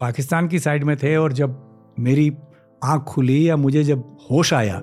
पाकिस्तान 0.00 0.48
की 0.48 0.58
साइड 0.58 0.84
में 0.84 0.96
थे 0.96 1.16
और 1.16 1.32
जब 1.32 1.62
मेरी 1.98 2.36
आँख 2.84 3.02
खुली 3.02 3.48
या 3.48 3.56
मुझे 3.56 3.84
जब 3.84 4.16
होश 4.30 4.54
आया 4.54 4.80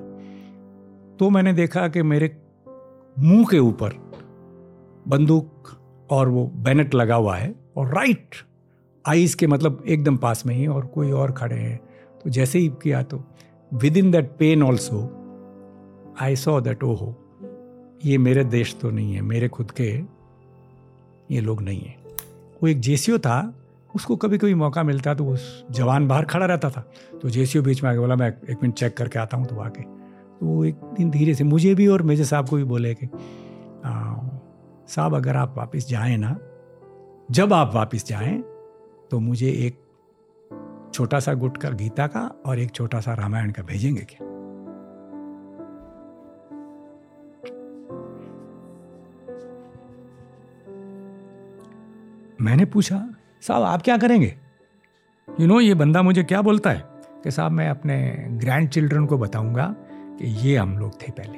तो 1.20 1.30
मैंने 1.30 1.54
देखा 1.54 1.88
कि 1.88 2.02
मेरे 2.02 2.38
मुँह 3.20 3.46
के 3.52 3.60
ऊपर 3.60 3.94
बंदूक 5.08 5.70
और 6.10 6.30
वो 6.30 6.48
बैनट 6.48 6.96
लगा 6.96 7.16
हुआ 7.16 7.36
है 7.36 7.56
और 7.78 7.88
राइट 7.88 8.36
आईज 9.06 9.34
के 9.34 9.48
मतलब 9.48 9.84
एकदम 9.88 10.18
पास 10.18 10.46
में 10.46 10.56
ही 10.56 10.68
और 10.68 10.86
कोई 10.86 11.12
और 11.12 11.32
खड़े 11.32 11.56
हैं। 11.56 11.80
तो 12.24 12.30
जैसे 12.30 12.60
ही 12.60 12.68
किया 12.68 13.04
तो 13.04 13.24
within 13.98 14.12
that 14.12 14.32
pen 14.40 14.64
also 14.64 15.02
I 16.22 16.36
saw 16.36 16.62
that 16.62 16.84
ओ 16.84 16.94
हो 16.94 17.16
ये 18.06 18.18
मेरे 18.18 18.44
देश 18.44 18.78
तो 18.82 18.90
नहीं 18.92 19.14
है, 19.14 19.22
मेरे 19.22 19.48
खुद 19.48 19.72
के 19.72 20.02
ये 21.32 21.42
लोग 21.42 21.62
नहीं 21.62 21.82
है। 21.82 21.96
वो 22.64 22.68
एक 22.68 22.80
जेसीओ 22.80 23.18
था 23.18 23.65
उसको 23.96 24.16
कभी 24.16 24.38
कभी 24.38 24.54
मौका 24.54 24.84
मिलता 24.84 25.14
तो 25.14 25.26
उस 25.26 25.66
जवान 25.72 26.08
बाहर 26.08 26.26
खड़ा 26.26 26.46
रहता 26.46 26.70
था। 26.70 26.82
तो 27.22 27.30
जेसीओ 27.30 27.62
बीच 27.64 27.84
में 27.84 27.90
आके 27.90 28.00
बोला, 28.00 28.16
मैं 28.16 28.28
एक 28.28 28.58
मिनट 28.64 28.74
चेक 28.76 28.98
करके 28.98 29.20
आता 29.20 29.38
हूँ 29.38 29.46
तो 29.46 29.60
आके। 29.60 29.82
तो 29.82 30.46
वो 30.46 30.64
एक 30.66 30.76
दिन 30.98 31.10
धीरे 31.12 31.36
से, 31.36 31.44
मुझे 31.44 31.74
भी 31.76 31.88
और 31.88 32.02
मेजर 32.02 32.24
साहब 32.24 32.50
को 32.50 32.56
भी 32.56 32.64
बोले 32.64 32.94
कि 32.94 33.10
साहब, 34.88 35.16
अगर 35.16 35.36
आप 35.36 35.54
वापस 35.58 35.88
जाएँ 35.90 36.18
ना, 36.18 36.38
जब 37.32 37.54
आप 37.54 37.72
वापस 37.76 38.06
जाएँ 38.08 38.38
तो 39.12 39.20
मुझे 39.20 39.50
एक 39.50 39.80
छोटा 40.94 41.20
सा 41.20 41.34
गुट 41.34 41.58
का, 41.58 41.70
गीता 41.70 42.08
का 42.08 42.30
और 42.46 42.60
एक 42.60 42.72
छोटा 42.72 43.00
सा 43.00 43.14
रामायण 43.14 43.52
का 43.52 43.64
भेजेंगे 43.64 44.02
क्या? 44.02 44.28
मैंने 52.42 52.66
पूछा 52.66 52.98
साहब 53.48 53.64
आप 53.64 53.82
क्या 53.82 53.98
करेंगे? 53.98 54.28
यू 54.28 55.36
you 55.36 55.48
नो 55.48 55.54
know, 55.54 55.68
ये 55.68 55.74
बंदा 55.74 56.02
मुझे 56.02 56.24
क्या 56.24 56.42
बोलता 56.42 56.70
है? 56.72 56.84
कि 57.24 57.32
साहब 57.32 57.52
मैं 57.52 57.70
अपने 57.70 58.16
ग्रैंड 58.30 58.70
चिल्ड्रन 58.70 59.06
को 59.06 59.18
बताऊँगा 59.18 59.76
कि 60.20 60.50
ये 60.50 60.56
हम 60.56 60.78
लोग 60.78 61.02
थे 61.02 61.12
पहले। 61.12 61.38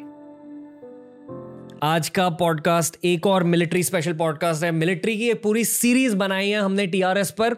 आज 1.83 2.09
का 2.09 2.29
पॉडकास्ट 2.29 2.97
एक 3.05 3.27
और 3.27 3.43
मिलिट्री 3.43 3.83
स्पेशल 3.83 4.13
पॉडकास्ट 4.13 4.63
है। 4.63 4.71
मिलिट्री 4.71 5.17
की 5.17 5.29
एक 5.29 5.43
पूरी 5.43 5.65
सीरीज़ 5.65 6.15
बनाई 6.15 6.49
है 6.49 6.59
हमने 6.59 6.87
टीआरएस 6.87 7.31
पर। 7.31 7.55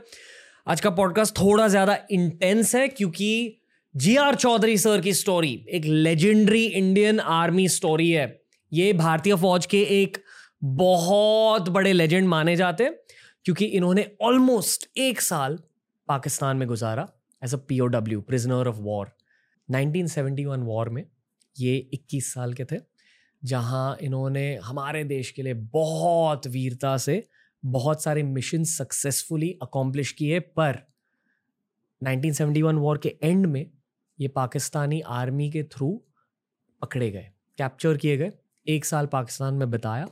आज 0.67 0.81
का 0.81 0.89
पॉडकास्ट 0.89 1.37
थोड़ा 1.37 1.67
ज़्यादा 1.67 1.97
इंटेंस 2.11 2.75
है 2.75 2.87
क्योंकि 2.87 3.61
जी 3.95 4.15
आर 4.15 4.35
चौधरी 4.35 4.77
सर 4.77 5.01
की 5.01 5.13
स्टोरी 5.13 5.65
एक 5.69 5.85
लेजेंडरी 5.85 6.65
इंडियन 6.65 7.19
आर्मी 7.19 7.67
स्टोरी 7.67 8.11
है। 8.11 8.41
ये 8.73 8.93
भारतीय 8.93 9.35
फौज 9.35 9.65
के 9.65 9.81
एक 9.81 10.17
बहुत 10.63 11.69
बड़े 11.69 11.93
लेजेंड 11.93 12.27
माने 12.27 12.55
जाते 12.55 12.83
हैं। 12.83 12.93
क्योंकि 13.49 13.65
इन्होंने 13.65 14.03
ऑलमोस्ट 14.21 14.85
एक 14.97 15.21
साल 15.21 15.57
पाकिस्तान 16.07 16.57
में 16.57 16.67
गुजारा 16.67 17.07
as 17.43 17.53
a 17.53 17.57
P 17.57 17.79
O 17.79 17.85
W 17.85 18.21
prisoner 18.21 18.67
of 18.67 18.75
war 18.77 19.09
1971 19.69 20.65
war 20.65 20.89
में 20.89 21.03
ये 21.59 21.89
21 21.93 22.27
साल 22.33 22.53
के 22.53 22.65
थे, 22.65 22.77
जहाँ 23.43 23.97
इन्होंने 24.01 24.43
हमारे 24.55 25.03
देश 25.03 25.31
के 25.31 25.43
लिए 25.43 25.53
बहुत 25.53 26.47
वीरता 26.47 26.95
से 26.97 27.27
बहुत 27.65 28.03
सारे 28.03 28.23
मिशन 28.23 28.63
सक्सेसफुली 28.63 29.51
अकॉम्प्लिश 29.61 30.11
किए, 30.11 30.39
पर 30.39 30.79
1971 32.01 32.77
वॉर 32.77 32.97
के 32.97 33.15
एंड 33.23 33.45
में 33.45 33.65
ये 34.19 34.27
पाकिस्तानी 34.27 35.01
आर्मी 35.01 35.49
के 35.51 35.63
थ्रू 35.63 35.91
पकड़े 36.81 37.11
गए 37.11 37.31
कैप्चर 37.57 37.97
किए 37.97 38.17
गए। 38.17 38.31
एक 38.67 38.85
साल 38.85 39.05
पाकिस्तान 39.05 39.53
में 39.53 39.69
बिताया 39.71 40.07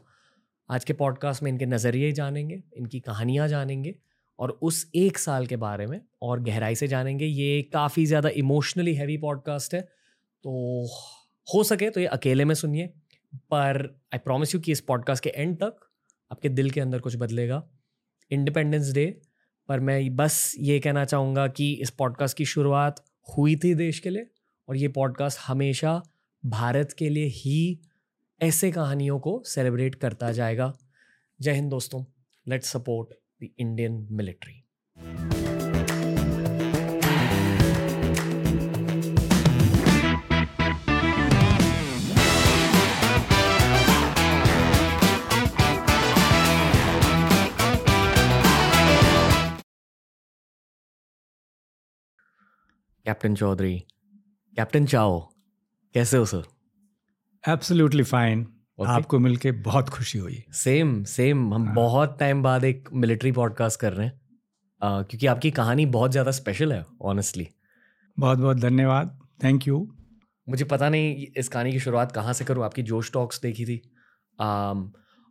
आज 0.69 0.85
के 0.85 0.93
पॉडकास्ट 0.93 1.43
में 1.43 1.51
इनके 1.51 1.65
नज़रिए 1.65 2.11
जानेंगे, 2.11 2.61
इनकी 2.77 2.99
कहानियाँ 2.99 3.47
जानेंगे 3.47 3.93
और 4.39 4.51
उस 4.61 4.89
एक 4.95 5.17
साल 5.17 5.45
के 5.47 5.55
बारे 5.55 5.85
में 5.87 5.99
और 6.21 6.39
गहराई 6.43 6.75
से 6.75 6.87
जानेंगे। 6.87 7.25
ये 7.25 7.61
काफ़ी 7.73 8.05
ज़्यादा 8.05 8.29
इमोशनली 8.29 8.93
हैवी 8.95 9.17
पॉडकास्ट 9.17 9.73
है 9.73 9.81
तो 9.81 10.85
हो 11.47 11.63
सके 11.63 11.89
तो 11.89 11.99
ये 11.99 12.07
अकेले 12.07 12.45
में 12.45 12.53
सुनिए, 12.55 12.87
पर 13.33 13.99
आई 14.13 14.19
प्रॉमिस 14.19 14.55
यू 14.55 14.61
कि 14.61 14.71
इस 14.71 14.81
पॉडकास्ट 14.81 15.23
के 15.23 15.29
एंड 15.29 15.55
तक 15.57 15.79
आपके 16.31 16.49
दिल 16.49 16.69
के 16.69 16.81
अंदर 16.81 16.99
कुछ 16.99 17.15
बदलेगा। 17.15 17.63
इंडिपेंडेंस 18.31 18.91
डे 18.93 19.05
पर 19.69 19.79
मैं 19.79 20.15
बस 20.15 20.53
ये 20.59 20.79
कहना 20.79 21.05
चाहूँगा 21.05 21.47
कि 21.47 21.71
इस 21.73 21.89
पॉडकास्ट 21.89 22.37
की 22.37 22.45
शुरुआत 22.45 23.03
हुई 23.27 23.55
थी 23.55 23.73
देश 23.75 23.99
के 23.99 24.09
लिए 24.09 24.27
और 24.67 24.77
ये 24.77 24.87
पॉडकास्ट 24.87 25.39
हमेशा 25.47 26.01
भारत 26.43 26.93
के 26.93 27.09
लिए 27.09 27.25
ही 27.25 27.79
ऐसे 28.41 28.69
कहानियों 28.71 29.19
को 29.19 29.41
सेलिब्रेट 29.45 29.95
करता 29.95 30.31
जाएगा। 30.31 30.73
जय 31.39 31.51
हिंद 31.51 31.69
दोस्तों 31.69 32.03
let's 32.45 32.71
support 32.71 33.13
the 33.43 33.49
Indian 33.59 34.07
military 34.11 34.53
captain 53.05 53.35
Chaudhary 53.35 53.77
captain 54.53 54.85
Chau 54.85 55.19
कैसे 55.95 56.17
हो 56.17 56.25
सर 56.25 56.56
एब्सोल्युटली 57.47 58.03
फाइन 58.03 58.43
okay. 58.43 58.91
आपको 58.91 59.19
मिलके 59.19 59.51
बहुत 59.51 59.89
खुशी 59.89 60.19
हुई। 60.19 60.43
सेम 60.53 61.03
सेम 61.03 61.53
हम 61.53 61.65
हाँ. 61.65 61.75
बहुत 61.75 62.17
टाइम 62.19 62.43
बाद 62.43 62.63
एक 62.63 62.89
मिलिट्री 62.93 63.31
पॉडकास्ट 63.31 63.79
कर 63.79 63.93
रहे 63.93 64.07
हैं। 64.07 64.13
uh, 64.13 65.09
क्योंकि 65.09 65.27
आपकी 65.27 65.51
कहानी 65.51 65.85
बहुत 65.85 66.11
ज़्यादा 66.11 66.31
स्पेशल 66.31 66.73
है 66.73 66.85
ऑनेस्टली 67.01 67.47
बहुत 68.19 68.39
बहुत 68.39 68.57
धन्यवाद। 68.57 69.19
थैंक 69.43 69.67
यू 69.67 69.95
मुझे 70.49 70.65
पता 70.65 70.89
नहीं 70.89 71.27
इस 71.37 71.47
कहानी 71.47 71.71
की 71.71 71.79
शुरुआत 71.79 72.11
कहाँ 72.11 72.33
से 72.33 72.45
करूँ। 72.45 72.65
आपकी 72.65 72.83
जोश 72.83 73.11
टॉक्स 73.13 73.41
देखी 73.41 73.65
थी। 73.65 73.81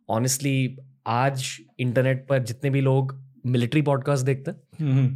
ऑनेस्टली 0.08 0.76
um, 0.76 0.84
आज 1.06 1.58
इंटरनेट 1.78 2.26
पर 2.28 2.42
जितने 2.42 2.70
भी 2.70 2.80
लोग 2.80 3.24
मिलिट्री 3.46 3.82
पॉडकास्ट 3.82 4.24
देखते 4.24 4.50
हैं। 4.50 4.60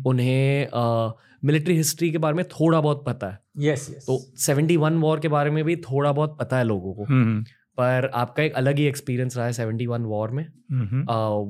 उन्हें 0.07 0.69
uh, 0.69 1.13
मिलिट्री 1.45 1.77
हिस्ट्री 1.77 2.11
के 2.11 2.19
बारे 2.19 2.37
में 2.37 2.45
थोड़ा 2.45 2.81
बहुत 2.81 3.05
पता 3.07 3.31
है। 3.31 3.39
Yes 3.59 3.81
yes, 3.81 3.95
yes. 3.95 4.07
तो 4.07 4.19
सेवेंटी 4.37 4.77
वन 4.77 4.99
वॉर 4.99 5.21
के 5.21 5.29
बारे 5.29 5.51
में 5.51 5.65
भी 5.65 5.77
थोड़ा 5.77 6.13
बहुत 6.13 6.37
पता 6.41 6.59
है 6.59 6.65
लोगों 6.65 6.95
को। 6.95 7.03
mm-hmm. 7.03 7.49
पर 7.77 8.11
आपका 8.15 8.43
एक 8.43 8.53
अलग 8.53 8.79
ही 8.79 8.85
एक्सपीरियंस 8.85 9.37
रहा 9.37 9.47
है 9.47 9.53
सेवेंटी 9.53 9.87
वन 9.87 10.03
वॉर 10.03 10.31
में 10.31 10.47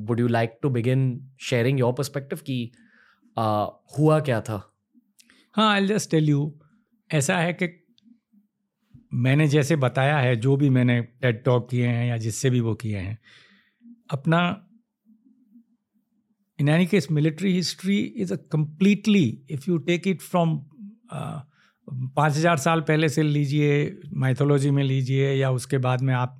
would 0.06 0.20
you 0.20 0.28
like 0.28 0.58
to 0.62 0.70
begin 0.70 1.30
sharing 1.40 1.80
your 1.80 1.92
perspective 1.92 2.38
कि 2.38 2.70
uh, 3.38 3.68
हुआ 3.98 4.20
क्या 4.20 4.40
था? 4.40 4.62
हाँ 5.52 5.72
आई 5.72 5.86
जस्ट 5.86 6.10
टेल 6.10 6.28
यू 6.28 6.54
ऐसा 7.12 7.38
है 7.38 7.52
कि 7.52 7.76
मैंने 9.14 9.48
जैसे 9.48 9.76
बताया 9.76 10.18
है 10.18 10.36
जो 10.36 10.56
भी 10.56 10.70
मैंने 10.70 11.00
टेड 11.02 11.44
टॉक 11.44 11.70
किए 11.70 11.86
हैं 11.86 12.08
या 12.08 12.16
जिससे 12.16 12.50
भी 12.50 12.60
वो 12.60 12.74
किए 12.74 12.96
हैं 12.96 13.18
अपना 14.10 14.66
in 16.60 16.68
any 16.68 16.86
case 16.86 17.08
military 17.10 17.52
history 17.54 18.00
is 18.24 18.30
a 18.30 18.38
completely 18.54 19.26
if 19.48 19.66
you 19.66 19.78
take 19.86 20.06
it 20.06 20.22
from 20.22 20.58
uh, 21.10 21.40
पाँच 22.16 22.32
हज़ार 22.36 22.56
साल 22.58 22.80
पहले 22.88 23.08
से 23.08 23.22
लीजिए 23.22 23.70
माइथोलॉजी 24.14 24.70
में 24.70 24.82
लीजिए 24.82 25.32
या 25.34 25.50
उसके 25.50 25.78
बाद 25.78 26.00
में 26.00 26.12
आप 26.14 26.36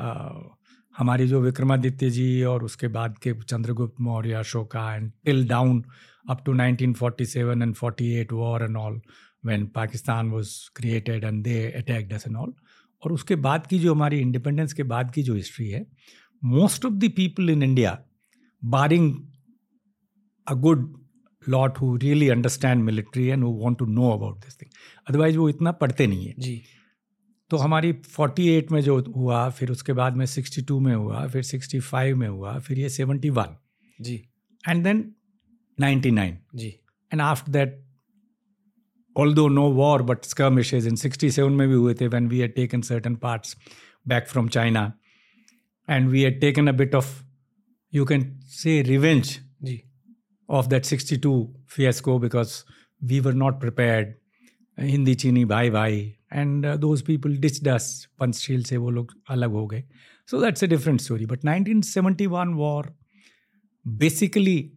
uh, 0.00 0.58
हमारी 0.94 1.26
जो 1.28 1.40
विक्रमादित्य 1.40 2.10
जी 2.10 2.42
और 2.44 2.64
उसके 2.64 2.88
बाद 2.88 3.18
के 3.22 3.32
Chandragupta 3.42 4.00
Maurya 4.00 4.32
Ashoka 4.34 4.94
and 4.94 5.10
till 5.24 5.46
down 5.48 5.82
up 6.30 6.42
to 6.46 6.54
1947 6.54 7.62
and 7.62 7.74
48 7.74 8.32
war 8.32 8.62
and 8.62 8.76
all 8.76 9.00
when 9.46 9.66
Pakistan 9.74 10.30
was 10.30 10.50
created 10.76 11.24
and 11.24 11.42
they 11.44 11.60
attacked 11.78 12.12
us 12.14 12.26
and 12.26 12.36
all 12.36 12.52
और 13.02 13.12
उसके 13.12 13.36
बाद 13.46 13.66
की 13.66 13.78
जो 13.78 13.94
हमारी 13.94 14.20
इंडिपेंडेंस 14.20 14.72
के 14.72 14.82
बाद 14.94 15.12
की 15.14 15.22
जो 15.22 15.34
हिस्ट्री 15.34 15.68
है 15.70 15.86
most 16.42 16.86
of 16.86 16.94
the 16.94 17.12
people 17.16 17.50
in 17.50 17.62
India 17.62 17.98
barring 18.62 19.14
a 20.48 20.54
good 20.54 20.96
lot 21.48 21.78
who 21.78 21.96
really 21.96 22.28
understand 22.28 22.82
military 22.82 23.26
and 23.26 23.44
who 23.44 23.50
want 23.50 23.78
to 23.78 23.86
know 23.86 24.10
about 24.10 24.38
this 24.38 24.60
thing 24.62 24.70
otherwise 25.08 25.38
वो 25.38 25.48
इतना 25.48 25.72
पढ़ते 25.72 26.06
नहीं 26.06 26.26
है। 26.26 26.34
जी। 26.38 26.62
तो 27.50 27.56
हमारी 27.56 27.92
48 27.92 28.70
में 28.72 28.80
जो 28.80 29.00
हुआ 29.16 29.48
फिर 29.50 29.70
उसके 29.70 29.92
बाद 29.92 30.16
में 30.16 30.26
62 30.26 30.80
में 30.80 30.94
हुआ 30.94 31.26
फिर 31.26 31.42
65 31.42 32.14
में 32.14 32.28
हुआ 32.28 32.58
फिर 32.58 32.78
ये 32.78 32.88
71 32.88 33.46
जी। 34.00 34.28
And 34.68 34.84
then 34.84 35.14
99 35.80 36.32
ji. 36.54 36.68
And 37.12 37.20
after 37.20 37.52
that 37.52 37.84
all 39.16 39.34
though 39.34 39.48
no 39.48 39.68
war 39.72 40.02
but 40.02 40.24
skirmishes 40.24 40.86
in 40.86 40.96
67 40.96 41.38
में 41.38 41.68
भी 41.68 41.74
हुए 41.74 41.94
थे 41.94 42.08
when 42.08 42.28
we 42.28 42.38
had 42.38 42.54
taken 42.54 42.80
certain 42.80 43.14
parts 43.16 43.56
back 44.08 44.28
from 44.28 44.48
China 44.48 44.92
and 45.90 46.08
we 46.08 46.22
had 46.22 46.40
taken 46.40 46.66
a 46.66 46.72
bit 46.72 46.94
of 46.94 47.22
you 47.94 48.04
can 48.04 48.40
say 48.40 48.82
revenge 48.82 49.38
of 50.48 50.68
that 50.68 50.86
62 50.86 51.54
fiasco 51.66 52.18
because 52.18 52.64
we 53.02 53.20
were 53.20 53.36
not 53.44 53.60
prepared. 53.60 54.14
Hindi 54.78 55.14
चीनी 55.14 55.44
भाई 55.44 55.70
भाई 55.70 56.14
and 56.32 56.66
those 56.66 57.02
people 57.02 57.36
ditch 57.36 57.68
us. 57.68 57.82
Panchsheel 58.18 58.62
से 58.62 58.76
वो 58.76 58.90
लोग 58.90 59.12
अलग 59.28 59.50
हो 59.50 59.66
गए 59.66 59.84
so 60.26 60.40
that's 60.40 60.64
a 60.64 60.66
different 60.66 61.00
story 61.00 61.26
but 61.26 61.38
1971 61.44 62.54
war 62.54 62.94
basically 63.86 64.72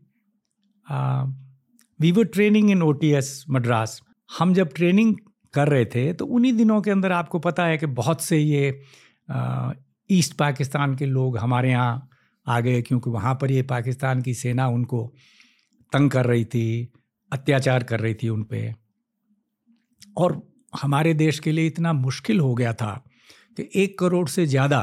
we 2.02 2.12
were 2.12 2.24
training 2.24 2.72
in 2.72 2.82
oh 2.82 2.94
Madras 3.50 4.02
हम 4.40 4.54
जब 4.54 4.74
ट्रेनिंग 4.74 5.16
कर 5.54 5.68
रहे 5.68 5.86
थे 5.86 6.14
तो 6.14 6.26
उन्हीं 6.26 6.54
दिनों 6.54 6.82
के 6.82 6.92
अंदर 6.92 7.12
आपको 7.12 7.40
पता 7.40 7.66
है 7.66 7.78
कि 7.78 7.86
बहुत 7.86 8.22
से 8.22 8.38
ये 8.38 8.82
ईस्ट 10.12 10.34
पाकिस्तान 10.34 10.96
के 10.96 11.06
लोग 11.06 11.38
हमारे 11.38 11.70
यहाँ 11.70 12.10
आ 12.48 12.60
गए 12.60 12.82
क्योंकि 12.82 13.10
वहाँ 13.10 13.38
पर 13.42 13.52
ये 13.52 13.62
पाकिस्तान 13.62 14.22
की 14.22 14.34
सेना 14.34 14.68
उनको 14.68 15.14
तंग 15.92 16.12
कर 16.12 16.26
रही 16.26 16.46
थी, 16.46 16.92
अत्याचार 17.32 17.84
कर 17.84 18.00
रही 18.00 18.14
थी 18.14 18.30
उन 18.30 18.44
पर 18.44 18.74
और 20.18 20.42
हमारे 20.74 21.14
देश 21.14 21.40
के 21.40 21.52
लिए 21.52 21.68
इतना 21.68 21.94
मुश्किल 21.94 22.40
हो 22.40 22.54
गया 22.56 22.74
था 22.74 22.94
कि 23.58 23.70
एक 23.76 23.98
करोड़ 24.00 24.28
से 24.30 24.46
ज़्यादा 24.46 24.82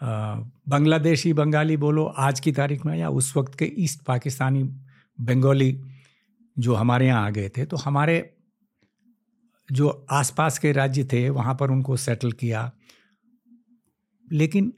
बांग्लादेशी, 0.00 1.32
बंगाली 1.32 1.76
बोलो, 1.76 2.04
आज 2.04 2.40
की 2.40 2.52
तारीख 2.52 2.84
में 2.86 2.96
या 2.98 3.08
उस 3.10 3.36
वक्त 3.36 3.58
के 3.58 3.72
ईस्ट 3.78 4.02
पाकिस्तानी, 4.02 4.62
बंगाली 5.18 5.78
जो 6.56 6.74
हमारे 6.74 7.06
यहाँ 7.06 7.26
आ 7.26 7.30
गए 7.30 7.48
थे 7.48 7.64
तो 7.64 7.76
हमारे 7.76 8.18
जो 9.68 9.88
आसपास 10.10 10.58
के 10.58 10.72
राज्य 10.72 11.04
थे, 11.04 11.28
वहाँ 11.30 11.54
पर 11.54 11.70
उनको 11.70 11.96
सेटल 11.96 12.32
किया। 12.32 12.70
लेकिन 14.28 14.72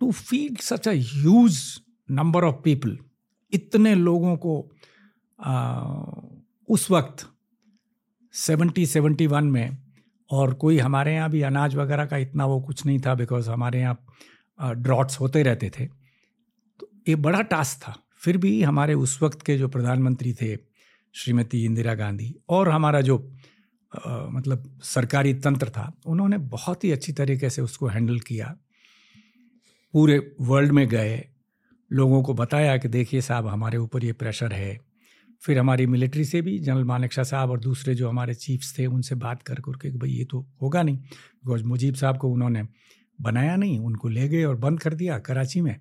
to 0.00 0.10
feed 0.12 0.60
such 0.60 0.88
as 0.88 1.80
number 2.08 2.44
of 2.44 2.56
people 2.64 2.96
इतने 3.54 3.94
लोगों 3.94 4.36
को 4.36 4.70
आ, 5.38 5.80
उस 6.68 6.90
वक्त 6.90 7.26
सेवेंटी 8.34 8.86
सेवेंटी 8.86 9.26
वन 9.26 9.44
में 9.44 9.76
और 10.30 10.54
कोई 10.54 10.78
हमारे 10.78 11.14
यहाँ 11.14 11.30
भी 11.30 11.42
अनाज 11.42 11.74
वगैरह 11.76 12.06
का 12.06 12.16
इतना 12.16 12.46
वो 12.46 12.60
कुछ 12.60 12.84
नहीं 12.86 12.98
था 13.00 13.14
बिकॉज़ 13.14 13.50
हमारे 13.50 13.80
यहाँ 13.80 14.74
ड्रॉट्स 14.76 15.20
होते 15.20 15.42
रहते 15.42 15.70
थे। 15.70 15.86
तो 16.80 16.88
ये 17.08 17.14
बड़ा 17.16 17.40
टास्क 17.42 17.78
था। 17.82 17.94
फिर 18.20 18.36
भी 18.36 18.62
हमारे 18.62 18.94
उस 18.94 19.22
वक्त 19.22 19.42
के 19.42 19.56
जो 19.58 19.68
प्रधानमंत्री 19.68 20.32
थे 20.34 20.56
श्रीमती 21.14 21.64
इंदिरा 21.64 21.94
गांधी 21.94 22.34
और 22.48 22.68
हमारा 22.68 23.00
जो 23.00 23.18
आ, 23.92 24.26
मतलब 24.26 24.80
सरकारी 24.84 25.34
तंत्र 25.34 25.68
था 25.70 25.92
उन्होंने 26.06 26.38
बहुत 26.38 26.84
ही 26.84 26.90
अच्छी 26.92 27.12
तरीके 27.12 27.50
से 27.50 27.62
उसको 27.62 27.86
हैंडल 27.86 28.20
किया। 28.20 28.56
पूरे 29.94 30.18
वर्ल्ड 30.40 30.72
में 30.72 30.86
गए 30.88 31.16
लोगों 31.94 32.22
को 32.22 32.34
बताया 32.34 32.76
कि 32.76 32.88
देखिए 32.88 33.20
साहब, 33.20 33.46
हमारे 33.46 33.78
ऊपर 33.78 34.04
ये 34.04 34.12
प्रेशर 34.12 34.52
है। 34.52 34.80
फिर 35.42 35.58
हमारी 35.58 35.86
मिलिट्री 35.86 36.24
से 36.24 36.42
भी 36.42 36.58
जनरल 36.58 36.84
मानिक 36.84 37.12
शाह 37.12 37.24
साहब 37.24 37.50
और 37.50 37.60
दूसरे 37.60 37.94
जो 37.94 38.08
हमारे 38.08 38.34
चीफ्स 38.34 38.78
थे, 38.78 38.86
उनसे 38.86 39.14
बात 39.14 39.42
कर 39.42 39.54
करके 39.54 39.90
कि 39.90 39.98
भाई 39.98 40.10
ये 40.10 40.24
तो 40.24 40.46
होगा 40.62 40.82
नहीं। 40.82 40.96
बिकॉज़ 40.96 41.64
मुजीब 41.64 41.94
साहब 41.94 42.18
को 42.18 42.28
उन्होंने 42.28 42.62
बनाया 43.20 43.56
नहीं, 43.56 43.78
उनको 43.78 44.08
ले 44.08 44.28
गए 44.28 44.44
और 44.44 44.56
बंद 44.56 44.80
कर 44.80 44.94
दिया 44.94 45.18
कराची 45.18 45.60
में, 45.60 45.80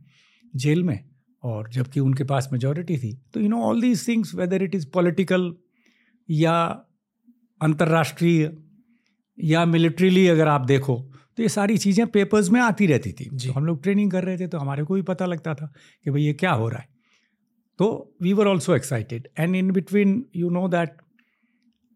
जेल 0.55 0.83
में। 0.83 1.09
और 1.43 1.69
जबकि 1.69 1.99
उनके 1.99 2.23
पास 2.23 2.49
मेजोरिटी 2.53 2.97
थी। 2.97 3.21
तो 3.33 3.39
you 3.39 3.49
know 3.49 3.61
all 3.61 3.81
these 3.81 4.07
things 4.07 4.35
whether 4.35 4.63
it 4.63 4.75
is 4.75 4.87
political 4.93 5.55
या 6.29 6.61
अंतर्राष्ट्रीय 7.61 8.57
या 9.43 9.65
मिलिट्रीली 9.65 10.27
अगर 10.27 10.47
आप 10.47 10.61
देखो 10.61 11.12
तो 11.37 11.43
ये 11.43 11.49
सारी 11.49 11.77
चीज़ें 11.77 12.05
पेपर्स 12.07 12.49
में 12.49 12.59
आती 12.61 12.87
रहती 12.87 13.11
थी। 13.11 13.25
तो 13.25 13.53
हम 13.53 13.65
लोग 13.65 13.81
ट्रेनिंग 13.83 14.11
कर 14.11 14.23
रहे 14.23 14.37
थे 14.37 14.47
तो 14.47 14.57
हमारे 14.57 14.83
को 14.83 14.93
भी 14.93 15.01
पता 15.01 15.25
लगता 15.25 15.53
था 15.53 15.71
कि 16.05 16.11
भाई 16.11 16.21
ये 16.21 16.33
क्या 16.33 16.51
हो 16.51 16.67
रहा 16.69 16.79
है। 16.79 16.87
तो 17.79 18.15
we 18.21 18.33
were 18.33 18.47
also 18.47 18.75
excited 18.75 19.27
and 19.39 19.55
in 19.55 19.71
between 19.71 20.23
you 20.35 20.49
know 20.49 20.67
that 20.67 20.97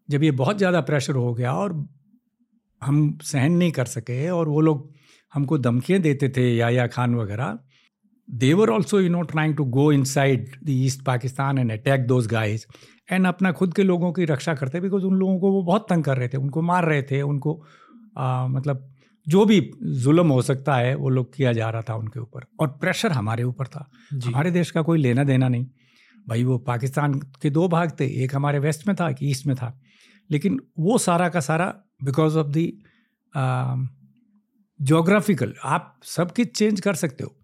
जब 0.08 0.22
ये 0.22 0.30
बहुत 0.32 0.58
ज़्यादा 0.58 0.80
प्रेशर 0.80 1.14
हो 1.14 1.32
गया 1.34 1.52
और 1.54 1.72
हम 2.82 3.18
सहन 3.22 3.52
नहीं 3.52 3.72
कर 3.72 3.84
सके 3.86 4.28
और 4.30 4.48
वो 4.48 4.60
लोग 4.60 4.90
हमको 5.32 5.58
धमकियाँ 5.58 6.00
देते 6.00 6.28
थे 6.28 6.42
या 6.56 6.68
या 6.68 6.86
खान 6.86 7.14
वगैरह 7.14 7.58
they 8.28 8.52
were 8.54 8.70
also 8.70 9.00
you 9.00 9.08
know 9.08 9.22
trying 9.24 9.56
to 9.56 9.64
go 9.76 9.90
inside 10.04 10.48
the 10.64 10.70
east 10.70 11.04
Pakistan 11.04 11.58
and 11.58 11.72
attack 11.72 12.06
those 12.06 12.26
guys 12.26 12.66
and 13.08 13.26
अपना 13.26 13.52
खुद 13.52 13.74
के 13.74 13.82
लोगों 13.82 14.12
की 14.12 14.24
रक्षा 14.24 14.54
करते 14.54 14.80
बिकॉज़ 14.80 15.04
उन 15.04 15.14
लोगों 15.14 15.38
को 15.40 15.50
वो 15.52 15.62
बहुत 15.62 15.86
तंग 15.90 16.04
कर 16.04 16.16
रहे 16.16 16.28
थे। 16.28 16.36
उनको 16.36 16.62
मार 16.62 16.84
रहे 16.84 17.02
थे 17.02 17.20
उनको 17.22 17.62
आ, 18.18 18.46
मतलब 18.46 18.88
जो 19.28 19.44
भी 19.44 19.60
जुल्म 19.82 20.28
हो 20.28 20.42
सकता 20.42 20.76
है 20.76 20.94
वो 20.94 21.08
लोग 21.08 21.34
किया 21.34 21.52
जा 21.52 21.70
रहा 21.70 21.82
था 21.82 21.94
उनके 21.94 22.20
ऊपर 22.20 22.44
और 22.60 22.68
प्रेशर 22.80 23.12
हमारे 23.12 23.42
ऊपर 23.44 23.66
था। 23.66 23.90
हमारे 24.24 24.50
देश 24.50 24.70
का 24.70 24.82
कोई 24.82 24.98
लेना 24.98 25.24
देना 25.24 25.48
नहीं। 25.48 25.66
भाई 26.28 26.44
वो 26.44 26.58
पाकिस्तान 26.58 27.14
के 27.42 27.50
दो 27.50 27.68
भाग 27.68 27.96
थे 28.00 28.06
एक 28.24 28.34
हमारे 28.34 28.58
वेस्ट 28.58 28.86
में 28.86 28.94
था 28.96 29.10
कि 29.12 29.30
ईस्ट 29.30 29.46
में 29.46 29.56
था। 29.56 29.80
लेकिन 30.30 30.60
वो 30.78 30.98
सारा 30.98 31.28
का 31.28 31.40
सारा 31.40 31.66
बिकॉज़ 32.04 32.38
ऑफ़ 32.38 32.46
दी 32.46 32.66
जोग्राफिकल 34.80 35.54
आप 35.64 36.00
सब 36.04 36.34
कुछ 36.34 36.48
चेंज 36.48 36.80
कर 36.80 36.94
सकते 36.94 37.24
हो? 37.24 37.34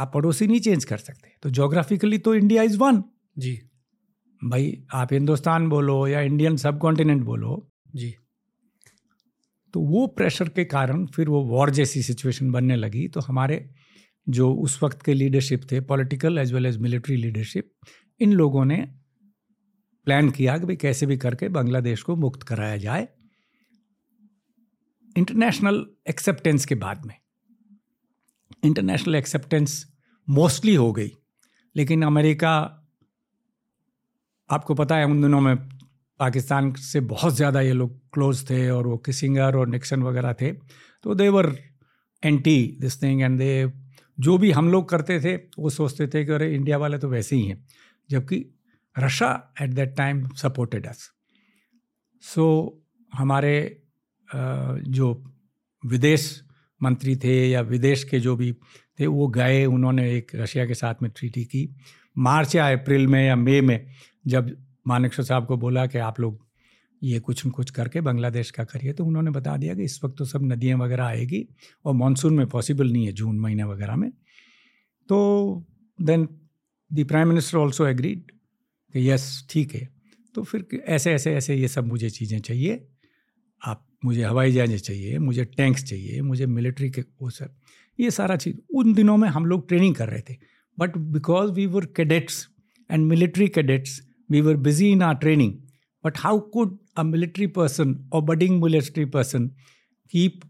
आप 0.00 0.10
पड़ोसी 0.14 0.46
नहीं 0.46 0.60
चेंज 0.60 0.84
कर 0.84 0.96
सकते। 0.96 1.28
तो 1.42 1.50
जोग्राफिकली 1.50 2.18
तो 2.18 2.34
इंडिया 2.34 2.62
इज़ 2.62 2.78
वन 2.78 3.02
जी। 3.38 3.58
भाई 4.44 4.84
आप 4.94 5.12
हिंदुस्तान 5.12 5.68
बोलो 5.68 6.06
या 6.06 6.20
इंडियन 6.20 6.56
सब 6.56 6.78
कॉन्टिनेंट 6.78 7.22
बोलो 7.22 7.70
जी। 7.94 8.14
तो 9.74 9.80
वो 9.80 10.06
प्रेशर 10.06 10.48
के 10.48 10.64
कारण 10.64 11.06
फिर 11.06 11.28
वो 11.28 11.44
वॉर 11.44 11.70
जैसी 11.70 12.02
सिचुएशन 12.02 12.50
बनने 12.50 12.76
लगी। 12.76 13.08
तो 13.08 13.20
हमारे 13.20 13.74
जो 14.28 14.54
उस 14.54 14.82
वक्त 14.82 15.02
के 15.02 15.14
लीडरशिप 15.14 15.62
थे 15.72 15.80
political 15.80 16.38
as 16.38 16.52
well 16.52 16.66
as 16.66 16.76
military 16.76 17.16
leadership 17.16 17.72
इन 18.20 18.32
लोगों 18.32 18.64
ने 18.64 18.94
प्लान 20.04 20.30
किया 20.30 20.58
कि 20.58 20.66
भाई 20.66 20.76
कैसे 20.76 21.06
भी 21.06 21.16
करके 21.16 21.48
बांग्लादेश 21.48 22.02
को 22.02 22.16
मुक्त 22.16 22.42
कराया 22.42 22.76
जाए। 22.76 23.08
इंटरनेशनल 25.16 25.86
एक्सेप्टेंस 26.08 26.66
के 26.66 26.74
बाद 26.74 27.06
में। 27.06 27.14
इंटरनेशनल 28.64 29.14
एक्सेप्टेंस 29.14 29.94
मोस्टली 30.28 30.74
हो 30.74 30.92
गई। 30.92 31.10
लेकिन 31.76 32.02
अमेरिका, 32.02 32.80
आपको 34.50 34.74
पता 34.74 34.96
है 34.96 35.04
उन 35.04 35.22
दिनों 35.22 35.40
में 35.40 35.73
पाकिस्तान 36.20 36.72
से 36.74 37.00
बहुत 37.02 37.34
ज़्यादा 37.36 37.60
ये 37.60 37.72
लोग 37.72 37.98
क्लोज 38.12 38.48
थे 38.50 38.68
और 38.70 38.86
वो 38.86 38.96
किसिंगर 39.06 39.56
और 39.56 39.68
निक्सन 39.68 40.02
वगैरह 40.02 40.32
थे 40.32 40.52
तो 41.04 41.14
they were 41.14 41.54
anti 42.22 42.76
this 42.80 43.02
thing 43.02 43.22
and 43.22 43.38
they 43.38 43.72
जो 44.18 44.36
भी 44.38 44.50
हम 44.52 44.68
लोग 44.70 44.88
करते 44.88 45.18
थे, 45.20 45.34
वो 45.36 45.70
सोचते 45.70 46.06
थे 46.06 46.24
कि 46.24 46.32
अरे 46.32 46.54
इंडिया 46.54 46.76
वाले 46.78 46.98
तो 46.98 47.08
वैसे 47.08 47.36
ही 47.36 47.46
हैं, 47.46 47.64
जबकि 48.10 48.44
Russia 48.96 49.30
at 49.62 49.70
that 49.70 49.96
time 49.96 50.26
supported 50.36 50.86
us 50.86 51.08
so 52.24 52.46
हमारे 53.12 53.54
जो 54.28 55.12
विदेश 55.82 56.28
मंत्री 56.80 57.16
थे 57.16 57.34
या 57.50 57.60
विदेश 57.62 58.04
के 58.04 58.20
जो 58.20 58.36
भी 58.36 58.52
थे, 59.00 59.06
वो 59.06 59.26
गए, 59.28 59.64
उन्होंने 59.66 60.10
एक 60.12 60.30
रशिया 60.34 60.66
के 60.66 60.74
साथ 60.74 61.02
में 61.02 61.10
ट्रीटी 61.10 61.44
की। 61.44 61.68
मार्च 62.16 62.54
या 62.56 62.68
अप्रैल 62.72 63.06
में 63.06 63.26
या 63.26 63.36
मई 63.36 63.60
में, 63.60 63.86
जब 64.26 64.56
मानिक 64.86 65.14
साहब 65.14 65.46
को 65.46 65.56
बोला 65.56 65.86
कि 65.86 65.98
आप 65.98 66.20
लोग 66.20 66.46
ये 67.02 67.18
कुछ 67.20 67.46
न 67.46 67.50
कुछ 67.50 67.70
करके 67.70 68.00
बांग्लादेश 68.00 68.50
का 68.50 68.64
करिए। 68.64 68.92
तो 68.92 69.04
उन्होंने 69.04 69.30
बता 69.30 69.56
दिया 69.56 69.74
कि 69.74 69.82
इस 69.82 70.00
वक्त 70.04 70.16
तो 70.18 70.24
सब 70.24 70.42
नदियाँ 70.42 70.78
वगैरह 70.78 71.04
आएगी 71.04 71.46
और 71.84 71.94
मानसून 71.94 72.34
में 72.34 72.46
पॉसिबल 72.46 72.92
नहीं 72.92 73.06
है, 73.06 73.12
जून 73.12 73.40
महीने 73.40 73.64
वगैरह 73.64 73.96
में। 73.96 74.10
तो 75.08 75.64
then 75.98 76.28
the 76.90 77.04
prime 77.08 77.28
minister 77.28 77.58
also 77.58 77.86
agreed 77.86 78.30
कि 78.94 79.10
यस 79.10 79.46
ठीक 79.50 79.74
है। 79.74 79.88
तो 80.34 80.42
फिर 80.42 80.82
ऐसे 80.86 81.12
ऐसे 81.12 81.34
ऐसे 81.34 81.54
ये 81.54 81.68
सब 81.68 81.86
मुझे 81.86 82.10
चीज़ें 82.10 82.38
चाहिए। 82.40 82.86
आप 83.62 83.86
मुझे 84.04 84.22
हवाई 84.22 84.52
जहाज़ें 84.52 84.78
चाहिए, 84.78 85.18
मुझे 85.18 85.44
टैंक्स 85.44 85.84
चाहिए, 85.84 86.20
मुझे 86.20 86.46
मिलिट्री 86.46 86.90
के 86.90 87.00
वो 87.22 87.30
सब, 87.30 87.54
ये 87.98 88.10
सारा 88.10 88.36
चीज़। 88.36 88.56
उन 88.74 88.94
दिनों 88.94 89.16
में 89.16 89.28
हम 89.28 89.46
लोग 89.46 89.68
ट्रेनिंग 89.68 89.94
कर 89.94 90.08
रहे 90.08 90.20
थे। 90.20 90.36
But 90.78 90.96
because 90.96 91.52
we 91.52 91.66
were 91.66 91.84
cadets 91.86 92.48
and 92.90 93.06
military 93.06 93.48
cadets 93.48 94.00
we 94.34 94.42
were 94.42 94.56
busy 94.68 94.90
in 94.92 95.02
our 95.02 95.18
training. 95.24 95.52
But 96.04 96.16
how 96.24 96.34
could 96.54 96.72
a 96.96 97.04
military 97.04 97.48
person 97.48 97.94
or 98.10 98.22
budding 98.22 98.58
military 98.64 99.06
person 99.06 99.52
keep 100.14 100.44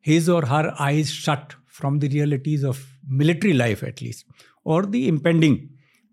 his 0.00 0.28
or 0.28 0.44
her 0.46 0.74
eyes 0.86 1.10
shut 1.24 1.54
from 1.78 1.98
the 2.04 2.08
realities 2.08 2.64
of 2.64 2.80
military 3.22 3.52
life 3.52 3.82
at 3.82 4.00
least 4.02 4.26
or 4.64 4.78
the 4.94 5.02
impending 5.08 5.58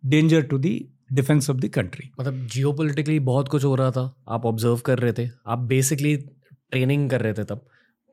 danger 0.04 0.44
to 0.52 0.58
the 0.68 0.76
defence 1.14 1.50
of 1.50 1.58
the 1.58 1.68
country 1.74 2.10
मतलब 2.20 2.48
जियो 2.54 3.20
बहुत 3.26 3.48
कुछ 3.50 3.64
हो 3.64 3.74
रहा 3.76 3.92
था 3.92 4.04
आप 4.36 4.46
observe 4.46 4.80
कर 4.86 5.00
रहे 5.00 5.14
थे 5.18 5.30
आप 5.48 5.60
बेसिकली 5.72 6.16
ट्रेनिंग 6.18 7.10
कर 7.10 7.22
रहे 7.22 7.34
थे 7.34 7.44
तब 7.44 7.66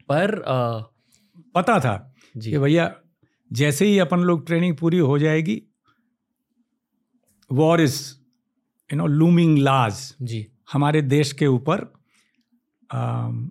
पर 0.08 0.42
आ, 0.42 0.80
पता 1.54 1.78
था 1.80 1.94
जी 2.36 2.50
कि 2.50 2.58
भैया 2.58 2.94
जैसे 3.60 3.86
ही 3.86 3.98
अपन 3.98 4.20
लोग 4.30 4.46
ट्रेनिंग 4.46 4.76
पूरी 4.76 4.98
हो 4.98 5.18
जाएगी 5.18 5.60
war 7.52 7.80
is 7.80 7.98
you 8.92 8.98
know 8.98 9.06
looming 9.06 9.58
large 9.58 10.14
जी। 10.22 10.46
हमारे 10.72 11.02
देश 11.02 11.32
के 11.32 11.46
ऊपर 11.46 11.80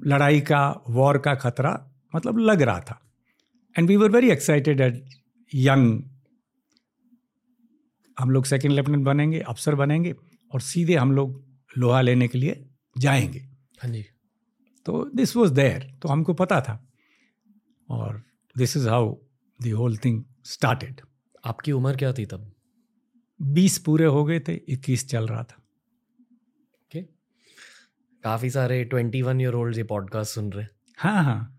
लड़ाई 0.07 0.41
का 0.41 0.81
वॉर 0.89 1.17
का 1.17 1.35
खतरा 1.35 1.91
मतलब 2.15 2.37
लग 2.37 2.61
रहा 2.61 2.79
था। 2.79 3.01
And 3.75 3.87
we 3.87 3.95
were 3.95 4.09
very 4.11 4.29
excited 4.31 4.81
at 4.81 5.03
young 5.55 6.01
हम 8.17 8.29
लोग 8.29 8.45
सेकेंड 8.45 8.73
लेफ्टिनेंट 8.73 9.05
बनेंगे 9.05 9.39
अफसर 9.39 9.75
बनेंगे 9.75 10.13
और 10.51 10.61
सीधे 10.61 10.95
हम 10.95 11.11
लोग 11.11 11.43
लोहा 11.77 12.01
लेने 12.01 12.27
के 12.27 12.37
लिए 12.37 12.65
जाएँगे। 12.97 13.39
हाँ 13.83 13.91
जी। 13.91 14.05
तो 14.85 15.09
दिस 15.15 15.35
वॉज़ 15.35 15.53
देयर 15.53 15.91
तो 16.01 16.09
हमको 16.09 16.33
पता 16.33 16.61
था। 16.61 16.87
और 17.89 18.21
this 18.57 18.77
is 18.77 18.89
how 18.89 19.15
the 19.59 19.71
whole 19.71 19.97
thing 19.97 20.23
started 20.45 21.01
आपकी 21.45 21.71
उम्र 21.71 21.95
क्या 21.97 22.13
थी 22.13 22.25
तब? 22.25 22.50
बीस 23.41 23.77
पूरे 23.79 24.05
हो 24.05 24.25
गए 24.25 24.39
थे 24.39 24.53
इक्कीस 24.53 25.09
चल 25.09 25.27
रहा 25.27 25.43
था। 25.43 25.55
ओके। 26.81 27.01
काफ़ी 28.23 28.49
सारे 28.49 28.83
ट्वेंटी 28.83 29.21
वन 29.21 29.41
ईयर 29.41 29.53
ओल्ड 29.53 29.77
ये 29.77 29.83
पॉडकास्ट 29.83 30.35
सुन 30.35 30.51
रहे 30.51 30.63
हैं। 30.63 30.71
हाँ 30.97 31.23
हाँ। 31.23 31.57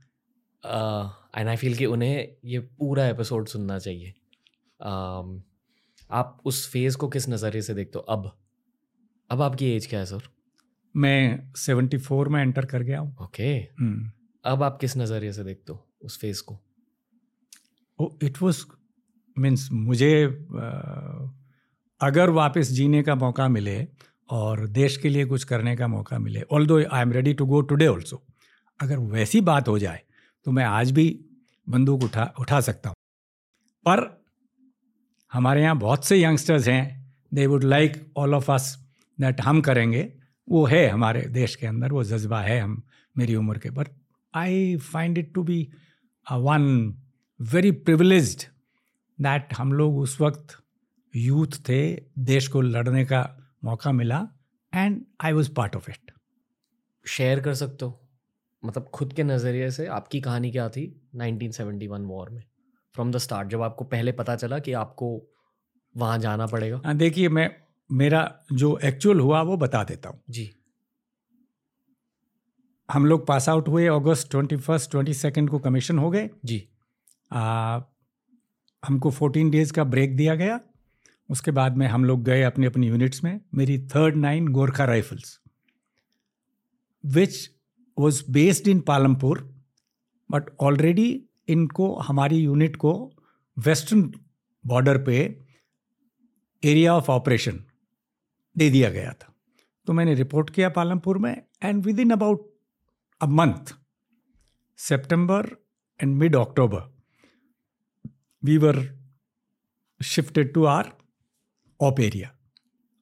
एंड 1.37 1.49
आई 1.49 1.57
फील 1.57 1.77
कि 1.77 1.87
उन्हें 1.87 2.37
ये 2.45 2.59
पूरा 2.59 3.07
एपिसोड 3.07 3.49
सुनना 3.49 3.79
चाहिए। 3.79 4.15
um, 4.87 5.41
आप 6.11 6.43
उस 6.45 6.71
फ़ेज़ 6.73 6.97
को 6.97 7.09
किस 7.09 7.29
नज़रिए 7.29 7.63
से 7.63 7.75
देखते 7.75 7.93
हो? 7.97 8.01
अब। 8.01 8.39
अब 9.31 9.43
आपकी 9.43 9.67
एज 9.67 9.87
क्या 9.87 10.01
है 10.01 10.07
सर 10.07 10.21
मैं 10.97 11.53
सेवेंटी 11.57 11.99
फोर 11.99 12.29
में 12.29 12.43
एंटर 12.43 12.65
कर 12.65 12.83
गया 12.83 13.01
हूँ। 13.01 13.17
ओके। 13.23 13.55
हम्म। 13.57 14.11
अब 14.45 14.63
आप 14.63 14.79
किस 14.81 14.97
नज़रिए 14.97 15.33
से 15.33 15.45
देखते 15.45 15.73
हो 15.73 15.89
उस 16.03 16.21
फ़ेज़ 16.21 16.43
को? 16.43 18.19
इट 18.23 18.43
वॉज़ 18.43 18.65
मीन्स 19.39 19.69
मुझे 19.73 20.25
अ, 20.25 21.31
अगर 22.03 22.31
वापस 22.31 22.69
जीने 22.69 23.03
का 23.03 23.15
मौका 23.15 23.49
मिले 23.49 23.87
और 24.31 24.67
देश 24.67 24.97
के 24.97 25.09
लिए 25.09 25.25
कुछ 25.25 25.45
करने 25.45 25.77
का 25.77 25.87
मौका 25.89 26.19
मिले 26.19 26.43
although 26.67 26.79
I 26.93 27.03
am 27.03 27.13
ready 27.13 27.35
to 27.35 27.47
go 27.47 27.61
today 27.61 27.87
also 27.87 28.23
अगर 28.81 28.99
वैसी 28.99 29.41
बात 29.41 29.69
हो 29.69 29.79
जाए 29.79 30.01
तो 30.47 30.51
मैं 30.51 30.65
आज 30.65 30.91
भी 30.91 31.05
बंदूक 31.69 32.03
उठा 32.03 32.25
उठा 32.41 32.61
सकता 32.61 32.89
हूँ। 32.89 32.97
पर 33.87 34.23
हमारे 35.33 35.63
यहाँ 35.63 35.77
बहुत 35.79 36.05
से 36.05 36.23
यंगस्टर्स 36.23 36.69
हैं 36.69 37.15
they 37.35 37.47
would 37.47 37.65
like 37.65 38.13
all 38.17 38.35
of 38.35 38.51
us 38.53 38.77
that 39.19 39.41
हम 39.41 39.61
करेंगे, 39.61 40.13
वो 40.49 40.65
है 40.67 40.89
हमारे 40.89 41.21
देश 41.21 41.55
के 41.57 41.67
अंदर, 41.67 41.93
वो 41.93 42.05
जज्बा 42.05 42.41
है 42.41 42.59
हम, 42.61 42.83
मेरी 43.17 43.35
उम्र 43.35 43.59
के। 43.59 43.71
But 43.71 43.89
I 44.35 44.77
find 44.77 45.19
it 45.19 45.33
to 45.35 45.43
be 45.43 45.69
one 46.27 46.95
very 47.41 47.71
privileged 47.71 48.43
that 49.19 49.55
हम 49.55 49.73
लोग 49.73 49.99
उस 49.99 50.21
वक्त 50.21 50.62
यूथ 51.17 51.47
थे 51.47 52.03
देश 52.19 52.49
को 52.49 52.61
लड़ने 52.61 53.05
का 53.05 53.53
मौका 53.65 53.93
मिला 53.93 54.29
and 54.75 55.05
I 55.21 55.33
was 55.33 55.55
part 55.55 55.77
of 55.77 55.91
it 55.91 56.13
share 57.07 57.41
कर 57.41 57.55
सकते 57.55 57.85
हो। 57.85 58.09
मतलब 58.65 58.85
खुद 58.85 59.13
के 59.13 59.23
नज़रिए 59.23 59.71
से 59.71 59.87
आपकी 59.87 60.21
कहानी 60.21 60.51
क्या 60.51 60.69
थी 60.69 61.11
1971 61.17 62.05
वॉर 62.05 62.31
में? 62.31 62.43
फ्रॉम 62.95 63.13
द 63.13 63.19
स्टार्ट 63.19 63.49
जब 63.49 63.63
आपको 63.63 63.85
पहले 63.85 64.13
पता 64.13 64.37
चला 64.37 64.59
कि 64.59 64.73
आपको 64.73 65.35
वहाँ 65.97 66.19
जाना 66.19 66.47
पड़ेगा। 66.47 66.81
हाँ, 66.85 66.97
देखिए 66.97 67.29
मैं 67.29 67.57
मेरा 67.93 68.41
जो 68.53 68.79
एक्चुअल 68.79 69.21
हुआ 69.21 69.43
वो 69.43 69.57
बता 69.57 69.85
देता 69.85 70.09
हूँ। 70.09 70.21
जी। 70.31 70.55
हम 72.91 73.07
लोग 73.07 73.27
पास 73.27 73.49
आउट 73.49 73.69
हुए 73.69 73.87
अगस्त 73.87 74.31
ट्वेंटी 74.31 74.57
फ़र्स्ट 74.57 74.91
ट्वेंटी 74.91 75.15
सेकेंड 75.15 75.51
को 75.51 75.59
कमीशन 75.59 75.99
हो 75.99 76.11
गए। 76.11 76.31
जी। 76.45 76.69
आ, 77.33 77.81
हमको 78.85 79.11
फोर्टीन 79.11 79.51
डेज़ 79.51 79.73
का 79.73 79.85
ब्रेक 79.85 80.17
दिया 80.17 80.35
गया। 80.35 80.61
उसके 81.33 81.51
बाद 81.51 81.77
में 81.77 81.87
हम 81.87 82.05
लोग 82.05 82.23
गए 82.25 82.43
अपनी 82.43 82.67
अपनी 82.67 82.89
यूनिट्स 82.89 83.23
में, 83.25 83.41
मेरी 83.55 83.79
third 83.87 84.17
nine 84.17 84.49
Gorkha 84.49 84.85
Rifles 84.85 85.39
which 87.05 87.51
was 87.99 88.23
based 88.33 88.69
in 88.69 88.81
Palampur 88.81 89.41
but 90.31 90.51
already 90.61 91.09
इनको, 91.49 91.95
हमारी 91.99 92.39
यूनिट 92.39 92.77
को 92.77 92.93
वेस्टर्न 93.57 94.13
बॉर्डर 94.65 95.03
पे 95.05 95.19
एरिया 96.63 96.95
ऑफ़ 96.95 97.11
ऑपरेशन 97.11 97.65
दे 98.57 98.71
दिया 98.71 98.91
गया 98.91 99.13
था। 99.13 99.33
तो 99.87 99.93
मैंने 99.93 100.15
रिपोर्ट 100.15 100.51
किया 100.51 100.69
पालमपुर 100.69 101.19
में 101.19 101.35
and 101.63 101.85
within 102.01 102.11
about 102.11 102.51
a 103.21 103.27
month 103.27 103.75
September 104.79 105.49
and 106.01 106.17
mid 106.17 106.37
October 106.37 106.91
we 108.43 108.57
were 108.59 108.81
shifted 110.01 110.53
to 110.55 110.65
our 110.65 110.93
op 111.83 112.01
area 112.01 112.31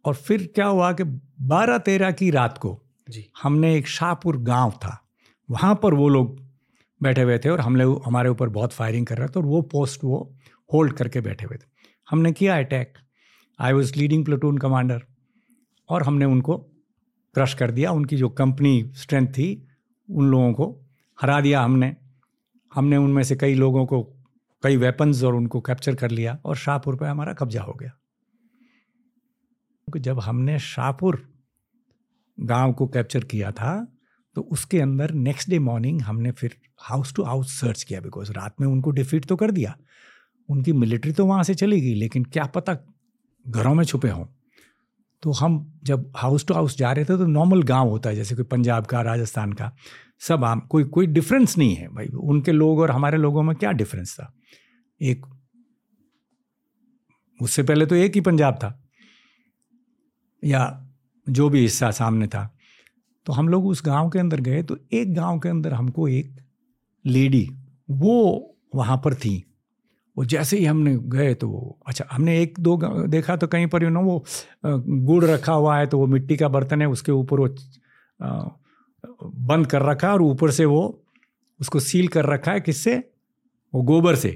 और 0.04 0.14
फिर 0.14 0.46
क्या 0.54 0.66
हुआ 0.66 0.92
कि 0.92 1.04
बारह 1.40 1.78
तेरह 1.78 2.10
की 2.10 2.30
रात 2.30 2.58
को 2.58 2.82
जी। 3.10 3.30
हमने 3.42 3.74
एक 3.76 3.88
शाहपुर 3.88 4.36
गाँव 4.36 4.70
था 4.70 5.06
वहाँ 5.48 5.74
पर 5.74 5.94
वो 5.94 6.08
लोग 6.08 6.38
बैठे 7.02 7.22
हुए 7.22 7.38
थे 7.38 7.48
और 7.48 7.60
हमने 7.60 7.84
हमारे 7.84 8.28
ऊपर 8.28 8.48
बहुत 8.48 8.72
फायरिंग 8.72 9.06
कर 9.06 9.18
रहे 9.18 9.28
थे 9.28 9.40
और 9.40 9.46
वो 9.46 9.62
पोस्ट 9.62 10.04
वो 10.04 10.18
होल्ड 10.72 10.92
करके 10.92 11.20
बैठे 11.20 11.44
हुए 11.44 11.56
थे। 11.56 11.66
हमने 12.10 12.32
किया 12.32 12.58
attack 12.58 12.98
I 13.58 13.72
was 13.72 13.94
leading 13.96 14.24
platoon 14.24 14.58
commander 14.58 15.02
और 15.88 16.02
हमने 16.02 16.24
उनको 16.24 16.56
क्रश 17.34 17.54
कर 17.54 17.70
दिया। 17.70 17.90
उनकी 17.90 18.16
जो 18.16 18.28
कंपनी 18.28 18.92
स्ट्रेंथ 18.94 19.28
थी 19.28 19.48
उन 20.08 20.30
लोगों 20.30 20.52
को 20.52 20.66
हरा 21.20 21.40
दिया 21.40 21.62
हमने। 21.62 21.96
हमने 22.74 22.96
उनमें 22.96 23.22
से 23.22 23.36
कई 23.36 23.54
लोगों 23.54 23.86
को 23.86 24.02
कई 24.62 24.76
वेपन्स 24.76 25.22
और 25.24 25.34
उनको 25.34 25.60
कैप्चर 25.60 25.94
कर 25.94 26.10
लिया 26.10 26.38
और 26.44 26.56
शाहपुर 26.56 26.96
पे 26.96 27.06
हमारा 27.06 27.32
कब्जा 27.32 27.62
हो 27.62 27.72
गया। 27.72 27.90
जब 29.98 30.20
हमने 30.20 30.58
शाहपुर 30.58 31.32
गाँव 32.40 32.72
को 32.72 32.86
कैप्चर 32.86 33.24
किया 33.24 33.52
था 33.52 33.96
तो 34.36 34.42
उसके 34.42 34.80
अंदर 34.80 35.10
नेक्स्ट 35.10 35.50
डे 35.50 35.58
मॉर्निंग 35.58 36.02
हमने 36.02 36.32
फिर 36.32 36.56
हाउस 36.78 37.14
टू 37.14 37.22
हाउस 37.22 37.60
सर्च 37.60 37.82
किया 37.82 38.00
बिकॉज़ 38.00 38.32
रात 38.32 38.60
में 38.60 38.68
उनको 38.68 38.90
डिफीट 38.90 39.24
तो 39.24 39.36
कर 39.36 39.50
दिया। 39.50 39.76
उनकी 40.48 40.72
मिलिट्री 40.72 41.12
तो 41.12 41.26
वहाँ 41.26 41.42
से 41.42 41.54
चली 41.54 41.80
गई, 41.80 41.94
लेकिन 41.94 42.24
क्या 42.24 42.44
पता 42.44 42.76
घरों 43.48 43.74
में 43.74 43.84
छुपे 43.84 44.08
हों। 44.08 44.26
तो 45.22 45.32
हम 45.32 45.80
जब 45.84 46.12
हाउस 46.16 46.46
टू 46.46 46.54
हाउस 46.54 46.78
जा 46.78 46.92
रहे 46.92 47.04
थे 47.04 47.18
तो 47.18 47.26
नॉर्मल 47.26 47.62
गाँव 47.62 47.88
होता 47.88 48.10
है, 48.10 48.16
जैसे 48.16 48.34
कोई 48.34 48.44
पंजाब 48.44 48.86
का, 48.86 49.02
राजस्थान 49.02 49.52
का, 49.52 49.76
सब 50.18 50.44
आम, 50.44 50.60
कोई 50.60 50.84
कोई 50.84 51.06
डिफरेंस 51.06 51.58
नहीं 51.58 51.74
है 51.74 51.88
भाई। 51.88 52.06
उनके 52.06 52.52
लोग 52.52 52.78
और 52.78 52.90
हमारे 52.90 53.18
लोगों 53.18 53.42
में 53.42 53.56
क्या 53.56 53.72
डिफरेंस 53.72 54.14
था? 54.14 54.32
एक, 55.02 55.26
उससे 57.42 57.62
पहले 57.62 57.86
तो 57.86 57.94
एक 57.94 58.14
ही 58.14 58.20
पंजाब 58.20 58.54
था। 58.54 58.79
या 60.42 60.88
जो 61.26 61.48
भी 61.50 61.60
हिस्सा 61.60 61.90
सामने 61.90 62.26
था। 62.26 62.48
तो 63.26 63.32
हम 63.32 63.48
लोग 63.48 63.66
उस 63.66 63.82
गाँव 63.86 64.08
के 64.10 64.18
अंदर 64.18 64.40
गए 64.40 64.62
तो 64.62 64.76
एक 64.92 65.14
गाँव 65.14 65.38
के 65.38 65.48
अंदर 65.48 65.72
हमको 65.72 66.08
एक 66.08 66.36
लेडी 67.04 67.48
वो 67.88 68.56
वहाँ 68.74 68.96
पर 69.04 69.14
थी। 69.14 69.44
वो 70.16 70.24
जैसे 70.24 70.58
ही 70.58 70.64
हमने 70.64 70.96
गए 71.08 71.34
तो 71.34 71.78
अच्छा 71.86 72.04
हमने 72.12 72.40
एक 72.42 72.58
दो 72.60 72.76
देखा 73.06 73.36
तो 73.36 73.46
कहीं 73.46 73.66
पर 73.66 73.82
यू 73.82 73.90
नो 73.90 74.02
वो 74.02 74.24
गुड़ 75.06 75.24
रखा 75.24 75.52
हुआ 75.52 75.78
है 75.78 75.86
तो 75.86 75.98
वो 75.98 76.06
मिट्टी 76.06 76.36
का 76.36 76.48
बर्तन 76.48 76.82
है, 76.82 76.88
उसके 76.88 77.12
ऊपर 77.12 77.40
वो 77.40 77.48
बंद 79.22 79.66
कर 79.66 79.82
रखा 79.82 80.08
है 80.08 80.14
और 80.14 80.22
ऊपर 80.22 80.50
से 80.50 80.64
वो 80.64 80.82
उसको 81.60 81.80
सील 81.80 82.08
कर 82.08 82.26
रखा 82.26 82.52
है 82.52 82.60
किससे? 82.60 82.96
वो 83.74 83.82
गोबर 83.82 84.14
से। 84.16 84.30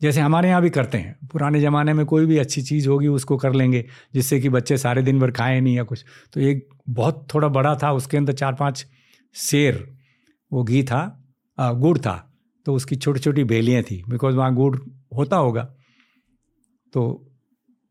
जैसे 0.00 0.20
हमारे 0.20 0.48
यहाँ 0.48 0.62
भी 0.62 0.70
करते 0.70 0.98
हैं। 0.98 1.16
पुराने 1.32 1.60
ज़माने 1.60 1.92
में 1.92 2.04
कोई 2.06 2.26
भी 2.26 2.38
अच्छी 2.38 2.62
चीज़ 2.62 2.88
होगी, 2.88 3.06
उसको 3.08 3.36
कर 3.36 3.52
लेंगे, 3.52 3.84
जिससे 4.14 4.40
कि 4.40 4.48
बच्चे 4.48 4.76
सारे 4.78 5.02
दिन 5.02 5.20
भर 5.20 5.30
खाएँ 5.30 5.60
नहीं 5.60 5.76
या 5.76 5.82
कुछ। 5.84 6.04
तो 6.32 6.40
एक 6.40 6.68
बहुत 6.88 7.26
थोड़ा 7.34 7.48
बड़ा 7.48 7.74
था, 7.74 7.92
उसके 7.92 8.16
अंदर 8.16 8.32
चार 8.32 8.54
पाँच 8.54 8.86
शेर, 9.34 9.86
वो 10.52 10.64
घी 10.64 10.82
था 10.82 11.22
गुड़ 11.58 11.96
था। 11.98 12.22
तो 12.66 12.74
उसकी 12.74 12.96
छोटी 12.96 13.20
छोटी 13.20 13.44
बेलियाँ 13.44 13.82
थी 13.82 14.02
बिकॉज़ 14.08 14.36
वहाँ 14.36 14.54
गुड़ 14.54 14.76
होता 15.16 15.36
होगा। 15.36 15.62
तो 16.92 17.02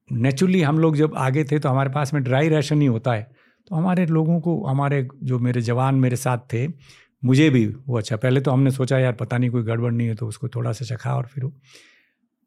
नेचुरली 0.10 0.62
हम 0.62 0.80
लोग 0.80 0.96
जब 0.96 1.14
आगे 1.18 1.44
थे 1.44 1.60
तो 1.60 1.70
हमारे 1.70 1.90
पास 1.90 2.14
में 2.14 2.22
ड्राई 2.24 2.50
राशन 2.50 2.82
ही 2.82 2.88
होता 2.88 3.14
है। 3.14 3.28
तो 3.68 3.76
हमारे 3.76 4.06
लोगों 4.06 4.40
को, 4.40 4.64
हमारे 4.66 5.08
जो 5.24 5.40
मेरे 5.40 5.62
जवान 5.62 5.96
मेरे 5.96 6.16
साथ 6.16 6.38
थे, 6.54 6.68
मुझे 7.24 7.50
भी 7.50 7.66
वो 7.88 7.98
अच्छा। 7.98 8.16
पहले 8.18 8.42
तो 8.42 8.52
हमने 8.52 8.72
सोचा, 8.72 8.98
यार, 9.00 9.14
पता 9.14 9.38
नहीं, 9.38 9.50
कोई 9.50 9.64
गड़बड़ 9.64 9.92
नहीं 9.92 10.08
है 10.08 10.16
तो 10.16 10.28
उसको 10.28 10.48
थोड़ा 10.48 10.72
सा 10.72 10.86
चखा 10.86 11.16
और 11.16 11.26
फिर 11.26 11.44
वो 11.44 11.54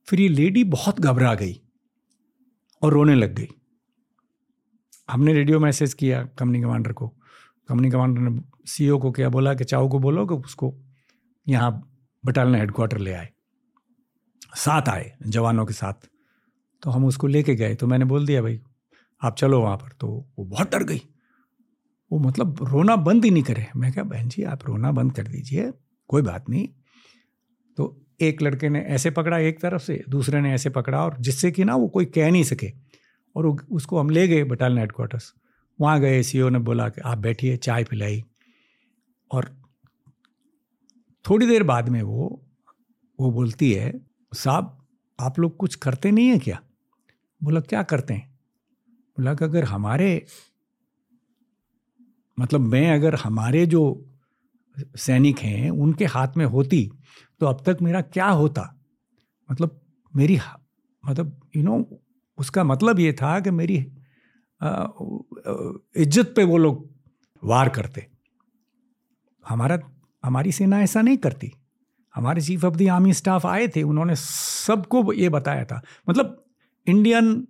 फिर 0.08 0.20
ये 0.20 0.28
लेडी 0.28 0.64
बहुत 0.64 1.00
घबरा 1.00 1.34
गई 1.34 1.60
और 2.82 2.92
रोने 2.92 3.14
लग 3.14 3.34
गई। 3.34 3.48
हमने 5.10 5.32
रेडियो 5.32 5.60
मैसेज 5.60 5.94
किया 5.94 6.22
कंपनी 6.24 6.62
कमांडर 6.62 6.92
को। 6.92 7.08
कंपनी 7.68 7.90
कमांडर 7.90 8.20
ने 8.20 8.40
सीईओ 8.66 8.98
को 8.98 9.12
क्या 9.12 9.28
बोला 9.28 9.54
कि 9.54 9.64
चाऊ 9.64 9.88
को 9.88 9.98
बोलो 9.98 10.26
कि 10.26 10.34
उसको 10.34 10.74
यहाँ 11.48 11.90
बटालियन 12.24 12.60
हेडक्वार्टर 12.60 12.98
ले 12.98 13.12
आए। 13.12 13.28
साथ 14.56 14.88
आए, 14.88 15.16
जवानों 15.26 15.66
के 15.66 15.72
साथ। 15.72 16.08
तो 16.82 16.90
हम 16.90 17.04
उसको 17.04 17.26
लेके 17.26 17.54
गए। 17.54 17.74
तो 17.74 17.86
मैंने 17.86 18.04
बोल 18.04 18.26
दिया, 18.26 18.42
भाई, 18.42 18.62
आप 19.22 19.36
चलो 19.36 19.60
वहाँ 19.60 19.76
पर। 19.76 19.92
तो 19.92 20.28
वो 20.38 20.44
बहुत 20.44 20.70
डर 20.70 20.82
गई। 20.82 21.02
वो 22.12 22.18
मतलब 22.18 22.58
रोना 22.62 22.96
बंद 22.96 23.24
ही 23.24 23.30
नहीं 23.30 23.42
करे। 23.42 23.66
मैं 23.76 23.92
क्या 23.92 24.04
बहन 24.04 24.28
जी, 24.28 24.42
आप 24.42 24.60
रोना 24.66 24.92
बंद 24.92 25.12
कर 25.12 25.26
दीजिए, 25.26 25.72
कोई 26.08 26.22
बात 26.22 26.50
नहीं। 26.50 26.68
तो 27.76 28.04
एक 28.20 28.42
लड़के 28.42 28.68
ने 28.68 28.80
ऐसे 28.80 29.10
पकड़ा 29.10 29.38
एक 29.38 29.60
तरफ़ 29.60 29.82
से, 29.82 30.04
दूसरे 30.08 30.40
ने 30.40 30.54
ऐसे 30.54 30.70
पकड़ा 30.70 31.04
और 31.04 31.16
जिससे 31.20 31.50
कि 31.50 31.64
ना 31.64 31.76
वो 31.76 31.88
कोई 31.88 32.04
कह 32.04 32.30
नहीं 32.30 32.44
सके 32.44 32.72
और 33.36 33.46
उसको 33.72 33.98
हम 34.00 34.10
ले 34.10 34.28
गए 34.28 34.44
बटालियन 34.44 34.78
हेडक्वार्टर्स 34.78 35.34
वहाँ 35.80 36.00
गए, 36.00 36.22
सीईओ 36.22 36.48
ने 36.48 36.58
बोला 36.58 36.88
कि 36.88 37.00
आप 37.00 37.18
बैठिए, 37.18 37.56
चाय 37.56 37.84
पिलाई। 37.84 38.24
और 39.32 39.62
थोड़ी 41.30 41.46
देर 41.46 41.62
बाद 41.62 41.88
में 41.88 42.02
वो 42.02 42.42
वो 43.20 43.30
बोलती 43.30 43.72
है, 43.72 44.00
साहब, 44.34 44.86
आप 45.20 45.38
लोग 45.38 45.56
कुछ 45.56 45.74
करते 45.74 46.10
नहीं 46.10 46.28
हैं 46.28 46.40
क्या? 46.40 46.62
बोला, 47.42 47.60
क्या 47.60 47.82
करते 47.82 48.14
हैं? 48.14 48.38
बोला 48.90 49.34
कि 49.34 49.44
अगर 49.44 49.64
हमारे 49.64 50.26
मतलब 52.40 52.60
मैं 52.60 52.94
अगर 52.94 53.14
हमारे 53.14 53.66
जो 53.66 54.04
सैनिक 54.96 55.38
हैं, 55.38 55.70
उनके 55.70 56.04
हाथ 56.04 56.28
में 56.36 56.46
होती 56.46 56.90
तो 57.40 57.46
अब 57.46 57.62
तक 57.66 57.78
मेरा 57.82 58.00
क्या 58.02 58.28
होता? 58.28 58.62
मतलब 59.48 59.80
मेरी 60.14 60.38
मतलब 61.04 61.40
यू 61.56 61.62
नो 61.62 61.84
उसका 62.38 62.64
मतलब 62.64 62.98
ये 63.00 63.12
था 63.12 63.38
कि 63.40 63.50
मेरी 63.52 63.76
इज़्ज़त 65.96 66.32
पे 66.36 66.44
वो 66.44 66.56
लोग 66.58 66.88
वार 67.42 67.68
करते। 67.68 68.06
हमारा 69.44 69.78
हमारी 70.24 70.52
सेना 70.52 70.80
ऐसा 70.82 71.02
नहीं 71.02 71.16
करती। 71.18 71.52
हमारे 72.14 72.42
chief 72.42 72.64
of 72.64 72.76
the 72.76 72.88
army 72.90 73.12
staff 73.14 73.46
आए 73.46 73.68
थे 73.68 73.82
उन्होंने 73.84 74.14
सबको 74.16 75.12
ये 75.12 75.28
बताया 75.28 75.64
था। 75.64 75.80
मतलब 76.08 76.44
Indian 76.86 77.46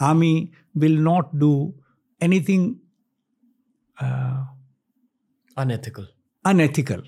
army 0.00 0.50
will 0.76 0.98
not 1.00 1.34
do 1.34 1.52
anything 2.20 2.74
unethical 5.56 6.06
unethical. 6.44 7.02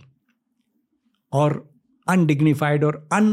और 1.33 1.69
अनडिग्निफाइड 2.08 2.84
और 2.84 3.08
अन 3.12 3.26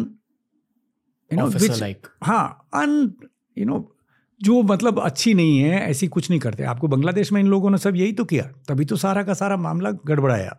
यू 1.31 1.39
नो 1.39 1.47
लाइक 1.79 2.07
हाँ 2.23 2.67
अन 2.73 3.13
यू 3.57 3.65
नो 3.65 3.89
जो 4.41 4.61
मतलब 4.61 4.99
अच्छी 4.99 5.33
नहीं 5.33 5.59
है 5.59 5.79
ऐसी 5.81 6.07
कुछ 6.07 6.29
नहीं 6.29 6.39
करते। 6.39 6.63
आपको 6.63 6.87
बांग्लादेश 6.87 7.31
में 7.31 7.39
इन 7.41 7.47
लोगों 7.47 7.69
ने 7.69 7.77
सब 7.77 7.95
यही 7.95 8.13
तो 8.13 8.25
किया। 8.25 8.43
तभी 8.69 8.85
तो 8.85 8.95
सारा 8.95 9.23
का 9.23 9.33
सारा 9.33 9.57
मामला 9.57 9.91
गड़बड़ाया। 9.91 10.57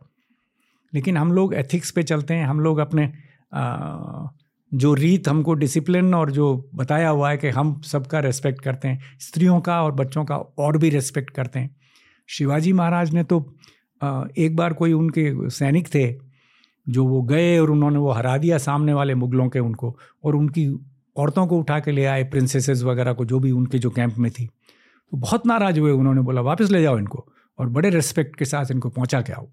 लेकिन 0.94 1.16
हम 1.16 1.33
लोग 1.33 1.54
एथिक्स 1.54 1.90
पे 1.90 2.02
चलते 2.02 2.35
हैं। 2.35 2.47
हम 2.47 2.61
लोग 2.61 2.78
अपने 2.78 3.12
आ, 3.54 4.26
जो 4.75 4.94
रीत 4.94 5.28
हमको 5.28 5.54
डिसिप्लिन 5.54 6.14
और 6.14 6.30
जो 6.30 6.71
बताया 6.75 7.09
हुआ 7.09 7.30
है 7.30 7.37
कि 7.37 7.49
हम 7.49 7.80
सबका 7.80 8.21
रेस्पेक्ट 8.21 8.61
करते 8.61 8.88
हैं। 8.88 9.18
स्त्रियों 9.21 9.61
का 9.61 9.83
और 9.83 9.92
बच्चों 9.92 10.25
का 10.25 10.37
और 10.37 10.78
भी 10.78 10.90
रेस्पेक्ट 10.90 11.30
करते 11.30 11.59
हैं। 11.59 11.76
शिवाजी 12.28 12.73
महाराज 12.73 13.14
ने 13.14 13.25
तो 13.25 13.54
आ, 14.02 14.25
एक 14.38 14.56
बार 14.56 14.73
कोई 14.73 14.92
उनके 14.92 15.50
सैनिक 15.50 15.94
थे 15.94 16.34
जो 16.87 17.05
वो 17.07 17.23
गए 17.23 17.59
और 17.59 17.71
उन्होंने 17.71 17.99
वो 17.99 18.11
हरा 18.11 18.37
दिया 18.38 18.59
सामने 18.59 18.93
वाले 18.93 19.14
मुगलों 19.14 19.49
के 19.49 19.59
उनको 19.59 19.97
और 20.25 20.37
उनकी 20.37 20.67
औरतों 21.17 21.47
को 21.47 21.59
उठा 21.59 21.79
के 21.81 21.93
ले 21.93 22.05
आए 22.05 22.25
प्रिंसेसेस 22.25 22.83
वगैरह 22.83 23.12
को, 23.12 23.25
जो 23.25 23.38
भी 23.41 23.50
उनके 23.50 23.79
जो 23.79 23.91
कैंप 23.91 24.14
में 24.19 24.31
थी। 24.31 24.47
तो 24.47 25.17
बहुत 25.17 25.47
नाराज़ 25.47 25.79
हुए, 25.81 25.91
उन्होंने 25.93 26.21
बोला, 26.21 26.41
वापस 26.41 26.71
ले 26.71 26.83
जाओ 26.83 26.99
इनको 26.99 27.26
और 27.59 27.69
बड़े 27.69 27.91
रेस्पेक्ट 27.91 28.37
के 28.37 28.45
साथ 28.45 28.71
इनको 28.71 28.91
पहुँचा 28.91 29.21
के 29.21 29.33
आओ। 29.33 29.49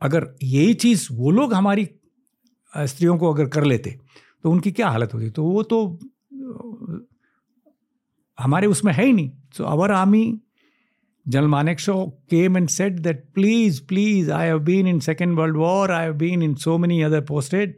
अगर 0.00 0.26
यही 0.42 0.74
चीज़ 0.74 1.08
वो 1.12 1.30
लोग 1.30 1.54
हमारी 1.54 1.88
स्त्रियों 2.74 3.16
को 3.18 3.32
अगर 3.32 3.46
कर 3.46 3.64
लेते 3.64 3.98
तो 4.44 4.50
उनकी 4.50 4.70
क्या 4.72 4.88
हालत 4.88 5.14
होती? 5.14 5.30
तो 5.30 5.44
वो 5.44 5.62
तो 5.62 5.98
हमारे 8.38 8.66
उसमें 8.66 8.92
है 8.92 9.04
ही 9.06 9.12
नहीं। 9.12 9.30
So 9.56 9.64
our 9.64 9.92
army 9.92 10.40
General 11.27 11.51
Manekshaw 11.51 12.13
came 12.29 12.55
and 12.55 12.71
said 12.71 13.03
that 13.03 13.33
please, 13.33 13.79
please, 13.79 14.29
I 14.29 14.45
have 14.45 14.63
been 14.65 14.87
in 14.87 14.99
Second 14.99 15.35
World 15.35 15.57
War, 15.57 15.91
I 15.91 16.03
have 16.03 16.17
been 16.17 16.41
in 16.41 16.57
so 16.57 16.77
many 16.77 17.03
other 17.03 17.21
posted. 17.21 17.75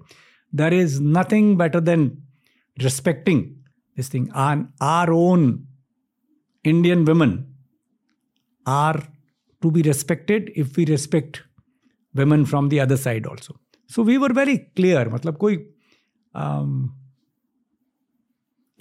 There 0.54 0.74
is 0.74 1.00
nothing 1.02 1.58
better 1.58 1.82
than 1.82 2.22
respecting 2.82 3.58
this 3.96 4.08
thing. 4.10 4.30
And 4.34 4.70
our 4.80 5.12
own 5.12 5.68
Indian 6.64 7.04
women 7.06 7.54
are 8.66 9.04
to 9.62 9.72
be 9.72 9.82
respected 9.82 10.52
if 10.56 10.78
we 10.78 10.86
respect 10.86 11.42
women 12.14 12.46
from 12.46 12.70
the 12.70 12.80
other 12.80 12.98
side 12.98 13.26
also. 13.26 13.60
So 13.88 14.04
we 14.04 14.18
were 14.18 14.34
very 14.34 14.58
clear. 14.76 15.10
मतलब 15.10 15.38
कोई 15.38 15.56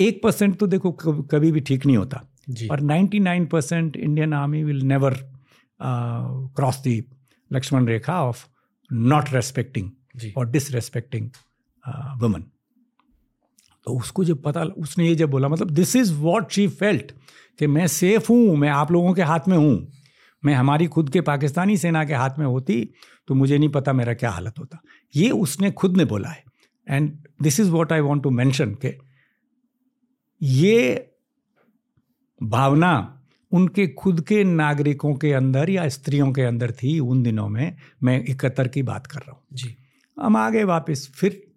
एक 0.00 0.20
percent 0.22 0.58
तो 0.58 0.66
देखो 0.66 0.90
कभी 1.30 1.52
भी 1.52 1.60
ठीक 1.60 1.86
नहीं 1.86 1.96
होता 1.96 2.20
और 2.71 2.81
99 2.81 3.47
percent 3.51 3.97
Indian 3.97 4.33
army 4.33 4.63
will 4.63 4.81
never 4.81 5.13
cross 6.55 6.83
the 6.87 7.03
Lakshman 7.53 7.87
rekha 7.87 8.21
of 8.23 8.45
not 8.93 9.33
respecting 9.33 9.91
और 10.37 10.51
डिसरेस्पेक्टिंग 10.51 11.29
वुमन 12.21 12.41
तो 13.85 13.97
उसको 13.99 14.23
जब 14.23 14.41
पता 14.41 14.63
उसने 14.63 15.07
ये 15.07 15.15
जब 15.15 15.29
बोला 15.29 15.47
मतलब 15.47 15.69
this 15.69 15.95
is 15.95 16.13
what 16.13 16.51
she 16.51 16.67
felt 16.67 17.11
कि 17.59 17.67
मैं 17.67 17.87
सेफ़ 17.87 18.27
हूँ 18.29 18.55
मैं 18.57 18.69
आप 18.69 18.91
लोगों 18.91 19.13
के 19.13 19.21
हाथ 19.21 19.39
में 19.47 19.57
हूँ। 19.57 19.91
मैं 20.45 20.53
हमारी 20.53 20.87
खुद 20.87 21.09
के 21.09 21.21
पाकिस्तानी 21.21 21.77
सेना 21.77 22.05
के 22.05 22.13
हाथ 22.13 22.29
में 22.39 22.45
होती 22.45 22.89
तो 23.27 23.35
मुझे 23.35 23.57
नहीं 23.57 23.69
पता 23.69 23.93
मेरा 23.93 24.13
क्या 24.13 24.29
हालत 24.29 24.59
होता। 24.59 24.77
ये 25.15 25.29
उसने 25.29 25.71
खुद 25.71 25.97
ने 25.97 26.05
बोला 26.05 26.29
है। 26.29 26.43
And 26.89 27.17
this 27.41 27.59
is 27.59 27.69
what 27.69 27.93
I 27.93 27.99
want 27.99 28.23
to 28.23 28.29
mention 28.29 28.75
के 28.75 28.97
ये 30.41 31.11
भावना 32.43 33.21
उनके 33.51 33.87
खुद 33.87 34.21
के 34.21 34.43
नागरिकों 34.43 35.15
के 35.15 35.33
अंदर 35.33 35.69
या 35.69 35.89
स्त्रियों 35.89 36.33
के 36.33 36.41
अंदर 36.41 36.71
थी 36.71 36.99
उन 36.99 37.23
दिनों 37.23 37.49
में। 37.49 37.77
मैं 38.03 38.25
इकहत्तर 38.25 38.67
की 38.67 38.83
बात 38.83 39.07
कर 39.07 39.19
रहा 39.19 39.31
हूँ। 39.31 39.41
जी। 39.53 39.75
हम 40.19 40.37
आ 40.37 40.49
गए 40.49 40.63
वापस 40.63 41.11
फिर 41.15 41.47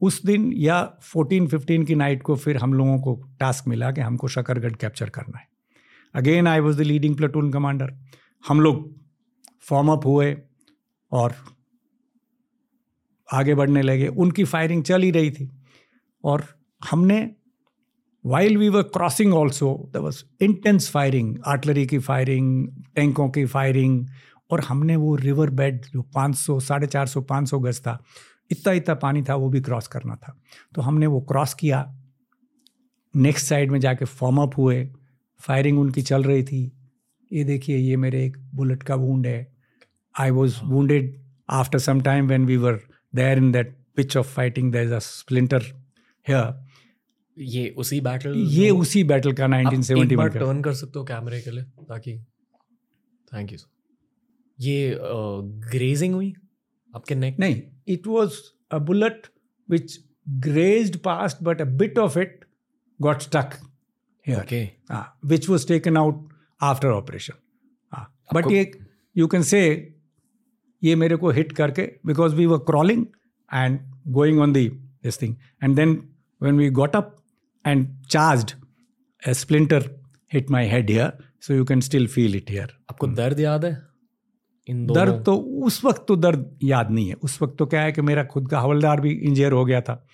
उस 0.00 0.26
दिन 0.26 0.52
या 0.52 0.98
फोर्टीन 1.02 1.46
फिफ्टीन 1.46 1.84
की 1.84 1.94
नाइट 1.94 2.22
को 2.22 2.36
फिर 2.36 2.56
हम 2.56 2.74
लोगों 2.74 2.98
को 2.98 3.28
टास्क 3.40 3.68
मिला 3.68 3.90
कि 3.90 4.00
हमको 4.00 4.28
शकरगढ़ 4.28 4.72
कैप्चर 4.72 5.08
करना 5.08 5.38
है। 5.38 5.48
Again 6.14 6.46
I 6.46 6.60
was 6.60 6.78
the 6.78 6.80
leading 6.80 7.16
platoon 7.16 7.52
commander 7.52 7.98
हम 8.48 8.60
लोग 8.60 9.00
फॉर्म 9.60 9.88
अप 9.88 10.06
हुए 10.06 10.36
और 11.12 11.34
आगे 13.32 13.54
बढ़ने 13.54 13.82
लगे। 13.82 14.06
उनकी 14.06 14.44
फायरिंग 14.44 14.84
चल 14.84 15.02
ही 15.02 15.10
रही 15.10 15.30
थी। 15.30 15.50
और 16.24 16.44
हमने 16.90 17.30
while 18.26 18.56
we 18.56 18.68
were 18.68 18.82
crossing 18.82 19.34
also 19.34 19.90
the 19.92 19.96
was 19.96 20.24
intense 20.40 20.90
firing 20.90 21.36
artillery 21.46 21.86
की 21.86 21.98
फायरिंग 21.98 22.68
टैंकों 22.94 23.28
की 23.28 23.46
फायरिंग 23.46 24.06
और 24.50 24.60
हमने 24.60 24.96
वो 24.96 25.16
रिवर 25.16 25.50
बेड 25.50 25.84
जो 25.84 26.06
500 26.16 26.60
साढ़े 26.60 26.86
चार 26.86 27.06
सौ 27.06 27.20
पाँच 27.20 27.48
सौ 27.48 27.58
गज 27.58 27.80
था 27.80 28.04
इतना 28.50 28.72
इतना 28.72 28.94
पानी 28.94 29.22
था 29.22 29.34
वो 29.34 29.48
भी 29.48 29.60
क्रॉस 29.60 29.86
करना 29.86 30.16
था। 30.16 30.40
तो 30.74 30.82
हमने 30.82 31.06
वो 31.06 31.20
क्रॉस 31.20 31.54
किया। 31.54 31.96
नेक्स्ट 33.16 33.46
साइड 33.46 33.70
में 33.70 33.80
जाके 33.80 34.04
फॉर्म 34.04 34.38
अप 34.38 34.50
हुए। 34.58 34.90
फायरिंग 35.40 35.78
उनकी 35.78 36.02
चल 36.02 36.22
रही 36.22 36.42
थी। 36.42 36.72
ये 37.32 37.44
देखिए 37.44 37.76
ये 37.76 37.96
मेरे 37.96 38.26
एक 38.26 38.36
बुलेट 38.54 38.82
का 38.82 38.94
वूंड 38.94 39.26
है। 39.26 39.52
I 40.20 40.30
was 40.30 40.56
wounded 40.64 41.22
after 41.50 41.78
some 41.78 42.00
time 42.00 42.26
when 42.26 42.46
we 42.46 42.56
were 42.56 42.80
there 43.14 43.38
in 43.38 43.52
that 43.52 43.76
pitch 43.96 44.16
of 44.16 44.26
fighting 44.26 44.72
there 44.72 44.82
is 44.82 44.92
a 44.92 44.98
splinter 44.98 45.62
here 46.28 46.69
ये 47.40 47.68
उसी 47.78 48.00
बैटल 48.00 48.34
ये 48.50 48.70
उसी 48.70 49.02
बैटल 49.04 49.32
का 49.32 49.46
1970 49.46 50.16
में 50.16 50.28
टर्न 50.30 50.60
कर 50.62 50.74
सकते 50.74 50.98
हो 50.98 51.04
कैमरे 51.04 51.40
के 51.40 51.50
लिए 51.50 51.64
ताकि 51.88 52.16
थैंक 53.28 53.52
यू 53.52 53.58
ये 54.58 54.98
ग्रेजिंग 55.70 56.14
हुई 56.14 56.32
आपके 56.94 57.14
नेक 57.14 57.38
नहीं 57.40 57.62
it 57.88 58.06
was 58.06 58.38
a 58.72 58.78
bullet 58.90 59.26
which 59.68 59.98
grazed 60.46 60.96
past 61.04 61.42
but 61.42 61.60
a 61.60 61.64
bit 61.82 61.98
of 61.98 62.18
it 62.18 62.44
got 63.00 63.22
stuck 63.22 63.54
okay 64.26 64.62
which 65.26 65.48
was 65.50 65.66
taken 65.68 65.96
out 65.96 66.28
after 66.60 66.88
operation 66.88 67.34
but 68.34 68.50
ये 68.52 68.70
यू 69.16 69.26
कैन 69.26 69.42
से 69.44 69.62
ये 70.82 70.94
मेरे 70.96 71.16
को 71.16 71.30
हिट 71.30 71.52
करके 71.52 71.90
because 72.06 72.34
we 72.34 72.46
were 72.46 72.58
crawling 72.66 73.06
and 73.50 73.78
going 74.08 74.40
on 74.40 74.52
the 74.52 74.68
this 74.68 75.22
thing 75.22 75.34
and 75.62 75.76
then 75.76 76.00
when 76.40 76.56
we 76.56 76.70
got 76.70 76.94
up 76.94 77.19
and 77.64 77.86
charged, 78.08 78.54
a 79.22 79.34
splinter 79.34 79.82
hit 80.28 80.50
my 80.50 80.64
head 80.64 80.88
here, 80.88 81.12
so 81.40 81.52
you 81.52 81.64
can 81.64 81.80
still 81.82 82.06
feel 82.08 82.34
it 82.34 82.48
here. 82.48 82.68
आपको 82.90 83.06
दर्द 83.06 83.40
याद 83.40 83.64
है? 83.64 83.76
इन 84.68 84.86
दर्द 84.86 85.22
तो 85.26 85.34
उस 85.66 85.84
वक्त 85.84 86.04
तो 86.08 86.16
दर्द 86.16 86.58
याद 86.62 86.90
नहीं 86.90 87.08
है। 87.08 87.14
उस 87.22 87.40
वक्त 87.42 87.56
तो 87.58 87.66
क्या 87.66 87.82
है 87.82 87.92
कि 87.92 88.02
मेरा 88.02 88.24
खुद 88.24 88.48
का 88.50 88.60
हवलदार 88.60 89.00
भी 89.00 89.10
इंजर 89.10 89.52
हो 89.52 89.64
गया 89.64 89.80
था। 89.80 90.04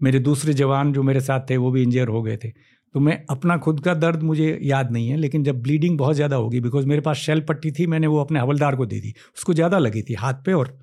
मेरे 0.00 0.18
दूसरे 0.20 0.52
जवान 0.54 0.92
जो 0.92 1.02
मेरे 1.02 1.20
साथ 1.20 1.48
थे 1.50 1.56
वो 1.56 1.70
भी 1.70 1.82
इंजर 1.82 2.08
हो 2.08 2.22
गए 2.22 2.36
थे। 2.36 2.48
तो 2.94 3.00
मैं 3.00 3.22
अपना 3.30 3.56
खुद 3.58 3.80
का 3.84 3.94
दर्द 3.94 4.22
मुझे 4.22 4.58
याद 4.62 4.90
नहीं 4.92 5.08
है 5.08 5.16
लेकिन 5.16 5.44
जब 5.44 5.60
ब्लीडिंग 5.62 5.98
बहुत 5.98 6.16
ज़्यादा 6.16 6.36
होगी 6.36 6.60
बिकॉज़ 6.60 6.86
मेरे 6.86 7.00
पास 7.00 7.16
शेल 7.16 7.40
पट्टी 7.48 7.70
थी 7.72 7.86
मैंने 7.86 8.06
वो 8.06 8.20
अपने 8.20 8.40
हवलदार 8.40 8.76
को 8.76 8.86
दे 8.86 9.00
दी। 9.00 9.12
उसको 9.36 9.54
ज़्यादा 9.54 9.78
लगी 9.78 10.02
थी 10.02 10.14
हाथ 10.14 10.34
पे 10.46 10.52
और 10.52 10.78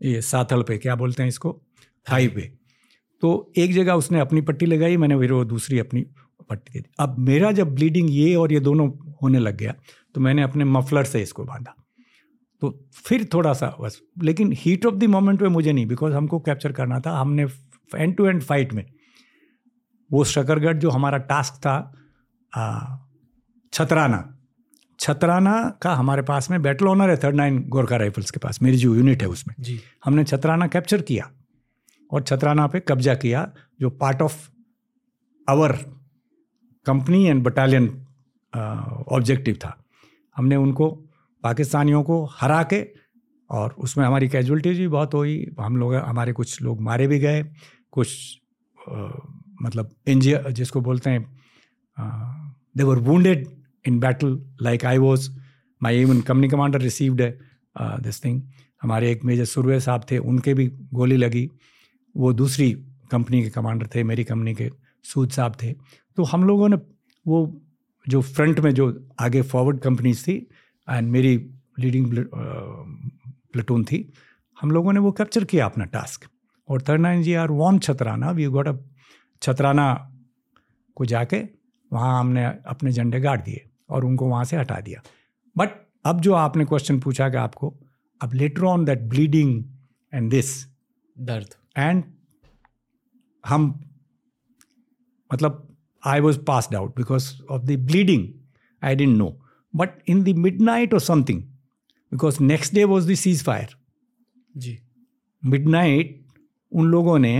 ये 0.00 0.20
साथल 0.22 0.62
पे 0.62 0.78
क्या 0.78 0.94
बोलते 0.96 1.22
हैं 1.22 1.28
इसको? 1.28 1.52
थाई 2.06 2.28
पे। 2.28 2.50
तो 3.24 3.52
एक 3.56 3.72
जगह 3.74 3.92
उसने 3.94 4.20
अपनी 4.20 4.40
पट्टी 4.42 4.66
लगाई 4.66 4.96
मैंने 4.96 5.18
फिर 5.18 5.32
वो 5.32 5.44
दूसरी 5.46 5.78
अपनी 5.78 6.00
पट्टी 6.50 6.72
दे 6.72 6.78
दी। 6.78 6.90
अब 7.00 7.18
मेरा 7.18 7.52
जब 7.52 7.74
ब्लीडिंग 7.74 8.10
ये 8.10 8.34
और 8.34 8.52
ये 8.52 8.60
दोनों 8.60 8.88
होने 9.22 9.38
लग 9.38 9.56
गया 9.56 9.74
तो 10.14 10.20
मैंने 10.20 10.42
अपने 10.42 10.64
मफलर 10.64 11.04
से 11.04 11.22
इसको 11.22 11.44
बांधा। 11.44 11.74
तो 12.62 12.70
फिर 12.96 13.24
थोड़ा 13.34 13.52
सा 13.52 13.66
बस 13.80 14.00
लेकिन 14.22 14.52
हीट 14.56 14.86
ऑफ़ 14.86 14.94
द 14.94 15.04
मोमेंट 15.10 15.42
में 15.42 15.48
मुझे 15.48 15.72
नहीं 15.72 15.86
बिकॉज़ 15.86 16.12
हमको 16.12 16.38
कैप्चर 16.40 16.72
करना 16.72 16.98
था 17.00 17.16
हमने 17.18 17.46
एंड 17.90 18.16
टू 18.16 18.26
एंड 18.26 18.42
फाइट 18.42 18.72
में। 18.72 18.84
वो 20.10 20.24
शकरगढ़ 20.24 20.76
जो 20.76 20.90
हमारा 20.90 21.18
टास्क 21.30 21.54
था 21.56 21.76
छतराना 23.72 24.20
छतराना 25.00 25.54
का 25.82 25.94
हमारे 25.94 26.22
पास 26.22 26.50
में 26.50 26.60
बैटल 26.62 26.86
ऑनर 26.86 27.10
है 27.10 27.16
थर्ड 27.16 27.36
नाइन 27.36 27.58
गोरखा 27.68 27.96
राइफल्स 27.96 28.30
के 28.30 28.38
पास 28.38 28.62
मेरी 28.62 28.76
जो 28.76 28.94
यूनिट 28.94 29.22
है 29.22 29.28
उसमें। 29.28 29.54
जी। 29.60 29.78
हमने 30.04 30.24
छतराना 30.24 30.66
कैप्चर 30.66 31.02
किया। 31.02 31.30
और 32.10 32.22
छतराना 32.22 32.66
पे 32.66 32.80
कब्जा 32.80 33.14
किया 33.14 33.52
जो 33.80 33.90
part 33.90 34.22
of 34.22 34.48
our 35.48 35.72
company 36.86 37.24
and 37.24 37.42
battalion 37.42 38.06
objective 39.08 39.54
था 39.54 39.84
हमने 40.36 40.56
उनको 40.56 40.90
पाकिस्तानियों 41.42 42.02
को 42.02 42.24
हरा 42.24 42.62
के 42.62 42.86
और 43.50 43.74
उसमें 43.78 44.04
हमारी 44.04 44.28
कैजुअलिटीज 44.28 44.78
भी 44.78 44.88
बहुत 44.88 45.14
हुई 45.14 45.54
हम 45.60 45.76
लोग 45.76 45.94
हमारे 45.94 46.32
कुछ 46.32 46.62
लोग 46.62 46.80
मारे 46.80 47.06
भी 47.06 47.18
गए 47.18 47.44
कुछ 47.90 48.40
आ, 48.88 49.08
मतलब 49.62 49.90
इंजिया 50.08 50.50
जिसको 50.50 50.80
बोलते 50.80 51.10
हैं 51.10 51.38
they 52.76 52.82
were 52.82 52.98
in 53.84 54.00
battle 54.00 54.38
like 54.60 54.84
I 54.84 54.98
was. 54.98 55.30
My 55.80 55.92
even 55.92 56.22
company 56.22 56.48
commander 56.48 56.78
received 56.78 57.20
uh, 57.76 57.98
this 57.98 58.18
thing. 58.18 58.40
हमारे 58.82 59.10
एक 59.12 59.24
मेजर 59.24 59.44
सुरवे 59.44 59.80
साहब 59.80 60.04
थे 60.10 60.18
उनके 60.18 60.54
भी 60.54 60.66
गोली 60.94 61.16
लगी 61.16 61.50
वो 62.14 62.32
दूसरी 62.32 62.70
कंपनी 63.10 63.42
के 63.42 63.50
कमांडर 63.50 63.86
थे, 63.94 64.02
मेरी 64.02 64.24
कंपनी 64.24 64.54
के 64.54 64.70
सूद 65.04 65.30
साहब 65.30 65.56
थे। 65.62 65.72
तो 65.72 66.24
हम 66.24 66.44
लोगों 66.44 66.68
ने 66.68 66.76
वो 67.26 67.60
जो 68.06 68.20
फ्रंट 68.22 68.60
में 68.60 68.70
जो 68.74 68.86
आगे 69.20 69.42
फॉरवर्ड 69.42 69.78
कंपनीज़ 69.80 70.22
थी 70.24 70.34
एंड 70.88 71.10
मेरी 71.10 71.36
लीडिंग 71.78 72.06
प्लेटून 73.52 73.84
थी, 73.84 74.12
हम 74.58 74.70
लोगों 74.70 74.92
ने 74.92 75.00
वो 75.00 75.12
कैप्चर 75.12 75.44
किया 75.44 75.66
अपना 75.66 75.84
टास्क 75.86 76.28
और 76.68 76.82
third 76.82 77.00
nine 77.00 77.22
G 77.22 77.34
R 77.34 77.50
won 77.52 77.78
Chhatrana 77.78 78.30
we 78.30 78.46
got 78.46 78.68
a 78.68 78.74
Chhatrana 79.42 79.86
को 80.96 81.04
जाके 81.04 81.42
वहाँ 81.90 82.18
हमने 82.20 82.44
अपने 82.44 82.92
झंडे 82.92 83.20
गाड़ 83.20 83.40
दिए 83.40 83.64
और 83.90 84.04
उनको 84.04 84.28
वहाँ 84.28 84.44
से 84.44 84.56
हटा 84.56 84.80
दिया। 84.80 85.02
बट 85.56 85.70
अब 86.06 86.20
जो 86.20 86.32
आपने 86.34 86.64
क्वेश्चन 86.64 87.00
पूछा 87.00 87.28
कि 87.28 87.36
आपको, 87.36 87.74
अब 88.20 88.34
later 88.34 88.64
on 88.64 88.84
that 88.84 89.02
bleeding 89.08 89.64
and 90.12 90.30
this 90.30 90.50
दर्द। 91.16 91.54
एंड 91.76 92.02
हम 93.44 93.66
मतलब 95.32 95.76
I 96.06 96.20
was 96.20 96.38
passed 96.38 96.74
out 96.74 96.96
because 96.96 97.32
of 97.50 97.62
the 97.62 97.78
bleeding 97.86 98.28
I 98.82 98.94
don't 98.94 99.16
know 99.16 99.28
but 99.74 100.02
in 100.08 100.22
the 100.24 100.36
midnight 100.60 100.94
और 100.94 101.00
something 101.00 101.42
because 101.42 102.42
next 102.42 102.74
day 102.74 102.84
was 102.84 103.10
the 103.12 103.14
cease 103.14 103.44
fire 103.44 103.76
ji. 104.56 104.78
Mid 105.42 105.68
night 105.68 106.20
उन 106.72 106.86
लोगों 106.86 107.18
ने 107.18 107.34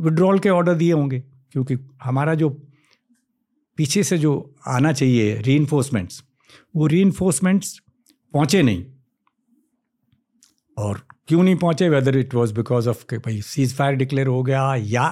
withdrawal 0.00 0.38
के 0.38 0.48
order 0.48 0.74
दिए 0.74 0.92
होंगे। 0.92 1.18
क्योंकि 1.52 1.76
हमारा 2.02 2.34
जो 2.34 2.48
पीछे 3.78 4.02
से 4.02 4.18
जो 4.18 4.32
आना 4.68 4.92
चाहिए 4.92 5.36
री 5.38 5.58
वो 6.76 6.86
री 6.86 7.04
पहुँचे 7.20 8.62
नहीं। 8.62 8.84
और 10.76 11.06
क्यों 11.32 11.42
नहीं 11.42 11.56
पहुँचे? 11.56 11.88
Whether 11.88 12.16
it 12.16 12.34
was 12.34 12.52
because 12.54 12.88
of 12.88 13.04
भाई 13.14 13.40
सीज 13.42 13.74
फायर 13.74 13.94
डिक्लेयर 13.96 14.26
हो 14.26 14.42
गया 14.42 14.74
या 14.76 15.04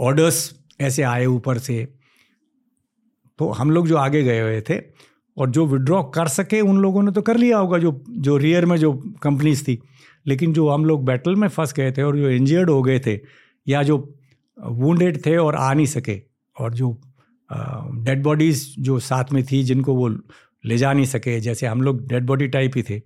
ऑर्डर्स 0.00 0.38
ऐसे 0.80 1.02
आए 1.02 1.26
ऊपर 1.26 1.58
से 1.58 1.76
तो 3.38 3.48
हम 3.50 3.70
लोग 3.70 3.86
जो 3.88 3.96
आगे 3.96 4.22
गए 4.22 4.40
हुए 4.40 4.60
थे, 4.60 4.78
और 5.36 5.50
जो 5.50 5.66
विड्रॉ 5.66 6.02
कर 6.10 6.28
सके 6.28 6.60
उन 6.60 6.78
लोगों 6.78 7.02
ने 7.02 7.12
तो 7.12 7.22
कर 7.22 7.36
लिया 7.36 7.58
होगा, 7.58 7.78
जो 7.78 8.04
जो 8.08 8.36
रियर 8.36 8.66
में 8.66 8.76
जो 8.76 8.92
कंपनीज़ 9.22 9.64
थी। 9.64 9.78
लेकिन 10.26 10.52
जो 10.52 10.68
हम 10.68 10.84
लोग 10.84 11.04
बैटल 11.04 11.36
में 11.36 11.48
फंस 11.48 11.72
गए 11.72 11.92
थे 11.92 12.02
और 12.02 12.16
जो 12.16 12.30
इंजर्ड 12.30 12.70
हो 12.70 12.82
गए 12.82 12.98
थे, 13.06 13.18
या 13.66 13.82
जो 13.82 13.98
वुंडेड 14.58 15.24
थे 15.26 15.36
और 15.36 15.54
आ 15.54 15.72
नहीं 15.72 15.86
सके, 15.86 16.20
और 16.56 16.74
जो 16.74 16.92
डेड 17.50 18.22
बॉडीज़ 18.22 18.64
जो 18.80 18.98
साथ 19.00 19.32
में 19.32 19.42
थी 19.44 19.62
जिनको 19.62 19.94
वो 19.94 20.08
ले 20.64 20.76
जा 20.76 20.92
नहीं 20.92 21.06
सके, 21.06 21.40
जैसे 21.40 21.66
हम 21.66 21.82
लोग 21.82 22.06
डेड 22.08 22.26
बॉडी 22.26 22.48
टाइप 22.48 22.76
ही 22.76 22.82
थे 22.82 23.00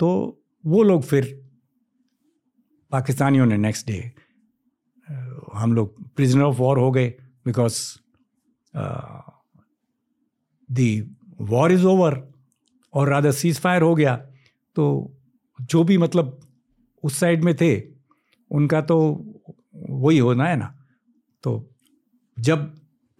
तो 0.00 0.36
वो 0.66 0.82
लोग 0.82 1.02
फिर 1.02 1.50
पाकिस्तानियों 2.90 3.46
ने 3.46 3.56
नेक्स्ट 3.56 3.86
डे 3.86 4.12
हम 5.54 5.72
लोग 5.72 6.08
प्रिजनर 6.10 6.42
ऑफ़ 6.42 6.56
वॉर 6.56 6.78
हो 6.78 6.90
गए 6.90 7.08
because 7.46 7.98
the 10.70 11.16
war 11.40 11.72
is 11.72 11.84
over 11.84 12.32
और 12.94 13.08
राधा 13.08 13.30
सीज 13.30 13.60
फायर 13.60 13.82
हो 13.82 13.94
गया। 13.94 14.16
तो 14.76 15.16
जो 15.60 15.84
भी 15.84 15.98
मतलब 15.98 16.40
उस 17.02 17.16
साइड 17.16 17.44
में 17.44 17.54
थे, 17.56 17.80
उनका 18.50 18.80
तो 18.80 18.98
वही 19.74 20.18
होना 20.18 20.44
है 20.44 20.56
ना। 20.56 20.74
तो 21.42 21.70
जब 22.38 22.64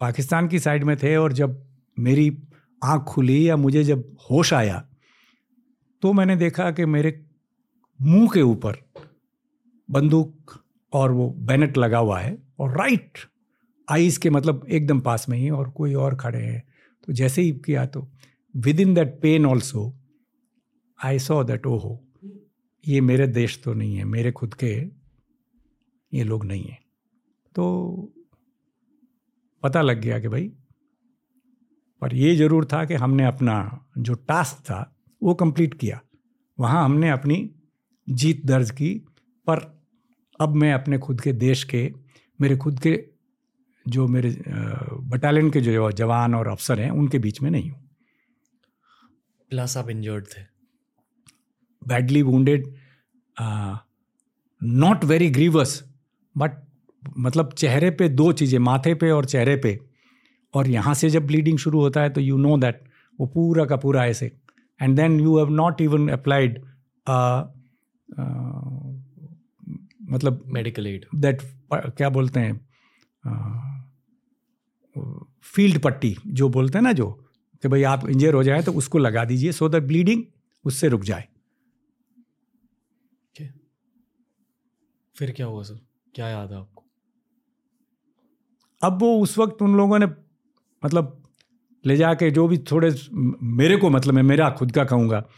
पाकिस्तान 0.00 0.48
की 0.48 0.58
साइड 0.58 0.84
में 0.84 0.96
थे 0.96 1.16
और 1.16 1.32
जब 1.32 1.66
मेरी 1.98 2.42
आँख 2.84 3.02
खुली 3.02 3.48
या 3.48 3.56
मुझे 3.56 3.84
जब 3.84 4.16
होश 4.30 4.52
आया 4.54 4.88
तो 6.02 6.12
मैंने 6.12 6.36
देखा 6.36 6.70
कि 6.70 6.84
मेरे 6.84 7.29
मुँह 8.00 8.28
के 8.34 8.42
ऊपर 8.42 8.76
बंदूक 9.88 10.52
और 10.92 11.12
वो 11.12 11.28
बैनट 11.38 11.76
लगा 11.78 11.98
हुआ 11.98 12.18
है 12.20 12.36
और 12.58 12.76
राइट 12.78 13.18
आईज 13.88 14.16
के 14.16 14.30
मतलब 14.30 14.64
एकदम 14.68 15.00
पास 15.00 15.28
में 15.28 15.36
ही 15.38 15.50
और 15.50 15.70
कोई 15.70 15.94
और 15.94 16.16
खड़े 16.16 16.38
हैं। 16.38 16.62
तो 17.08 17.12
जैसे 17.12 17.42
ही 17.42 17.50
किया 17.64 17.84
तो 17.86 18.06
within 18.80 18.94
that 18.94 19.18
pain 19.22 19.46
also 19.46 19.92
I 20.98 21.18
saw 21.18 21.42
that 21.44 21.66
ओ 21.66 21.76
हो 21.78 21.98
ये 22.84 23.00
मेरे 23.00 23.26
देश 23.26 23.60
तो 23.64 23.74
नहीं 23.74 23.96
है, 23.96 24.04
मेरे 24.04 24.32
खुद 24.32 24.54
के 24.54 24.72
ये 26.12 26.24
लोग 26.24 26.44
नहीं 26.44 26.64
हैं। 26.64 26.78
तो 27.54 28.12
पता 29.62 29.82
लग 29.82 30.00
गया 30.00 30.18
कि 30.20 30.28
भाई, 30.28 30.50
पर 32.02 32.14
ये 32.14 32.34
ज़रूर 32.36 32.64
था 32.64 32.84
कि 32.84 32.94
हमने 32.94 33.24
अपना 33.26 33.86
जो 33.98 34.14
टास्क 34.14 34.62
था 34.64 34.82
वो 35.22 35.34
कंप्लीट 35.34 35.74
किया। 35.74 36.00
वहाँ 36.58 36.84
हमने 36.84 37.10
अपनी 37.10 37.36
जीत 38.10 38.44
दर्ज 38.46 38.70
की 38.70 38.94
पर 39.46 39.58
अब 40.40 40.54
मैं 40.54 40.72
अपने 40.74 40.98
खुद 40.98 41.20
के 41.20 41.32
देश 41.34 41.64
के 41.64 41.90
मेरे 42.38 42.56
खुद 42.56 42.78
के 42.80 42.98
जो 43.86 44.06
मेरे 44.08 44.30
बटालियन 45.10 45.50
के 45.50 45.60
जो 45.60 45.90
जवान 45.92 46.34
और 46.34 46.48
अफसर 46.48 46.80
हैं 46.80 46.90
उनके 46.92 47.18
बीच 47.18 47.40
में 47.42 47.50
नहीं 47.50 47.70
हूँ। 47.70 47.80
प्लस 49.50 49.76
आप 49.76 49.90
इंजर्ड 49.90 50.26
थे। 50.26 50.42
Badly 51.82 52.22
wounded 52.22 52.66
not 54.60 55.04
very 55.04 55.28
grievous 55.30 55.82
but 56.34 56.50
मतलब 57.18 57.52
चेहरे 57.52 57.90
पे 57.90 58.08
दो 58.08 58.30
चीज़ें 58.32 58.58
माथे 58.58 58.94
पे 58.94 59.10
और 59.10 59.24
चेहरे 59.24 59.56
पे। 59.56 59.78
और 60.54 60.68
यहाँ 60.68 60.94
से 60.94 61.10
जब 61.10 61.26
ब्लीडिंग 61.26 61.58
शुरू 61.58 61.80
होता 61.80 62.00
है 62.00 62.10
तो 62.10 62.20
यू 62.20 62.36
नो 62.38 62.56
दैट 62.58 62.82
वो 63.18 63.26
पूरा 63.26 63.64
का 63.64 63.76
पूरा 63.76 64.04
ऐसे। 64.06 64.30
And 64.80 64.96
then 64.96 65.18
you 65.20 65.38
have 65.38 65.50
not 65.54 65.80
even 65.80 66.08
applied 66.08 66.58
मतलब 70.02 70.42
मेडिकल 70.46 70.86
एड 70.86 71.06
दैट 71.14 71.38
क्या 71.72 72.08
बोलते 72.08 72.40
हैं 72.40 72.70
फ़ील्ड 75.42 75.82
पट्टी 75.82 76.16
जो 76.26 76.48
बोलते 76.48 76.78
हैं 76.78 76.82
ना 76.82 76.92
जो 76.92 77.10
कि 77.62 77.68
भाई 77.68 77.82
आप 77.82 78.08
इंजर 78.08 78.34
हो 78.34 78.42
जाए 78.42 78.62
तो 78.62 78.72
उसको 78.72 78.98
लगा 78.98 79.24
दीजिए 79.24 79.52
सो 79.52 79.68
दैट 79.68 79.82
ब्लीडिंग 79.82 80.24
उससे 80.64 80.88
रुक 80.88 81.02
जाए। 81.02 81.28
Okay. 83.34 83.50
फिर 85.16 85.30
क्या 85.30 85.46
हुआ 85.46 85.62
सर? 85.62 85.80
क्या 86.14 86.28
याद 86.28 86.52
है 86.52 86.58
आपको? 86.58 86.84
अब 88.82 89.00
वो 89.00 89.20
उस 89.20 89.38
वक्त 89.38 89.62
उन 89.62 89.76
लोगों 89.76 89.98
ने 89.98 90.06
मतलब 90.84 91.22
ले 91.86 91.96
जाके 91.96 92.30
जो 92.30 92.48
भी 92.48 92.58
थोड़े 92.58 93.00
मेरे 93.42 93.76
को 93.76 93.90
मतलब 93.90 94.14
मैं 94.14 94.22
मेरा 94.22 94.50
खुद 94.50 94.72
का 94.72 94.84
कहूँगा 94.84 95.28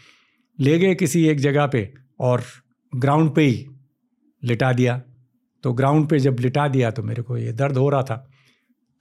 ले 0.61 0.78
गए 0.78 0.94
किसी 0.94 1.26
एक 1.26 1.38
जगह 1.38 1.66
पे 1.66 1.94
और 2.20 2.42
ग्राउंड 2.92 3.35
पे 3.35 3.42
ही 3.42 3.66
लिटा 4.42 4.72
दिया। 4.72 5.00
तो 5.64 5.72
ग्राउंड 5.72 6.09
पे 6.09 6.18
जब 6.18 6.37
लिटा 6.40 6.66
दिया 6.68 6.90
तो 6.90 7.02
मेरे 7.02 7.22
को 7.22 7.37
ये 7.37 7.52
दर्द 7.52 7.76
हो 7.76 7.88
रहा 7.88 8.02
था। 8.02 8.16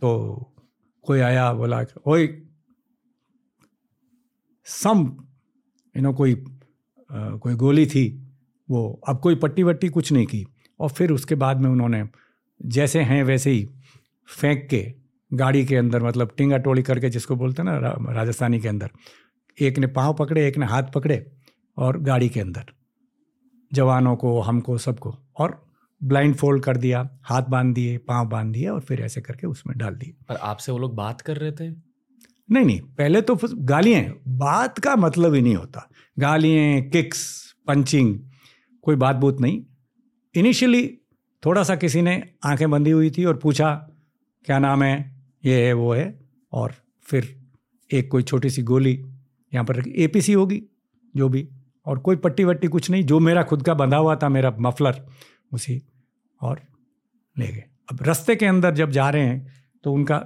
तो 0.02 0.54
कोई 1.06 1.20
आया 1.20 1.52
बोला 1.54 1.84
ओए 2.08 2.28
सम 4.68 5.00
यू 5.96 6.02
नो 6.02 6.14
कोई 6.14 6.34
आ, 7.10 7.30
कोई 7.36 7.56
गोली 7.56 7.86
थी 7.86 8.08
वो 8.70 9.02
अब 9.08 9.20
कोई 9.20 9.36
पट्टी 9.36 9.64
वट्टी 9.64 9.90
कुछ 9.90 10.12
नहीं 10.12 10.26
की। 10.26 10.46
और 10.80 10.90
फिर 10.90 11.12
उसके 11.12 11.36
बाद 11.36 11.62
में 11.62 11.70
उन्होंने 11.70 12.04
जैसे 12.62 13.02
हैं 13.02 13.24
वैसे 13.24 13.52
ही 13.52 13.68
फेंक 14.30 14.68
के 14.70 14.82
गाड़ी 15.32 15.66
के 15.66 15.76
अंदर 15.76 16.04
मतलब 16.04 16.34
टिंगा 16.38 16.58
टोली 16.58 16.84
करके 16.84 17.10
जिसको 17.10 17.36
बोलते 17.36 17.62
हैं 17.62 17.70
ना 17.70 17.78
रा, 17.78 17.96
राजस्थानी 18.14 18.60
के 18.60 18.68
अंदर 18.68 18.92
एक 19.58 19.80
ने 19.80 19.88
पाँव 19.88 20.14
पकड़े 20.14 20.48
एक 20.48 20.58
ने 20.58 20.66
हाथ 20.66 20.92
पकड़े 20.96 21.26
और 21.78 22.00
गाड़ी 22.00 22.30
के 22.30 22.40
अंदर। 22.40 22.66
जवानों 23.74 24.16
को 24.16 24.40
हमको 24.42 24.78
सबको 24.78 25.16
और 25.38 25.64
ब्लाइंड 26.02 26.36
फोल्ड 26.36 26.64
कर 26.64 26.78
दिया 26.78 27.10
हाथ 27.24 27.44
बाँध 27.44 27.74
दिए 27.76 27.98
पाँव 27.98 28.28
बाँध 28.30 28.54
दिए 28.54 28.68
और 28.68 28.80
फिर 28.80 29.02
ऐसे 29.02 29.22
करके 29.22 29.48
उसमें 29.48 29.78
डाल 29.78 29.96
दिए। 29.96 30.14
पर 30.30 30.36
आपसे 30.36 30.72
वो 30.72 30.78
लोग 30.78 30.96
बात 30.96 31.22
कर 31.22 31.38
रहे 31.38 31.52
थे? 31.52 31.70
नहीं 32.50 32.66
नहीं 32.66 32.80
पहले 32.82 33.22
तो 33.22 33.38
गालियाँ 33.46 34.04
बात 34.28 34.80
का 34.80 34.96
मतलब 34.96 35.34
ही 35.34 35.42
नहीं 35.42 35.56
होता। 35.56 35.88
गालियाँ 36.20 36.82
किक्स 36.82 37.54
पंचिंग 37.68 38.20
कोई 38.84 38.96
बात 38.96 39.16
बूत 39.16 39.42
नहीं। 39.42 39.62
इनिशियली 40.36 40.88
थोड़ा 41.46 41.64
सा 41.64 41.76
किसी 41.76 42.02
ने 42.02 42.22
आँखें 42.46 42.70
बंदी 42.72 42.92
हुई 42.92 43.12
थी 43.12 43.26
और 43.26 43.38
पूछा 43.38 43.74
क्या 44.46 44.60
नाम 44.60 44.84
है? 44.84 45.24
ये 45.46 45.66
है 45.68 45.74
वो 45.74 45.94
है। 45.94 46.20
और 46.52 46.74
फिर 47.04 47.36
एक 47.94 48.12
कोई 48.12 48.24
छोटी 48.24 48.50
सी 48.50 48.62
गोली 48.62 48.94
यहाँ 49.54 49.66
पर 49.66 49.84
एपीसी 49.88 50.34
होगी 50.34 50.62
जो 51.16 51.30
भी। 51.30 51.48
और 51.86 52.00
कोई 52.00 52.16
पट्टी 52.16 52.44
वट्टी 52.44 52.68
कुछ 52.68 52.90
नहीं, 52.90 53.04
जो 53.04 53.20
मेरा 53.20 53.44
खुद 53.44 53.64
का 53.64 53.74
बंधा 53.74 53.98
हुआ 53.98 54.16
था, 54.16 54.30
मेरा 54.30 54.56
मफलर, 54.60 55.06
उसी 55.54 55.82
और 56.42 56.62
ले 57.38 57.48
गए। 57.48 57.64
अब 57.92 58.02
रास्ते 58.02 58.36
के 58.36 58.46
अंदर 58.46 58.76
जब 58.76 58.92
जा 58.92 59.10
रहे 59.10 59.26
हैं 59.26 59.48
तो 59.84 59.94
उनका 59.94 60.18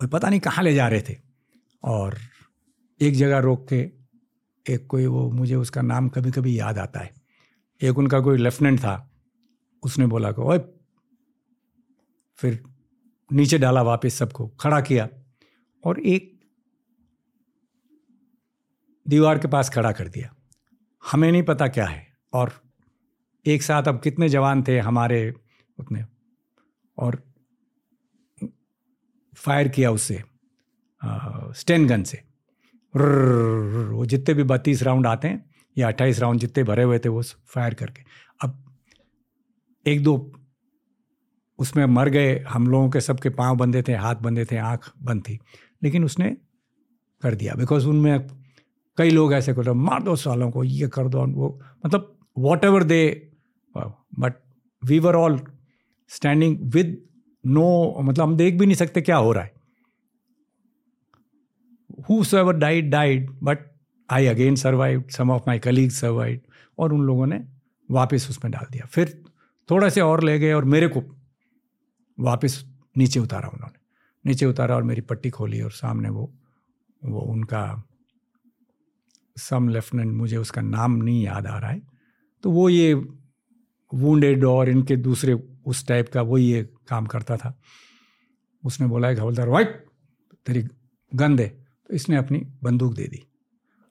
कोई 0.00 0.08
पता 0.08 0.28
नहीं 0.28 0.40
कहाँ 0.40 0.64
ले 0.64 0.74
जा 0.74 0.88
रहे 0.88 1.02
थे 1.02 1.16
और 1.84 2.18
एक 3.00 3.14
जगह 3.14 3.38
रोक 3.38 3.68
के 3.68 3.80
एक 4.66 4.86
कोई 4.86 5.06
वो, 5.06 5.30
मुझे 5.30 5.54
उसका 5.54 5.82
नाम 5.82 6.08
कभी 6.08 6.30
कभी 6.30 6.58
याद 6.58 6.78
आता 6.78 7.00
है। 7.00 7.12
एक 7.82 7.98
उनका 7.98 8.20
कोई 8.20 8.38
लेफ्टिनेंट 8.38 8.78
था, 8.78 9.10
उसने 9.82 10.06
बोला 10.06 10.32
कि, 10.32 10.42
ओए! 10.42 10.58
फिर 12.36 12.62
नीचे 13.32 13.58
डाला 13.58 13.82
वापस 13.82 14.14
सबको, 14.14 14.48
खड़ा 14.48 14.80
किया 14.80 15.08
और 15.84 16.00
एक 16.00 16.29
दीवार 19.10 19.38
के 19.38 19.48
पास 19.48 19.70
खड़ा 19.70 19.92
कर 19.92 20.08
दिया। 20.08 20.34
हमें 21.12 21.32
नहीं 21.32 21.42
पता 21.42 21.68
क्या 21.68 21.86
है 21.86 22.06
और 22.32 22.52
एक 23.46 23.62
साथ 23.62 23.82
अब 23.82 24.00
कितने 24.00 24.28
जवान 24.28 24.62
थे 24.68 24.78
हमारे 24.78 25.34
उतने। 25.78 26.04
और 26.98 27.22
फायर 29.36 29.68
किया 29.68 29.90
उससे 29.90 30.22
स्टेन 31.60 31.86
गन 31.86 32.02
से। 32.02 32.22
वो 32.96 34.06
जितने 34.06 34.34
भी 34.34 34.42
बत्तीस 34.42 34.82
राउंड 34.82 35.06
आते 35.06 35.28
हैं 35.28 35.50
या 35.78 35.88
अट्ठाईस 35.88 36.18
राउंड 36.18 36.40
जितने 36.40 36.64
भरे 36.64 36.82
हुए 36.82 36.98
थे 36.98 37.08
वो 37.08 37.22
फायर 37.22 37.74
करके 37.74 38.02
अब 38.42 38.76
एक 39.86 40.02
दो 40.02 40.32
उसमें 41.58 41.86
मर 41.86 42.08
गए 42.08 42.38
हम 42.38 42.66
लोगों 42.66 42.90
के 42.90 43.00
सबके 43.00 43.28
पाँव 43.30 43.56
बंधे 43.56 43.82
थे 43.82 43.94
हाथ 43.94 44.14
बंधे 44.14 44.44
थे 44.44 44.56
आँख 44.56 44.92
बंद 45.02 45.22
थी 45.22 45.38
लेकिन 45.82 46.04
उसने 46.04 46.36
कर 47.22 47.34
दिया 47.34 47.54
बिकॉज़ 47.54 47.86
उनमें 47.86 48.39
कई 49.00 49.10
लोग 49.10 49.32
ऐसे 49.34 49.54
कर 49.54 49.64
रहे 49.64 49.74
मार 49.74 50.02
दो 50.02 50.16
सालों 50.16 50.50
को, 50.50 50.64
ये 50.64 50.88
कर 50.88 51.08
दो, 51.08 51.26
वो 51.26 51.60
मतलब 51.86 52.18
whatever 52.64 52.84
they 52.84 53.30
but 53.76 54.34
we 54.82 54.98
were 54.98 55.16
all 55.16 55.40
standing 56.10 56.58
with 56.74 56.96
no 57.44 57.96
मतलब 58.02 58.24
हम 58.24 58.36
देख 58.36 58.58
भी 58.58 58.66
नहीं 58.66 58.76
सकते 58.76 59.00
क्या 59.00 59.16
हो 59.16 59.32
रहा 59.32 59.44
है। 59.44 59.52
Whoever 62.34 62.56
died 62.56 62.90
died 62.90 63.30
but 63.42 63.58
I 64.10 64.26
again 64.26 64.54
survive 64.56 65.04
some 65.10 65.30
of 65.30 65.42
my 65.46 65.58
colleague 65.58 65.90
survive 65.90 66.40
और 66.78 66.92
उन 66.92 67.02
लोगों 67.02 67.26
ने 67.26 67.44
वापस 67.90 68.26
उसमें 68.30 68.50
डाल 68.52 68.66
दिया। 68.72 68.86
फिर 68.86 69.22
थोड़ा 69.70 69.88
से 69.88 70.00
और 70.00 70.22
ले 70.24 70.38
गए 70.38 70.52
और 70.52 70.64
मेरे 70.64 70.88
को 70.88 71.02
वापस 72.18 72.64
नीचे 72.96 73.20
उतारा 73.20 73.48
उन्होंने। 73.48 73.78
नीचे 74.26 74.46
उतारा 74.46 74.74
और 74.76 74.82
मेरी 74.82 75.00
पट्टी 75.00 75.30
खोली 75.30 75.60
और 75.62 75.70
सामने 75.72 76.08
वो 76.08 76.30
वो 77.02 77.20
उनका 77.20 77.62
सम 79.40 79.68
लेफ्टिनेंट 79.68 80.12
मुझे 80.12 80.36
उसका 80.36 80.60
नाम 80.60 80.92
नहीं 80.92 81.22
याद 81.24 81.46
आ 81.46 81.58
रहा 81.58 81.70
है। 81.70 81.82
तो 82.42 82.50
वो 82.50 82.68
ये 82.68 82.94
वूंडेड 83.94 84.44
और 84.44 84.68
इनके 84.68 84.96
दूसरे 84.96 85.34
उस 85.66 85.86
टाइप 85.86 86.08
का 86.08 86.22
वो 86.22 86.38
ये 86.38 86.70
काम 86.88 87.06
करता 87.06 87.36
था। 87.36 87.60
उसने 88.64 88.86
बोला 88.86 89.08
है 89.08 89.16
हवलदार, 89.16 89.48
वाइट, 89.48 89.86
तेरी 90.46 90.64
गन 91.14 91.36
दे। 91.36 91.48
तो 91.88 91.94
इसने 91.94 92.16
अपनी 92.16 92.46
बंदूक 92.62 92.94
दे 92.94 93.04
दी। 93.04 93.26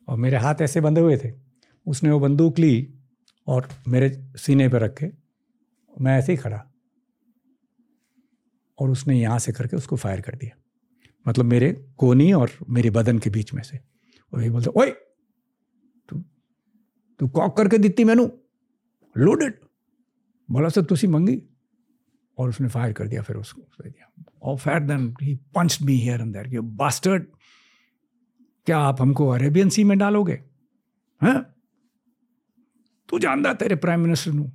और 0.08 0.18
मेरे 0.18 0.38
हाथ 0.38 0.56
ऐसे 0.62 0.82
बंधे 0.82 1.02
हुए 1.02 1.18
थे। 1.18 1.32
उसने 1.88 2.12
वो 2.12 2.20
बंदूक 2.20 2.60
ली 2.60 2.94
और 3.48 3.70
मेरे 3.88 4.28
सीने 4.36 4.70
पर 4.70 4.82
रख 4.82 4.98
के 4.98 5.08
मैं 6.02 6.20
ऐसे 6.20 6.32
ही 6.32 6.38
खड़ा। 6.38 6.66
और 8.80 8.90
उसने 8.90 9.22
यहाँ 9.22 9.40
से 9.40 9.52
करके 9.52 9.78
उसको 9.78 9.96
फायर 9.96 10.22
कर 10.22 10.36
दिया। 10.36 10.62
मतलब 11.28 11.46
मेरे 11.46 11.88
कोनी 11.98 12.34
और 12.34 12.52
मेरे 12.70 12.90
बदन 12.90 13.20
के 13.20 13.30
बीच 13.30 13.54
में 13.54 13.64
से। 13.64 13.80
और 14.34 14.44
ये 14.44 14.50
बोलते, 14.50 14.70
ओए 14.70 14.94
तू 17.20 17.28
कॉक 17.28 17.58
करके 17.58 17.78
दी 17.78 18.04
मैनू। 18.04 18.40
लोडेड 19.18 19.60
बोला 20.52 20.70
सर 20.70 20.82
तुसी 20.82 21.08
मंगी। 21.08 21.42
और 22.38 22.50
उसने 22.50 22.68
फायर 22.68 22.94
कर 22.94 23.08
दिया, 23.08 23.22
फिर 23.22 23.36
उसको 23.36 23.62
दिया। 23.62 24.24
और 24.42 24.58
fire 24.58 24.80
then 24.80 25.16
he 25.22 25.36
punch 25.36 25.82
me 25.82 25.94
here 25.94 26.22
and 26.22 26.34
there 26.34 26.62
bastard 26.62 27.26
क्या 28.66 28.80
आप 28.80 29.02
हमको 29.02 29.28
अरेबियन 29.28 29.70
सी 29.70 29.84
में 29.84 29.98
डालोगे? 29.98 30.34
हैं? 31.24 31.44
तू 33.10 33.20
जानता 33.20 33.54
तेरे 33.54 33.76
प्राइम 33.76 34.00
मिनिस्टर 34.00 34.32
नू। 34.32 34.52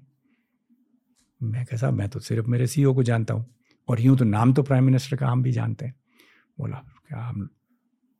मैं 1.43 1.67
कैसा? 1.67 1.91
मैं 1.91 2.09
तो 2.09 2.21
सिर्फ़ 2.21 2.47
मेरे 2.47 2.67
सीईओ 2.67 2.95
को 2.95 3.03
जानता 3.03 3.35
हूँ। 3.35 3.55
और 3.89 4.01
यूँ 4.01 4.17
तो 4.17 4.25
नाम 4.25 4.53
तो 4.53 4.63
प्राइम 4.63 4.85
मिनिस्टर 4.85 5.17
का 5.17 5.29
हम 5.29 5.43
भी 5.43 5.53
जानते 5.53 5.87
हैं। 5.87 5.95
बोला, 6.59 6.77
क्या 7.09 7.19
हम 7.19 7.51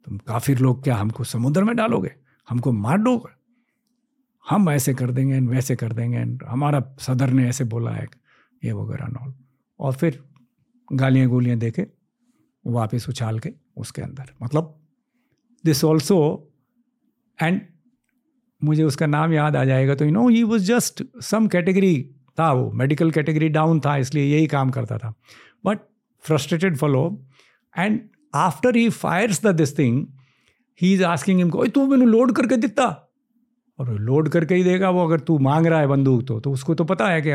तुम 0.05 0.19
काफिर 0.19 0.59
लोग 0.59 0.83
क्या 0.83 0.97
हमको 0.97 1.25
समुद्र 1.25 1.65
में 1.65 1.77
डालोगे? 1.77 2.15
हमको 2.49 2.73
मार 2.73 2.99
दोगे? 2.99 3.44
हम 4.47 4.71
ऐसे 4.71 4.95
कर 4.95 5.11
देंगे 5.11 5.35
एंड 5.35 5.49
वैसे 5.51 5.77
कर 5.77 5.93
देंगे 5.93 6.19
एंड 6.19 6.43
हमारा 6.49 6.83
सदर 7.01 7.31
ने 7.31 7.49
ऐसे 7.49 7.65
बोला 7.67 7.91
है, 7.91 8.09
ये 8.63 8.73
वगैरह 8.73 9.07
नॉल 9.09 9.33
और 9.81 9.93
फिर 9.93 10.23
गालियाँ 10.89 11.29
गोलियाँ 11.29 11.59
दे 11.59 11.71
के 11.71 11.87
वापस 12.65 13.09
उछाल 13.09 13.39
के 13.39 13.53
उसके 13.77 14.03
अंदर। 14.03 14.33
मतलब 14.43 14.81
दिस 15.65 15.85
ऑल्सो 15.85 16.19
एंड 17.39 17.61
मुझे 18.61 18.83
उसका 18.83 19.07
नाम 19.07 19.33
याद 19.33 19.57
आ 19.57 19.65
जाएगा 19.65 19.95
तो 19.95 20.05
you 20.05 20.11
know 20.13 20.29
he 20.29 20.43
was 20.43 20.65
just 20.65 21.03
some 21.23 21.47
category 21.49 21.97
था 22.39 22.53
वो 22.53 22.71
मेडिकल 22.73 23.11
कैटेगरी 23.11 23.49
डाउन 23.49 23.81
था, 23.81 23.97
इसलिए 23.97 24.25
यही 24.27 24.47
काम 24.47 24.71
करता 24.71 24.99
था। 24.99 25.13
But 25.65 25.79
frustrated 26.25 26.77
follow 26.77 27.03
and 27.75 28.01
after 28.35 28.77
he 28.77 28.89
fires 28.91 29.45
the 29.45 29.55
this 29.55 29.79
thing 29.79 30.07
he 30.81 30.93
is 30.95 31.05
asking 31.05 31.39
him 31.39 31.51
को 31.51 31.67
तू 31.67 31.87
मैंने 31.87 32.07
लोड 32.07 32.33
करके 32.33 32.57
दिता 32.57 32.87
और 33.79 34.01
लोड 34.01 34.29
करके 34.29 34.55
ही 34.55 34.65
देगा 34.65 34.91
वो 34.91 35.07
अगर 35.07 35.21
तू 35.21 35.39
मांग 35.39 35.67
रहा 35.67 35.81
है 35.81 35.87
बंदूक 35.87 36.27
तो 36.27 36.41
तो 36.41 36.53
उसको 36.53 36.75
तो 36.75 36.85
पता 36.85 37.09
है 37.09 37.23
कि 37.23 37.31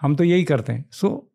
हम 0.00 0.16
तो 0.16 0.24
यही 0.24 0.44
करते 0.44 0.72
हैं। 0.72 0.84
So 0.90 1.30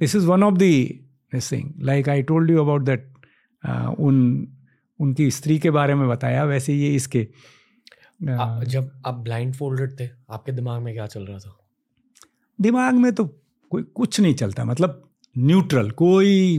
this 0.00 0.16
is 0.16 0.26
one 0.26 0.42
of 0.42 0.54
the 0.54 1.04
thing 1.34 1.72
like 1.80 2.08
I 2.08 2.22
told 2.22 2.50
you 2.50 2.60
about 2.60 2.82
that 2.82 3.14
उन 3.98 4.48
उनकी 5.00 5.30
स्त्री 5.30 5.58
के 5.58 5.70
बारे 5.70 5.94
में 5.94 6.08
बताया 6.08 6.44
वैसे 6.44 6.74
ये 6.74 6.94
इसके 6.94 7.28
आ, 8.30 8.64
जब 8.64 9.02
आप 9.06 9.14
ब्लाइंड 9.14 9.54
फोल्डेड 9.54 10.00
थे 10.00 10.08
आपके 10.30 10.52
दिमाग 10.52 10.82
में 10.82 10.94
क्या 10.94 11.06
चल 11.06 11.26
रहा 11.26 11.38
था? 11.38 11.58
दिमाग 12.60 12.94
में 12.94 13.12
तो 13.14 13.24
कोई 13.70 13.82
कुछ 13.82 14.20
नहीं 14.20 14.34
चलता 14.34 14.64
मतलब 14.64 15.10
न्यूट्रल 15.38 15.90
कोई 15.90 16.58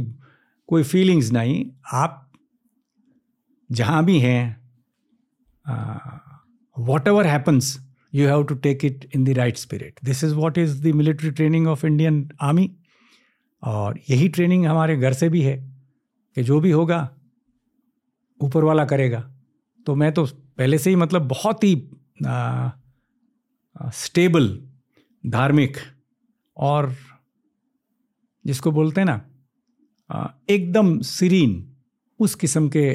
कोई 0.67 0.83
फीलिंग्स 0.83 1.31
नहीं। 1.31 1.71
आप 1.93 2.31
जहाँ 3.71 4.05
भी 4.05 4.19
हैं 4.19 4.68
whatever 7.07 7.27
happens 7.27 7.77
you 8.13 8.27
have 8.27 8.43
to 8.43 8.55
take 8.55 8.85
it 8.85 9.09
in 9.15 9.23
the 9.23 9.29
right 9.29 9.57
spirit 9.57 9.99
this 10.03 10.23
is 10.23 10.33
what 10.35 10.57
is 10.57 10.81
the 10.83 10.93
military 10.95 11.31
training 11.31 11.67
of 11.67 11.85
Indian 11.85 12.29
army 12.41 12.71
और 13.63 13.99
यही 14.09 14.27
ट्रेनिंग 14.29 14.65
हमारे 14.65 14.97
घर 14.97 15.13
से 15.13 15.29
भी 15.29 15.41
है 15.41 15.57
कि 16.37 16.43
जो 16.43 16.59
भी 16.59 16.71
होगा, 16.71 16.99
ऊपर 18.39 18.63
वाला 18.63 18.85
करेगा। 18.85 19.19
तो 19.87 19.95
मैं 19.95 20.11
तो 20.13 20.25
पहले 20.57 20.77
से 20.77 20.89
ही 20.89 20.95
मतलब 20.95 21.27
बहुत 21.27 21.63
ही 21.63 21.75
स्टेबल 23.95 24.47
धार्मिक 25.23 25.77
और 26.57 26.93
जिसको 28.45 28.71
बोलते 28.71 29.01
हैं 29.01 29.05
ना 29.05 30.33
एकदम 30.49 30.99
सीरीन 31.01 31.75
उस 32.19 32.35
किस्म 32.35 32.69
के 32.69 32.91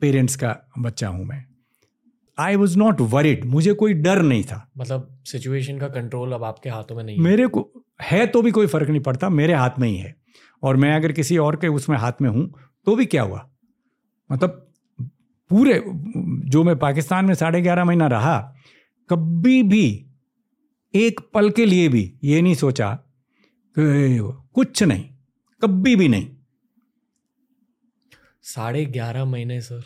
पेरेंट्स 0.00 0.36
का 0.36 0.56
बच्चा 0.78 1.08
हूँ 1.08 1.24
मैं। 1.24 1.44
आई 2.38 2.56
वॉज़ 2.56 2.78
नॉट 2.78 3.00
वरिड 3.02 3.44
मुझे 3.44 3.72
कोई 3.74 3.94
डर 3.94 4.22
नहीं 4.22 4.42
था। 4.44 4.68
मतलब 4.78 5.08
सिचुएशन 5.26 5.78
का 5.78 5.88
कंट्रोल 5.88 6.32
अब 6.32 6.44
आपके 6.44 6.70
हाथों 6.70 6.96
में 6.96 7.02
नहीं 7.04 7.20
मेरे 7.20 7.46
को 7.46 7.70
है 8.02 8.26
तो 8.26 8.42
भी 8.42 8.50
कोई 8.50 8.66
फ़र्क 8.66 8.88
नहीं 8.88 9.00
पड़ता 9.00 9.28
मेरे 9.30 9.54
हाथ 9.54 9.78
में 9.78 9.88
ही 9.88 9.96
है। 9.96 10.14
और 10.62 10.76
मैं 10.76 10.94
अगर 10.94 11.12
किसी 11.12 11.38
और 11.38 11.56
के 11.56 11.68
उसमें 11.70 11.96
हाथ 11.98 12.22
में 12.22 12.28
हूँ 12.30 12.50
तो 12.86 12.96
भी 12.96 13.06
क्या 13.06 13.22
हुआ? 13.22 13.48
मतलब 14.30 14.62
पूरे 15.50 15.82
जो 16.50 16.62
मैं 16.64 16.78
पाकिस्तान 16.78 17.24
में 17.24 17.34
साढ़े 17.34 17.60
ग्यारह 17.62 17.84
महीना 17.84 18.06
रहा 18.06 18.38
कभी 19.10 19.62
भी 19.62 19.86
एक 20.94 21.20
पल 21.34 21.50
के 21.50 21.64
लिए 21.66 21.88
भी 21.88 22.12
ये 22.24 22.40
नहीं 22.42 22.54
सोचा 22.54 22.92
कि 23.76 24.18
कुछ 24.54 24.82
नहीं 24.82 25.04
कभी 25.62 25.96
भी 25.96 26.08
नहीं। 26.08 26.28
साढ़े 28.44 28.84
ग्यारह 28.86 29.24
महीने 29.24 29.60
सर। 29.60 29.82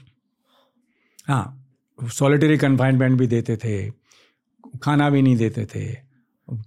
हाँ। 1.29 1.60
सॉलिटरी 2.09 2.57
कन्फाइनमेंट 2.59 3.19
भी 3.19 3.27
देते 3.27 3.57
थे, 3.57 3.91
खाना 4.83 5.09
भी 5.11 5.23
नहीं 5.23 5.37
देते 5.37 5.67
थे। 5.67 5.85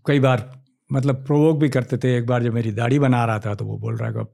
कई 0.08 0.19
बार 0.19 0.52
मतलब 0.89 1.26
प्रोवोक 1.26 1.60
भी 1.60 1.69
करते 1.69 1.98
थे। 1.98 2.15
एक 2.17 2.26
बार 2.28 2.43
जब 2.43 2.54
मेरी 2.54 2.72
दाढ़ी 2.72 3.00
बना 3.00 3.24
रहा 3.26 3.39
था 3.39 3.54
तो 3.56 3.65
वो 3.65 3.78
बोल 3.78 3.98
रहा 3.98 4.10
है 4.10 4.26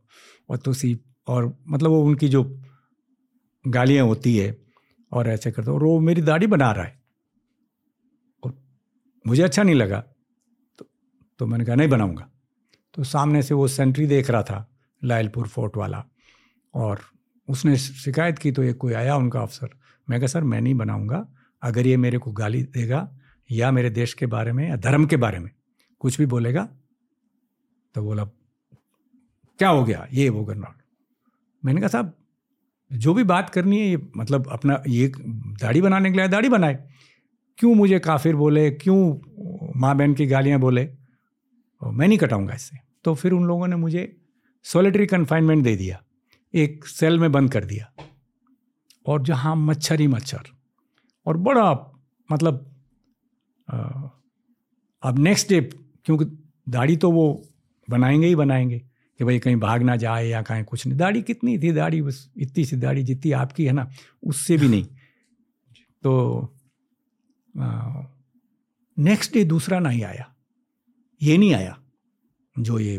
और 0.50 0.58
तो 0.58 0.74
सी 0.74 0.98
और 1.28 1.54
मतलब 1.68 1.90
वो 1.90 2.04
उनकी 2.04 2.28
जो 2.30 2.44
गालियाँ 3.66 4.06
होती 4.06 4.38
है 4.38 4.56
और 5.12 5.30
ऐसे 5.30 5.52
करते 5.52 5.72
और 5.72 5.84
वो 5.84 6.00
मेरी 6.00 6.22
दाढ़ी 6.22 6.48
बना 6.48 6.72
रहा 6.72 6.86
है। 6.86 7.00
और 8.44 8.54
मुझे 9.26 9.44
अच्छा 9.44 9.64
नहीं 9.64 9.76
लगा। 9.76 10.00
तो 10.80 10.86
तो 11.40 11.46
मैंने 11.46 11.66
कहा, 11.66 11.76
नहीं 11.76 11.90
बनाऊँगा। 11.90 12.30
तो 12.94 13.04
सामने 13.04 13.42
से 13.44 13.54
वो 13.54 13.68
सेंट्री 13.68 14.06
देख 14.08 14.30
रहा 14.30 14.44
था 14.44 14.66
लायलपुर 15.02 15.48
फोर्ट 15.48 15.78
वाला। 15.78 16.04
और 16.74 17.02
उसने 17.50 17.76
शिकायत 17.78 18.40
की 18.40 18.52
तो 18.52 18.64
एक 18.64 18.78
कोई 18.78 18.94
आया 18.94 19.16
उनका 19.16 19.42
अफसर 19.42 19.70
मैं 20.10 20.19
कहा, 20.19 20.28
सर, 20.28 20.43
मैं 20.43 20.62
नहीं 20.62 20.74
बनाऊँगा। 20.74 21.28
अगर 21.62 21.88
ये 21.88 21.98
मेरे 21.98 22.17
को 22.17 22.32
गाली 22.32 22.63
देगा 22.63 23.17
या 23.52 23.72
मेरे 23.72 23.89
देश 23.89 24.13
के 24.13 24.26
बारे 24.26 24.52
में 24.52 24.69
या 24.69 24.76
धर्म 24.76 25.06
के 25.06 25.17
बारे 25.17 25.39
में 25.39 25.52
कुछ 26.00 26.17
भी 26.17 26.26
बोलेगा 26.26 26.69
तो 27.95 28.02
बोला, 28.02 28.24
क्या 29.60 29.69
हो 29.69 29.84
गया? 29.84 30.08
ये, 30.13 30.30
वो 30.30 30.45
करना। 30.45 30.76
मैंने 31.65 31.82
कहा, 31.82 31.88
साहब, 31.88 32.13
जो 32.93 33.13
भी 33.13 33.24
बात 33.24 33.50
करनी 33.50 33.80
है, 33.80 33.88
ये 33.88 34.08
मतलब 34.17 34.48
अपना, 34.52 34.84
ये 34.88 35.12
दाढ़ी 35.62 35.82
बनाने 35.82 36.12
के 36.12 36.17
लिए 36.17 36.28
दाढ़ी 36.28 36.50
बनाए। 36.50 36.89
क्यों 37.58 37.76
मुझे 37.76 38.00
काफिर 38.00 38.36
बोले? 38.36 38.72
क्यों 38.72 39.00
माँ 39.76 39.98
बहन 39.98 40.13
की 40.13 40.26
गालियाँ 40.26 40.60
बोले? 40.60 40.89
मैं 41.84 42.08
नहीं 42.08 42.17
कटाऊँगा 42.17 42.54
इससे। 42.54 42.78
तो 43.04 43.15
फिर 43.15 43.32
उन 43.32 43.43
लोगों 43.43 43.67
ने 43.67 43.76
मुझे 43.76 44.17
सॉलिटरी 44.63 45.06
कन्फाइनमेंट 45.06 45.63
दे 45.63 45.76
दिया। 45.76 46.04
एक 46.54 46.86
सेल 46.86 47.19
में 47.19 47.32
बंद 47.32 47.52
कर 47.52 47.65
दिया। 47.65 47.99
और 49.06 49.24
जहाँ 49.24 49.56
मच्छर 49.56 50.00
ही 50.00 50.08
मच्छर। 50.08 50.50
और 51.26 51.38
बड़ा 51.38 51.72
मतलब 52.30 52.66
अब 55.04 55.20
नेक्स्ट 55.20 55.50
डे 55.50 55.62
क्योंकि 56.06 56.26
दाढ़ी 56.68 56.98
तो 56.98 57.12
वो 57.12 57.44
बनाएँगे 57.88 58.28
ही 58.28 58.36
बनाएँगे, 58.36 58.80
कि 59.20 59.24
भाई 59.26 59.40
कहीं 59.40 59.56
भाग 59.56 59.84
ना 59.84 59.96
जाए 59.96 60.28
या 60.28 60.42
कहीं 60.42 60.64
कुछ 60.64 60.86
नहीं। 60.88 60.98
दाढ़ी 60.98 61.22
कितनी 61.22 61.58
थी 61.60 61.72
दाढ़ी? 61.72 62.02
बस 62.02 62.30
इतनी 62.38 62.66
सी 62.66 62.76
दाढ़ी 62.76 63.04
जितनी 63.04 63.32
आपकी 63.34 63.66
है 63.66 63.72
ना, 63.72 63.90
उससे 64.24 64.58
भी 64.58 64.68
नहीं। 64.68 64.86
तो 66.04 66.56
नेक्स्ट 68.98 69.34
डे 69.34 69.44
दूसरा 69.44 69.80
नहीं 69.80 70.04
आया। 70.04 70.34
ये 71.22 71.38
नहीं 71.38 71.54
आया 71.54 71.78
जो 72.56 72.80
ये 72.80 72.98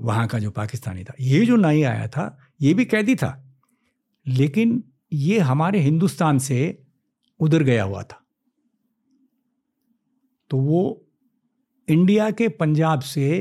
वहाँ 0.00 0.26
का 0.28 0.38
जो 0.38 0.50
पाकिस्तानी 0.50 1.04
था। 1.04 1.14
ये 1.20 1.44
जो 1.46 1.56
नहीं 1.56 1.84
आया 1.84 2.08
था, 2.08 2.38
ये 2.60 2.74
भी 2.74 2.84
कैदी 2.84 3.14
था। 3.16 3.30
लेकिन 4.28 4.82
ये 5.12 5.38
हमारे 5.40 5.80
हिंदुस्तान 5.80 6.38
से 6.38 6.78
उधर 7.40 7.62
गया 7.62 7.84
हुआ 7.84 8.02
था। 8.02 8.24
तो 10.50 10.58
वो 10.58 11.04
इंडिया 11.88 12.30
के 12.30 12.48
पंजाब 12.50 13.00
से 13.00 13.38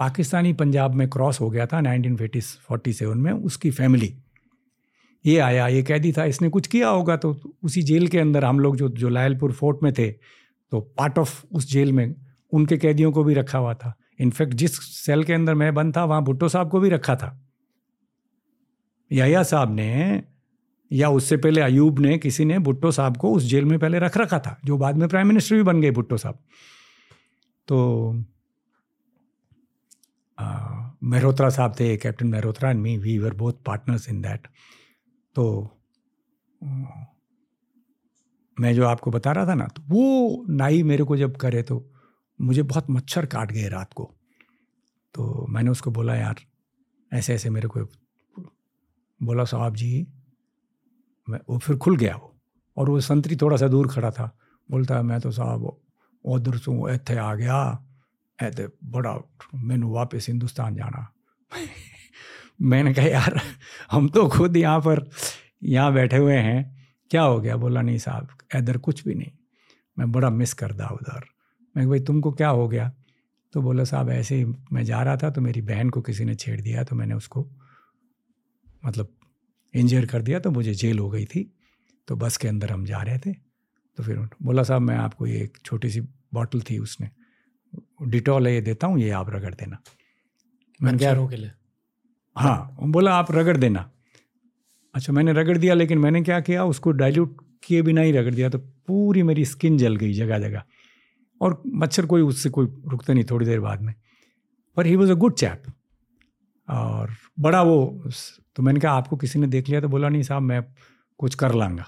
पाकिस्तानी 0.00 0.52
पंजाब 0.52 0.94
में 0.94 1.08
क्रॉस 1.10 1.40
हो 1.40 1.48
गया 1.50 1.66
था 1.66 1.80
नाइनटीन 1.80 2.16
फोर्टी 2.68 2.92
सेवन 2.92 3.18
में, 3.18 3.32
उसकी 3.32 3.70
फैमिली। 3.70 4.14
ये 5.24 5.38
आया, 5.38 5.66
ये 5.68 5.82
कैदी 5.82 6.12
था, 6.12 6.24
इसने 6.24 6.48
कुछ 6.48 6.66
किया 6.66 6.88
होगा 6.88 7.16
तो 7.16 7.36
उसी 7.62 7.82
जेल 7.82 8.06
के 8.08 8.18
अंदर 8.18 8.44
हम 8.44 8.60
लोग 8.60 8.76
जो 8.76 8.88
जो 8.88 9.08
लायलपुर 9.08 9.52
फोर्ट 9.52 9.82
में 9.82 9.92
थे 9.92 10.10
तो 10.10 10.80
पार्ट 10.80 11.18
ऑफ़ 11.18 11.44
उस 11.52 11.70
जेल 11.70 11.92
में 11.92 12.14
उनके 12.52 12.76
कैदियों 12.76 13.12
को 13.12 13.24
भी 13.24 13.34
रखा 13.34 13.58
हुआ 13.58 13.74
था। 13.74 13.92
इनफैक्ट 14.20 14.54
जिस 14.54 14.76
सेल 14.96 15.24
के 15.24 15.32
अंदर 15.32 15.54
मैं 15.54 15.72
बंद 15.74 15.96
था, 15.96 16.04
वहाँ 16.04 16.22
भुट्टो 16.24 16.48
साहब 16.48 16.70
को 16.70 16.80
भी 16.80 16.88
रखा 16.88 17.16
था। 17.16 17.40
याया 19.14 19.42
साहब 19.42 19.74
ने 19.74 20.22
या 20.90 21.08
उससे 21.10 21.36
पहले 21.36 21.60
अयूब 21.60 21.98
ने 21.98 22.16
किसी 22.18 22.44
ने 22.44 22.58
भुट्टो 22.58 22.90
साहब 22.92 23.16
को 23.16 23.32
उस 23.32 23.42
जेल 23.42 23.64
में 23.64 23.78
पहले 23.78 23.98
रख 23.98 24.16
रखा 24.16 24.38
था, 24.38 24.58
जो 24.64 24.76
बाद 24.78 24.96
में 24.96 25.08
प्राइम 25.08 25.28
मिनिस्टर 25.28 25.56
भी 25.56 25.62
बन 25.62 25.80
गए 25.80 25.90
भुट्टो 25.90 26.16
साहब। 26.16 26.38
तो 27.68 28.12
मेहरोत्रा 31.02 31.48
साहब 31.50 31.74
थे 31.80 31.96
captain 31.96 32.26
Mehrotra 32.26 32.70
and 32.70 32.80
me 32.80 32.96
we 32.98 33.18
were 33.18 33.34
both 33.34 33.52
partners 33.66 34.08
in 34.08 34.20
that 34.22 34.46
तो 35.36 35.44
मैं 38.56 38.74
जो 38.74 38.84
आपको 38.86 39.10
बता 39.10 39.32
रहा 39.32 39.46
था 39.46 39.54
ना 39.54 39.66
तो 39.66 39.82
वो 39.88 40.44
नाई 40.48 40.82
मेरे 40.82 41.04
को 41.04 41.16
जब 41.16 41.36
करे 41.36 41.62
तो 41.62 41.84
मुझे 42.40 42.62
बहुत 42.62 42.90
मच्छर 42.90 43.26
काट 43.26 43.52
गए 43.52 43.68
रात 43.68 43.92
को। 43.92 44.04
तो 45.14 45.46
मैंने 45.48 45.70
उसको 45.70 45.90
बोला, 45.90 46.14
यार 46.14 46.40
ऐसे 47.12 47.34
ऐसे 47.34 47.50
मेरे 47.50 47.68
को 47.68 47.84
बोला, 49.24 49.44
साहब 49.44 49.76
जी, 49.76 50.06
मैं 51.28 51.40
वो 51.48 51.58
फिर 51.58 51.76
खुल 51.76 51.96
गया 51.96 52.16
वो। 52.16 52.40
और 52.76 52.90
वो 52.90 53.00
संतरी 53.00 53.36
थोड़ा 53.36 53.56
सा 53.56 53.68
दूर 53.68 53.88
खड़ा 53.88 54.10
था। 54.10 54.38
बोलता 54.70 54.96
है 54.96 55.02
मैं 55.02 55.20
तो 55.20 55.30
साहब 55.30 55.80
उधर 56.24 56.56
से 56.56 56.94
इतने 56.94 57.16
आ 57.16 57.34
गया। 57.34 57.86
ऐसे 58.42 58.68
बड़ा, 58.84 59.18
मैनू 59.54 59.90
वापस 59.90 60.26
हिंदुस्तान 60.28 60.74
जाना। 60.74 61.12
मैंने 62.62 62.94
कहा, 62.94 63.06
यार, 63.06 63.40
हम 63.90 64.08
तो 64.08 64.28
खुद 64.28 64.56
यहाँ 64.56 64.80
पर, 64.80 65.10
यहाँ 65.62 65.92
बैठे 65.92 66.16
हुए 66.16 66.36
हैं। 66.36 66.86
क्या 67.10 67.22
हो 67.22 67.40
गया? 67.40 67.56
बोला, 67.56 67.82
नहीं 67.82 67.98
साहब, 67.98 68.28
इधर 68.54 68.78
कुछ 68.78 69.04
भी 69.08 69.14
नहीं। 69.14 69.30
मैं 69.98 70.12
बड़ा 70.12 70.30
मिस 70.30 70.54
करता 70.54 70.86
उधर। 70.86 71.22
मैं 71.76 71.88
भाई, 71.88 72.00
तुमको 72.00 72.32
क्या 72.32 72.48
हो 72.48 72.68
गया? 72.68 72.92
तो 73.52 73.62
बोला, 73.62 73.84
साहब, 73.84 74.10
ऐसे 74.10 74.36
ही 74.36 74.44
मैं 74.44 74.84
जा 74.84 75.02
रहा 75.02 75.16
था 75.16 75.30
तो 75.30 75.40
मेरी 75.40 75.62
बहन 75.62 75.90
को 75.90 76.02
किसी 76.02 76.24
ने 76.24 76.34
छेड़ 76.34 76.60
दिया 76.60 76.84
तो 76.84 76.96
मैंने 76.96 77.14
उसको 77.14 77.48
मतलब 78.84 79.14
इंजर 79.74 80.06
कर 80.06 80.22
दिया 80.22 80.38
तो 80.40 80.50
मुझे 80.50 80.74
जेल 80.74 80.98
हो 80.98 81.08
गई 81.10 81.24
थी। 81.24 81.50
तो 82.08 82.16
बस 82.16 82.36
के 82.36 82.48
अंदर 82.48 82.70
हम 82.72 82.84
जा 82.84 83.02
रहे 83.02 83.18
थे। 83.18 83.32
तो 83.98 84.02
फिर 84.02 84.18
बोला 84.42 84.62
साहब 84.62 84.82
मैं 84.82 84.96
आपको 84.96 85.26
ये 85.26 85.40
एक 85.42 85.58
छोटी 85.64 85.90
सी 85.90 86.00
बॉटल 86.34 86.60
थी 86.60 86.78
उसने। 86.78 87.10
डिटॉल 88.02 88.46
है 88.46 88.54
ये 88.54 88.60
देता 88.60 88.86
हूँ 88.86 88.98
ये 89.00 89.10
आप 89.10 89.30
रगड़ 89.30 89.54
देना। 89.54 89.78
मैंने 90.80 90.98
क्या 90.98 91.14
के 91.26 91.36
लिए 91.36 91.50
हाँ। 92.36 92.76
बोला 92.82 93.14
आप 93.14 93.32
रगड़ 93.32 93.56
देना। 93.56 93.90
अच्छा 94.94 95.12
मैंने 95.12 95.32
रगड़ 95.32 95.56
दिया 95.58 95.74
लेकिन 95.74 95.98
मैंने 95.98 96.22
क्या 96.22 96.40
किया 96.40 96.64
उसको 96.64 96.90
डाइल्यूट 96.92 97.36
किए 97.62 97.82
बिना 97.82 98.00
ही 98.00 98.12
रगड़ 98.12 98.34
दिया 98.34 98.48
तो 98.48 98.58
पूरी 98.58 99.22
मेरी 99.22 99.44
स्किन 99.44 99.78
जल 99.78 99.96
गई 99.96 100.12
जगह 100.12 100.38
जगह 100.38 100.62
और 101.40 101.62
मच्छर 101.74 102.06
कोई 102.06 102.22
उससे 102.22 102.50
कोई 102.50 102.66
रुकता 102.86 103.12
नहीं 103.12 103.24
थोड़ी 103.24 103.46
देर 103.46 103.60
बाद 103.60 103.80
में। 103.82 103.94
पर 104.76 104.86
he 104.86 104.96
was 104.96 105.10
a 105.10 105.14
good 105.14 105.34
chap 105.34 105.62
और 106.68 107.14
बड़ा 107.40 107.62
वो 107.62 108.10
तो 108.56 108.62
मैंने 108.62 108.80
कहा 108.80 108.92
आपको 108.92 109.16
किसी 109.16 109.38
ने 109.38 109.46
देख 109.46 109.68
लिया 109.68 109.80
तो 109.80 109.88
बोला 109.88 110.08
नहीं 110.08 110.22
साहब 110.22 110.42
मैं 110.42 110.62
कुछ 111.18 111.34
कर 111.34 111.54
लाऊँगा 111.54 111.86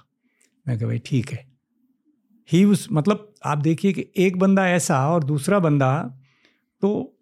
मैं 0.68 0.78
कहा 0.78 0.86
भाई 0.86 0.98
ठीक 0.98 1.30
है। 1.32 1.46
ही 2.52 2.64
उस 2.64 2.88
मतलब 2.92 3.34
आप 3.44 3.58
देखिए 3.58 3.92
कि 3.92 4.06
एक 4.16 4.38
बंदा 4.38 4.68
ऐसा 4.68 5.08
और 5.10 5.24
दूसरा 5.24 5.58
बंदा 5.58 5.92
तो 6.82 7.18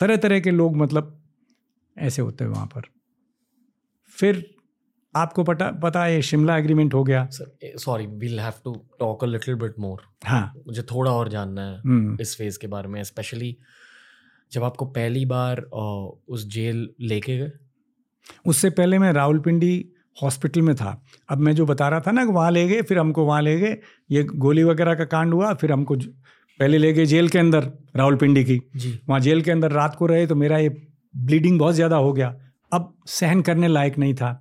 तरह 0.00 0.16
तरह 0.16 0.40
के 0.40 0.50
लोग 0.50 0.76
मतलब 0.76 1.22
ऐसे 1.98 2.22
होते 2.22 2.44
हैं 2.44 2.50
वहाँ 2.50 2.66
पर। 2.66 2.82
फिर 4.08 4.54
आपको 5.16 5.44
पता 5.44 5.70
पता 5.72 6.04
है 6.04 6.22
शिमला 6.22 6.56
एग्रीमेंट 6.58 6.94
हो 6.94 7.04
गया। 7.04 7.26
Sir 7.26 7.78
sorry 7.78 8.06
we'll 8.06 8.40
have 8.40 8.52
to 8.64 8.72
talk 9.00 9.24
a 9.24 9.26
little 9.26 9.54
bit 9.54 9.78
more 9.78 10.02
हाँ। 10.24 10.54
मुझे 10.66 10.82
थोड़ा 10.82 11.10
और 11.10 11.28
जानना 11.28 11.62
है 11.62 11.78
hmm. 11.78 12.20
इस 12.20 12.36
फ़ेज़ 12.38 12.58
के 12.58 12.66
बारे 12.66 12.88
में 12.88 13.02
स्पेशली 13.04 13.56
जब 14.52 14.64
आपको 14.64 14.86
पहली 14.86 15.24
बार 15.26 15.60
उस 16.28 16.46
जेल 16.46 16.90
लेके 17.00 17.38
गए? 17.38 17.52
उससे 18.46 18.70
पहले 18.70 18.98
मैं 18.98 19.12
रावलपिंडी 19.12 19.84
हॉस्पिटल 20.16 20.62
में 20.62 20.74
था। 20.76 21.00
अब 21.28 21.38
मैं 21.38 21.54
जो 21.54 21.66
बता 21.66 21.88
रहा 21.88 22.00
था 22.00 22.10
ना 22.10 22.24
कि 22.24 22.32
वहाँ 22.32 22.50
ले 22.50 22.66
गए 22.68 22.82
फिर 22.82 22.98
हमको 22.98 23.24
वहाँ 23.24 23.40
ले 23.42 23.58
गए। 23.60 23.76
ये 24.10 24.22
गोली 24.24 24.62
वगैरह 24.64 24.94
का 24.94 25.04
कांड 25.06 25.34
हुआ 25.34 25.52
फिर 25.54 25.72
हमको 25.72 25.96
पहले 26.60 26.78
ले 26.78 26.92
गए 26.92 27.06
जेल 27.06 27.28
के 27.28 27.38
अंदर 27.38 27.64
रावलपिंडी 27.96 28.44
की। 28.44 28.60
जी। 28.76 28.98
वहाँ 29.08 29.20
जेल 29.20 29.42
के 29.42 29.50
अंदर 29.50 29.72
रात 29.72 29.94
को 29.94 30.06
रहे 30.06 30.26
तो 30.26 30.34
मेरा 30.34 30.58
ये 30.58 30.68
ब्लीडिंग 31.14 31.58
बहुत 31.58 31.74
ज़्यादा 31.74 31.96
हो 31.96 32.12
गया। 32.12 32.34
अब 32.72 32.92
सहन 33.08 33.42
करने 33.42 33.68
लायक 33.68 33.98
नहीं 33.98 34.14
था। 34.14 34.32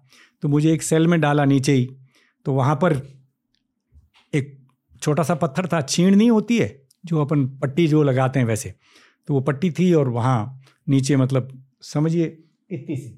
तो 0.44 0.48
मुझे 0.48 0.72
एक 0.74 0.84
सेल 0.84 1.08
में 1.08 1.20
डाला 1.22 1.46
नीचे 1.46 1.74
ही। 1.74 1.90
तो 2.46 2.54
वहाँ 2.54 2.76
पर 2.76 2.94
एक 4.34 4.58
छोटा 5.02 5.24
सा 5.24 5.36
पत्थर 5.36 5.68
था 5.68 5.82
छीण 5.82 6.16
नहीं 6.16 6.30
होती 6.32 6.58
है 6.58 6.76
जो 7.06 7.22
अपन 7.22 7.46
पट्टी 7.60 7.88
जो 7.88 8.04
लगाते 8.04 8.40
हैं 8.40 8.46
वैसे। 8.46 8.74
तो 9.28 9.34
वो 9.34 9.42
पट्टी 9.42 9.72
थी 9.72 9.92
और 9.94 10.10
वहाँ 10.10 10.62
नीचे 10.88 11.16
मतलब 11.16 11.50
समझिए 11.84 12.26
इतनी 12.72 12.96
सी 12.96 13.10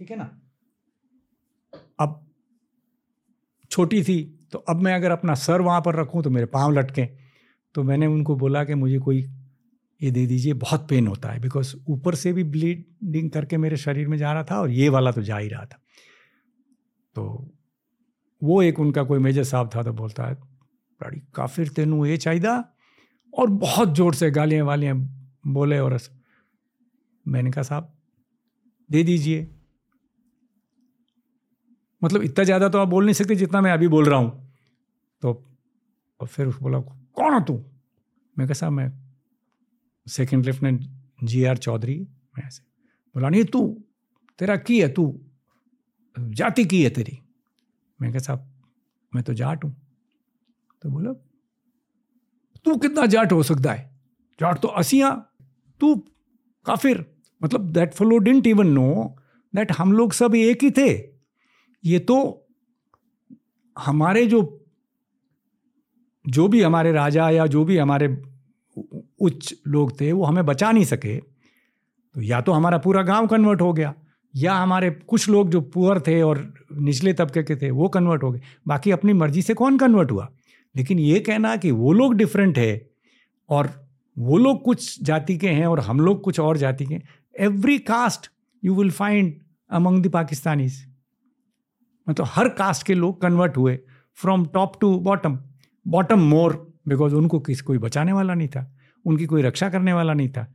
ठीक 0.00 0.10
है 0.10 0.16
ना? 0.16 0.24
अब 2.00 2.20
छोटी 3.70 4.02
थी 4.04 4.22
तो 4.52 4.58
अब 4.60 4.80
मैं 4.82 4.94
अगर 4.94 5.10
अपना 5.10 5.34
सर 5.36 5.60
वहाँ 5.60 5.80
पर 5.80 5.94
रखूँ 5.94 6.22
तो 6.22 6.30
मेरे 6.30 6.46
पाँव 6.46 6.72
लटकें। 6.72 7.06
तो 7.74 7.82
मैंने 7.82 8.06
उनको 8.06 8.36
बोला 8.36 8.64
कि 8.64 8.74
मुझे 8.74 8.98
कोई 8.98 9.18
ये 10.00 10.10
दे 10.10 10.26
दीजिए, 10.26 10.52
बहुत 10.54 10.88
पेन 10.88 11.06
होता 11.06 11.28
है 11.28 11.40
बिकॉज़ 11.40 11.74
ऊपर 11.88 12.14
से 12.14 12.32
भी 12.32 12.44
ब्लीडिंग 12.44 13.30
करके 13.30 13.56
मेरे 13.56 13.76
शरीर 13.76 14.08
में 14.08 14.16
जा 14.18 14.32
रहा 14.32 14.44
था 14.44 14.60
और 14.60 14.70
ये 14.70 14.88
वाला 14.88 15.10
तो 15.12 15.22
जा 15.22 15.38
ही 15.38 15.48
रहा 15.48 15.64
था। 15.64 15.80
तो 17.16 17.24
वो 18.42 18.62
एक 18.62 18.80
उनका 18.80 19.02
कोई 19.02 19.18
मेजर 19.18 19.44
साहब 19.44 19.70
था 19.74 19.82
तो 19.82 19.92
बोलता 19.92 20.26
है, 20.26 20.34
बड़ी 20.34 21.20
काफिर 21.34 21.68
तेनू, 21.68 22.04
ये 22.06 22.16
चाहिए 22.16 22.62
और 23.32 23.50
बहुत 23.50 23.94
ज़ोर 23.94 24.14
से 24.14 24.30
गालियाँ 24.30 24.66
वालियाँ 24.66 24.96
बोले 25.48 25.78
और 25.78 25.98
मैंने 27.26 27.50
कहा, 27.50 27.62
साहब, 27.62 27.92
दे 28.90 29.02
दीजिए। 29.02 29.50
मतलब 32.04 32.22
इतना 32.22 32.44
ज़्यादा 32.44 32.68
तो 32.68 32.78
आप 32.78 32.88
बोल 32.88 33.04
नहीं 33.04 33.14
सकते 33.14 33.36
जितना 33.36 33.60
मैं 33.60 33.72
अभी 33.72 33.88
बोल 33.88 34.04
रहा 34.04 34.18
हूँ। 34.18 34.54
तो 35.22 35.44
और 36.20 36.26
फिर 36.26 36.46
बोला, 36.46 36.80
कौन 36.80 37.34
हो 37.34 37.40
तू? 37.40 37.64
मैं 38.38 38.54
साहब, 38.54 38.72
मैं 38.72 38.92
second 40.08 40.44
lieutenant 40.44 40.84
G 41.24 41.44
R 41.44 41.56
Chaudhary, 41.56 42.08
मैं 42.38 42.46
ऐसे। 42.46 42.62
बोला, 43.14 43.28
नहीं, 43.28 43.44
तू, 43.44 43.82
तेरा 44.38 44.56
की 44.56 44.80
है, 44.80 44.88
तू, 44.88 45.20
जाति 46.18 46.64
की 46.64 46.84
है 46.84 46.90
तेरी? 46.90 47.18
मैं 48.00 48.12
कहा, 48.12 48.18
साहब, 48.18 48.52
मैं 49.14 49.24
तो 49.24 49.34
जाट 49.34 49.64
हूँ। 49.64 49.76
तो 50.82 50.90
बोला, 50.90 51.12
तू 52.64 52.76
कितना 52.76 53.06
जाट 53.06 53.32
हो 53.32 53.42
सकता 53.42 53.72
है? 53.72 54.00
जाट 54.40 54.58
तो 54.58 54.68
असिया 54.68 55.26
तू 55.80 56.04
काफिर। 56.66 57.06
मतलब 57.42 57.70
that 57.70 57.94
fellow 57.94 58.18
didn't 58.18 58.46
even 58.46 58.66
know 58.66 59.16
that 59.54 59.72
हम 59.72 59.92
लोग 59.92 60.12
सब 60.12 60.34
एक 60.34 60.62
ही 60.62 60.70
थे। 60.70 61.13
ये 61.84 61.98
तो 61.98 62.46
हमारे 63.78 64.26
जो 64.26 64.60
जो 66.24 66.48
भी 66.48 66.62
हमारे 66.62 66.92
राजा 66.92 67.30
या 67.30 67.46
जो 67.46 67.64
भी 67.64 67.76
हमारे 67.76 68.06
उच्च 69.20 69.54
लोग 69.66 70.00
थे, 70.00 70.12
वो 70.12 70.24
हमें 70.24 70.46
बचा 70.46 70.72
नहीं 70.72 70.84
सके। 70.84 71.16
तो 71.16 72.22
या 72.22 72.40
तो 72.40 72.52
हमारा 72.52 72.78
पूरा 72.78 73.02
गाँव 73.02 73.26
कन्वर्ट 73.26 73.60
हो 73.60 73.72
गया, 73.72 73.94
या 74.34 74.54
हमारे 74.54 74.90
कुछ 74.90 75.28
लोग 75.28 75.50
जो 75.50 75.60
पुअर 75.60 76.00
थे 76.00 76.22
और 76.22 76.54
निचले 76.72 77.12
तबके 77.12 77.42
के 77.42 77.56
थे, 77.56 77.70
वो 77.70 77.88
कन्वर्ट 77.88 78.22
हो 78.22 78.32
गए। 78.32 78.40
बाकी 78.66 78.90
अपनी 78.90 79.12
मर्ज़ी 79.12 79.42
से 79.42 79.54
कौन 79.54 79.78
कन्वर्ट 79.78 80.10
हुआ? 80.10 80.28
लेकिन 80.76 80.98
ये 80.98 81.20
कहना 81.20 81.56
कि 81.56 81.70
वो 81.70 81.92
लोग 81.92 82.14
डिफरेंट 82.14 82.58
है 82.58 82.90
और 83.48 83.70
वो 84.18 84.38
लोग 84.38 84.62
कुछ 84.62 85.02
जाति 85.02 85.36
के 85.36 85.48
हैं 85.48 85.66
और 85.66 85.80
हम 85.80 86.00
लोग 86.00 86.22
कुछ 86.22 86.40
और 86.40 86.56
जाति 86.56 86.86
के 86.86 87.00
every 87.40 87.78
caste 87.78 88.30
you 88.64 88.74
will 88.74 88.90
find 88.90 89.34
among 89.70 90.02
the 90.02 90.08
Pakistanis 90.08 90.93
मतलब 92.06 92.26
हर 92.30 92.48
कास्ट 92.54 92.86
के 92.86 92.94
लोग 92.94 93.20
कन्वर्ट 93.22 93.56
हुए 93.56 93.78
from 94.18 94.46
top 94.54 94.80
to 94.80 94.98
bottom 95.00 95.38
bottom 95.86 96.20
more 96.20 96.52
because 96.88 97.14
उनको 97.14 97.40
किस, 97.40 97.62
कोई 97.62 97.78
बचाने 97.78 98.12
वाला 98.12 98.34
नहीं 98.34 98.48
था, 98.48 98.70
उनकी 99.04 99.26
कोई 99.26 99.42
रक्षा 99.42 99.68
करने 99.68 99.92
वाला 99.92 100.14
नहीं 100.14 100.28
था। 100.28 100.46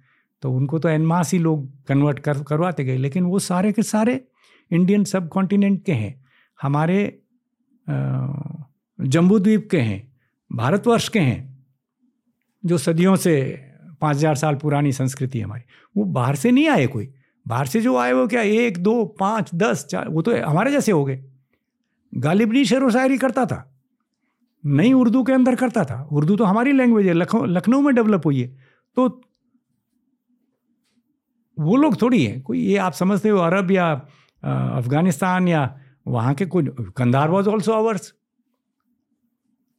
तो 0.43 0.51
उनको 0.51 0.79
तो 0.79 0.89
एनमास 0.89 1.31
ही 1.33 1.39
लोग 1.39 1.67
कन्वर्ट 1.87 2.19
कर, 2.19 2.43
करवाते 2.43 2.83
गए, 2.83 2.97
लेकिन 2.97 3.23
वो 3.23 3.39
सारे 3.39 3.71
के 3.71 3.83
सारे 3.83 4.19
इंडियन 4.71 5.03
सब 5.03 5.27
कॉन्टिनेंट 5.29 5.83
के 5.85 5.91
हैं, 5.91 6.21
हमारे 6.59 7.21
जम्बूद्वीप 8.99 9.67
के 9.71 9.79
हैं, 9.79 10.01
भारतवर्ष 10.51 11.07
के 11.09 11.19
हैं, 11.19 11.65
जो 12.63 12.77
सदियों 12.77 13.15
से 13.15 13.35
पाँच 14.01 14.15
हज़ार 14.17 14.35
साल 14.35 14.55
पुरानी 14.55 14.91
संस्कृति 14.91 15.41
हमारी। 15.41 15.63
वो 15.95 16.03
बाहर 16.05 16.35
से 16.35 16.51
नहीं 16.51 16.67
आए 16.69 16.85
कोई, 16.87 17.09
बाहर 17.45 17.67
से 17.67 17.81
जो 17.81 17.95
आए 17.97 18.13
वो 18.13 18.27
क्या, 18.27 18.41
एक, 18.41 18.77
दो, 18.77 19.03
पाँच, 19.19 19.49
दस, 19.55 19.85
चार, 19.85 20.09
वो 20.09 20.21
तो 20.21 20.41
हमारे 20.43 20.71
जैसे 20.71 20.91
हो 20.91 21.03
गए। 21.05 21.23
गालिबनी 22.13 22.65
शेर 22.65 22.83
व 22.83 22.89
शायरी 22.91 23.17
करता 23.17 23.45
था। 23.45 23.65
नहीं 24.63 24.93
उर्दू 24.93 25.23
के 25.23 25.33
अंदर 25.33 25.55
करता 25.55 25.83
था। 25.85 26.01
उर्दू 26.11 26.35
तो 26.35 26.43
हमारी 26.43 26.71
लैंग्वेज 26.71 27.07
है। 27.07 27.13
लखनऊ 27.13 27.81
में 27.81 27.93
डेवलप 27.95 28.25
हुई 28.25 28.41
है। 28.41 28.47
तो 28.97 29.07
वो 31.57 31.75
लोग 31.75 32.01
थोड़ी 32.01 32.25
है। 32.25 32.39
कोई 32.41 32.59
ये 32.59 32.77
आप 32.77 32.93
समझते 32.93 33.29
हो, 33.29 33.37
अरब 33.39 33.71
या 33.71 33.91
अफ़गानिस्तान 34.43 35.47
या 35.47 35.79
वहाँ 36.07 36.33
के 36.33 36.45
कोई, 36.45 36.67
कंधार 36.97 37.29
वॉज़ 37.29 37.49
ऑल्सो 37.49 37.71
आवर्स 37.71 38.13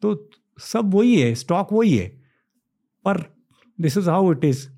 तो 0.03 0.31
सब 0.59 0.95
वही 0.95 1.20
है 1.20 1.35
स्टॉक 1.35 1.72
वही 1.72 1.97
है। 1.97 2.09
पर 3.05 3.20
this 3.81 3.97
is 3.97 4.11
how 4.11 4.33
it 4.33 4.45
is 4.45 4.68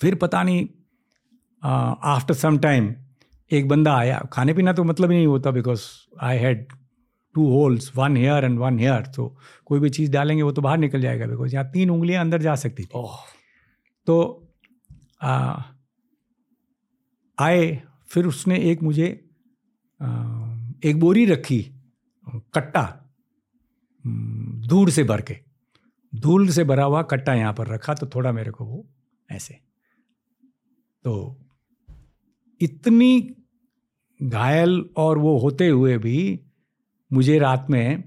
फिर 0.00 0.14
पता 0.14 0.42
नहीं 0.42 0.68
आफ्टर 2.06 2.34
सम 2.34 2.58
टाइम 2.58 2.94
एक 3.50 3.68
बंदा 3.68 3.94
आया। 3.96 4.18
खाने 4.32 4.54
पीना 4.54 4.72
तो 4.72 4.84
मतलब 4.84 5.10
ही 5.10 5.16
नहीं 5.16 5.26
होता 5.26 5.50
because 5.50 5.82
I 6.22 6.38
had 6.38 6.66
two 7.34 7.48
holes 7.50 7.90
one 7.96 8.16
here 8.16 8.44
and 8.44 8.58
one 8.58 8.78
here 8.78 9.06
तो 9.06 9.36
कोई 9.66 9.80
भी 9.80 9.90
चीज़ 9.90 10.10
डालेंगे 10.12 10.42
वो 10.42 10.52
तो 10.52 10.62
बाहर 10.62 10.78
निकल 10.78 11.00
जाएगा 11.00 11.26
बिकॉज़ 11.26 11.54
यहाँ 11.54 11.70
तीन 11.70 11.90
उंगलियाँ 11.90 12.20
अंदर 12.20 12.42
जा 12.42 12.54
सकती 12.54 12.84
थी। 12.84 12.88
oh. 12.96 13.14
तो 14.06 14.48
आ, 15.22 15.62
आए 17.38 17.82
फिर 18.08 18.26
उसने 18.26 18.58
एक 18.70 18.82
मुझे 18.82 19.08
आ, 20.00 20.08
एक 20.84 21.00
बोरी 21.00 21.24
रखी 21.26 21.60
कट्टा 22.54 22.84
दूर 24.68 24.90
से 24.90 25.04
भर 25.04 25.20
के। 25.20 25.36
धूल 26.12 26.48
से 26.48 26.64
भरा 26.64 26.84
हुआ 26.84 27.02
कट्टा 27.02 27.34
यहाँ 27.34 27.52
पर 27.52 27.66
रखा 27.66 27.94
तो 27.94 28.06
थोड़ा 28.06 28.32
मेरे 28.32 28.50
को 28.50 28.64
वो 28.64 28.86
ऐसे। 29.28 29.54
तो 31.04 31.14
इतनी 32.60 33.36
घायल 34.20 34.84
और 34.96 35.18
वो 35.18 35.36
होते 35.38 35.68
हुए 35.68 35.96
भी 35.98 36.40
मुझे 37.10 37.38
रात 37.38 37.66
में 37.70 38.04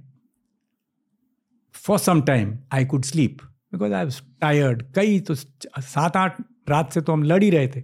for 1.75 1.97
some 1.99 2.21
time 2.21 2.57
I 2.73 2.85
could 2.85 3.03
sleep 3.03 3.37
because 3.73 3.93
I 3.93 4.09
tired 4.41 4.83
कई 4.95 5.19
तो 5.19 5.35
सात 5.35 6.17
आठ 6.17 6.41
रात 6.69 6.91
से 6.93 7.01
तो 7.01 7.13
हम 7.13 7.23
लड़ 7.23 7.43
ही 7.43 7.49
रहे 7.49 7.67
थे। 7.67 7.83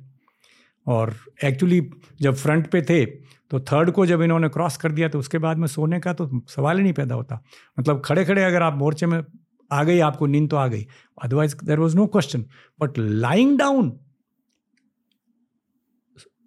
और 0.88 1.14
एक्चुअली 1.44 1.80
जब 2.22 2.36
फ्रंट 2.36 2.70
पे 2.72 2.82
थे 2.82 3.06
तो 3.52 3.60
थर्ड 3.62 3.92
को 3.92 4.06
जब 4.06 4.22
इन्होंने 4.22 4.50
क्रॉस 4.50 4.78
कर 4.78 4.92
दिया 4.92 5.10
तो 5.10 5.20
उसके 5.20 5.38
बाद 5.38 5.58
में 5.58 5.68
सोने 5.68 6.00
का 6.00 6.14
तो 6.14 6.30
सवाल 6.48 6.78
ही 6.78 6.84
नहीं 6.84 6.94
पैदा 6.94 7.16
होता। 7.16 7.42
मतलब 7.80 8.02
खड़े 8.06 8.26
खड़े 8.26 8.44
अगर 8.44 8.62
आप 8.62 8.78
मोर्चे 8.78 9.06
में 9.06 9.22
आ 9.72 9.84
गई, 9.84 10.00
आपको 10.00 10.26
नींद 10.26 10.50
तो 10.50 10.58
आ 10.58 10.68
गई। 10.68 10.86
Otherwise 11.24 11.56
there 11.66 11.80
was 11.80 11.96
no 11.96 12.06
question 12.08 12.46
but 12.80 12.98
lying 12.98 13.58
down 13.60 13.92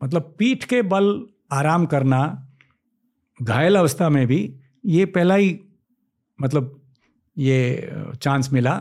मतलब 0.03 0.35
पीठ 0.39 0.65
के 0.65 0.83
बल 0.85 1.27
आराम 1.51 1.87
करना 1.87 2.49
घायल 3.43 3.77
अवस्था 3.77 4.09
में 4.09 4.27
भी 4.27 4.61
ये 4.87 5.07
पहला 5.07 5.35
ही 5.35 5.61
मतलब 6.41 6.81
ये 7.37 7.91
चांस 8.23 8.53
मिला 8.53 8.79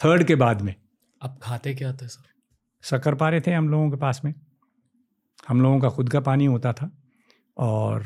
थर्ड 0.00 0.24
के 0.24 0.34
बाद 0.34 0.62
में। 0.62 0.74
अब 1.22 1.38
खाते 1.42 1.74
क्या 1.74 1.92
थे 1.92 2.08
सर? 2.08 2.22
शक्कर 2.82 3.14
पारे 3.14 3.40
थे 3.40 3.52
हम 3.52 3.68
लोगों 3.68 3.90
के 3.90 3.96
पास 3.96 4.20
में। 4.24 4.34
हम 5.48 5.60
लोगों 5.62 5.80
का 5.80 5.88
खुद 5.88 6.08
का 6.08 6.20
पानी 6.20 6.46
होता 6.46 6.72
था 6.72 6.90
और 7.56 8.04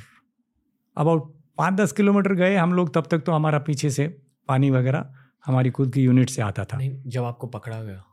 अबाउट 0.96 1.32
पाँच 1.58 1.74
दस 1.74 1.92
किलोमीटर 1.92 2.34
गए 2.34 2.56
हम 2.56 2.72
लोग 2.72 2.94
तब 2.94 3.06
तक 3.10 3.18
तो 3.18 3.32
हमारा 3.32 3.58
पीछे 3.58 3.90
से 3.90 4.08
पानी 4.48 4.70
वगैरह 4.70 5.14
हमारी 5.46 5.70
खुद 5.70 5.92
की 5.92 6.02
यूनिट 6.02 6.30
से 6.30 6.42
आता 6.42 6.64
था। 6.64 6.76
नहीं 6.76 7.02
जब 7.06 7.24
आपको 7.24 7.46
पकड़ा 7.46 7.82
गया? 7.82 8.04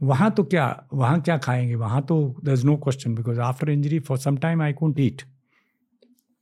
वहाँ 0.00 0.30
तो 0.30 0.44
क्या 0.44 0.66
वहाँ 0.94 1.20
क्या 1.20 1.36
खाएँगे? 1.38 1.74
वहाँ 1.74 2.02
तो 2.02 2.36
there 2.44 2.52
is 2.52 2.66
no 2.66 2.76
question 2.76 3.14
because 3.14 3.40
after 3.40 3.70
injury 3.70 3.98
for 4.00 4.18
some 4.18 4.36
time 4.36 4.62
I 4.62 4.72
can't 4.72 5.00
eat 5.00 5.22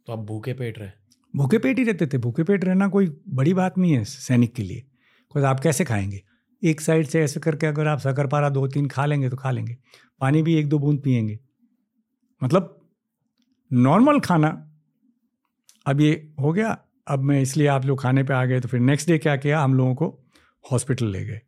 तो 0.07 0.13
आप 0.13 0.19
भूखे 0.19 0.53
पेट 0.53 0.79
रहे। 0.79 0.91
भूखे 1.35 1.59
पेट 1.59 1.79
ही 1.79 1.85
रहते 1.85 2.07
थे। 2.07 2.19
भूखे 2.19 2.43
पेट 2.45 2.65
रहना 2.65 2.89
कोई 2.89 3.07
बड़ी 3.29 3.55
बात 3.55 3.79
नहीं 3.79 3.93
है 3.93 4.05
सैनिक 4.05 4.55
के 4.55 4.63
लिए। 4.63 4.81
बिकॉज़ 4.81 5.45
आप 5.45 5.61
कैसे 5.61 5.85
खाएँगे? 5.85 6.23
एक 6.63 6.81
साइड 6.81 7.07
से 7.07 7.23
ऐसे 7.23 7.41
करके 7.41 7.67
अगर 7.67 7.87
आप 7.89 7.99
शकर 7.99 8.27
पारा 8.27 8.49
दो 8.49 8.67
तीन 8.67 8.89
खा 8.89 9.07
लेंगे 9.07 9.29
तो 9.31 9.37
खा 9.37 9.51
लेंगे। 9.51 9.77
पानी 10.21 10.43
भी 10.43 10.55
एक 10.55 10.69
दो 10.69 10.79
बूंद 10.79 11.01
पियेंगे 11.01 11.39
मतलब 12.43 12.81
नॉर्मल 13.71 14.21
खाना। 14.21 14.49
अब 15.87 16.01
ये 16.01 16.13
हो 16.41 16.53
गया। 16.53 16.77
अब 17.09 17.23
मैं 17.23 17.41
इसलिए 17.43 17.67
आप 17.67 17.85
लोग 17.85 18.01
खाने 18.01 18.23
पे 18.25 18.35
आ 18.35 18.45
गए 18.45 18.61
तो 18.61 18.69
फिर 18.69 18.81
नेक्स्ट 18.81 19.09
डे 19.09 19.19
क्या 19.19 19.37
किया? 19.37 19.61
हम 19.61 19.75
लोगों 19.75 19.95
को 19.95 20.07
हॉस्पिटल 20.73 21.07
ले 21.07 21.25
गए। 21.25 21.41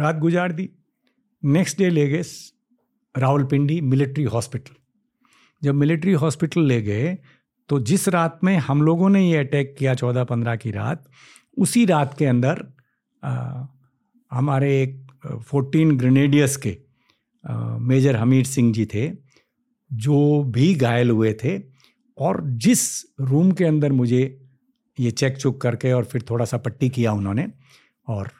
रात 0.00 0.18
गुजार 0.18 0.52
दी। 0.52 0.68
नेक्स्ट 1.44 1.78
डे 1.78 1.90
ले 1.90 2.06
गए 2.08 2.22
रावलपिंडी 3.14 3.80
मिलिट्री 3.80 4.24
हॉस्पिटल। 4.24 4.74
जब 5.62 5.74
मिलिट्री 5.74 6.12
हॉस्पिटल 6.12 6.60
ले 6.60 6.80
गए 6.82 7.16
तो 7.68 7.80
जिस 7.80 8.08
रात 8.08 8.40
में 8.44 8.56
हम 8.58 8.82
लोगों 8.82 9.08
ने 9.08 9.30
ये 9.30 9.36
अटैक 9.36 9.74
किया 9.78 9.94
चौदह 9.94 10.24
पंद्रह 10.24 10.56
की 10.56 10.70
रात 10.70 11.08
उसी 11.58 11.84
रात 11.84 12.14
के 12.18 12.26
अंदर 12.26 12.64
आ, 13.24 13.64
हमारे 14.32 14.82
एक 14.82 15.06
फोर्टीन 15.46 15.96
ग्रेनेडियर्स 15.98 16.56
के 16.56 16.76
आ, 17.44 17.78
मेजर 17.78 18.16
हमीर 18.16 18.44
सिंह 18.44 18.72
जी 18.72 18.86
थे 18.86 19.10
जो 19.92 20.42
भी 20.42 20.74
घायल 20.74 21.10
हुए 21.10 21.32
थे 21.44 21.58
और 22.18 22.40
जिस 22.46 22.82
रूम 23.20 23.52
के 23.52 23.64
अंदर 23.64 23.92
मुझे 23.92 24.22
ये 25.00 25.10
चेक 25.10 25.36
चुक 25.36 25.60
करके 25.60 25.92
और 25.92 26.04
फिर 26.04 26.22
थोड़ा 26.30 26.44
सा 26.44 26.56
पट्टी 26.56 26.88
किया 26.88 27.12
उन्होंने 27.12 27.46
और 28.08 28.30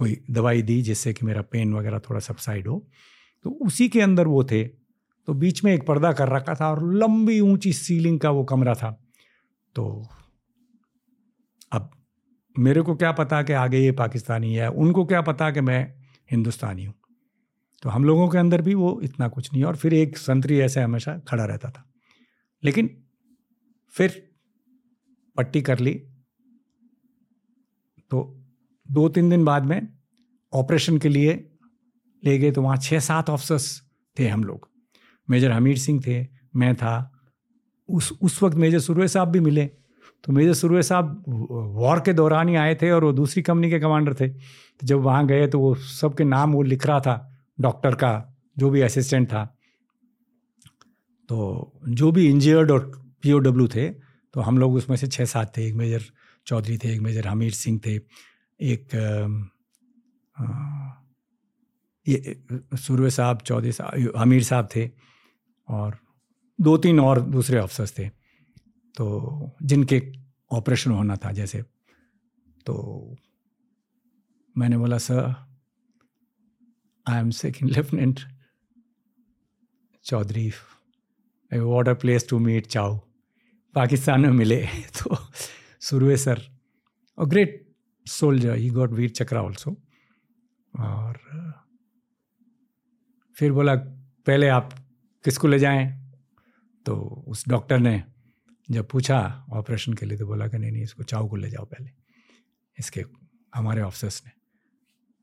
कोई 0.00 0.24
दवाई 0.30 0.62
दी 0.62 0.82
जिससे 0.82 1.12
कि 1.12 1.26
मेरा 1.26 1.42
पेन 1.42 1.74
वगैरह 1.74 1.98
थोड़ा 1.98 2.20
सबसाइड 2.20 2.68
हो। 2.68 2.88
तो 3.42 3.50
उसी 3.50 3.88
के 3.88 4.00
अंदर 4.00 4.26
वो 4.26 4.44
थे। 4.44 4.64
तो 5.26 5.34
बीच 5.34 5.64
में 5.64 5.74
एक 5.74 5.86
पर्दा 5.86 6.12
कर 6.12 6.28
रखा 6.28 6.54
था 6.54 6.70
और 6.70 6.94
लंबी 6.94 7.40
ऊँची 7.40 7.72
सीलिंग 7.72 8.20
का 8.20 8.30
वो 8.30 8.44
कमरा 8.44 8.74
था। 8.74 9.04
तो 9.74 10.08
अब 11.72 11.90
मेरे 12.58 12.82
को 12.82 12.96
क्या 12.96 13.12
पता 13.12 13.42
कि 13.42 13.52
आगे 13.52 13.78
ये 13.78 13.92
पाकिस्तानी 13.92 14.54
है, 14.54 14.70
उनको 14.70 15.04
क्या 15.04 15.20
पता 15.20 15.50
कि 15.50 15.60
मैं 15.60 15.94
हिंदुस्तानी 16.30 16.84
हूँ। 16.84 16.94
तो 17.82 17.88
हम 17.88 18.04
लोगों 18.04 18.28
के 18.28 18.38
अंदर 18.38 18.62
भी 18.62 18.74
वो 18.74 19.00
इतना 19.02 19.28
कुछ 19.28 19.52
नहीं 19.52 19.64
और 19.64 19.76
फिर 19.76 19.94
एक 19.94 20.18
संतरी 20.18 20.60
ऐसे 20.60 20.80
हमेशा 20.80 21.18
खड़ा 21.18 21.44
रहता 21.44 21.70
था। 21.70 21.90
लेकिन 22.64 23.04
फिर 23.88 24.30
पट्टी 25.36 25.62
कर 25.62 25.78
ली। 25.78 25.94
तो 28.10 28.39
दो 28.90 29.08
तीन 29.08 29.30
दिन 29.30 29.44
बाद 29.44 29.64
में 29.64 29.80
ऑपरेशन 30.52 30.98
के 30.98 31.08
लिए 31.08 31.32
ले 32.22 32.38
गए 32.38 32.50
तो 32.50 32.62
वहाँ 32.62 32.76
छः 32.78 32.98
सात 33.00 33.30
ऑफिसर्स 33.30 33.82
थे 34.16 34.28
हम 34.28 34.44
लोग। 34.44 34.68
मेजर 35.28 35.50
हमीर 35.50 35.78
सिंह 35.78 36.00
थे, 36.06 36.26
मैं 36.56 36.74
था। 36.76 37.12
उस 37.88 38.10
उस 38.12 38.42
वक्त 38.42 38.56
मेजर 38.56 38.78
सुरवे 38.80 39.08
साहब 39.08 39.28
भी 39.28 39.40
मिले 39.40 39.66
तो 40.24 40.32
मेजर 40.32 40.54
सुरवे 40.54 40.82
साहब 40.82 41.24
वॉर 41.76 42.00
के 42.00 42.12
दौरान 42.12 42.48
ही 42.48 42.54
आए 42.56 42.74
थे 42.74 42.90
और 42.90 43.04
वो 43.04 43.12
दूसरी 43.12 43.42
कंपनी 43.42 43.70
के 43.70 43.78
कमांडर 43.80 44.14
थे। 44.14 44.28
तो 44.28 44.86
जब 44.86 45.00
वहाँ 45.00 45.26
गए 45.26 45.46
तो 45.46 45.58
वो 45.60 45.74
सबके 45.74 46.24
नाम 46.24 46.52
वो 46.52 46.62
लिख 46.64 46.86
रहा 46.86 47.00
था 47.00 47.14
डॉक्टर 47.58 47.94
का, 47.94 48.12
जो 48.56 48.70
भी 48.70 48.80
असिस्टेंट 48.80 49.28
था। 49.28 49.44
तो 51.28 51.72
जो 51.90 52.10
भी 52.12 52.28
इंजर्ड 52.28 52.70
और 52.70 52.90
पीओडब्ल्यू 53.22 53.68
थे 53.68 53.88
तो 54.34 54.40
हम 54.40 54.58
लोग 54.58 54.74
उसमें 54.74 54.96
से 54.96 55.06
छः 55.06 55.24
सात 55.26 55.56
थे। 55.56 55.66
एक 55.66 55.74
मेजर 55.74 56.02
चौधरी 56.46 56.76
थे, 56.78 56.92
एक 56.94 57.00
मेजर 57.00 57.26
हमीर 57.28 57.52
सिंह 57.52 57.80
थे। 57.86 57.98
एक 58.60 58.94
ये 62.06 62.36
सुरवे 62.76 63.10
साहब, 63.10 63.40
चौधरी 63.40 63.72
साहब 63.72 64.12
हमीर 64.16 64.42
साहब 64.44 64.68
थे 64.76 64.90
और 65.68 65.98
दो 66.58 66.76
तीन 66.76 67.00
और 67.00 67.20
दूसरे 67.20 67.58
अफसर्स 67.58 67.98
थे। 67.98 68.08
तो 68.94 69.56
जिनके 69.62 70.00
ऑपरेशन 70.50 70.90
होना 70.90 71.16
था 71.16 71.32
जैसे 71.32 71.62
तो 72.66 73.16
मैंने 74.56 74.78
बोला, 74.78 74.98
sir 74.98 75.34
I 77.06 77.20
am 77.20 77.30
second 77.30 77.70
lieutenant 77.70 78.20
Chaudhary 80.04 80.50
what 81.52 81.88
a 81.88 81.94
place 81.94 82.28
to 82.28 82.38
meet 82.38 82.66
ciao. 82.66 82.96
Pakistan 83.74 84.20
में 84.20 84.32
मिले 84.32 84.64
तो 84.98 85.16
सुरवे 85.80 86.16
सर 86.16 86.42
और 87.18 87.26
great 87.28 87.69
soldier 88.10 88.56
he 88.56 88.68
got 88.70 88.92
Vir 88.92 89.10
Chakra 89.10 89.42
also 89.42 89.76
और 90.74 91.18
फिर 93.36 93.52
बोला, 93.52 93.74
पहले 94.26 94.48
आप 94.48 94.72
किसको 95.24 95.48
ले 95.48 95.58
जाएँ? 95.58 95.86
तो 96.86 96.96
उस 97.28 97.48
डॉक्टर 97.48 97.78
ने 97.78 98.02
जब 98.68 98.88
पूछा 98.88 99.46
ऑपरेशन 99.52 99.94
के 99.94 100.06
लिए 100.06 100.18
तो 100.18 100.26
बोला 100.26 100.48
कि 100.48 100.58
नहीं 100.58 100.72
नहीं, 100.72 100.82
इसको 100.82 101.02
चाव 101.02 101.28
को 101.28 101.36
ले 101.36 101.50
जाओ 101.50 101.64
पहले। 101.64 101.90
इसके, 102.78 103.04
हमारे 103.54 103.82
ऑफिसर्स 103.82 104.22
ने। 104.26 104.32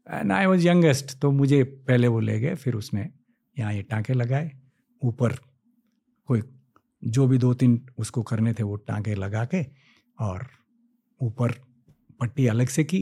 एंड 0.07 0.31
आई 0.31 0.45
वॉज़ 0.45 0.67
यंगेस्ट 0.67 1.17
तो 1.19 1.31
मुझे 1.31 1.63
पहले 1.63 2.07
वो 2.07 2.19
ले 2.19 2.39
गए, 2.39 2.55
फिर 2.55 2.75
उसने 2.75 3.09
यहाँ 3.57 3.73
ये 3.73 3.81
टाँके 3.81 4.13
लगाए। 4.13 4.51
ऊपर 5.01 5.35
कोई, 6.27 6.41
जो 7.03 7.27
भी 7.27 7.37
दो 7.37 7.53
तीन 7.53 7.81
उसको 7.97 8.23
करने 8.23 8.53
थे, 8.53 8.63
वो 8.63 8.75
टाँके 8.77 9.15
लगा 9.15 9.45
के 9.45 9.65
और 10.19 10.47
ऊपर 11.21 11.55
पट्टी 12.19 12.47
अलग 12.47 12.67
से 12.67 12.83
की 12.83 13.01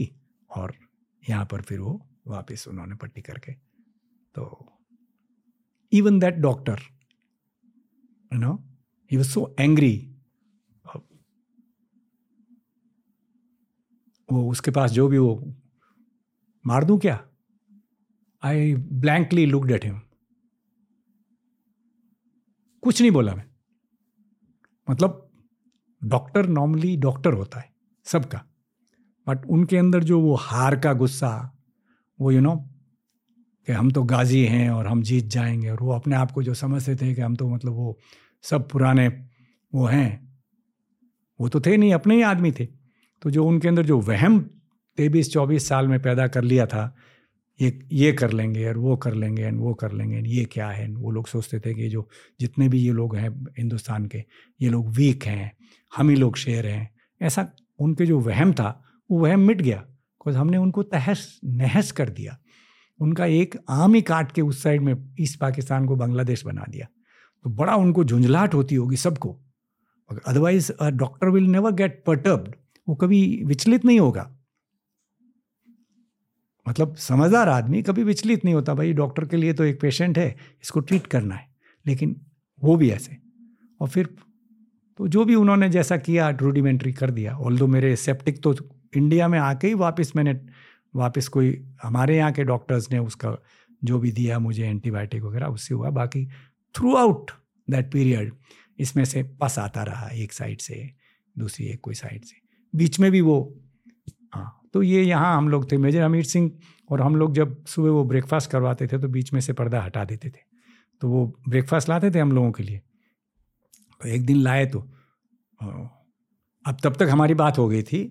और 0.50 0.74
यहाँ 1.22 1.46
पर 1.50 1.62
फिर 1.62 1.80
वो 1.80 2.00
वापस 2.26 2.64
उन्होंने 2.68 2.94
पट्टी 2.94 3.22
करके 3.22 3.52
तो 4.34 4.44
even 5.92 6.18
that 6.20 6.34
doctor 6.34 6.80
you 8.32 8.38
know 8.38 8.54
he 9.10 9.16
was 9.16 9.28
so 9.28 9.54
angry 9.60 9.94
वो 14.28 14.48
उसके 14.50 14.70
पास 14.70 14.90
जो 14.90 15.06
भी 15.08 15.18
वो 15.18 15.34
मार 16.64 16.84
दूँ 16.84 16.98
क्या? 17.00 17.18
I 18.42 18.74
blankly 18.74 19.44
looked 19.46 19.70
at 19.70 19.84
him 19.84 20.00
कुछ 22.82 23.00
नहीं 23.00 23.10
बोला 23.10 23.34
मैं। 23.34 23.44
मतलब 24.88 25.22
डॉक्टर 26.02 26.46
नॉर्मली 26.48 26.96
डॉक्टर 26.96 27.32
होता 27.32 27.60
है, 27.60 27.72
सबका। 28.06 28.44
बट 29.28 29.46
उनके 29.46 29.76
अंदर 29.76 30.04
जो 30.04 30.20
वो 30.20 30.34
हार 30.34 30.76
का 30.76 30.92
गुस्सा 30.92 31.58
वो 32.20 32.30
यू 32.30 32.38
you 32.38 32.46
नो 32.46 32.54
know, 32.54 32.68
कि 33.66 33.72
हम 33.72 33.90
तो 33.90 34.02
गाजी 34.02 34.44
हैं 34.44 34.70
और 34.70 34.86
हम 34.86 35.02
जीत 35.02 35.24
जाएँगे। 35.24 35.70
और 35.70 35.78
वो 35.80 35.92
अपने 35.92 36.16
आप 36.16 36.30
को 36.30 36.42
जो 36.42 36.54
समझते 36.54 36.96
थे 36.96 37.14
कि 37.14 37.20
हम 37.20 37.36
तो 37.36 37.48
मतलब 37.48 37.72
वो 37.72 37.98
सब 38.42 38.68
पुराने 38.68 39.08
वो 39.74 39.86
हैं 39.86 40.38
वो 41.40 41.48
तो 41.48 41.60
थे 41.60 41.76
नहीं 41.76 41.94
अपने 41.94 42.14
ही 42.14 42.22
आदमी 42.22 42.52
थे। 42.52 42.68
तो 43.22 43.30
जो 43.30 43.46
उनके 43.46 43.68
अंदर 43.68 43.86
जो 43.86 44.00
वहम 44.00 44.50
तेईस 44.96 45.32
चौबीस 45.32 45.68
साल 45.68 45.88
में 45.88 46.02
पैदा 46.02 46.26
कर 46.26 46.42
लिया 46.42 46.66
था 46.66 46.96
ये 47.60 47.88
ये 47.92 48.12
कर 48.12 48.32
लेंगे 48.32 48.68
और 48.68 48.78
वो 48.78 48.96
कर 48.96 49.14
लेंगे 49.14 49.42
एंड 49.42 49.60
वो 49.60 49.74
कर 49.74 49.92
लेंगे 49.92 50.22
ये 50.30 50.44
क्या 50.44 50.68
है? 50.68 50.92
वो 50.92 51.10
लोग 51.10 51.26
सोचते 51.26 51.60
थे 51.60 51.74
कि 51.74 51.88
जो 51.88 52.08
जितने 52.40 52.68
भी 52.68 52.78
ये 52.78 52.92
लोग 52.92 53.16
हैं 53.16 53.46
हिंदुस्तान 53.58 54.06
के 54.06 54.24
ये 54.60 54.68
लोग 54.68 54.88
वीक 54.88 55.24
हैं 55.24 55.52
हम 55.96 56.10
ही 56.10 56.16
लोग 56.16 56.36
शेर 56.36 56.66
हैं। 56.66 56.94
ऐसा 57.22 57.50
उनके 57.78 58.06
जो 58.06 58.20
वहम 58.20 58.52
था 58.52 58.82
वो 59.10 59.18
वहम 59.18 59.40
मिट 59.40 59.62
गया 59.62 59.78
बिकॉज़ 59.78 60.36
हमने 60.36 60.56
उनको 60.56 60.82
तहस 60.82 61.40
नहस 61.44 61.92
कर 61.92 62.08
दिया। 62.08 62.38
उनका 63.00 63.26
एक 63.26 63.58
आम 63.68 63.94
ही 63.94 64.02
काट 64.02 64.32
के 64.32 64.42
उस 64.42 64.62
साइड 64.62 64.80
में 64.80 65.14
ईस्ट 65.20 65.40
पाकिस्तान 65.40 65.86
को 65.86 65.96
बांग्लादेश 65.96 66.44
बना 66.44 66.64
दिया। 66.68 66.86
तो 67.44 67.50
बड़ा 67.50 67.76
उनको 67.76 68.04
झुंझलाहट 68.04 68.54
होती 68.54 68.74
होगी 68.74 68.96
सबको। 68.96 69.40
Otherwise 70.26 70.72
doctor 70.82 71.28
will 71.28 71.44
never 71.44 71.72
get 71.72 72.02
perturbed 72.06 72.54
वो 72.88 72.94
कभी 72.94 73.42
विचलित 73.44 73.84
नहीं 73.84 74.00
होगा। 74.00 74.36
मतलब 76.68 76.96
समझदार 76.96 77.48
आदमी 77.48 77.82
कभी 77.82 78.02
विचलित 78.02 78.44
नहीं 78.44 78.54
होता, 78.54 78.74
भाई 78.74 78.92
डॉक्टर 78.92 79.24
के 79.24 79.36
लिए 79.36 79.52
तो 79.52 79.64
एक 79.64 79.80
पेशेंट 79.80 80.18
है, 80.18 80.36
इसको 80.62 80.80
ट्रीट 80.80 81.06
करना 81.06 81.34
है। 81.34 81.48
लेकिन 81.86 82.20
वो 82.62 82.76
भी 82.76 82.90
ऐसे। 82.90 83.16
और 83.80 83.88
फिर 83.88 84.16
तो 84.98 85.08
जो 85.08 85.24
भी 85.24 85.34
उन्होंने 85.34 85.68
जैसा 85.68 85.96
किया 85.96 86.28
रूडिमेंट्री 86.30 86.92
कर 86.92 87.10
दिया। 87.10 87.36
ऑल 87.36 87.62
मेरे 87.62 87.96
सेप्टिक 87.96 88.42
तो 88.42 88.54
इंडिया 88.96 89.28
में 89.28 89.38
आके 89.38 89.66
ही 89.66 89.74
वापस 89.76 90.12
मैंने, 90.16 90.38
वापस 90.94 91.28
कोई 91.28 91.56
हमारे 91.82 92.16
यहाँ 92.16 92.32
के 92.32 92.44
डॉक्टर्स 92.44 92.90
ने 92.92 92.98
उसका 93.00 93.36
जो 93.82 93.98
भी 93.98 94.12
दिया 94.12 94.38
मुझे 94.38 94.66
एंटीबायोटिक 94.66 95.22
वगैरह, 95.22 95.46
उससे 95.48 95.74
हुआ। 95.74 95.90
बाकी 95.92 96.26
थ्रू 96.74 96.94
आउट 96.96 97.30
दैट 97.68 97.92
पीरियड 97.92 98.32
इसमें 98.78 99.04
से 99.04 99.22
पस 99.40 99.58
आता 99.58 99.82
रहा 99.82 100.08
एक 100.14 100.32
साइड 100.32 100.60
से, 100.60 100.88
दूसरी 101.36 101.66
एक 101.66 101.80
कोई 101.80 101.94
साइड 101.94 102.24
से। 102.24 102.36
बीच 102.74 102.98
में 103.00 103.10
भी 103.10 103.20
वो 103.20 103.38
हाँ 104.34 104.52
तो 104.74 104.82
ये 104.82 105.02
यहाँ 105.02 105.36
हम 105.36 105.48
लोग 105.48 105.70
थे। 105.72 105.76
मेजर 105.78 106.02
अमीर 106.02 106.24
सिंह 106.24 106.50
और 106.90 107.00
हम 107.02 107.16
लोग 107.16 107.34
जब 107.34 107.64
सुबह 107.66 107.90
वो 107.90 108.04
ब्रेकफास्ट 108.04 108.50
करवाते 108.50 108.86
थे 108.86 108.98
तो 108.98 109.08
बीच 109.08 109.32
में 109.32 109.40
से 109.40 109.52
पर्दा 109.52 109.80
हटा 109.82 110.04
देते 110.04 110.28
थे। 110.28 110.40
तो 111.02 111.08
वो 111.08 111.24
ब्रेकफास्ट 111.48 111.88
लाते 111.88 112.10
थे 112.10 112.18
हम 112.18 112.32
लोगों 112.32 112.50
के 112.52 112.62
लिए। 112.62 112.80
तो 114.00 114.08
एक 114.08 114.26
दिन 114.26 114.36
लाए 114.38 114.66
तो 114.66 114.80
अब 115.60 116.78
तब 116.84 116.96
तक 116.96 117.08
हमारी 117.10 117.34
बात 117.34 117.58
हो 117.58 117.68
गई 117.68 117.82
थी। 117.82 118.02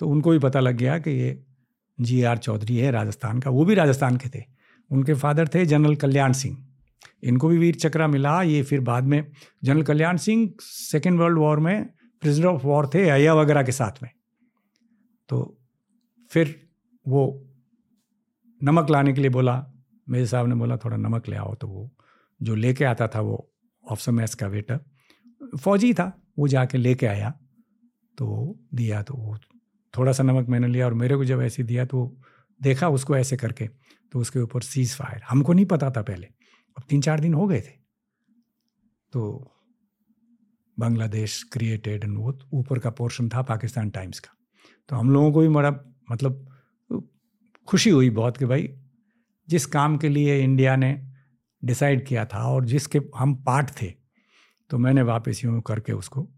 तो 0.00 0.08
उनको 0.08 0.30
भी 0.30 0.38
पता 0.38 0.60
लग 0.60 0.76
गया 0.76 0.98
कि 0.98 1.10
ये 1.10 1.42
जी 1.98 2.22
आर 2.22 2.38
चौधरी 2.38 2.76
है 2.76 2.90
राजस्थान 2.90 3.40
का, 3.40 3.50
वो 3.50 3.64
भी 3.64 3.74
राजस्थान 3.74 4.16
के 4.16 4.28
थे। 4.28 4.44
उनके 4.90 5.14
फादर 5.14 5.48
थे 5.48 5.66
जनरल 5.66 5.96
कल्याण 5.96 6.32
सिंह। 6.32 6.56
इनको 7.22 7.48
भी 7.48 7.58
वीर 7.58 7.74
चक्रा 7.74 8.06
मिला, 8.06 8.42
ये 8.42 8.62
फिर 8.62 8.80
बाद 8.80 9.04
में 9.04 9.30
general 9.64 9.82
Kalyan 9.82 10.16
Singh 10.16 10.52
second 10.60 11.18
world 11.20 11.38
war 11.38 11.60
में 11.60 11.84
प्रिजनर 12.22 12.46
ऑफ़ 12.46 12.62
वॉर 12.62 12.90
थे 12.94 13.08
अया 13.08 13.34
वगैरह 13.34 13.62
के 13.62 13.72
साथ 13.72 14.02
में। 14.02 14.10
तो 15.28 15.58
फिर 16.30 16.68
वो 17.08 17.24
नमक 18.62 18.90
लाने 18.90 19.12
के 19.12 19.20
लिए 19.20 19.30
बोला 19.30 19.66
मेरे 20.08 20.26
साहब 20.26 20.46
ने 20.46 20.54
बोला, 20.54 20.76
थोड़ा 20.76 20.96
नमक 20.96 21.28
ले 21.28 21.36
आओ। 21.36 21.54
तो 21.54 21.68
वो 21.68 21.90
जो 22.42 22.54
लेके 22.54 22.84
आता 22.84 23.08
था 23.08 23.20
वो 23.20 23.50
ऑफिसर 23.84 24.12
मैस 24.12 24.34
का 24.34 24.46
वेटर 24.46 24.80
फौजी 25.56 25.94
था, 25.94 26.12
वो 26.38 26.48
जाके 26.48 26.78
लेके 26.78 27.06
आया। 27.06 27.30
तो 28.18 28.58
दिया 28.74 29.02
तो 29.02 29.14
वो 29.14 29.36
थोड़ा 29.96 30.12
सा 30.12 30.22
नमक 30.22 30.48
मैंने 30.48 30.68
लिया 30.68 30.86
और 30.86 30.94
मेरे 30.94 31.16
को 31.16 31.24
जब 31.24 31.40
ऐसे 31.42 31.62
दिया 31.62 31.84
तो 31.84 32.16
देखा 32.62 32.88
उसको 32.88 33.16
ऐसे 33.16 33.36
करके 33.36 33.68
तो 34.12 34.18
उसके 34.18 34.38
ऊपर 34.38 34.62
सीज 34.62 34.94
फायर 34.96 35.22
हमको 35.28 35.52
नहीं 35.52 35.66
पता 35.66 35.90
था 35.90 36.02
पहले। 36.02 36.26
अब 36.76 36.82
तीन 36.88 37.00
चार 37.00 37.20
दिन 37.20 37.34
हो 37.34 37.46
गए 37.46 37.60
थे। 37.60 37.72
तो 39.12 39.50
बांग्लादेश 40.78 41.42
क्रिएटेड 41.42 42.04
एंड 42.04 42.18
वो 42.18 42.38
ऊपर 42.52 42.78
का 42.78 42.90
पोर्शन 42.90 43.28
था 43.28 43.42
पाकिस्तान 43.42 43.90
टाइम्स 43.90 44.20
का। 44.20 44.34
तो 44.88 44.96
हम 44.96 45.10
लोगों 45.10 45.32
को 45.32 45.40
भी 45.40 45.48
बड़ा 45.48 45.70
मतलब 46.12 46.48
खुशी 47.68 47.90
हुई 47.90 48.10
बहुत 48.10 48.36
कि 48.36 48.46
भाई 48.46 48.68
जिस 49.48 49.66
काम 49.66 49.96
के 49.98 50.08
लिए 50.08 50.42
इंडिया 50.44 50.76
ने 50.76 51.10
डिसाइड 51.64 52.06
किया 52.06 52.24
था 52.24 52.42
और 52.48 52.64
जिसके 52.64 53.00
हम 53.16 53.34
पार्ट 53.34 53.70
थे 53.82 53.92
तो 54.70 54.78
मैंने 54.78 55.02
वापस 55.02 55.44
यूँ 55.44 55.60
करके 55.60 55.92
उसको 55.92 56.28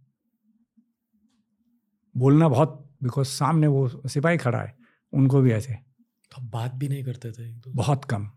बोलना 2.16 2.48
बहुत 2.48 2.85
बिकॉज़ 3.02 3.26
सामने 3.26 3.66
वो 3.66 3.88
सिपाही 4.06 4.38
खड़ा 4.38 4.62
है 4.62 4.76
उनको 5.12 5.40
भी 5.40 5.50
ऐसे। 5.50 5.74
तो 6.30 6.42
बात 6.42 6.74
भी 6.74 6.88
नहीं 6.88 7.04
करते 7.04 7.32
थे 7.32 7.60
तो 7.60 7.72
बहुत 7.72 8.04
कम। 8.04 8.30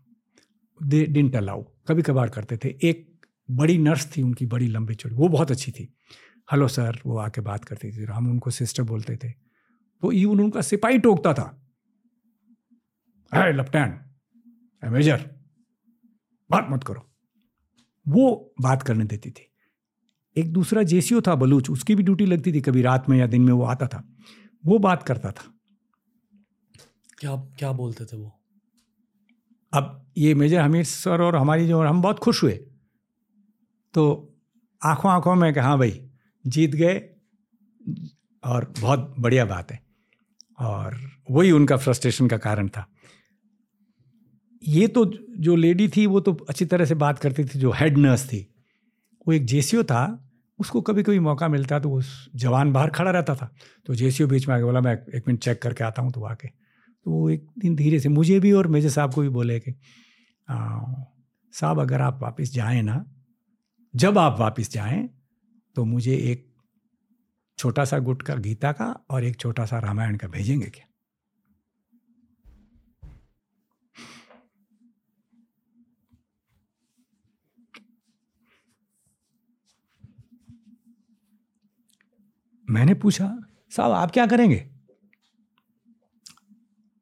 दे 0.82 1.04
डिंट 1.06 1.36
अलाउ 1.36 1.62
कभी 1.88 2.02
कभार 2.02 2.28
करते 2.28 2.56
थे। 2.56 2.78
एक 2.82 3.26
बड़ी 3.50 3.78
नर्स 3.78 4.16
थी 4.16 4.22
उनकी 4.22 4.46
बड़ी 4.46 4.66
लंबी 4.66 4.94
चौड़ी 4.94 5.16
वो 5.16 5.28
बहुत 5.28 5.50
अच्छी 5.50 5.72
थी। 5.72 5.94
हेलो 6.52 6.68
सर 6.68 7.00
वो 7.06 7.16
आके 7.18 7.40
बात 7.40 7.64
करती 7.64 7.90
थी। 7.90 8.04
हम 8.04 8.30
उनको 8.30 8.50
सिस्टर 8.50 8.82
बोलते 8.82 9.16
थे। 9.16 9.30
तो 10.02 10.12
इवन 10.12 10.40
उनका 10.40 10.60
सिपाही 10.60 10.98
टोकता 10.98 11.34
था। 11.34 11.56
है 13.34 13.56
लेफ्टिनेंट 13.56 14.00
मेजर 14.84 15.30
बात 16.50 16.66
मत 16.70 16.84
करो। 16.84 17.10
वो 18.08 18.54
बात 18.60 18.82
करने 18.82 19.04
देती 19.04 19.30
थी। 19.30 19.46
एक 20.36 20.52
दूसरा 20.52 20.82
जेसीओ 20.82 21.20
था 21.20 21.34
बलूच 21.34 21.70
उसकी 21.70 21.94
भी 21.94 22.02
ड्यूटी 22.02 22.26
लगती 22.26 22.52
थी। 22.52 22.60
कभी 22.60 22.82
रात 22.82 23.08
में 23.08 23.18
या 23.18 23.26
दिन 23.26 23.42
में 23.42 23.52
वो 23.52 23.62
आता 23.62 23.86
था। 23.86 24.08
वो 24.66 24.78
बात 24.78 25.02
करता 25.02 25.32
था। 25.32 25.54
क्या 27.18 27.36
क्या 27.58 27.72
बोलते 27.72 28.04
थे 28.04 28.16
वो? 28.16 28.40
अब 29.72 30.12
ये 30.18 30.34
मेजर 30.34 30.60
हमीर 30.60 30.84
सर 30.84 31.20
और 31.20 31.36
हमारी 31.36 31.66
जो 31.68 31.82
हम 31.82 32.02
बहुत 32.02 32.18
खुश 32.18 32.42
हुए। 32.42 32.52
तो 33.94 34.34
आँखों 34.84 35.10
आँखों 35.10 35.34
में 35.34 35.54
कि 35.54 35.60
हाँ 35.60 35.78
भाई 35.78 36.10
जीत 36.46 36.70
गए 36.70 36.98
और 38.44 38.72
बहुत 38.80 39.14
बढ़िया 39.18 39.44
बात 39.44 39.72
है। 39.72 39.80
और 40.58 41.00
वही 41.30 41.50
उनका 41.50 41.76
फ्रस्ट्रेशन 41.76 42.28
का 42.28 42.36
कारण 42.36 42.68
था। 42.68 42.86
ये 44.68 44.88
तो 44.88 45.04
जो 45.38 45.56
लेडी 45.56 45.88
थी 45.88 46.06
वो 46.06 46.20
तो 46.20 46.32
अच्छी 46.48 46.64
तरह 46.64 46.84
से 46.84 46.94
बात 46.94 47.18
करती 47.18 47.44
थी 47.44 47.58
जो 47.58 47.72
हेड 47.72 47.98
नर्स 47.98 48.26
थी 48.26 48.54
वो 49.26 49.32
एक 49.32 49.44
जेसीओ 49.44 49.82
था 49.82 50.29
उसको 50.60 50.80
कभी 50.82 51.02
कभी 51.02 51.18
मौका 51.20 51.48
मिलता 51.48 51.78
तो 51.80 51.90
उस 51.92 52.08
जवान 52.36 52.72
बाहर 52.72 52.90
खड़ा 52.90 53.10
रहता 53.10 53.34
था। 53.34 53.50
तो 53.86 53.94
जेसीओ 53.94 54.26
बीच 54.26 54.48
में 54.48 54.54
आके 54.54 54.64
बोला, 54.64 54.80
मैं 54.80 54.92
एक 55.14 55.28
मिनट 55.28 55.40
चेक 55.40 55.62
करके 55.62 55.84
आता 55.84 56.02
हूँ 56.02 56.12
तो 56.12 56.24
आके। 56.24 56.48
तो 56.48 57.10
वो 57.10 57.28
एक 57.30 57.46
दिन 57.58 57.76
धीरे 57.76 58.00
से, 58.00 58.08
मुझे 58.08 58.38
भी 58.40 58.52
और 58.52 58.66
मेजर 58.66 58.88
साहब 58.88 59.14
को 59.14 59.22
भी 59.22 59.28
बोले 59.28 59.58
कि 59.60 59.74
साहब, 60.48 61.80
अगर 61.80 62.00
आप 62.00 62.18
वापस 62.22 62.52
जाएँ 62.52 62.82
ना, 62.82 63.04
जब 63.94 64.18
आप 64.18 64.36
वापस 64.40 64.70
जाएँ 64.72 65.08
तो 65.76 65.84
मुझे 65.84 66.14
एक 66.14 66.48
छोटा 67.58 67.84
सा 67.84 67.98
गुट 67.98 68.22
का 68.22 68.34
गीता 68.36 68.72
का 68.72 68.86
और 69.10 69.24
एक 69.24 69.36
छोटा 69.36 69.64
सा 69.66 69.78
रामायण 69.78 70.16
का 70.16 70.28
भेजेंगे 70.28 70.66
क्या? 70.66 70.84
मैंने 82.70 82.94
पूछा, 82.94 83.38
साहब, 83.70 83.92
आप 83.92 84.10
क्या 84.10 84.26
करेंगे? 84.26 84.70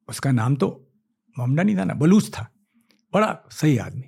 उसका 0.08 0.30
नाम 0.32 0.56
तो 0.56 0.90
ममडा 1.38 1.62
नहीं 1.62 1.76
था 1.76 1.84
ना, 1.84 1.94
बलूच 1.94 2.28
था। 2.28 2.52
बड़ा 3.14 3.48
सही 3.50 3.78
आदमी। 3.78 4.02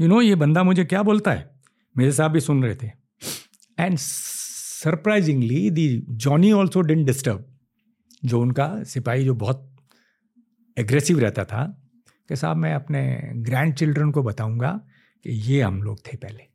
यू 0.00 0.08
नो 0.08 0.20
ये 0.20 0.34
बंदा 0.34 0.62
मुझे 0.62 0.84
क्या 0.84 1.02
बोलता 1.02 1.32
है? 1.32 1.60
मेरे 1.96 2.12
साहब 2.12 2.30
भी 2.30 2.40
सुन 2.40 2.62
रहे 2.64 2.76
थे। 2.76 2.86
And 3.78 3.98
surprisingly 3.98 5.70
the 5.70 6.06
Johnny 6.08 6.52
also 6.52 6.80
didn't 6.80 7.06
disturb 7.06 7.58
जो 8.24 8.40
उनका 8.40 8.84
सिपाही 8.84 9.24
जो 9.24 9.34
बहुत 9.34 9.73
एग्रेसिव 10.76 11.18
रहता 11.18 11.44
था 11.44 11.64
कि 12.28 12.36
साहब, 12.36 12.56
मैं 12.56 12.74
अपने 12.74 13.20
ग्रैंड 13.44 13.74
चिल्ड्रन 13.74 14.10
को 14.10 14.22
बताऊँगा 14.22 14.70
कि 15.24 15.30
ये 15.30 15.60
हम 15.62 15.82
लोग 15.82 15.98
थे 16.06 16.16
पहले। 16.16 16.46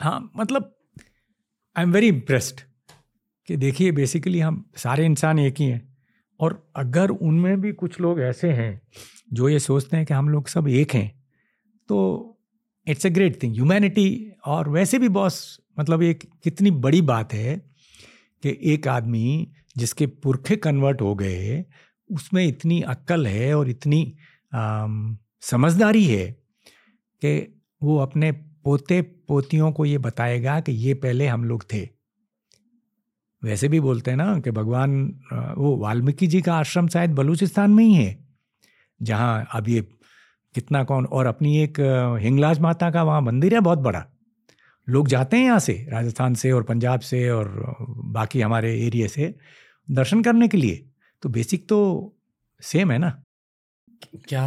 हाँ 0.00 0.30
मतलब 0.36 0.74
आई 1.76 1.82
एम 1.82 1.92
वेरी 1.92 2.08
इम्प्रेस्ड 2.08 2.60
कि 3.48 3.56
देखिए 3.56 3.92
बेसिकली 3.92 4.40
हम 4.40 4.64
सारे 4.76 5.04
इंसान 5.06 5.38
एक 5.38 5.54
ही 5.58 5.66
हैं 5.66 5.88
और 6.40 6.72
अगर 6.76 7.10
उनमें 7.10 7.60
भी 7.60 7.72
कुछ 7.72 8.00
लोग 8.00 8.20
ऐसे 8.20 8.50
हैं 8.52 8.80
जो 9.32 9.48
ये 9.48 9.58
सोचते 9.58 9.96
हैं 9.96 10.06
कि 10.06 10.14
हम 10.14 10.28
लोग 10.28 10.48
सब 10.48 10.68
एक 10.68 10.94
हैं 10.94 11.08
तो 11.88 11.98
it's 12.86 13.06
a 13.06 13.08
great 13.08 13.42
thing 13.42 13.54
humanity 13.54 14.08
और 14.46 14.68
वैसे 14.68 14.98
भी 14.98 15.08
बॉस 15.08 15.60
मतलब 15.78 16.02
एक 16.02 16.24
कितनी 16.44 16.70
बड़ी 16.70 17.00
बात 17.02 17.32
है 17.32 17.56
कि 18.42 18.58
एक 18.64 18.88
आदमी 18.88 19.52
जिसके 19.80 20.06
पुरखे 20.22 20.56
कन्वर्ट 20.56 21.00
हो 21.00 21.14
गए 21.14 21.64
उसमें 22.10 22.46
इतनी 22.46 22.80
अक्ल 22.88 23.26
है 23.26 23.54
और 23.54 23.68
इतनी 23.68 24.02
आम, 24.52 25.16
समझदारी 25.42 26.04
है 26.04 26.26
कि 27.22 27.32
वो 27.82 27.98
अपने 27.98 28.32
पोते 28.64 29.00
पोतियों 29.28 29.70
को 29.72 29.84
ये 29.84 29.98
बताएगा 29.98 30.58
कि 30.60 30.72
ये 30.72 30.94
पहले 30.94 31.26
हम 31.26 31.44
लोग 31.44 31.64
थे। 31.72 31.88
वैसे 33.42 33.68
भी 33.68 33.80
बोलते 33.80 34.10
हैं 34.10 34.18
ना 34.18 34.38
कि 34.40 34.50
भगवान 34.50 34.98
वो 35.58 35.76
वाल्मीकि 35.76 36.26
जी 36.26 36.40
का 36.42 36.54
आश्रम 36.54 36.88
शायद 36.88 37.14
बलूचिस्तान 37.14 37.70
में 37.70 37.84
ही 37.84 37.94
है 37.94 38.18
जहाँ 39.00 39.46
अब 39.52 39.68
ये 39.68 39.80
कितना 40.54 40.82
कौन 40.84 41.04
और 41.06 41.26
अपनी 41.26 41.56
एक 41.58 41.80
हिंगलाज 42.22 42.58
माता 42.60 42.90
का 42.90 43.02
वहाँ 43.02 43.20
मंदिर 43.22 43.54
है 43.54 43.60
बहुत 43.60 43.78
बड़ा। 43.78 44.04
लोग 44.88 45.08
जाते 45.08 45.36
हैं 45.36 45.44
यहाँ 45.44 45.58
से 45.58 45.72
राजस्थान 45.90 46.34
से 46.34 46.50
और 46.52 46.62
पंजाब 46.62 47.00
से 47.00 47.28
और 47.30 47.48
बाकी 48.14 48.40
हमारे 48.40 48.74
एरिया 48.86 49.06
से। 49.06 49.34
दर्शन 49.90 50.22
करने 50.22 50.48
के 50.48 50.56
लिए। 50.56 50.84
तो 51.22 51.28
बेसिक 51.28 51.68
तो 51.68 51.80
सेम 52.60 52.90
है 52.92 52.98
ना? 52.98 53.10
क्या 54.28 54.44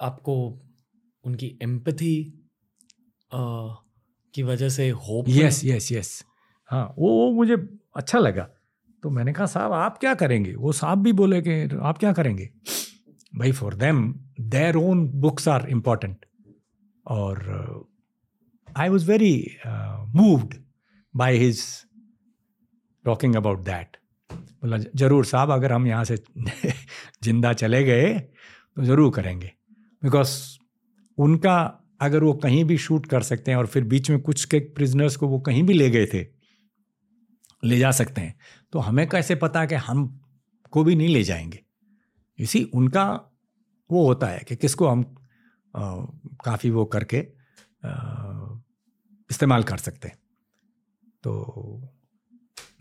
आपको 0.00 0.36
उनकी 1.24 1.58
एम्पथी 1.62 2.14
की 3.32 4.42
वजह 4.42 4.68
से 4.68 4.88
होप 4.90 5.28
यस 5.28 5.64
यस 5.64 5.90
यस 5.92 6.24
हाँ 6.70 6.84
वो 6.98 7.08
वो 7.10 7.30
मुझे 7.32 7.56
अच्छा 7.96 8.18
लगा। 8.18 8.48
तो 9.02 9.10
मैंने 9.10 9.32
कहा 9.32 9.46
साहब 9.46 9.72
आप 9.72 9.98
क्या 9.98 10.14
करेंगे? 10.14 10.54
वो 10.54 10.72
साहब 10.72 11.02
भी 11.02 11.12
बोले 11.12 11.40
कि 11.42 11.76
आप 11.76 11.98
क्या 11.98 12.12
करेंगे? 12.12 12.48
भाई 13.32 13.52
for 13.52 13.74
them 13.74 14.12
their 14.40 14.76
own 14.76 15.06
books 15.20 15.48
are 15.48 15.68
important 15.70 16.26
और 17.06 17.88
I 18.76 18.88
was 18.88 19.10
very 19.10 19.56
moved 20.14 20.54
by 21.14 21.36
his 21.36 21.62
talking 23.04 23.36
about 23.36 23.64
that 23.64 23.96
बोला, 24.30 24.78
ज़रूर 24.78 25.24
साहब, 25.24 25.50
अगर 25.50 25.72
हम 25.72 25.86
यहाँ 25.86 26.04
से 26.04 26.16
ज़िंदा 27.24 27.52
चले 27.54 27.82
गए 27.84 28.18
तो 28.18 28.82
ज़रूर 28.84 29.12
करेंगे. 29.14 29.52
बिकॉज़ 30.02 30.32
उनका, 31.18 31.56
अगर 32.00 32.24
वो 32.24 32.32
कहीं 32.34 32.64
भी 32.64 32.76
शूट 32.78 33.06
कर 33.06 33.22
सकते 33.22 33.50
हैं 33.50 33.58
और 33.58 33.66
फिर 33.66 33.84
बीच 33.84 34.10
में 34.10 34.20
कुछ 34.20 34.44
के 34.44 34.58
प्रिजनर्स 34.76 35.16
को 35.16 35.28
वो 35.28 35.40
कहीं 35.40 35.62
भी 35.62 35.74
ले 35.74 35.88
गए 35.90 36.06
थे, 36.06 36.26
ले 37.62 37.78
जा 37.78 37.90
सकते 37.92 38.20
हैं 38.20 38.38
तो 38.72 38.78
हमें 38.78 39.08
कैसे 39.08 39.34
पता 39.36 39.64
कि 39.66 39.74
हम 39.76 40.06
को 40.72 40.84
भी 40.84 40.94
नहीं 40.94 41.08
ले 41.08 41.22
जाएँगे? 41.22 41.60
इसी 42.38 42.62
उनका 42.74 43.04
वो 43.90 44.06
होता 44.06 44.26
है 44.26 44.44
कि 44.48 44.56
किसको 44.56 44.88
हम 44.88 45.02
काफ़ी 46.44 46.70
वो 46.70 46.84
करके 46.86 47.18
इस्तेमाल 49.30 49.62
कर 49.62 49.76
सकते 49.78 50.08
हैं। 50.08 50.16
तो 51.24 51.32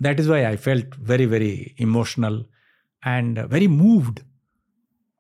that 0.02 0.20
is 0.20 0.30
why 0.30 0.42
I 0.42 0.56
felt 0.56 1.00
very 1.00 1.26
very 1.26 1.76
emotional 1.80 2.46
and 3.08 3.40
very 3.40 3.68
moved 3.68 4.20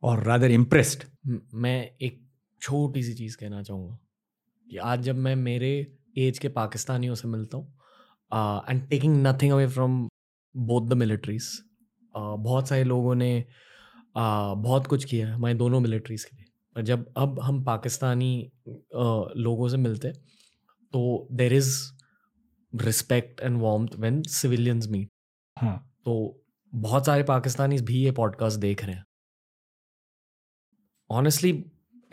और 0.03 0.23
रादर 0.23 0.51
इम्प्रेस्ड 0.51 1.03
मैं 1.53 1.91
एक 2.01 2.29
छोटी 2.61 3.03
सी 3.03 3.13
चीज़ 3.13 3.37
कहना 3.37 3.63
चाहूँगा 3.63 3.99
कि 4.71 4.77
आज 4.77 5.01
जब 5.01 5.15
मैं 5.15 5.35
मेरे 5.35 5.97
एज 6.17 6.39
के 6.39 6.49
पाकिस्तानियों 6.49 7.15
से 7.15 7.27
मिलता 7.27 7.57
हूँ 7.57 7.73
and 8.69 8.89
taking 8.89 9.27
nothing 9.27 9.51
away 9.51 9.67
from 9.67 10.09
both 10.57 10.89
the 10.89 10.93
militaries 10.93 11.61
बहुत 12.17 12.67
सारे 12.67 12.83
लोगों 12.83 13.15
ने 13.15 13.45
uh, 14.17 14.57
बहुत 14.57 14.87
कुछ 14.87 15.05
किया 15.05 15.27
है 15.27 15.33
हमारे 15.33 15.53
दोनों 15.53 15.79
मिलिट्रीज़ 15.79 16.25
के 16.25 16.35
लिए। 16.35 16.45
पर 16.75 16.81
जब 16.81 17.13
अब 17.17 17.39
हम 17.39 17.63
पाकिस्तानी 17.63 18.51
uh, 18.69 19.27
लोगों 19.35 19.69
से 19.69 19.77
मिलते 19.77 20.09
तो 20.93 21.27
there 21.31 21.53
is 21.53 21.98
respect 22.73 23.41
and 23.41 23.61
warmth 23.61 23.95
when 23.95 24.21
civilians 24.23 24.87
meet 24.87 25.09
तो 26.05 26.43
बहुत 26.73 27.05
सारे 27.05 27.23
पाकिस्तानी 27.23 27.77
भी 27.77 28.03
ये 28.03 28.11
पॉडकास्ट 28.11 28.59
देख 28.59 28.83
रहे 28.85 28.95
हैं। 28.95 29.05
ऑनेस्टली 31.09 31.63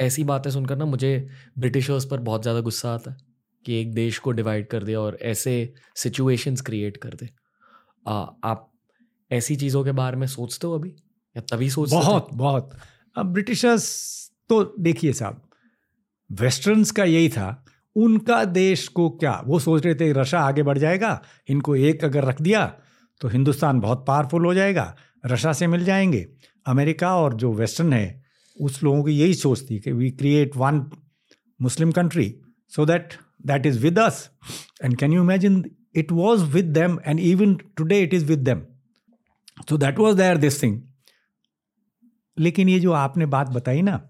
ऐसी 0.01 0.25
बातें 0.25 0.51
सुनकर 0.51 0.77
ना 0.77 0.85
मुझे 0.85 1.29
ब्रिटिशर्स 1.59 2.05
पर 2.05 2.21
बहुत 2.21 2.43
ज़्यादा 2.43 2.61
गुस्सा 2.61 2.95
आता 2.95 3.11
है 3.11 3.17
कि 3.65 3.81
एक 3.81 3.93
देश 3.95 4.19
को 4.19 4.33
डिवाइड 4.33 4.69
कर 4.69 4.83
दे 4.83 4.95
और 4.95 5.19
ऐसे 5.23 5.75
सिचुएशंस 5.97 6.61
क्रिएट 6.61 6.97
कर 6.97 7.15
दे। 7.15 7.29
आ, 8.07 8.15
आप 8.45 8.73
ऐसी 9.31 9.57
चीज़ों 9.57 9.85
के 9.85 9.93
बारे 9.93 10.17
में 10.17 10.27
सोचते 10.27 10.67
हो 10.67 10.75
अभी? 10.75 10.91
या 11.37 11.43
तभी 11.43 11.71
सोच 11.71 11.91
बहुत 11.91 12.29
थे? 12.33 12.37
बहुत 12.37 12.79
अब 13.17 13.33
ब्रिटिशर्स 13.33 14.31
तो 14.49 14.63
देखिए 14.81 15.13
साहब 15.13 15.49
वेस्टर्न्स 16.31 16.91
का 16.91 17.05
यही 17.05 17.29
था 17.29 17.66
उनका 17.97 18.45
देश 18.45 18.87
को 18.89 19.09
क्या? 19.11 19.41
वो 19.47 19.59
सोच 19.59 19.85
रहे 19.85 19.95
थे 19.95 20.13
रशा 20.13 20.41
आगे 20.41 20.63
बढ़ 20.63 20.79
जाएगा, 20.79 21.21
इनको 21.49 21.77
एक 21.77 22.05
अगर 22.05 22.25
रख 22.25 22.43
दिया 22.43 22.67
तो 23.21 23.29
हिंदुस्तान 23.29 23.81
बहुत 23.81 24.05
पावरफुल 24.09 24.47
हो 24.47 24.55
जाएगा 24.55 24.95
रशा 25.27 25.53
से 25.53 25.67
मिल 25.67 25.85
जाएँगे। 25.85 26.27
अमेरिका 26.67 27.15
और 27.17 27.35
जो 27.35 27.53
वेस्टर्न 27.53 27.93
है, 27.93 28.25
उस 28.57 28.83
लोगों 28.83 29.03
की 29.05 29.13
यही 29.13 29.35
सोच 29.35 29.71
थी 29.71 29.79
कि 29.79 29.93
we 29.93 30.11
create 30.11 30.57
one 30.57 30.85
Muslim 31.61 31.93
country 31.93 32.35
so 32.73 32.87
that 32.87 33.15
that 33.47 33.67
is 33.67 33.79
with 33.81 33.99
us 33.99 34.29
and 34.85 34.97
can 34.97 35.13
you 35.13 35.23
imagine 35.23 35.65
it 35.95 36.13
was 36.13 36.45
with 36.45 36.65
them 36.65 36.99
and 37.07 37.21
even 37.21 37.55
today 37.77 38.01
it 38.03 38.15
is 38.15 38.25
with 38.25 38.39
them 38.39 38.63
so 39.69 39.77
that 39.77 39.99
was 39.99 40.17
there 40.17 40.37
this 40.37 40.63
thing 40.63 40.81
लेकिन 42.39 42.69
ये 42.69 42.81
जो 42.81 42.93
आपने 42.93 43.27
बात 43.27 43.49
बताई 43.49 43.83
ना, 43.83 44.01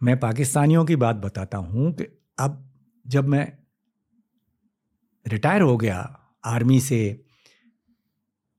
मैं 0.00 0.18
पाकिस्तानियों 0.20 0.84
की 0.84 0.96
बात 0.96 1.16
बताता 1.16 1.58
हूँ 1.58 1.92
कि 1.92 2.04
अब 2.38 2.65
जब 3.06 3.28
मैं 3.28 3.46
रिटायर 5.26 5.62
हो 5.62 5.76
गया 5.76 5.98
आर्मी 6.44 6.80
से, 6.80 7.20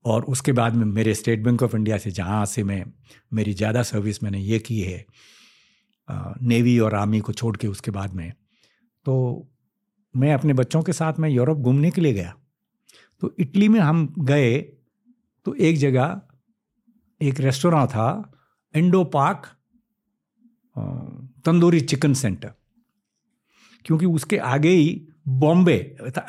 और 0.06 0.26
उसके 0.26 0.52
बाद 0.52 0.76
में 0.76 0.86
मेरे 0.86 1.14
स्टेट 1.14 1.44
बैंक 1.44 1.64
ऑफ़ 1.64 1.76
इंडिया 1.76 1.98
से, 1.98 2.12
जहाँ 2.12 2.46
से 2.46 2.64
मैं, 2.64 2.84
मेरी 3.34 3.54
ज़्यादा 3.54 3.84
सर्विस 3.84 4.24
मैंने 4.24 4.40
ये 4.40 4.60
की 4.60 4.80
है 4.82 5.06
नेवी 6.10 6.78
और 6.80 6.96
आर्मी 6.96 7.20
को 7.20 7.34
छोड़ 7.34 7.56
के 7.58 7.68
उसके 7.68 7.92
बाद 7.92 8.14
में 8.14 8.32
तो 9.06 9.16
मैं 10.14 10.34
अपने 10.34 10.54
बच्चों 10.54 10.82
के 10.82 10.94
साथ 10.94 11.20
मैं 11.20 11.30
यूरोप 11.30 11.58
घूमने 11.58 11.92
के 11.92 12.02
लिए 12.02 12.14
गया। 12.14 12.34
तो 13.22 13.34
इटली 13.40 13.68
में 13.70 13.80
हम 13.80 14.08
गए 14.20 14.58
तो 15.46 15.54
एक 15.56 15.78
जगह 15.78 16.22
एक 17.22 17.40
रेस्टोरेंट 17.40 17.90
था, 17.90 18.32
Indo 18.74 19.04
Park 19.06 19.46
tandoori 21.46 21.82
chicken 21.82 22.14
centre. 22.14 22.52
क्योंकि 23.88 24.06
उसके 24.08 24.38
आगे 24.38 24.70
ही 24.70 25.08
बॉम्बे 25.30 25.76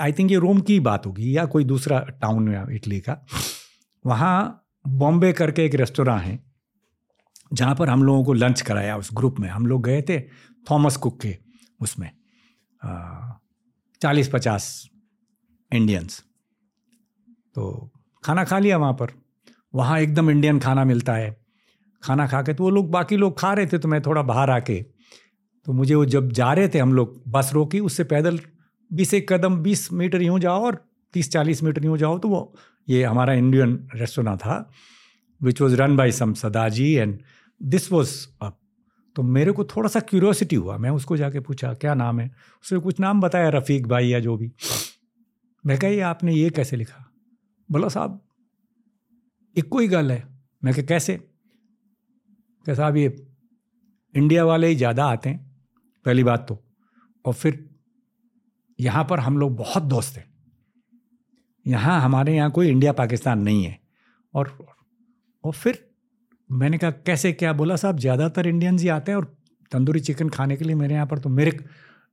आई 0.00 0.12
थिंक 0.12 0.30
ये 0.30 0.36
रोम 0.38 0.61
की 0.61 0.78
बात 0.80 1.06
होगी 1.06 1.36
या 1.36 1.44
कोई 1.46 1.64
दूसरा 1.64 1.98
टाउन 2.20 2.48
इटली 2.72 3.00
का। 3.00 3.24
वहाँ 4.04 4.64
बॉम्बे 4.84 5.32
करके 5.32 5.64
एक 5.66 5.74
रेस्टोरेंट 5.74 6.22
है, 6.22 6.38
जहाँ 7.52 7.74
पर 7.74 7.88
हम 7.88 8.02
लोगों 8.02 8.24
को 8.24 8.32
लंच 8.32 8.61
कराया 8.61 8.96
उस 8.96 9.11
ग्रुप 9.14 9.40
में। 9.40 9.48
हम 9.48 9.66
लोग 9.66 9.82
गए 9.84 10.02
थे 10.02 10.20
थॉमस 10.66 10.96
कुक 10.96 11.20
के 11.20 11.36
उसमें 11.80 12.11
चालीस 14.00 14.28
पचास 14.28 14.88
इंडियंस 15.72 16.22
तो 17.56 17.90
खाना 18.24 18.44
खा 18.44 18.59
लिया 18.59 18.76
वहाँ 18.76 18.92
पर। 18.92 19.12
वहाँ 19.74 19.98
एकदम 20.00 20.30
इंडियन 20.30 20.59
खाना 20.61 20.84
मिलता 20.84 21.14
है। 21.14 21.36
खाना 22.02 22.26
खा 22.26 22.42
के 22.42 22.54
तो 22.54 22.64
वो 22.64 22.70
लोग, 22.70 22.90
बाकी 22.90 23.16
लोग 23.16 23.38
खा 23.38 23.52
रहे 23.52 23.66
थे 23.66 23.78
तो 23.78 23.88
मैं 23.88 24.00
थोड़ा 24.02 24.22
बाहर 24.22 24.50
आके 24.50 24.84
तो 25.69 25.73
मुझे 25.73 25.95
वो 25.95 26.05
जब 26.05 26.31
जा 26.33 26.53
रहे 26.53 26.69
थे 26.69 26.79
हम 26.79 26.93
लोग, 26.95 27.23
बस 27.29 27.51
रोकी, 27.55 27.81
उससे 27.81 28.05
पैदल 28.05 28.39
बीस 28.91 29.14
एक 29.14 29.33
कदम, 29.33 29.57
बीस 29.57 29.93
मीटर 29.93 30.23
यूँ 30.23 30.39
जाओ 30.41 30.64
और 30.64 30.85
तीस 31.14 31.31
चालीस 31.33 31.62
मीटर 31.62 31.85
यूँ 31.85 31.97
जाओ 31.99 32.19
तो 32.19 32.29
वो, 32.29 32.55
ये 32.89 33.03
हमारा 33.05 33.33
इंडियन 33.33 33.89
रेस्टोरेंट 33.95 34.39
था 34.39 34.71
which 35.43 35.61
was 35.61 35.75
run 35.77 35.97
by 35.97 36.12
some 36.12 36.33
Sardarji 36.35 36.93
and 36.93 37.19
this 37.62 37.93
was 37.93 38.27
up 38.43 38.59
तो 39.16 39.23
मेरे 39.23 39.53
को 39.53 39.64
थोड़ा 39.64 39.89
सा 39.89 40.01
क्यूरियोसिटी 40.01 40.57
हुआ, 40.57 40.77
मैं 40.79 40.91
उसको 40.91 41.16
जाके 41.16 41.41
पूछा, 41.41 41.75
क्या 41.75 41.95
नाम 41.95 42.21
है? 42.21 42.31
उसने 42.64 42.79
कुछ 42.79 43.01
नाम 43.01 43.21
बताया, 43.21 43.49
रफ़ीक 43.49 43.87
भाई 43.87 44.09
या 44.09 44.21
जो 44.21 44.37
भी। 44.37 44.51
मैं 45.66 45.79
कहा 45.79 46.09
आपने 46.09 46.33
ये 46.33 46.51
कैसे 46.51 46.77
लिखा? 46.77 47.05
बोला, 47.71 47.89
साहब, 47.89 48.21
एक 49.57 49.69
कोई 49.69 49.89
गल 49.89 50.11
है। 50.12 50.23
मैं 50.64 50.75
कहा, 50.75 50.83
कैसे? 50.83 51.16
क्या 52.64 52.75
साहब, 52.75 52.97
ये 52.97 53.27
इंडिया 54.14 54.45
वाले 54.45 54.66
ही 54.66 54.75
ज़्यादा 54.75 55.05
आते 55.05 55.29
हैं। 55.29 55.47
पहली 56.09 56.24
बात 56.24 56.46
तो। 56.48 56.59
और 57.24 57.34
फिर 57.34 57.64
यहाँ 58.78 59.04
पर 59.04 59.20
हम 59.20 59.38
लोग 59.38 59.56
बहुत 59.56 59.82
दोस्त 59.84 60.16
हैं। 60.16 60.24
यहाँ 61.66 62.00
हमारे 62.00 62.36
यहाँ 62.36 62.50
कोई 62.50 62.68
इंडिया 62.68 62.92
पाकिस्तान 62.92 63.38
नहीं 63.38 63.64
है। 63.64 63.78
और 64.34 64.56
और 65.44 65.52
फिर 65.52 65.78
मैंने 66.50 66.78
कहा, 66.78 66.90
कैसे, 66.90 67.32
क्या 67.32 67.52
बोला 67.52 67.76
साहब? 67.76 67.98
ज़्यादातर 67.98 68.46
इंडियंस 68.46 68.82
ही 68.82 68.88
आते 68.88 69.12
हैं 69.12 69.16
और 69.16 69.24
तंदूरी 69.72 70.00
चिकन 70.00 70.28
खाने 70.28 70.56
के 70.56 70.64
लिए 70.64 70.74
मेरे 70.74 70.94
यहाँ 70.94 71.06
पर 71.06 71.18
तो 71.18 71.28
मेरे 71.28 71.59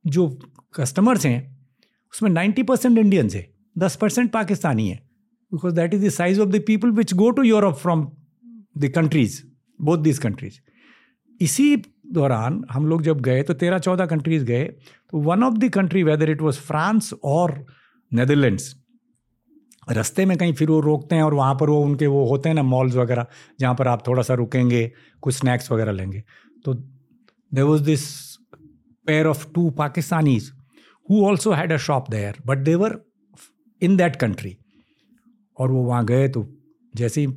जो 0.05 0.27
कस्टमर्स 0.75 1.25
हैं, 1.25 1.39
उसमें 2.13 2.29
नाइन्टी 2.29 2.63
परसेंट 2.63 2.97
इंडियंस 2.97 3.35
है। 3.35 3.47
दस 3.77 3.95
परसेंट 3.95 4.31
पाकिस्तानी 4.31 4.89
है। 4.89 4.95
Because 5.51 5.75
that 5.75 5.93
is 5.93 6.05
the 6.05 6.09
size 6.09 6.41
of 6.41 6.49
the 6.49 6.63
people 6.67 6.91
which 6.91 7.13
go 7.13 7.29
to 7.31 7.43
Europe 7.43 7.75
from 7.77 8.07
the 8.77 8.91
countries 8.95 9.41
both 9.79 9.97
this 9.97 10.19
countries 10.19 10.59
इसी 11.41 11.75
दौरान 12.13 12.63
हम 12.71 12.87
लोग 12.87 13.01
जब 13.01 13.21
गए 13.21 13.43
तो 13.43 13.53
तेरह 13.53 13.77
चौदह 13.77 14.05
कंट्रीज़ 14.05 14.45
गए 14.45 14.63
तो 14.63 15.17
one 15.17 15.43
of 15.43 15.53
the 15.53 15.69
country 15.69 16.03
whether 16.03 16.29
it 16.29 16.41
was 16.41 16.59
France 16.59 17.13
और 17.23 17.65
नेदरलैंड्स 18.13 18.75
रस्ते 19.91 20.25
में 20.25 20.37
कहीं 20.37 20.53
फिर 20.53 20.69
वो 20.69 20.79
रोकते 20.79 21.15
हैं 21.15 21.23
और 21.23 21.33
वहाँ 21.33 21.55
पर 21.55 21.69
वो 21.69 21.81
उनके 21.83 22.07
वो 22.07 22.25
होते 22.29 22.49
हैं 22.49 22.55
ना 22.55 22.63
मॉल्स 22.63 22.95
वगैरह, 22.95 23.25
जहाँ 23.59 23.75
पर 23.75 23.87
आप 23.87 24.07
थोड़ा 24.07 24.23
सा 24.23 24.33
रुकेंगे, 24.33 24.91
कुछ 25.21 25.35
स्नैक्स 25.35 25.71
वगैरह 25.71 25.91
लेंगे। 25.91 26.23
तो 26.65 26.73
there 26.73 27.63
was 27.63 27.83
this 27.83 28.05
pair 29.07 29.27
of 29.27 29.45
two 29.53 29.69
Pakistanis 29.69 30.51
who 31.09 31.25
also 31.25 31.51
had 31.51 31.71
a 31.71 31.77
shop 31.77 32.09
there 32.09 32.35
but 32.45 32.57
they were 32.57 32.99
in 33.81 33.97
that 33.97 34.15
country 34.15 34.57
और 35.59 35.71
वो 35.71 35.83
वहाँ 35.83 36.05
गए 36.05 36.27
तो 36.27 36.47
जैसे 36.95 37.21
ही 37.21 37.27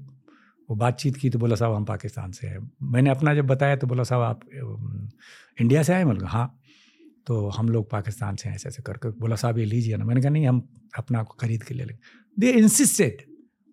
वो 0.71 0.77
बातचीत 0.77 1.17
की 1.17 1.31
तो 1.31 1.39
बोला, 1.39 1.57
साहब, 1.57 1.75
हम 1.75 1.85
पाकिस्तान 1.85 2.33
से 2.33 2.47
हैं। 2.47 2.71
मैंने 2.83 3.11
अपना 3.11 3.35
जब 3.35 3.47
बताया 3.47 3.77
तो 3.77 3.87
बोला, 3.87 4.03
साहब, 4.03 4.23
आप 4.23 4.41
इंडिया 5.61 5.83
से 5.83 5.93
आए? 5.93 6.05
मतलब 6.05 6.27
हाँ। 6.27 6.55
तो 7.27 7.49
हम 7.49 7.69
लोग 7.69 7.91
पाकिस्तान 7.91 8.37
से 8.37 8.49
ऐसे 8.49 8.69
ऐसे 8.69 8.83
करके 8.83 9.09
बोला, 9.09 9.37
साहब, 9.37 9.59
ये 9.59 9.65
लीजिए 9.65 9.97
ना। 9.97 10.05
मैंने 10.05 10.21
कहा, 10.21 10.31
नहीं, 10.31 10.47
हम 10.47 10.69
अपना 10.99 11.23
खरीद 11.41 11.63
के 11.63 11.75
ले 11.75 11.85
लेंगे। 11.85 12.01
दे 12.39 12.51
इंसिस्टेड 12.51 13.23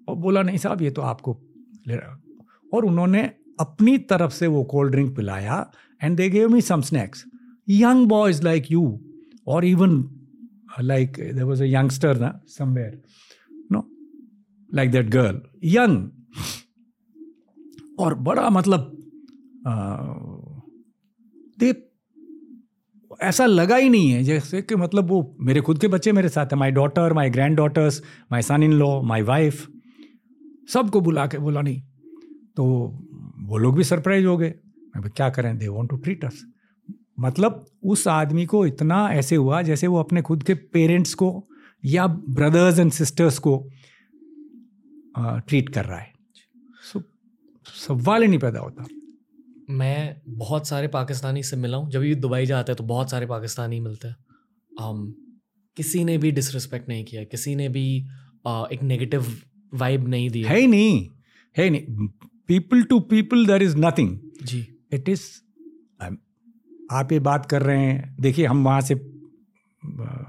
और 0.08 0.16
बोला, 0.16 0.41
नहीं 0.41 0.58
साहब, 0.58 0.82
ये 0.82 0.91
तो 0.91 1.02
आपको 1.02 1.39
ले 1.88 1.98
और 2.74 2.86
उन्होंने 2.86 3.24
अपनी 3.60 3.98
तरफ़ 3.98 4.32
से 4.32 4.48
वो 4.48 4.64
कोल्ड 4.64 4.91
ड्रिंक 4.91 5.16
पिलाया 5.16 5.72
and 6.04 6.18
they 6.18 6.30
gave 6.30 6.50
me 6.50 6.62
some 6.62 6.82
snacks 6.82 7.24
young 7.70 8.08
boys 8.08 8.43
like 8.43 8.72
you 8.72 9.00
और 9.48 9.66
even 9.66 9.93
like 10.82 11.12
there 11.12 11.43
was 11.43 11.64
a 11.64 11.66
youngster 11.66 12.20
ना 12.20 12.41
somewhere 12.48 13.02
no 13.72 13.88
like 14.74 14.91
that 14.91 15.10
girl 15.10 15.41
young 15.64 16.10
और 18.00 18.14
बड़ा 18.14 18.50
मतलब 18.50 18.98
दे 21.60 21.86
ऐसा 23.22 23.46
लगा 23.46 23.76
ही 23.76 23.89
नहीं 23.89 24.12
है 24.12 24.24
जैसे 24.24 24.62
कि 24.62 24.76
मतलब 24.76 25.06
वो 25.06 25.36
मेरे 25.39 25.62
खुद 25.62 25.80
के 25.80 25.88
बच्चे 25.88 26.12
मेरे 26.12 26.30
साथ 26.30 26.46
हैं 26.46 26.58
my 26.58 26.72
daughter 26.72 27.14
my 27.14 27.30
granddaughters 27.58 28.02
my 28.32 28.41
son 28.41 28.64
in 28.64 28.74
law 28.74 29.02
my 29.02 29.22
wife 29.22 29.68
सबको 30.70 31.02
बुला 31.02 31.28
के 31.28 31.38
बोला, 31.38 31.62
नहीं। 31.62 31.82
तो 32.58 32.66
वो 33.39 33.58
लोग 33.58 33.76
भी 33.76 33.84
सरप्राइज़ 33.84 34.26
हो 34.26 34.38
गए। 34.38 34.54
क्या 34.98 35.30
करें? 35.30 35.58
They 35.58 35.68
want 35.68 35.89
to 35.89 35.98
treat 35.98 36.26
us 36.26 36.46
मतलब 37.20 37.66
उस 37.84 38.08
आदमी 38.08 38.46
को 38.46 38.66
इतना 38.66 39.10
ऐसे 39.12 39.36
हुआ 39.36 39.62
जैसे 39.62 39.88
वो 39.88 40.00
अपने 40.00 40.22
खुद 40.22 40.43
के 40.43 40.54
पेरेंट्स 40.54 41.14
को 41.14 41.48
या 41.86 42.08
ब्रदर्स 42.08 42.80
एंड 42.80 42.91
सिस्टर्स 42.91 43.39
को 43.39 43.70
ट्रीट 45.20 45.70
कर 45.70 45.86
रहा 45.86 45.98
है। 45.98 46.14
सवाल 47.88 48.21
ही 48.21 48.27
नहीं 48.27 48.39
पैदा 48.39 48.59
होता। 48.59 48.86
मैं 49.69 50.21
बहुत 50.27 50.67
सारे 50.67 50.88
पाकिस्तानी 50.88 51.43
से 51.43 51.55
मिला 51.55 51.77
हूँ। 51.77 51.89
जब 51.91 51.99
भी 51.99 52.15
दुबई 52.15 52.45
जाते 52.45 52.71
हैं 52.71 52.77
तो 52.77 52.83
बहुत 52.83 53.11
सारे 53.11 53.25
पाकिस्तानी 53.25 53.79
मिलते 53.79 54.07
हैं। 54.07 54.15
um, 54.71 55.13
किसी 55.77 56.03
ने 56.03 56.17
भी 56.17 56.31
डिसरिस्पेक्ट 56.31 56.89
नहीं 56.89 57.05
किया 57.05 57.23
किसी 57.23 57.55
ने 57.55 57.69
भी 57.69 58.07
uh, 58.47 58.71
एक 58.71 58.83
नेगेटिव 58.83 59.25
वाइब 59.73 60.07
नहीं 60.07 60.29
दी 60.29 60.41
है 60.41 60.59
ही 60.59 60.67
नहीं 60.67 61.09
है 61.57 61.69
नहीं। 61.69 62.07
People 62.47 62.83
to 62.83 62.99
people 62.99 63.45
there 63.45 63.63
is 63.63 63.77
nothing 63.77 64.17
ji. 64.43 64.67
It 64.93 65.09
is 65.09 65.23
आप 66.91 67.11
ये 67.11 67.19
बात 67.19 67.45
कर 67.45 67.61
रहे 67.61 67.79
हैं 67.79 68.15
देखिए 68.19 68.45
हम 68.45 68.63
वहाँ 68.65 68.81
से 68.81 68.95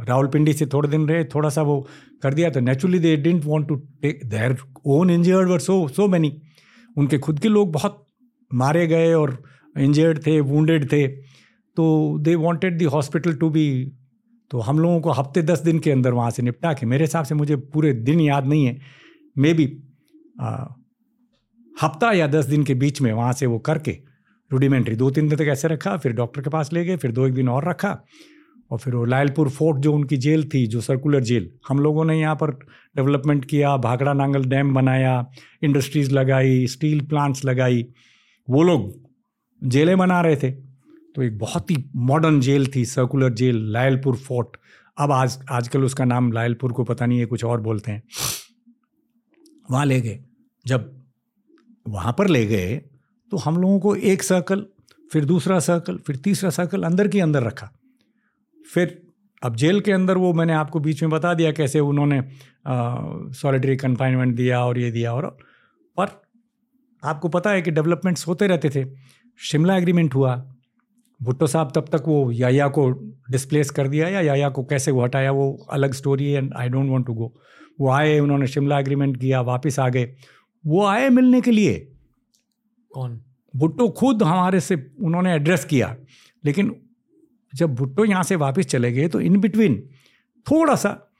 रावलपिंडी 0.09 0.52
से 0.52 0.66
थोड़े 0.66 0.88
दिन 0.88 1.09
रहे 1.09 1.24
थोड़ा 1.24 1.48
सा 1.48 1.62
वो 1.62 1.88
कर 2.22 2.34
दिया 2.34 2.50
तो 2.50 2.61
naturally 2.61 2.98
they 2.98 3.16
didn't 3.16 3.44
want 3.44 3.68
to 3.68 3.76
take 4.02 4.20
their 4.24 4.57
own 4.86 5.11
injured 5.11 5.48
were 5.48 5.59
so 5.59 5.88
so 5.88 6.09
many 6.09 6.30
उनके 6.97 7.18
खुद 7.18 7.38
के 7.40 7.49
लोग 7.49 7.72
बहुत 7.72 8.05
मारे 8.51 8.86
गए 8.86 9.12
और 9.14 9.42
इंजर्ड 9.76 10.26
थे 10.26 10.40
वुंडेड 10.42 10.90
थे। 10.92 11.07
तो 11.07 12.18
they 12.20 12.34
wanted 12.36 12.78
the 12.78 12.84
hospital 12.86 13.34
to 13.34 13.51
be 13.51 13.92
तो 14.51 14.61
हम 14.61 14.78
लोगों 14.78 15.01
को 15.01 15.11
हफ़्ते 15.12 15.42
दस 15.42 15.61
दिन 15.61 15.78
के 15.78 15.90
अंदर 15.90 16.12
वहाँ 16.12 16.30
से 16.30 16.42
निपटा 16.42 16.72
के, 16.72 16.86
मेरे 16.86 17.05
हिसाब 17.05 17.24
से 17.24 17.34
मुझे 17.34 17.57
पूरे 17.57 17.92
दिन 17.92 18.20
याद 18.20 18.47
नहीं 18.47 18.66
है। 18.66 18.78
मे 19.36 19.53
बी 19.55 19.64
हफ़्ता 21.72 22.12
या 22.12 22.26
दस 22.26 22.44
दिन 22.44 22.64
के 22.64 22.74
बीच 22.74 23.01
में 23.01 23.12
वहाँ 23.12 23.32
से 23.32 23.47
वो 23.47 23.59
करके 23.61 23.99
रूडिमेंट्री 24.51 24.97
दो 24.97 25.11
तीन 25.11 25.28
दिन 25.28 25.38
तक 25.38 25.49
ऐसे 25.49 25.68
रखा, 25.68 25.97
फिर 25.97 26.12
डॉक्टर 26.12 26.42
के 26.42 26.51
पास 26.51 26.72
ले 26.72 26.84
गए, 26.84 26.97
फिर 26.97 27.12
दो 27.12 27.26
एक 27.26 27.34
दिन 27.34 27.49
और 27.49 27.68
रखा। 27.68 27.92
और 28.71 28.79
फिर 28.79 28.95
वो 28.95 29.05
लायलपुर 29.05 29.49
फोर्ट 29.49 29.79
जो 29.79 29.93
उनकी 29.93 30.17
जेल 30.17 30.49
थी, 30.55 30.67
जो 30.67 30.81
सर्कुलर 30.81 31.21
जेल, 31.21 31.51
हम 31.69 31.79
लोगों 31.79 32.05
ने 32.05 32.21
यहाँ 32.21 32.35
पर 32.35 32.51
डेवलपमेंट 32.97 33.45
किया, 33.45 33.77
भाखड़ा 33.77 34.12
नांगल 34.12 34.45
डैम 34.45 34.75
बनाया 34.75 35.27
इंडस्ट्रीज़ 35.62 36.11
लगाई 36.11 36.67
स्टील 36.67 37.01
प्लांट्स 37.01 37.45
लगाई। 37.45 37.87
वो 38.51 38.62
लोग 38.62 38.95
जेलें 39.64 39.99
बना 39.99 40.21
रहे 40.21 40.37
थे। 40.37 40.51
तो 41.14 41.23
एक 41.23 41.39
बहुत 41.39 41.71
ही 41.71 41.85
मॉडर्न 41.97 42.41
जेल 42.41 42.67
थी 42.75 42.85
सर्कुलर 42.85 43.33
जेल 43.33 43.73
लायलपुर 43.73 44.17
फोर्ट। 44.17 44.57
अब 44.99 45.12
आज, 45.12 45.39
आजकल 45.51 45.85
उसका 45.85 46.05
नाम 46.05 46.33
लायलपुर 46.33 46.73
को 46.73 46.85
पता 46.85 47.07
नहीं 47.07 47.19
है, 47.19 47.27
कुछ 47.27 47.45
और 47.45 47.61
बोलते 47.61 47.93
हैं। 47.93 48.03
वहाँ 49.71 49.87
ले 49.87 50.01
गए। 50.01 50.19
जब 50.67 50.93
वहाँ 51.89 52.14
पर 52.19 52.29
ले 52.29 52.47
गए 52.47 52.77
तो 53.31 53.37
हम 53.37 53.57
लोगों 53.59 53.79
को 53.81 53.95
एक 53.95 54.23
सर्कल 54.23 54.67
फिर 55.12 55.25
दूसरा 55.25 55.59
सर्कल 55.59 55.97
फिर 55.97 56.17
तीसरा 56.17 56.51
सर्कल 56.51 56.83
अंदर 56.83 57.09
के 57.09 57.21
अंदर 57.21 57.43
रखा। 57.43 57.71
फिर 58.75 59.03
अब 59.43 59.57
जेल 59.57 59.81
के 59.81 59.93
अंदर 59.93 60.17
वो 60.17 60.33
मैंने 60.33 60.53
आपको 60.53 60.81
बीच 60.81 61.03
में 61.03 61.11
बता 61.11 61.35
दिया 61.35 61.53
कैसे 61.53 61.81
उन्होंने 61.81 62.23
सॉलिटरी 63.33 63.77
कन्फाइनमेंट 63.77 64.37
दिया 64.37 64.64
और 64.64 64.79
ये 64.79 64.91
दिया 64.91 65.12
और 65.14 65.27
पर 66.01 66.23
आपको 67.05 67.29
पता 67.29 67.51
है 67.51 67.62
कि 67.62 67.71
डेवलपमेंट्स 67.71 68.27
होते 68.29 68.47
रहते 68.47 68.71
थे। 68.71 68.85
शिमला 69.39 69.77
एग्रीमेंट 69.77 70.14
हुआ। 70.14 70.53
भुट्टो 71.23 71.47
साहब 71.47 71.73
तब 71.75 71.85
तक 71.93 72.03
वो 72.07 72.31
याया 72.33 72.69
को 72.69 72.91
डिस्प्लेस 73.31 73.71
कर 73.71 73.89
दिया 73.89 74.09
या 74.09 74.21
याया 74.21 74.49
को 74.49 74.64
कैसे 74.64 74.91
वो 74.91 75.03
हटाया 75.03 75.31
वो 75.33 75.67
अलग 75.71 75.93
स्टोरी 75.93 76.25
है 76.25 76.39
and 76.39 76.55
I 76.55 76.69
don't 76.69 76.91
want 76.91 77.07
to 77.07 77.14
go 77.14 77.33
वो 77.81 77.91
आए 77.91 78.19
उन्होंने 78.19 78.47
शिमला 78.47 78.81
एग्रीमेंट 78.81 79.21
किया 79.21 79.41
वापस 79.41 79.79
आ 79.79 79.89
गए। 79.89 80.14
वो 80.67 80.85
आए 80.87 81.09
मिलने 81.09 81.41
के 81.41 81.51
लिए। 81.51 81.93
कौन? 82.95 83.21
भुट्टो 83.57 83.89
खुद 83.89 84.23
हमारे 84.23 84.61
से 84.61 84.91
उन्होंने 85.03 85.35
एड्रेस 85.35 85.64
किया। 85.64 85.97
लेकिन 86.45 86.86
जब 87.57 87.74
भुट्टो 87.74 88.04
यहाँ 88.04 88.22
से 88.22 88.36
वापस 88.36 88.66
चले 88.66 88.92
गए 88.92 89.09
तो 89.09 89.20
इन 89.20 89.40
बिटवीन 89.40 89.88
थोड़ा 90.50 90.74
सा 90.74 91.12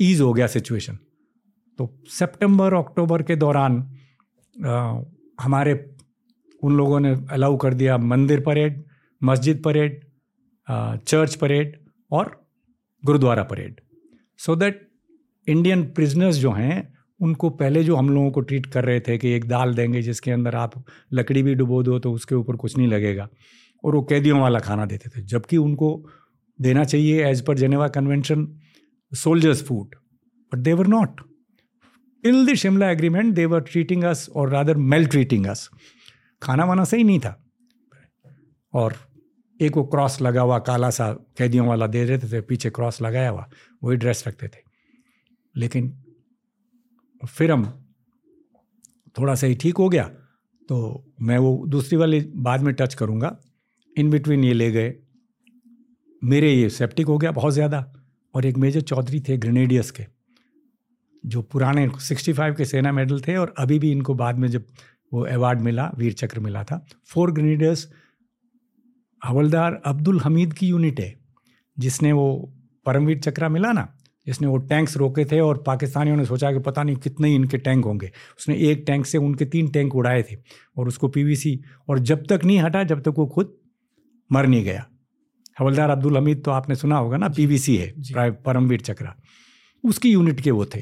ईज 0.00 0.20
हो 0.20 0.32
गया 0.32 0.46
सिचुएशन 0.46 0.98
तो 1.78 2.02
सितंबर 2.06 2.74
अक्टूबर 2.74 3.22
के 3.22 3.36
दौरान 3.36 3.96
आ, 4.66 5.00
हमारे 5.40 5.96
उन 6.62 6.76
लोगों 6.76 7.00
ने 7.00 7.14
अलाउ 7.30 7.56
कर 7.56 7.74
दिया 7.74 7.98
मंदिर 7.98 8.40
परेड 8.40 8.84
मस्जिद 9.22 9.62
परेड 9.62 10.04
चर्च 11.04 11.34
परेड 11.34 11.76
और 12.10 12.46
gurdwara 13.04 13.42
parade 13.42 13.80
so 14.38 14.56
that 14.56 14.88
Indian 15.48 15.84
prisoners 15.84 16.36
जो 16.36 16.52
हैं 16.52 16.92
उनको 17.20 17.50
पहले 17.50 17.84
जो 17.84 17.96
हम 17.96 18.10
लोगों 18.10 18.30
को 18.30 18.40
ट्रीट 18.40 18.66
कर 18.66 18.84
रहे 18.84 19.00
थे 19.00 19.18
कि 19.18 19.28
एक 19.28 19.44
दाल 19.44 19.74
देंगे 19.74 20.02
जिसके 20.02 20.30
अंदर 20.30 20.54
आप 20.54 20.84
लकड़ी 21.12 21.42
भी 21.42 21.54
डुबो 21.54 21.82
दो 21.82 21.98
तो 21.98 22.12
उसके 22.12 22.34
ऊपर 22.34 22.56
कुछ 22.56 22.78
नहीं 22.78 22.88
लगेगा। 22.88 23.28
और 23.84 23.94
वो 23.94 24.02
कैदियों 24.02 24.40
वाला 24.40 24.58
खाना 24.60 24.86
देते 24.86 25.10
थे, 25.10 25.22
जबकि 25.22 25.56
उनको 25.56 26.04
देना 26.58 26.84
चाहिए 26.84 27.26
एज 27.26 27.44
पर 27.44 27.58
Geneva 27.58 27.88
Convention 27.88 28.46
soldiers 29.12 29.62
food 29.64 29.94
but 30.52 30.58
they 30.58 30.72
were 30.72 30.86
not 30.86 31.20
till 32.24 32.46
the 32.46 32.54
Shimla 32.54 32.90
agreement 32.90 33.34
they 33.34 33.44
were 33.46 33.60
treating 33.62 34.04
us 34.04 34.28
और 34.34 34.50
रादर 34.50 34.76
मेल 34.76 35.06
ट्रीटिंग 35.06 35.46
अस 35.46 35.68
खाना 36.42 36.64
वाना 36.64 36.84
सही 36.84 37.04
नहीं 37.04 37.20
था। 37.20 37.38
और 38.74 38.94
एक 39.60 39.76
वो 39.76 39.82
क्रॉस 39.84 40.20
लगा 40.22 40.42
हुआ, 40.42 40.58
काला 40.58 40.90
सा 40.90 41.12
कैदियों 41.38 41.66
वाला 41.66 41.86
दे 41.86 42.04
देते 42.06 42.28
थे, 42.28 42.40
पीछे 42.40 42.70
क्रॉस 42.70 43.00
लगाया 43.02 43.30
हुआ, 43.30 43.48
वही 43.82 43.96
ड्रेस 43.96 44.24
रखते 44.28 44.48
थे। 44.48 44.60
लेकिन 45.54 45.92
फिर 47.20 47.52
हम 47.52 47.64
थोड़ा 49.16 49.34
सा 49.34 49.46
ही 49.46 49.54
ठीक 49.54 49.76
हो 49.76 49.88
गया 49.88 50.04
तो 50.68 50.78
मैं 51.20 51.38
वो 51.38 51.64
दूसरी 51.68 51.96
वाली 51.98 52.20
बाद 52.36 52.60
में 52.60 52.72
टच 52.74 52.94
करूँगा। 52.94 53.36
इन 53.96 54.10
बिटवीन 54.10 54.44
ये 54.44 54.52
ले 54.52 54.70
गए। 54.70 54.94
मेरे 56.22 56.52
ये 56.52 56.68
सेप्टिक 56.70 57.06
हो 57.06 57.16
गया 57.18 57.30
बहुत 57.32 57.52
ज़्यादा 57.54 57.84
और 58.34 58.46
एक 58.46 58.56
मेजर 58.58 58.80
चौधरी 58.82 59.20
थे 59.20 59.36
ग्रेनेडियस 59.38 59.90
के, 59.90 60.04
जो 61.24 61.42
पुराने 61.44 61.86
65 62.00 62.56
के 62.56 62.64
सेना 62.64 62.92
मेडल 62.92 63.20
थे 63.20 63.36
और 63.36 63.54
अभी 63.58 63.78
भी 63.78 63.90
इनको 63.92 64.14
बाद 64.14 64.38
में 64.38 64.48
जब 64.48 64.66
वो 65.12 65.24
अवार्ड 65.26 65.60
मिला, 65.60 65.90
वीर 65.98 66.12
चक्र 66.14 66.40
मिला 66.40 66.62
था। 66.64 66.84
फोर 67.06 67.32
ग्रेनेडियर्स 67.32 67.88
हवलदार 69.22 69.80
अब्दुल 69.86 70.20
हमीद 70.20 70.52
की 70.52 70.66
यूनिट 70.68 71.00
है, 71.00 71.14
जिसने 71.76 72.12
वो 72.12 72.52
परमवीर 72.86 73.18
चक्रा 73.20 73.48
मिला 73.48 73.72
ना, 73.72 73.88
जिसने 74.26 74.48
वो 74.48 74.56
टैंक्स 74.64 74.96
रोके 74.96 75.24
थे 75.24 75.40
और 75.40 75.62
पाकिस्तानियों 75.66 76.16
ने 76.16 76.24
सोचा 76.24 76.52
कि 76.52 76.58
पता 76.60 76.82
नहीं 76.82 76.96
कितने 76.98 77.28
ही 77.28 77.34
इनके 77.34 77.58
टैंक 77.58 77.84
होंगे। 77.84 78.10
उसने 78.38 78.56
एक 78.70 78.84
टैंक 78.86 79.06
से 79.06 79.18
उनके 79.18 79.44
तीन 79.46 79.68
टैंक 79.70 79.94
उड़ाए 79.96 80.22
थे 80.22 80.36
और 80.76 80.88
उसको 80.88 81.08
पीवीसी 81.08 81.58
और 81.88 81.98
जब 82.00 82.26
तक 82.26 82.44
नहीं 82.44 82.58
हटा, 82.58 82.82
जब 82.84 83.02
तक 83.02 83.14
वो 83.18 83.26
खुद 83.26 83.58
मर 84.32 84.46
नहीं 84.46 84.64
गया। 84.64 84.86
हवलदार 85.60 85.90
अब्दुल 85.90 86.16
हमीद 86.16 86.42
तो 86.44 86.50
आपने 86.50 86.74
सुना 86.74 86.96
होगा 86.96 87.16
ना 87.16 87.28
पीवीसी 87.28 87.76
है 87.76 88.30
परमवीर 88.42 88.80
चक्रा। 88.80 89.14
उसकी 89.84 90.12
यूनिट 90.12 90.40
के 90.40 90.50
वो 90.50 90.64
थे। 90.66 90.80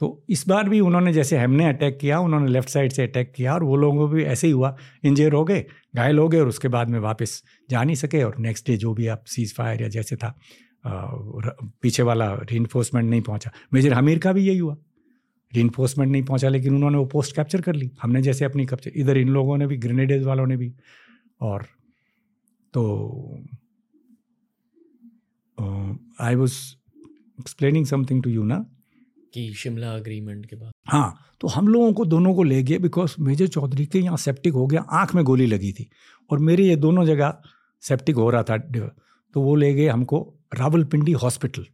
तो 0.00 0.24
इस 0.28 0.44
बार 0.48 0.68
भी 0.68 0.80
उन्होंने 0.80 1.12
जैसे 1.12 1.36
हमने 1.38 1.68
अटैक 1.68 1.96
किया 1.98 2.18
उन्होंने 2.20 2.50
लेफ़्ट 2.50 2.68
साइड 2.68 2.92
से 2.92 3.02
अटैक 3.02 3.32
किया 3.36 3.54
और 3.54 3.62
वो 3.64 3.76
लोगों 3.76 3.98
को 3.98 4.08
भी 4.08 4.24
ऐसे 4.24 4.46
ही 4.46 4.52
हुआ। 4.52 4.74
इंजर 5.04 5.32
हो 5.32 5.44
गए 5.44 5.64
घायल 5.96 6.18
हो 6.18 6.28
गए 6.28 6.40
और 6.40 6.48
उसके 6.48 6.68
बाद 6.68 6.88
में 6.88 6.98
वापस 7.00 7.42
जा 7.70 7.84
नहीं 7.84 7.96
सके 7.96 8.22
और 8.22 8.34
नेक्स्ट 8.38 8.66
डे 8.66 8.76
जो 8.76 8.92
भी 8.94 9.06
आप 9.06 9.24
सीज 9.26 9.54
फायर 9.54 9.82
या 9.82 9.88
जैसे 9.88 10.16
था 10.16 10.34
पीछे 10.86 12.02
वाला 12.02 12.32
री 12.42 12.58
नहीं 12.58 13.20
पहुँचा। 13.20 13.50
मेजर 13.74 13.92
हमीर 13.92 14.18
का 14.18 14.32
भी 14.32 14.46
यही 14.46 14.58
हुआ। 14.58 14.76
री 15.52 15.64
नहीं 15.64 16.22
पहुँचा 16.22 16.48
लेकिन 16.48 16.74
उन्होंने 16.74 16.98
वो 16.98 17.06
पोस्ट 17.06 17.36
कैप्चर 17.36 17.60
कर 17.60 17.74
ली। 17.74 17.90
हमने 18.02 18.22
जैसे 18.22 18.44
अपनी 18.44 18.66
कैप्चर 18.66 18.92
इधर 18.96 19.16
इन 19.16 19.28
लोगों 19.28 19.56
ने 19.58 19.66
भी 19.66 19.76
ग्रेनेडेज 19.78 20.24
वालों 20.24 20.46
ने 20.46 20.56
भी 20.56 20.72
और 21.40 21.66
तो 22.76 22.82
I 26.20 26.34
was 26.34 26.54
explaining 27.40 27.86
something 27.86 28.22
to 28.22 28.30
you 28.30 28.42
ना? 28.44 28.56
कि 29.34 29.52
शिमला 29.54 29.92
अग्रीमेंट 29.92 30.44
के 30.46 30.56
बाद। 30.56 30.72
हाँ 30.88 31.36
तो 31.40 31.48
हम 31.48 31.68
लोगों 31.68 31.92
को 31.92 32.04
दोनों 32.04 32.34
को 32.34 32.42
ले 32.42 32.62
गए 32.62 32.78
बिकॉज़ 32.78 33.14
मेजर 33.20 33.46
चौधरी 33.48 33.86
के 33.86 33.98
यहाँ 33.98 34.16
सेप्टिक 34.16 34.52
हो 34.52 34.66
गया 34.66 34.80
आँख 34.92 35.14
में 35.14 35.22
गोली 35.24 35.46
लगी 35.46 35.72
थी। 35.72 35.88
और 36.30 36.38
मेरे 36.38 36.66
ये 36.66 36.76
दोनों 36.76 37.04
जगह 37.04 37.38
सेप्टिक 37.82 38.16
हो 38.16 38.28
रहा 38.30 38.42
था 38.42 38.56
तो 38.58 39.40
वो 39.40 39.54
ले 39.54 39.72
गए 39.74 39.86
हमको 39.88 40.18
रावलपिंडी 40.54 41.12
हॉस्पिटल 41.14 41.66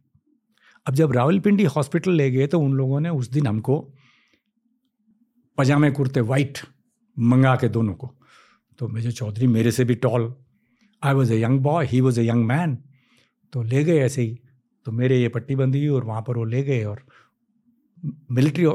अब 0.85 0.95
जब 0.95 1.11
रावलपिंडी 1.11 1.63
हॉस्पिटल 1.65 2.11
ले 2.11 2.29
गए 2.31 2.47
तो 2.47 2.59
उन 2.59 2.73
लोगों 2.73 2.99
ने 2.99 3.09
उस 3.09 3.29
दिन 3.29 3.47
हमको 3.47 3.79
पजामे 5.57 5.91
कुर्ते 5.91 6.21
वाइट 6.21 6.59
मंगा 7.17 7.55
के 7.55 7.69
दोनों 7.69 7.93
को। 7.93 8.09
तो 8.79 8.87
मेजर 8.87 9.11
चौधरी 9.11 9.47
मेरे 9.47 9.71
से 9.71 9.83
भी 9.83 9.95
tall 9.97 10.33
I 11.03 11.13
was 11.13 11.33
a 11.33 11.41
young 11.41 11.59
boy 11.59 11.85
he 11.85 12.01
was 12.01 12.19
a 12.19 12.23
young 12.23 12.45
man 12.45 12.77
तो 13.53 13.61
ले 13.63 13.83
गए 13.83 13.97
ऐसे 13.99 14.21
ही। 14.21 14.39
तो 14.85 14.91
मेरे 14.91 15.19
ये 15.21 15.27
पट्टी 15.29 15.55
बंदी 15.55 15.79
हुई 15.79 15.95
और 15.95 16.05
वहाँ 16.05 16.21
पर 16.21 16.37
वो 16.37 16.43
ले 16.43 16.63
गए 16.63 16.83
और 16.83 17.05
मिलिट्री 18.31 18.65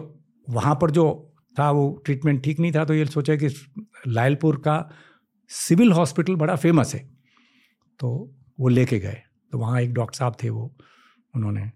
वहाँ 0.49 0.75
पर 0.75 0.91
जो 0.91 1.05
था 1.59 1.71
वो 1.71 1.91
ट्रीटमेंट 2.05 2.43
ठीक 2.45 2.61
नहीं 2.61 2.73
था 2.73 2.85
तो 2.85 2.95
ये 2.95 3.07
सोचा 3.07 3.37
कि 3.37 3.49
लायलपुर 4.07 4.57
का 4.57 4.77
सिविल 5.51 5.93
हॉस्पिटल 5.93 6.37
बड़ा 6.37 6.57
फ़ेमस 6.57 6.95
है। 6.95 7.01
तो 8.01 8.09
वो 8.61 8.69
लेके 8.69 8.99
गए। 8.99 9.17
तो 9.53 9.59
वहाँ 9.59 9.81
एक 9.81 9.93
डॉक्टर 9.95 10.17
साहब 10.17 10.37
थे 10.43 10.51
वो, 10.51 10.75
उन्होंने। 11.35 11.71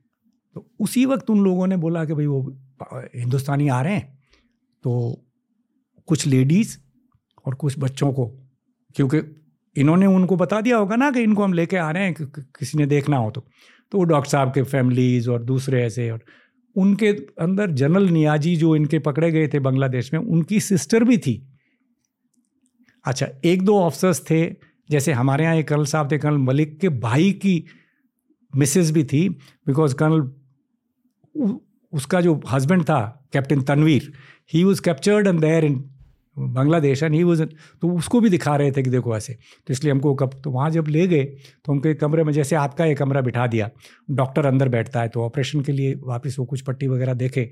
तो 0.56 0.66
उसी 0.80 1.04
वक्त 1.06 1.30
उन 1.30 1.44
लोगों 1.44 1.66
ने 1.66 1.76
बोला 1.76 2.04
कि 2.04 2.14
भाई 2.14 2.26
वो 2.26 2.40
हिंदुस्तानी 3.16 3.68
आ 3.68 3.80
रहे 3.82 3.94
हैं 3.94 4.18
तो 4.84 4.92
कुछ 6.08 6.26
लेडीज़ 6.26 6.76
और 7.46 7.54
कुछ 7.54 7.78
बच्चों 7.78 8.12
को, 8.12 8.26
क्योंकि 8.94 9.20
इन्होंने 9.76 10.06
उनको 10.06 10.36
बता 10.36 10.60
दिया 10.60 10.76
होगा 10.76 10.96
ना 10.96 11.10
कि 11.10 11.20
इनको 11.20 11.44
हम 11.44 11.52
लेके 11.52 11.76
आ 11.76 11.90
रहे 11.90 12.02
हैं 12.02 12.14
कि, 12.14 12.24
कि, 12.24 12.42
किसी 12.58 12.78
ने 12.78 12.86
देखना 12.86 13.16
हो 13.16 13.30
तो। 13.30 13.46
तो 13.92 13.98
वो 13.98 14.04
डॉक्टर 14.04 14.30
साहब 14.30 14.52
के 14.52 14.62
फैमिलीज़ 14.62 15.30
और 15.30 15.42
दूसरे 15.42 15.82
ऐसे 15.82 16.10
और 16.10 16.24
उनके 16.76 17.08
अंदर 17.40 17.70
जनरल 17.70 18.08
नियाजी 18.08 18.56
जो 18.56 18.76
इनके 18.76 18.98
पकड़े 18.98 19.30
गए 19.30 19.48
थे 19.48 19.58
बांग्लादेश 19.58 20.12
में 20.12 20.20
उनकी 20.20 20.60
सिस्टर 20.60 21.04
भी 21.04 21.18
थी। 21.18 21.48
अच्छा 23.06 23.28
एक 23.44 23.62
दो 23.62 23.78
ऑफिसर्स 23.80 24.22
थे 24.30 24.56
जैसे 24.90 25.12
हमारे 25.12 25.44
यहाँ 25.44 25.56
एक 25.56 25.68
कर्नल 25.68 25.84
साहब 25.84 26.12
थे 26.12 26.18
कर्नल 26.18 26.38
मलिक 26.38 26.80
के 26.80 26.88
भाई 26.88 27.32
की 27.32 27.64
मिसेस 28.56 28.90
भी 28.90 29.04
थी 29.04 29.28
बिकॉज़ 29.66 29.94
कर्नल 29.94 30.30
उसका 31.92 32.20
जो 32.20 32.40
हस्बैंड 32.50 32.82
था 32.82 33.28
captain 33.32 33.62
Tanvir 33.62 34.12
he 34.52 34.64
was 34.64 34.82
captured 34.82 35.26
and 35.26 35.40
there 35.40 35.64
in 35.64 35.91
Bangladesh 36.36 37.02
and 37.02 37.14
he 37.14 37.22
was 37.24 37.42
तो 37.42 37.90
उसको 37.90 38.20
भी 38.20 38.28
दिखा 38.30 38.54
रहे 38.56 38.72
थे 38.72 38.82
कि 38.82 38.90
देखो 38.90 39.16
ऐसे। 39.16 39.32
तो 39.66 39.72
इसलिए 39.72 39.92
हमको 39.92 40.14
कब 40.14 40.40
तो 40.44 40.50
वहाँ 40.50 40.70
जब 40.70 40.88
ले 40.88 41.06
गए 41.06 41.24
तो 41.24 41.72
हमको 41.72 41.88
एक 41.88 42.00
कमरे 42.00 42.24
में, 42.24 42.32
जैसे 42.32 42.56
आपका 42.56 42.84
एक 42.84 42.98
कमरा 42.98 43.20
बिठा 43.20 43.46
दिया, 43.46 43.70
डॉक्टर 44.10 44.46
अंदर 44.46 44.68
बैठता 44.68 45.00
है 45.00 45.08
तो 45.08 45.24
ऑपरेशन 45.24 45.60
के 45.60 45.72
लिए 45.72 45.94
वापस 46.04 46.36
वो 46.38 46.44
कुछ 46.46 46.60
पट्टी 46.60 46.88
वगैरह 46.88 47.14
देखे 47.14 47.44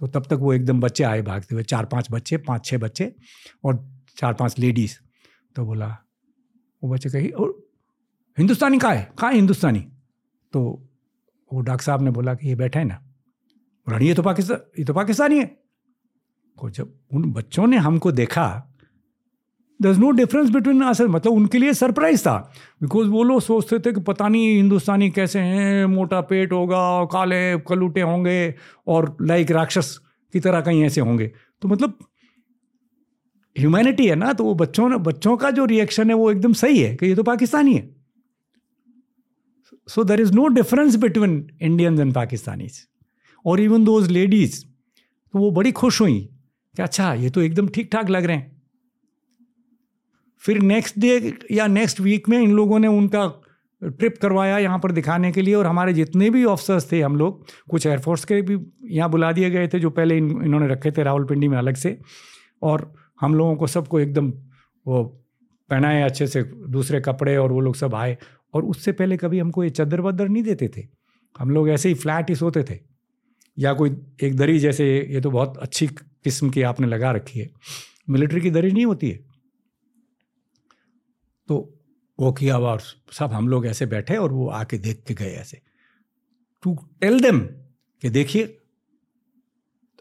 तो 0.00 0.06
तब 0.08 0.26
तक 0.26 0.38
वो 0.40 0.52
एकदम 0.52 0.80
बच्चे 0.80 1.04
आए 1.04 1.22
भागते 1.22 1.54
हुए, 1.54 1.62
चार 1.64 1.84
पाँच 1.86 2.08
बच्चे, 2.10 2.36
पाँच 2.38 2.64
छः 2.66 2.78
बच्चे, 2.78 3.12
और 3.64 3.84
चार 4.18 4.34
पाँच 4.34 4.58
लेडीज़ 4.58 4.96
तो 5.56 5.64
बोला, 5.66 5.86
वो 6.82 6.90
बच्चे 6.90 7.10
कही, 7.10 7.28
और 7.28 7.54
हिंदुस्तानी 8.38 8.78
कहाँ 8.78 8.94
है? 8.94 9.08
कहाँ 9.18 9.32
हिंदुस्तानी? 9.32 9.80
तो 10.52 10.60
वो 11.50 11.60
डॉक्टर 11.60 11.84
साहब 11.84 12.02
ने 12.02 12.10
बोला 12.10 12.34
कि, 12.34 12.48
ये 12.48 12.54
बैठा 12.54 12.80
है 12.80 12.86
ना 12.86 12.94
बोला 13.86 13.98
ये 13.98 14.14
तो 14.14 14.22
पाकिस्तान 14.22 14.60
ये 14.78 14.84
तो 14.84 14.94
पाकिस्तानी 14.94 15.38
है। 15.38 15.44
को 16.58 16.70
जब 16.70 16.92
उन 17.14 17.32
बच्चों 17.32 17.66
ने 17.66 17.76
हमको 17.78 18.12
देखा 18.12 18.68
there 19.80 19.90
is 19.90 19.98
no 19.98 20.10
difference 20.12 20.50
between 20.50 20.82
us 20.84 21.00
मतलब 21.00 21.32
उनके 21.32 21.58
लिए 21.58 21.72
सरप्राइज़ 21.74 22.20
था। 22.22 22.36
बिकॉज़ 22.82 23.08
वो 23.08 23.22
लोग 23.22 23.40
सोचते 23.42 23.78
थे 23.78 23.92
कि 23.92 24.00
पता 24.00 24.28
नहीं 24.28 24.54
हिंदुस्तानी 24.56 25.10
कैसे 25.10 25.38
हैं, 25.38 25.86
मोटा 25.86 26.20
पेट 26.20 26.52
होगा, 26.52 27.04
काले 27.04 27.58
कलूटे 27.58 28.00
होंगे 28.00 28.54
और 28.86 29.16
लाइक 29.22 29.50
राक्षस 29.50 29.96
की 30.34 30.40
तरह 30.40 30.60
कहीं 30.60 30.82
ऐसे 30.84 31.00
होंगे। 31.00 31.30
तो 31.62 31.68
मतलब 31.68 31.98
ह्यूमैनिटी 33.56 34.06
है 34.06 34.14
ना 34.14 34.32
तो 34.32 34.44
वो 34.44 34.54
बच्चों 34.54 34.88
ने, 34.88 34.96
बच्चों 34.98 35.36
का 35.36 35.50
जो 35.50 35.64
रिएक्शन 35.64 36.10
है 36.10 36.16
वो 36.16 36.30
एकदम 36.30 36.52
सही 36.52 36.78
है 36.78 36.94
कि 36.96 37.06
ये 37.06 37.14
तो 37.14 37.22
पाकिस्तानी 37.22 37.74
है। 37.74 37.88
So 39.88 40.04
there 40.04 40.20
is 40.20 40.32
no 40.32 40.46
difference 40.50 40.96
between 40.96 41.46
Indians 41.62 42.00
and 42.00 42.14
Pakistanis 42.14 42.80
और 43.44 43.60
इवन 43.60 43.84
दोज 43.84 44.10
लेडीज़ 44.10 44.64
तो 44.64 45.38
वो 45.38 45.50
बड़ी 45.50 45.72
खुश 45.72 46.00
हुई। 46.00 46.28
कि 46.76 46.82
अच्छा 46.82 47.14
ये 47.14 47.30
तो 47.30 47.42
एकदम 47.42 47.68
ठीक 47.68 47.92
ठाक 47.92 48.10
लग 48.10 48.24
रहे 48.24 48.36
हैं। 48.36 48.62
फिर 50.42 50.58
नेक्स्ट 50.58 50.98
डे 50.98 51.38
या 51.50 51.66
नेक्स्ट 51.66 52.00
वीक 52.00 52.28
में 52.28 52.38
इन 52.38 52.52
लोगों 52.52 52.78
ने 52.78 52.88
उनका 52.88 53.26
ट्रिप 53.82 54.18
करवाया 54.22 54.58
यहाँ 54.58 54.78
पर 54.78 54.92
दिखाने 54.92 55.32
के 55.32 55.42
लिए 55.42 55.54
और 55.54 55.66
हमारे 55.66 55.92
जितने 55.92 56.30
भी 56.30 56.44
ऑफिसर्स 56.44 56.92
थे 56.92 57.00
हम 57.00 57.16
लोग, 57.16 57.46
कुछ 57.70 57.86
एयरफोर्स 57.86 58.24
के 58.24 58.42
भी 58.42 58.58
यहाँ 58.84 59.10
बुला 59.10 59.32
दिए 59.32 59.50
गए 59.50 59.68
थे 59.68 59.78
जो 59.78 59.90
पहले 59.90 60.16
इन, 60.16 60.42
इन्होंने 60.44 60.68
रखे 60.68 60.90
थे 60.90 61.02
रावलपिंडी 61.02 61.48
में 61.48 61.58
अलग 61.58 61.74
से। 61.74 61.98
और 62.62 62.94
हम 63.20 63.34
लोगों 63.34 63.56
को 63.56 63.66
सबको 63.66 64.00
एकदम 64.00 64.32
वो 64.86 65.04
पहनाए 65.70 66.02
अच्छे 66.02 66.26
से 66.26 66.42
दूसरे 66.68 67.00
कपड़े 67.00 67.36
और 67.36 67.52
वो 67.52 67.60
लोग 67.60 67.74
सब 67.74 67.94
आए। 67.94 68.18
और 68.54 68.64
उससे 68.64 68.92
पहले 68.92 69.16
कभी 69.16 69.38
हमको 69.38 69.64
ये 69.64 69.70
चदर 69.70 70.00
वदर 70.00 70.28
नहीं 70.28 70.42
देते 70.42 70.68
थे। 70.76 70.88
हम 71.38 71.50
लोग 71.50 71.68
ऐसे 71.68 71.88
ही 71.88 71.94
फ्लैट 71.94 72.30
ही 72.30 72.34
सोते 72.34 72.62
थे। 72.62 72.78
या 73.58 73.72
कोई 73.72 73.96
एक 74.22 74.36
दरी 74.36 74.58
जैसे, 74.58 75.08
ये 75.10 75.20
तो 75.20 75.30
बहुत 75.30 75.58
अच्छी 75.58 75.86
किस्म 76.24 76.50
की 76.50 76.62
आपने 76.62 76.86
लगा 76.86 77.10
रखी 77.10 77.40
है। 77.40 77.50
मिलिट्री 78.10 78.40
की 78.40 78.50
दरी 78.50 78.72
नहीं 78.72 78.86
होती 78.86 79.10
है। 79.10 79.16
तो 81.48 81.78
वो 82.20 82.32
किया 82.32 82.54
हुआ 82.54 82.70
और 82.70 82.82
सब 83.12 83.32
हम 83.32 83.48
लोग 83.48 83.66
ऐसे 83.66 83.86
बैठे 83.86 84.16
और 84.16 84.32
वो 84.32 84.48
आके 84.48 84.78
देख 84.78 85.04
के 85.08 85.14
गए 85.14 85.32
ऐसे। 85.32 85.62
टू 86.62 86.78
टेल 87.00 87.20
देम 87.20 87.40
कि 88.02 88.10
देखिए, 88.10 88.58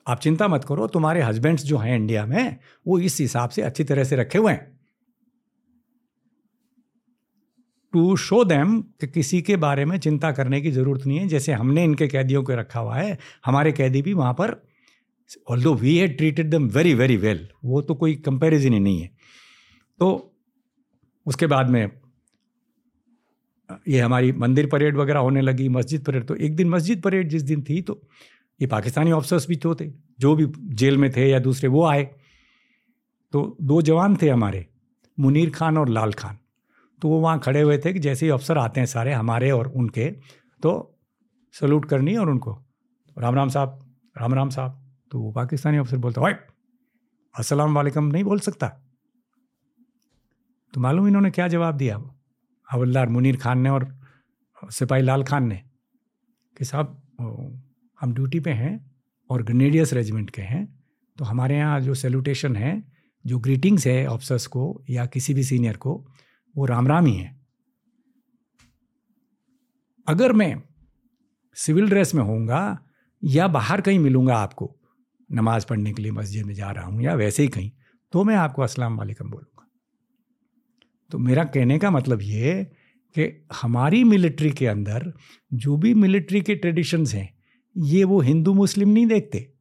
आप 0.07 0.19
चिंता 0.19 0.47
मत 0.47 0.63
करो, 0.63 0.87
तुम्हारे 0.87 1.21
हस्बैंड्स 1.21 1.63
जो 1.63 1.77
हैं 1.77 1.95
इंडिया 1.95 2.25
में, 2.25 2.57
वो 2.87 2.99
इस 2.99 3.19
हिसाब 3.19 3.49
से 3.49 3.61
अच्छी 3.61 3.83
तरह 3.83 4.03
से 4.03 4.15
रखे 4.15 4.37
हुए 4.37 4.51
हैं। 4.51 4.79
टू 7.93 8.17
शो 8.17 8.43
देम 8.43 8.81
कि 8.81 9.07
किसी 9.07 9.41
के 9.41 9.55
बारे 9.55 9.85
में 9.85 9.99
चिंता 9.99 10.31
करने 10.31 10.61
की 10.61 10.71
ज़रूरत 10.71 11.05
नहीं 11.05 11.19
है, 11.19 11.27
जैसे 11.27 11.51
हमने 11.53 11.83
इनके 11.83 12.07
कैदियों 12.07 12.43
को 12.43 12.53
रखा 12.53 12.79
हुआ 12.79 12.95
है, 12.95 13.17
हमारे 13.45 13.71
कैदी 13.71 14.01
भी 14.01 14.13
वहाँ 14.13 14.33
पर 14.33 14.70
all 15.49 15.63
though 15.63 15.73
we 15.73 15.97
had 15.97 16.17
treated 16.17 16.49
them 16.49 16.67
very 16.69 16.93
very 16.93 17.17
well 17.17 17.47
वो 17.65 17.81
तो 17.81 17.95
कोई 17.95 18.15
कंपेरिजन 18.25 18.73
ही 18.73 18.79
नहीं 18.79 19.01
है। 19.01 19.09
तो 19.99 20.33
उसके 21.25 21.47
बाद 21.47 21.69
में, 21.69 21.89
ये 23.87 23.99
हमारी 23.99 24.31
मंदिर 24.33 24.67
परेड 24.67 24.97
वगैरह 24.97 25.19
होने 25.19 25.41
लगी, 25.41 25.67
मस्जिद 25.69 26.03
परेड। 26.05 26.25
तो 26.27 26.35
एक 26.35 26.55
दिन 26.55 26.69
मस्जिद 26.69 27.01
परेड 27.01 27.29
जिस 27.29 27.43
दिन 27.43 27.61
थी 27.63 27.81
तो 27.81 28.01
ये 28.59 28.67
पाकिस्तानी 28.67 29.11
ऑफिसर्स 29.11 29.47
भी 29.47 29.55
तो 29.55 29.75
थे, 29.75 29.87
जो 30.19 30.35
भी 30.35 30.45
जेल 30.75 30.97
में 30.97 31.09
थे 31.11 31.29
या 31.29 31.39
दूसरे, 31.39 31.69
वो 31.69 31.85
आए। 31.85 32.03
तो 33.33 33.57
दो 33.61 33.81
जवान 33.81 34.15
थे 34.21 34.29
हमारे, 34.29 34.65
मुनीर 35.17 35.49
खान 35.49 35.77
और 35.77 35.89
लाल 35.89 36.13
खान। 36.13 36.37
तो 37.01 37.09
वो 37.09 37.19
वहाँ 37.19 37.39
खड़े 37.39 37.61
हुए 37.61 37.77
थे 37.77 37.93
कि 37.93 37.99
जैसे 37.99 38.25
ही 38.25 38.31
अफसर 38.31 38.57
आते 38.57 38.79
हैं 38.79 38.87
सारे, 38.87 39.13
हमारे 39.13 39.51
और 39.51 39.67
उनके 39.67 40.09
तो 40.63 40.99
सल्यूट 41.55 41.85
करनी 41.85 42.15
और 42.15 42.29
उनको। 42.29 42.51
राम 43.17 43.35
राम 43.35 43.49
साहब, 43.49 43.79
राम 44.15 44.33
राम 44.33 44.49
साहब। 44.49 44.77
तो 45.11 45.19
वो 45.19 45.31
पाकिस्तानी 45.31 45.77
अफसर 45.77 45.97
बोलता 45.97 46.21
वाइट 46.21 46.45
अस्सलाम 47.35 47.75
वालेकुम 47.75 48.05
नहीं 48.05 48.23
बोल 48.23 48.39
सकता? 48.39 48.67
तो 50.73 50.81
मालूम 50.81 51.07
इन्होंने 51.07 51.31
क्या 51.31 51.47
जवाब 51.47 51.77
दिया? 51.77 51.97
हवलदार 52.67 53.09
मुनीर 53.09 53.37
खान 53.37 53.59
ने 53.59 53.69
और 53.69 53.87
सिपाही 54.71 55.03
लाल 55.03 55.23
खान 55.23 55.47
ने 55.47 55.61
कि, 56.57 56.65
साहब 56.65 57.01
हम 57.99 58.13
ड्यूटी 58.13 58.39
पे 58.39 58.51
हैं 58.51 58.73
और 59.29 59.43
ग्रेनेडियर्स 59.43 59.93
रेजिमेंट 59.93 60.29
के 60.29 60.41
हैं 60.41 60.65
तो 61.17 61.25
हमारे 61.25 61.57
यहाँ 61.57 61.79
जो 61.81 61.93
सैल्यूटेशन 61.93 62.55
है, 62.55 62.71
जो 63.25 63.39
ग्रीटिंग्स 63.39 63.87
है 63.87 64.05
ऑफिसर्स 64.07 64.47
को 64.47 64.83
या 64.89 65.05
किसी 65.05 65.33
भी 65.33 65.43
सीनियर 65.43 65.77
को, 65.77 65.93
वो 66.55 66.65
राम 66.65 66.87
राम 66.87 67.05
ही 67.05 67.15
है। 67.15 67.39
अगर 70.07 70.33
मैं 70.33 70.61
सिविल 71.57 71.89
ड्रेस 71.89 72.13
में 72.15 72.23
होऊँगा 72.23 72.79
या 73.23 73.47
बाहर 73.47 73.81
कहीं 73.81 73.99
मिलूँगा 73.99 74.35
आपको 74.35 74.75
नमाज़ 75.31 75.65
पढ़ने 75.69 75.93
के 75.93 76.01
लिए 76.01 76.11
मस्जिद 76.11 76.45
में 76.45 76.53
जा 76.53 76.71
रहा 76.71 76.85
हूँ 76.85 77.03
या 77.03 77.13
वैसे 77.13 77.43
ही 77.43 77.49
कहीं 77.49 77.71
तो 78.13 78.23
मैं 78.23 78.35
आपको 78.35 78.61
अस्सलाम 78.61 78.97
वालेकुम 78.97 79.29
बोलूँगा। 79.29 79.67
तो 81.11 81.17
मेरा 81.17 81.43
कहने 81.43 81.79
का 81.79 81.91
मतलब 81.91 82.21
ये 82.21 82.63
कि 83.15 83.47
हमारी 83.61 84.03
मिलिट्री 84.03 84.51
के 84.51 84.67
अंदर 84.67 85.13
जो 85.53 85.77
भी 85.77 85.93
मिलिट्री 85.93 86.41
के 86.41 86.55
ट्रेडिशंस 86.55 87.13
हैं, 87.13 87.37
ये 87.77 88.03
वो 88.03 88.21
हिंदू 88.21 88.53
मुस्लिम 88.53 88.89
नहीं 88.89 89.05
देखते। 89.05 89.53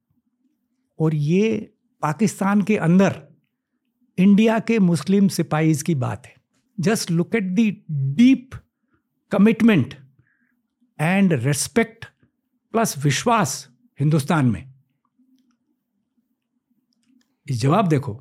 और 0.98 1.14
ये 1.14 1.72
पाकिस्तान 2.02 2.62
के 2.62 2.76
अंदर 2.76 3.22
इंडिया 4.18 4.58
के 4.58 4.78
मुस्लिम 4.78 5.28
सिपाहीज 5.28 5.82
की 5.82 5.94
बात 5.94 6.26
है। 6.26 6.34
Just 6.80 7.10
look 7.10 7.34
at 7.34 7.42
the 7.42 7.70
deep 7.90 8.50
commitment 9.32 9.94
and 11.00 11.32
respect 11.32 12.04
plus 12.72 13.04
विश्वास 13.04 13.68
हिंदुस्तान 14.00 14.46
में। 14.46 14.69
जवाब 17.54 17.88
देखो। 17.88 18.12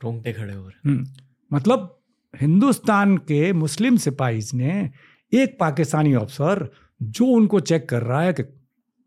रोंगटे 0.00 0.32
खड़े 0.32 0.54
हो 0.54 0.68
रहे 0.68 0.90
हम्म, 0.90 1.06
मतलब 1.52 1.96
हिंदुस्तान 2.34 3.16
के 3.18 3.52
मुस्लिम 3.52 3.96
सिपाहीज 3.96 4.50
ने 4.54 4.90
एक 5.32 5.56
पाकिस्तानी 5.60 6.12
अफसर 6.12 6.68
जो 7.00 7.26
उनको 7.26 7.60
चेक 7.60 7.88
कर 7.88 8.02
रहा 8.02 8.22
है 8.22 8.32
कि 8.32 8.42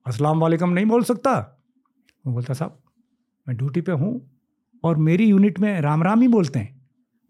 अस्सलाम 0.06 0.40
वालेकुम 0.40 0.70
नहीं 0.70 0.86
बोल 0.86 1.04
सकता 1.04 1.34
वो 2.26 2.34
बोलता 2.34 2.54
साहब 2.54 2.82
मैं 3.48 3.58
ड्यूटी 3.58 3.82
पे 3.82 3.92
हूँ 3.92 4.12
और 4.84 4.98
मेरी 4.98 5.26
यूनिट 5.26 5.60
में 5.60 5.82
राम 5.82 6.04
राम 6.04 6.22
ही 6.22 6.28
बोलते 6.28 6.60
हैं। 6.60 6.82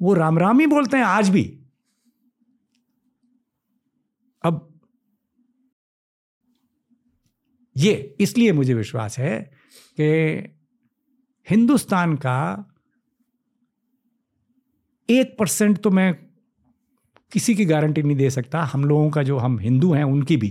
वो 0.02 0.14
राम 0.14 0.40
राम 0.40 0.60
ही 0.60 0.66
बोलते 0.68 0.98
हैं 0.98 1.04
आज 1.04 1.30
भी। 1.30 1.44
अब 4.44 4.80
ये 7.76 7.94
इसलिए 8.20 8.52
मुझे 8.52 8.74
विश्वास 8.74 9.18
है 9.20 9.40
कि 10.00 10.63
हिंदुस्तान 11.50 12.16
का 12.16 12.40
एक 15.10 15.36
परसेंट 15.40 15.78
तो 15.78 15.90
मैं 15.92 16.14
किसी 17.32 17.56
की 17.56 17.66
गारंटी 17.66 18.02
नहीं 18.04 18.18
दे 18.18 18.30
सकता। 18.30 18.62
हम 18.64 18.86
लोगों 18.86 19.10
का 19.10 19.24
जो 19.24 19.38
हम 19.38 19.60
हिंदू 19.60 19.94
हैं 19.94 20.04
उनकी 20.04 20.38
भी। 20.38 20.50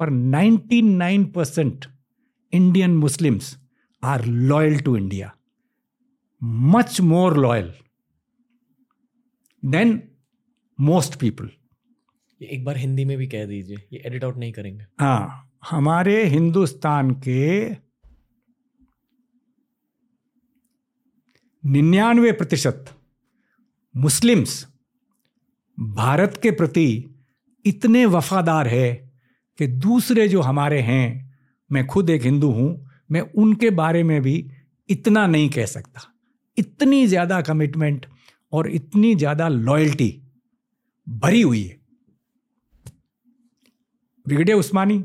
पर 0.00 0.10
99 0.10 1.24
percent 1.34 1.86
Indian 2.52 2.96
Muslims 2.96 3.56
are 4.02 4.24
loyal 4.24 4.78
to 4.80 4.96
India. 4.96 5.32
Much 6.42 7.00
more 7.00 7.36
loyal 7.36 7.72
than 9.62 10.02
most 10.78 11.18
people 11.20 11.50
एक 12.40 12.64
बार 12.64 12.76
हिंदी 12.76 13.04
में 13.04 13.16
भी 13.18 13.26
कह 13.26 13.46
दीजिए 13.46 13.76
ये 13.92 14.02
एडिट 14.06 14.24
आउट 14.24 14.36
नहीं 14.36 14.52
करेंगे। 14.52 14.84
हाँ 15.00 15.50
हमारे 15.70 16.24
हिंदुस्तान 16.24 17.10
के 17.10 17.85
निन्यानवे 21.66 22.32
प्रतिशत 22.32 22.84
मुस्लिम्स 23.96 24.66
भारत 25.80 26.40
के 26.42 26.50
प्रति 26.50 27.14
इतने 27.64 28.06
वफादार 28.06 28.68
है 28.68 29.12
कि 29.58 29.66
दूसरे 29.66 30.28
जो 30.28 30.40
हमारे 30.40 30.80
हैं, 30.80 31.34
मैं 31.72 31.86
खुद 31.86 32.10
एक 32.10 32.22
हिंदू 32.22 32.50
हूँ, 32.50 32.90
मैं 33.10 33.20
उनके 33.20 33.70
बारे 33.70 34.02
में 34.02 34.22
भी 34.22 34.50
इतना 34.88 35.26
नहीं 35.26 35.48
कह 35.48 35.66
सकता। 35.66 36.00
इतनी 36.58 37.06
ज़्यादा 37.06 37.40
कमिटमेंट 37.42 38.06
और 38.52 38.70
इतनी 38.70 39.14
ज़्यादा 39.14 39.48
लॉयल्टी 39.48 40.22
भरी 41.08 41.42
हुई 41.42 41.62
है। 41.62 41.80
ब्रिगेडियर 44.26 44.58
उस्मानी 44.58 45.04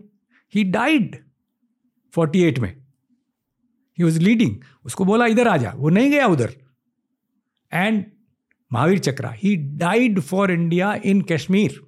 ही 0.53 0.63
डाइड 0.63 1.23
48 2.13 2.59
में। 2.59 2.80
ही 3.97 4.03
वॉज़ 4.03 4.19
लीडिंग 4.19 4.55
उसको 4.85 5.05
बोला, 5.05 5.25
इधर 5.25 5.47
आ 5.47 5.57
जा। 5.57 5.73
वो 5.75 5.89
नहीं 5.89 6.11
गया 6.11 6.27
उधर। 6.27 6.53
And 7.71 8.03
Mahavir 8.71 8.99
Chakra 8.99 9.29
he 9.33 9.55
died 9.77 10.19
for 10.21 10.51
India 10.51 10.93
in 11.05 11.21
Kashmir 11.31 11.79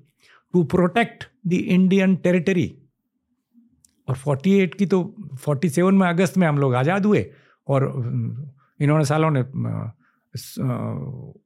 to 0.54 0.64
protect 0.66 1.24
the 1.47 1.54
Indian 1.54 2.16
territory 2.16 2.68
और 4.08 4.16
48 4.18 4.74
की 4.76 4.86
तो 4.86 5.04
47 5.45 5.91
में 5.91 6.08
अगस्त 6.08 6.38
में 6.38 6.47
हम 6.47 6.58
लोग 6.58 6.76
आज़ाद 6.76 7.06
हुए 7.06 7.26
और 7.68 7.84
इन्होंने 8.82 9.06
सालों 9.06 9.30
ने 9.32 9.39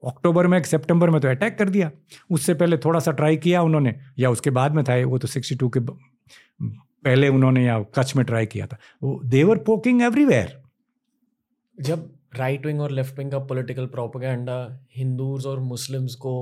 अक्टूबर 0.08 0.48
में, 0.48 0.62
सितंबर 0.64 1.10
में 1.10 1.20
तो 1.22 1.28
अटैक 1.28 1.58
कर 1.58 1.70
दिया। 1.70 1.90
उससे 2.30 2.54
पहले 2.54 2.78
थोड़ा 2.78 3.00
सा 3.00 3.12
ट्राई 3.12 3.38
किया 3.38 3.62
उन्होंने, 3.62 3.94
या 4.20 4.30
उसके 4.30 4.50
बाद 4.50 4.76
में 4.76 4.84
था, 4.84 4.96
वो 5.06 5.18
तो 5.18 5.28
62 5.28 5.70
के 5.70 5.80
पहले 7.04 7.28
उन्होंने 7.30 7.66
या 7.66 7.80
कच्छ 7.96 8.16
में 8.16 8.26
ट्राई 8.26 8.46
किया 8.46 8.68
था। 8.68 8.78
वो 9.04 9.20
देवर 9.26 9.58
पोकिंग 9.64 10.02
एवरीवेयर 10.02 10.62
जब 11.78 12.10
राइट 12.36 12.66
विंग 12.66 12.82
और 12.82 12.92
लेफ़्ट 12.92 13.18
विंग 13.18 13.32
का 13.32 13.40
पॉलिटिकल 13.40 13.86
प्रोपोगंडा 13.88 14.58
हिंदूज 14.98 15.46
और 15.46 15.60
मुस्लिम्स 15.60 16.16
को 16.16 16.34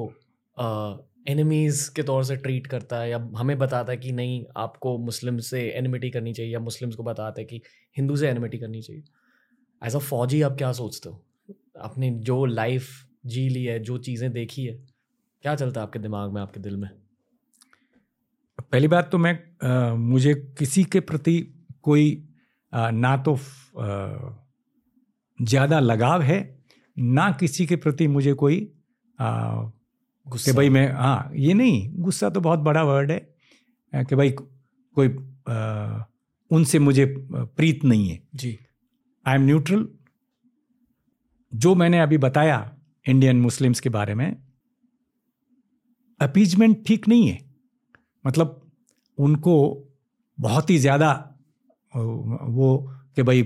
एनिमीज़ 1.30 1.90
के 1.96 2.04
तौर 2.04 2.24
से 2.24 2.36
ट्रीट 2.36 2.68
करता 2.68 3.00
है 3.00 3.10
या 3.10 3.18
हमें 3.38 3.58
बताता 3.58 3.92
है 3.92 3.98
कि 3.98 4.12
नहीं, 4.12 4.44
आपको 4.58 4.98
मुस्लिम 4.98 5.38
से 5.40 5.62
एनिमिटी 5.70 6.10
करनी 6.10 6.34
चाहिए 6.34 6.54
या 6.54 6.60
मुस्लिम्स 6.60 6.96
को 6.96 7.04
बताता 7.04 7.42
है 7.42 7.46
कि 7.46 7.62
हिंदू 7.98 8.16
से 8.16 8.30
एनिमिटी 8.30 8.58
करनी 8.58 8.82
चाहिए। 8.82 9.04
एज 9.82 9.96
अ 9.96 10.00
फौजी 10.00 10.42
आप 10.42 10.58
क्या 10.58 10.72
सोचते 10.72 11.10
हो? 11.10 11.22
आपने 11.82 12.10
जो 12.22 12.46
लाइफ 12.46 12.88
जी 13.26 13.48
ली 13.50 13.64
है, 13.66 13.80
जो 13.80 13.98
चीज़ें 13.98 14.32
देखी 14.34 14.66
है, 14.66 14.74
क्या 15.44 15.56
चलता 15.56 15.82
है 15.82 15.88
आपके 15.88 16.00
दिमाग 16.00 16.34
में, 16.34 16.42
आपके 16.42 16.60
दिल 16.60 16.78
में? 16.78 16.90
पहली 18.62 18.88
बात 18.88 19.10
तो 19.12 19.18
मैं 19.18 19.34
आ, 19.64 19.94
मुझे 19.96 20.34
किसी 20.60 20.84
के 20.84 21.00
प्रति 21.00 21.40
कोई 21.82 22.28
आ, 22.74 22.90
ना 22.92 23.16
तो 23.18 23.38
ज़्यादा 25.40 25.80
लगाव 25.80 26.22
है 26.22 26.40
ना 26.98 27.32
किसी 27.40 27.66
के 27.68 27.76
प्रति 27.76 28.08
मुझे 28.08 28.34
कोई 28.34 28.60
कि 29.20 30.52
भाई 30.52 30.70
मैं 30.70 30.92
हाँ 30.92 31.32
ये 31.36 31.54
नहीं 31.54 31.88
गुस्सा 32.04 32.30
तो 32.30 32.42
बहुत 32.42 32.60
बड़ा 32.60 32.84
वर्ड 32.84 33.12
है 33.12 34.04
कि 34.06 34.16
भाई 34.16 34.32
कोई 34.32 35.08
आ, 35.50 36.04
उनसे 36.52 36.80
मुझे 36.80 37.06
प्रीत 37.32 37.84
नहीं 37.86 38.10
है। 38.10 38.20
जी। 38.36 38.58
आई 39.26 39.36
एम 39.36 39.42
न्यूट्रल 39.42 39.88
जो 41.54 41.74
मैंने 41.76 42.00
अभी 42.00 42.18
बताया 42.18 42.60
इंडियन 43.06 43.42
मुस्लिम्स 43.42 43.80
के 43.80 43.90
बारे 43.90 44.16
में 44.16 44.36
अपीजमेंट 46.20 46.86
ठीक 46.88 47.08
नहीं 47.08 47.28
है। 47.28 47.45
मतलब 48.26 48.62
उनको 49.18 49.56
बहुत 50.38 50.70
ही 50.70 50.78
ज़्यादा 50.78 51.12
वो 51.94 52.78
कि 53.16 53.24
भाई 53.24 53.42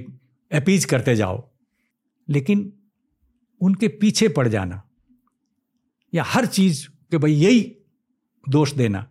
अपीज 0.52 0.86
करते 0.86 1.16
जाओ। 1.16 1.44
लेकिन 2.28 2.72
उनके 3.62 3.88
पीछे 3.88 4.28
पड़ 4.30 4.48
जाना 4.48 4.82
या 6.14 6.24
हर 6.24 6.46
चीज़ 6.46 6.88
के 7.12 7.18
भाई 7.18 7.34
यही 7.34 7.62
दोष 8.46 8.74
देना, 8.74 9.06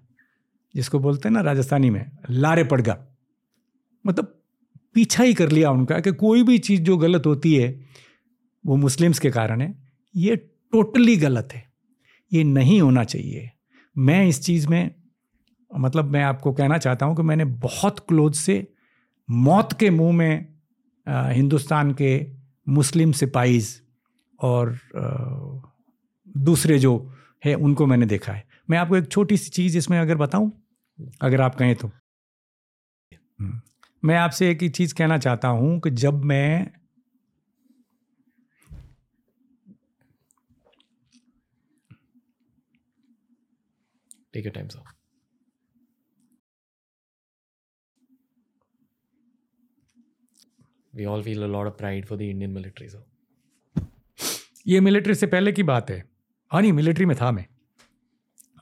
जिसको 0.74 0.98
बोलते 0.98 1.28
हैं 1.28 1.32
ना 1.34 1.40
राजस्थानी 1.40 1.90
में, 1.90 2.10
लारे 2.30 2.64
पड़गा 2.64 2.98
मतलब 4.04 4.34
पीछा 4.94 5.22
ही 5.22 5.34
कर 5.34 5.50
लिया 5.50 5.70
उनका 5.70 5.98
कि 6.00 6.12
कोई 6.12 6.42
भी 6.42 6.58
चीज़ 6.58 6.82
जो 6.82 6.96
गलत 6.96 7.26
होती 7.26 7.54
है, 7.54 7.68
वो 8.64 8.76
मुस्लिम्स 8.76 9.18
के 9.18 9.30
कारण 9.30 9.60
है, 9.60 9.74
ये 10.14 10.36
टोटली 10.36 11.16
गलत 11.16 11.48
है। 11.52 11.66
ये 12.32 12.44
नहीं 12.44 12.80
होना 12.80 13.04
चाहिए। 13.04 13.50
मैं 13.96 14.26
इस 14.26 14.42
चीज़ 14.42 14.66
में 14.68 14.94
मतलब 15.70 16.10
मैं 16.10 16.22
आपको 16.24 16.52
कहना 16.52 16.78
चाहता 16.78 17.06
हूँ 17.06 17.16
कि 17.16 17.22
मैंने 17.22 17.44
बहुत 17.64 17.98
क्लोज 18.08 18.34
से 18.34 18.66
मौत 19.28 19.72
के 19.80 19.90
मुँह 19.90 20.12
में 20.12 20.54
हिंदुस्तान 21.06 21.92
के 21.92 22.10
मुस्लिम 22.68 23.12
सिपाहीज 23.12 23.70
और 24.40 24.78
दूसरे 26.38 26.78
जो 26.78 26.92
है 27.44 27.54
उनको 27.54 27.86
मैंने 27.86 28.06
देखा 28.06 28.32
है। 28.32 28.46
मैं 28.70 28.78
आपको 28.78 28.96
एक 28.96 29.08
छोटी 29.12 29.36
सी 29.36 29.50
चीज़ 29.50 29.78
इसमें 29.78 29.98
अगर 29.98 30.16
बताऊँ 30.16 30.50
अगर 31.22 31.40
आप 31.40 31.54
कहें 31.54 31.74
तो। 31.76 31.88
हम्म, 33.40 33.60
मैं 34.02 34.16
आपसे 34.16 34.50
एक 34.50 34.62
ही 34.62 34.68
चीज़ 34.68 34.94
कहना 34.94 35.18
चाहता 35.18 35.48
हूँ 35.48 35.78
कि 35.80 35.90
जब 36.02 36.22
मैं 36.24 36.66
take 44.32 44.46
your 44.46 44.54
time 44.54 44.68
sir 44.68 44.97
we 50.94 51.06
all 51.06 51.22
feel 51.22 51.44
a 51.44 51.50
lot 51.54 51.66
of 51.66 51.76
pride 51.76 52.06
for 52.06 52.16
the 52.16 52.30
Indian 52.30 52.52
military. 52.54 52.88
So. 52.88 52.98
ये 54.66 54.80
मिलिट्री 54.80 55.14
से 55.14 55.26
पहले 55.26 55.52
की 55.52 55.62
बात 55.62 55.90
है 55.90 56.02
हाँ 56.50 56.60
नहीं 56.62 56.72
मिलिट्री 56.72 57.04
में 57.06 57.16
था 57.20 57.30
मैं 57.32 57.44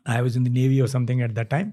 I 0.06 0.20
was 0.22 0.36
in 0.38 0.44
the 0.44 0.48
navy 0.48 0.80
और 0.80 0.88
something 0.88 1.20
at 1.22 1.30
that 1.30 1.48
time 1.50 1.72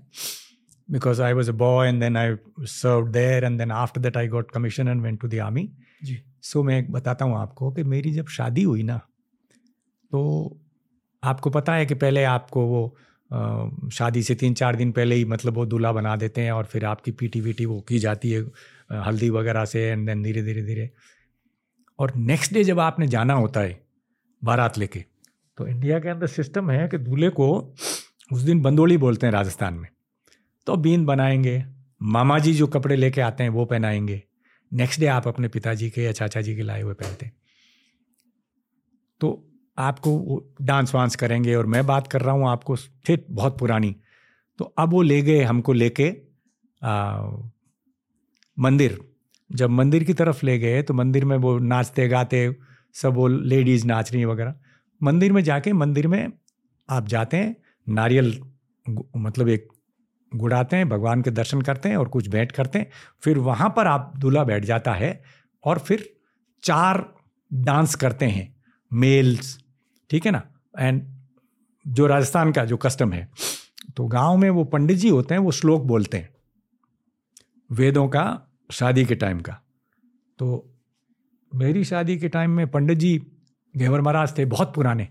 because 0.89 1.21
I 1.21 1.33
was 1.33 1.49
a 1.49 1.53
boy 1.55 1.87
and 1.87 1.99
then 2.01 2.17
I 2.17 2.35
serve 2.71 3.07
there 3.11 3.43
and 3.45 3.57
then 3.59 3.71
after 3.71 4.01
that 4.01 4.17
I 4.17 4.27
got 4.27 4.51
commission 4.51 4.87
and 4.87 5.01
went 5.01 5.19
to 5.21 5.27
the 5.27 5.39
army 5.45 5.69
जी 6.03 6.19
सो 6.51 6.63
मैं 6.63 6.81
बताता 6.91 7.25
हूँ 7.25 7.37
आपको 7.37 7.71
कि 7.71 7.83
मेरी 7.95 8.11
जब 8.13 8.27
शादी 8.37 8.63
हुई 8.63 8.83
ना 8.83 8.97
तो 10.11 10.23
आपको 11.23 11.49
पता 11.49 11.73
है 11.75 11.85
कि 11.85 11.95
पहले 11.95 12.23
आपको 12.37 12.65
वो 12.67 12.85
अ, 13.31 13.69
शादी 13.93 14.23
से 14.23 14.35
तीन 14.35 14.53
चार 14.53 14.75
दिन 14.75 14.91
पहले 14.91 15.15
ही 15.15 15.25
मतलब 15.25 15.53
वो 15.57 15.65
दूल्हा 15.65 15.91
बना 15.91 16.15
देते 16.23 16.41
हैं 16.41 16.51
और 16.51 16.65
फिर 16.73 16.85
आपकी 16.85 17.11
पीटी 17.21 17.41
वीटी 17.41 17.65
वो 17.65 17.79
की 17.87 17.99
जाती 17.99 18.31
है 18.31 18.41
अ, 18.41 18.51
हल्दी 18.89 19.29
वगैरह 19.29 19.65
से 19.65 19.83
एंड 19.83 20.05
देन 20.07 20.23
धीरे 20.23 20.43
धीरे 20.43 20.63
धीरे। 20.63 20.89
और 21.99 22.13
नेक्स्ट 22.15 22.53
डे 22.53 22.63
जब 22.63 22.79
आपने 22.79 23.07
जाना 23.07 23.33
होता 23.33 23.59
है 23.59 23.81
बारात 24.41 24.77
लेके 24.77 25.05
तो 25.57 25.67
इंडिया 25.67 25.99
के 25.99 26.09
अंदर 26.09 26.27
सिस्टम 26.27 26.71
है 26.71 26.87
कि 26.87 26.97
दूल्हे 26.97 27.29
को 27.29 27.75
उस 28.33 28.41
दिन 28.41 28.61
बंदोली 28.61 28.97
बोलते 28.97 29.25
हैं 29.27 29.33
राजस्थान 29.33 29.73
में। 29.73 29.87
तो 30.67 30.75
बीन 30.75 31.05
बनाएँगे 31.05 31.63
मामा 32.01 32.37
जी 32.39 32.53
जो 32.53 32.67
कपड़े 32.67 32.95
लेके 32.95 33.21
आते 33.21 33.43
हैं 33.43 33.49
वो 33.49 33.65
पहनाएँगे। 33.65 34.21
नेक्स्ट 34.71 34.99
डे 34.99 35.05
आप 35.05 35.27
अपने 35.27 35.47
पिताजी 35.47 35.89
के 35.89 36.03
या 36.03 36.11
चाचा 36.11 36.41
जी 36.41 36.55
के 36.55 36.61
लाए 36.61 36.81
हुए 36.81 36.93
पहनते 36.93 37.25
हैं। 37.25 37.33
तो 39.21 39.49
आपको 39.77 40.11
वो 40.11 40.55
डांस 40.61 40.95
वांस 40.95 41.15
करेंगे 41.15 41.55
और 41.55 41.65
मैं 41.65 41.85
बात 41.85 42.07
कर 42.07 42.21
रहा 42.21 42.33
हूँ 42.35 42.47
आपको 42.49 42.77
थे 43.09 43.17
बहुत 43.29 43.57
पुरानी। 43.59 43.95
तो 44.59 44.65
अब 44.77 44.91
वो 44.91 45.01
ले 45.01 45.21
गए 45.21 45.41
हमको 45.43 45.73
लेके 45.73 46.09
मंदिर। 48.57 48.99
जब 49.49 49.69
मंदिर 49.69 50.03
की 50.03 50.13
तरफ़ 50.13 50.45
ले 50.45 50.57
गए 50.59 50.81
तो 50.81 50.93
मंदिर 50.93 51.25
में 51.25 51.35
वो 51.37 51.57
नाचते 51.59 52.07
गाते, 52.07 52.55
सब 52.95 53.13
वो 53.13 53.27
लेडीज़ 53.27 53.85
नाच 53.87 54.11
रही 54.13 54.25
वगैरह। 54.25 54.55
मंदिर 55.01 55.31
में 55.33 55.41
जाके, 55.43 55.73
मंदिर 55.73 56.07
में 56.07 56.31
आप 56.89 57.07
जाते 57.07 57.37
हैं, 57.37 57.55
नारियल 57.87 58.39
मतलब 59.17 59.49
एक 59.49 59.67
गुड़ाते 60.31 60.75
हैं, 60.75 60.87
भगवान 60.89 61.21
के 61.21 61.31
दर्शन 61.31 61.61
करते 61.61 61.89
हैं 61.89 61.97
और 61.97 62.07
कुछ 62.07 62.27
भेंट 62.27 62.51
करते 62.51 62.79
हैं, 62.79 62.89
फिर 63.23 63.37
वहाँ 63.39 63.69
पर 63.77 63.87
आप 63.87 64.13
दूल्हा 64.17 64.43
बैठ 64.43 64.65
जाता 64.65 64.93
है 64.93 65.21
और 65.63 65.79
फिर 65.79 66.09
चार 66.63 67.05
डांस 67.51 67.95
करते 67.95 68.25
हैं, 68.25 68.55
मेल्स, 68.91 69.57
ठीक 70.09 70.25
है 70.25 70.31
ना? 70.31 70.41
एंड 70.79 71.01
जो 71.85 72.07
राजस्थान 72.07 72.51
का 72.51 72.65
जो 72.65 72.77
कस्टम 72.77 73.13
है 73.13 73.27
तो 73.97 74.05
गाँव 74.07 74.37
में 74.37 74.49
वो 74.49 74.63
पंडित 74.65 74.97
जी 74.97 75.09
होते 75.09 75.33
हैं, 75.33 75.41
वो 75.41 75.51
श्लोक 75.51 75.83
बोलते 75.83 76.17
हैं। 76.17 76.32
वेदों 77.73 78.07
का, 78.07 78.47
शादी 78.71 79.05
के 79.05 79.15
टाइम 79.15 79.39
का। 79.39 79.61
तो 80.39 80.73
मेरी 81.55 81.83
शादी 81.83 82.17
के 82.17 82.29
टाइम 82.29 82.51
में 82.51 82.71
पंडित 82.71 82.97
जी 82.97 83.17
घेवर 83.77 84.01
महाराज 84.01 84.37
थे, 84.37 84.45
बहुत 84.45 84.73
पुराने। 84.75 85.07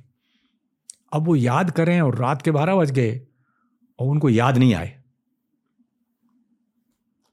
अब 1.12 1.26
वो 1.26 1.36
याद 1.36 1.70
करें 1.70 2.00
और 2.00 2.16
रात 2.18 2.42
के 2.42 2.50
बारह 2.50 2.76
बज 2.76 2.90
गए 2.90 3.20
और 3.98 4.08
उनको 4.08 4.28
याद 4.28 4.58
नहीं 4.58 4.74
आए। 4.74 5.02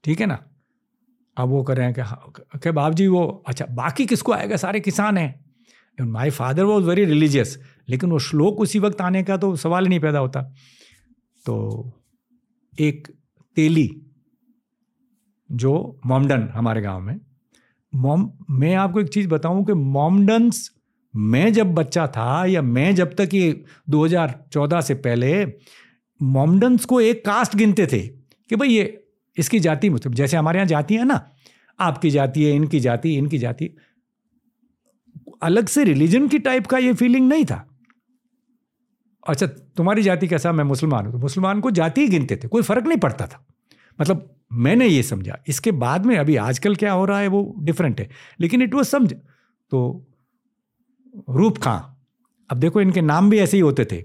ठीक 0.04 0.20
है 0.20 0.26
ना? 0.26 0.44
अब 1.36 1.48
वो 1.48 1.62
कर 1.62 1.92
कि 1.92 2.00
हाँ 2.00 2.32
कि 2.62 2.70
बाप 2.70 2.92
जी 2.92 3.06
वो 3.06 3.44
अच्छा 3.46 3.66
बाकी 3.70 4.06
किसको 4.06 4.32
आएगा? 4.32 4.56
सारे 4.56 4.80
किसान 4.80 5.18
हैं। 5.18 5.50
My 6.00 6.30
father 6.30 6.64
was 6.64 6.84
very 6.84 7.04
religious 7.04 7.58
लेकिन 7.88 8.10
वो 8.10 8.18
श्लोक 8.18 8.60
उसी 8.60 8.78
वक्त 8.78 9.00
आने 9.00 9.22
का 9.22 9.36
तो 9.36 9.56
सवाल 9.56 9.86
नहीं 9.86 10.00
पैदा 10.00 10.18
होता। 10.18 10.42
तो 11.46 11.92
एक 12.80 13.08
तेली 13.56 14.09
जो 15.50 16.00
मोमडन 16.06 16.48
हमारे 16.54 16.80
गाँव 16.80 17.00
में। 17.00 17.18
मोम, 17.92 18.30
मैं 18.50 18.74
आपको 18.74 19.00
एक 19.00 19.08
चीज़ 19.08 19.28
बताऊँ 19.28 19.64
कि 19.64 19.72
मोमडन्स, 19.74 20.70
मैं 21.14 21.52
जब 21.52 21.74
बच्चा 21.74 22.06
था 22.06 22.44
या 22.46 22.62
मैं 22.62 22.94
जब 22.94 23.14
तक 23.14 23.34
ये 23.34 23.64
2014 23.90 24.80
से 24.80 24.94
पहले 24.96 25.44
मोमडन्स 26.20 26.84
को 26.84 27.00
एक 27.00 27.24
कास्ट 27.24 27.56
गिनते 27.56 27.86
थे 27.86 28.00
कि 28.50 28.56
भाई 28.56 28.68
ये 28.68 29.04
इसकी 29.36 29.60
जाति 29.60 29.90
मतलब 29.90 30.14
जैसे 30.14 30.36
हमारे 30.36 30.58
यहाँ 30.58 30.68
जाति 30.68 30.96
है 30.96 31.04
ना, 31.04 31.20
आपकी 31.78 32.10
जाति 32.10 32.44
है, 32.44 32.54
इनकी 32.56 32.80
जाति 32.80 33.14
इनकी 33.16 33.38
जाति 33.38 33.70
अलग 35.42 35.66
से 35.66 35.84
रिलीजन 35.84 36.28
की 36.28 36.38
टाइप 36.38 36.66
का 36.66 36.78
ये 36.78 36.92
फीलिंग 36.92 37.28
नहीं 37.28 37.44
था। 37.44 37.66
अच्छा 39.26 39.46
तुम्हारी 39.46 40.02
जाति 40.02 40.28
कैसा? 40.28 40.52
मैं 40.52 40.64
मुसलमान 40.64 41.04
हूँ 41.04 41.12
तो 41.12 41.18
मुसलमान 41.18 41.60
को 41.60 41.70
जाति 41.70 42.00
ही 42.00 42.08
गिनते 42.08 42.36
थे, 42.36 42.48
कोई 42.48 42.62
फ़र्क 42.62 42.86
नहीं 42.86 42.98
पड़ता 42.98 43.26
था। 43.26 43.44
मतलब 43.98 44.28
मैंने 44.52 44.86
ये 44.86 45.02
समझा। 45.02 45.38
इसके 45.48 45.72
बाद 45.72 46.06
में 46.06 46.18
अभी 46.18 46.36
आजकल 46.36 46.76
क्या 46.76 46.92
हो 46.92 47.04
रहा 47.04 47.18
है 47.18 47.28
वो 47.28 47.54
डिफरेंट 47.58 48.00
है। 48.00 48.10
लेकिन 48.40 48.62
इट 48.62 48.74
वॉज़ 48.74 48.86
समझ। 48.86 49.14
तो 49.70 50.06
रूप 51.30 51.58
खां। 51.58 51.80
अब 52.50 52.56
देखो 52.56 52.80
इनके 52.80 53.00
नाम 53.00 53.30
भी 53.30 53.38
ऐसे 53.38 53.56
ही 53.56 53.60
होते 53.60 53.84
थे। 53.84 54.04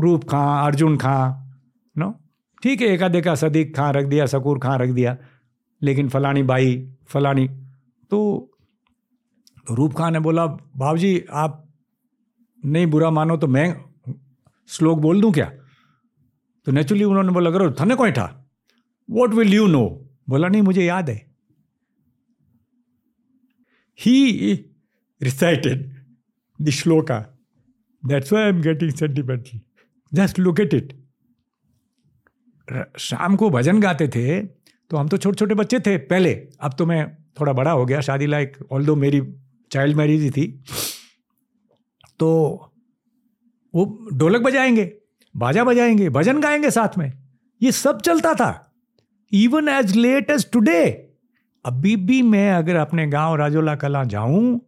रूप 0.00 0.24
खां, 0.24 0.66
अर्जुन 0.66 0.96
खां, 0.96 1.50
नो? 1.98 2.20
ठीक 2.62 2.80
है 2.80 2.88
एका 2.88 3.08
देखा 3.08 3.34
सदीक 3.34 3.76
खां 3.76 3.92
रख 3.92 4.06
दिया, 4.06 4.26
सकूर 4.26 4.58
खां 4.58 4.78
रख 4.78 4.88
दिया। 4.88 5.16
लेकिन 5.82 6.08
फलानी 6.08 6.42
बाई, 6.42 6.92
फलानी। 7.06 7.48
तो 8.10 8.46
रूप 9.70 9.94
खां 9.94 10.10
ने 10.10 10.20
बोला 10.20 10.46
बाबू 10.46 10.98
जी 10.98 11.24
आप 11.32 11.68
नहीं 12.64 12.86
बुरा 12.86 13.10
मानो 13.10 13.36
तो 13.36 13.46
मैं 13.46 13.84
श्लोक 14.68 14.98
बोल 14.98 15.20
दूँ 15.20 15.32
क्या? 15.32 15.52
तो 16.64 16.72
नेचुरली 16.72 17.04
उन्होंने 17.04 17.32
बोला 17.32 17.50
करो 17.50 17.72
थने 17.72 17.94
कोई 17.94 18.12
था 18.12 18.49
वॉट 19.10 19.34
विल 19.34 19.54
यू 19.54 19.66
नो 19.66 20.06
बोला, 20.28 20.48
नहीं, 20.48 20.62
मुझे 20.62 20.84
याद 20.84 21.10
है 21.10 21.26
ही 23.98 24.66
recited 25.22 25.80
the 26.60 26.72
shloka. 26.72 27.16
That's 28.02 28.30
why 28.32 28.44
I'm 28.50 28.60
getting 28.62 28.92
sentimental. 29.00 29.58
Just 30.12 30.38
look 30.38 30.60
at 30.60 30.74
it. 30.74 30.92
शाम 32.98 33.36
को 33.36 33.50
भजन 33.50 33.80
गाते 33.80 34.08
थे 34.08 34.40
तो 34.90 34.96
हम 34.96 35.08
तो 35.08 35.16
छोटे 35.16 35.36
छोटे 35.36 35.54
बच्चे 35.54 35.80
थे 35.80 35.96
पहले 35.96 36.34
अब 36.60 36.74
तो 36.78 36.86
मैं 36.86 37.14
थोड़ा 37.40 37.52
बड़ा 37.52 37.70
हो 37.70 37.86
गया, 37.86 38.00
शादी 38.00 38.26
लायक 38.26 38.56
ऑल 38.72 38.86
दो 38.86 38.96
मेरी 38.96 39.20
चाइल्ड 39.72 39.96
मैरिज 39.96 40.22
ही 40.22 40.30
थी 40.30 40.64
तो 42.18 42.28
वो 43.74 44.08
ढोलक 44.12 44.40
बजाएँगे, 44.42 44.96
बाजा 45.36 45.64
बजाएँगे, 45.64 46.08
भजन 46.08 46.40
गाएँगे 46.40 46.70
साथ 46.70 46.98
में 46.98 47.12
ये 47.62 47.72
सब 47.72 48.00
चलता 48.00 48.34
था 48.34 48.69
even 49.32 49.68
as 49.68 49.96
late 49.96 50.30
as 50.30 50.50
today 50.50 51.08
अभी 51.64 51.96
भी 51.96 52.22
मैं 52.22 52.52
अगर 52.52 52.76
अपने 52.76 53.06
गाँव 53.06 53.34
राजोला 53.34 53.74
कला 53.74 54.04
जाऊँ 54.04 54.60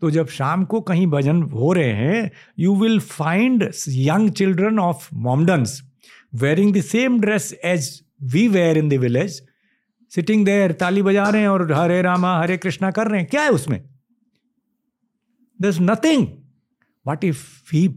तो 0.00 0.10
जब 0.10 0.28
शाम 0.28 0.64
को 0.64 0.80
कहीं 0.80 1.06
भजन 1.06 1.42
हो 1.42 1.72
रहे 1.72 1.92
हैं 1.92 2.30
you 2.58 2.76
will 2.76 3.00
find 3.00 3.70
young 3.88 4.30
children 4.30 4.78
of 4.78 5.14
Mohammedans 5.14 5.82
wearing 6.34 6.76
the 6.76 6.80
same 6.80 7.20
dress 7.20 7.56
as 7.64 8.02
we 8.22 8.48
wear 8.48 8.78
in 8.78 8.88
the 8.88 8.92
village 8.92 9.46
sitting 10.14 10.46
there 10.46 10.72
ताली 10.72 11.02
बजा 11.02 11.28
रहे 11.28 11.42
हैं 11.42 11.48
और 11.48 11.72
हरे 11.72 12.02
रामा, 12.02 12.40
हरे 12.40 12.56
कृष्णा 12.56 12.90
कर 12.90 13.08
रहे 13.08 13.20
हैं। 13.20 13.28
क्या 13.30 13.42
है 13.42 13.48
उसमें? 13.48 13.82
दस 15.62 15.78
नथिंग 15.80 16.28
वट 17.08 17.24
इफ़ 17.24 17.70
ही 17.72 17.94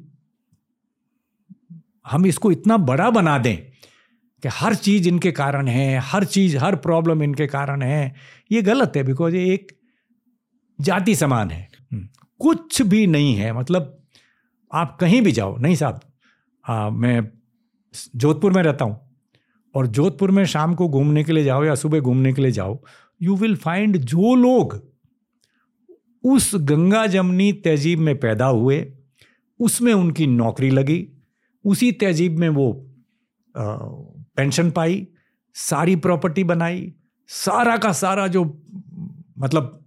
हम 2.11 2.26
इसको 2.26 2.52
इतना 2.52 2.78
बड़ा 2.78 3.10
बना 3.10 3.38
दें? 3.38 3.73
कि 4.44 4.49
हर 4.52 4.76
चीज़ 4.76 5.07
इनके 5.07 5.32
कारण 5.32 5.68
है, 5.68 5.99
हर 6.03 6.24
चीज़, 6.26 6.57
हर 6.57 6.76
प्रॉब्लम 6.78 7.24
इनके 7.24 7.48
कारण 7.48 7.82
है, 7.82 8.15
ये 8.52 8.61
गलत 8.61 8.94
है 8.95 9.03
बिकॉज़ 9.03 9.36
ये 9.36 9.53
एक 9.53 9.72
जाति 10.80 11.15
समान 11.15 11.52
है। 11.52 11.68
कुछ 12.41 12.82
भी 12.82 13.06
नहीं 13.07 13.36
है 13.36 13.52
मतलब 13.53 13.98
आप 14.72 14.98
कहीं 15.02 15.22
भी 15.22 15.32
जाओ, 15.32 15.57
नहीं 15.57 15.76
साहब 15.76 16.91
मैं 16.94 17.28
जोधपुर 18.15 18.53
में 18.53 18.61
रहता 18.64 18.86
हूँ 18.86 18.99
और 19.76 19.88
जोधपुर 19.88 20.32
में 20.32 20.45
शाम 20.45 20.74
को 20.76 20.88
घूमने 20.90 21.24
के 21.24 21.32
लिए 21.32 21.44
जाओ 21.44 21.64
या 21.64 21.76
सुबह 21.76 21.99
घूमने 21.99 22.34
के 22.34 22.41
लिए 22.41 22.52
जाओ 22.52 22.80
यू 23.22 23.36
विल 23.36 23.56
फाइंड 23.56 23.98
जो 23.98 24.36
लोग 24.36 24.82
उस 26.24 26.52
गंगा 26.56 27.06
जमनी 27.07 27.52
तहजीब 27.53 27.99
में 27.99 28.18
पैदा 28.20 28.45
हुए, 28.45 28.86
उसमें 29.60 29.94
उनकी 29.94 30.28
नौकरी 30.28 30.70
लगी, 30.70 31.07
उसी 31.65 31.91
तहजीब 31.91 32.38
में 32.40 32.49
वो 32.49 32.72
पेंशन 34.38 34.72
पाई, 34.72 35.08
सारी 35.56 35.96
प्रॉपर्टी 35.98 36.44
बनाई, 36.44 36.92
सारा 37.30 37.78
का 37.78 37.92
सारा 37.94 38.28
जो 38.28 38.44
मतलब 39.40 39.80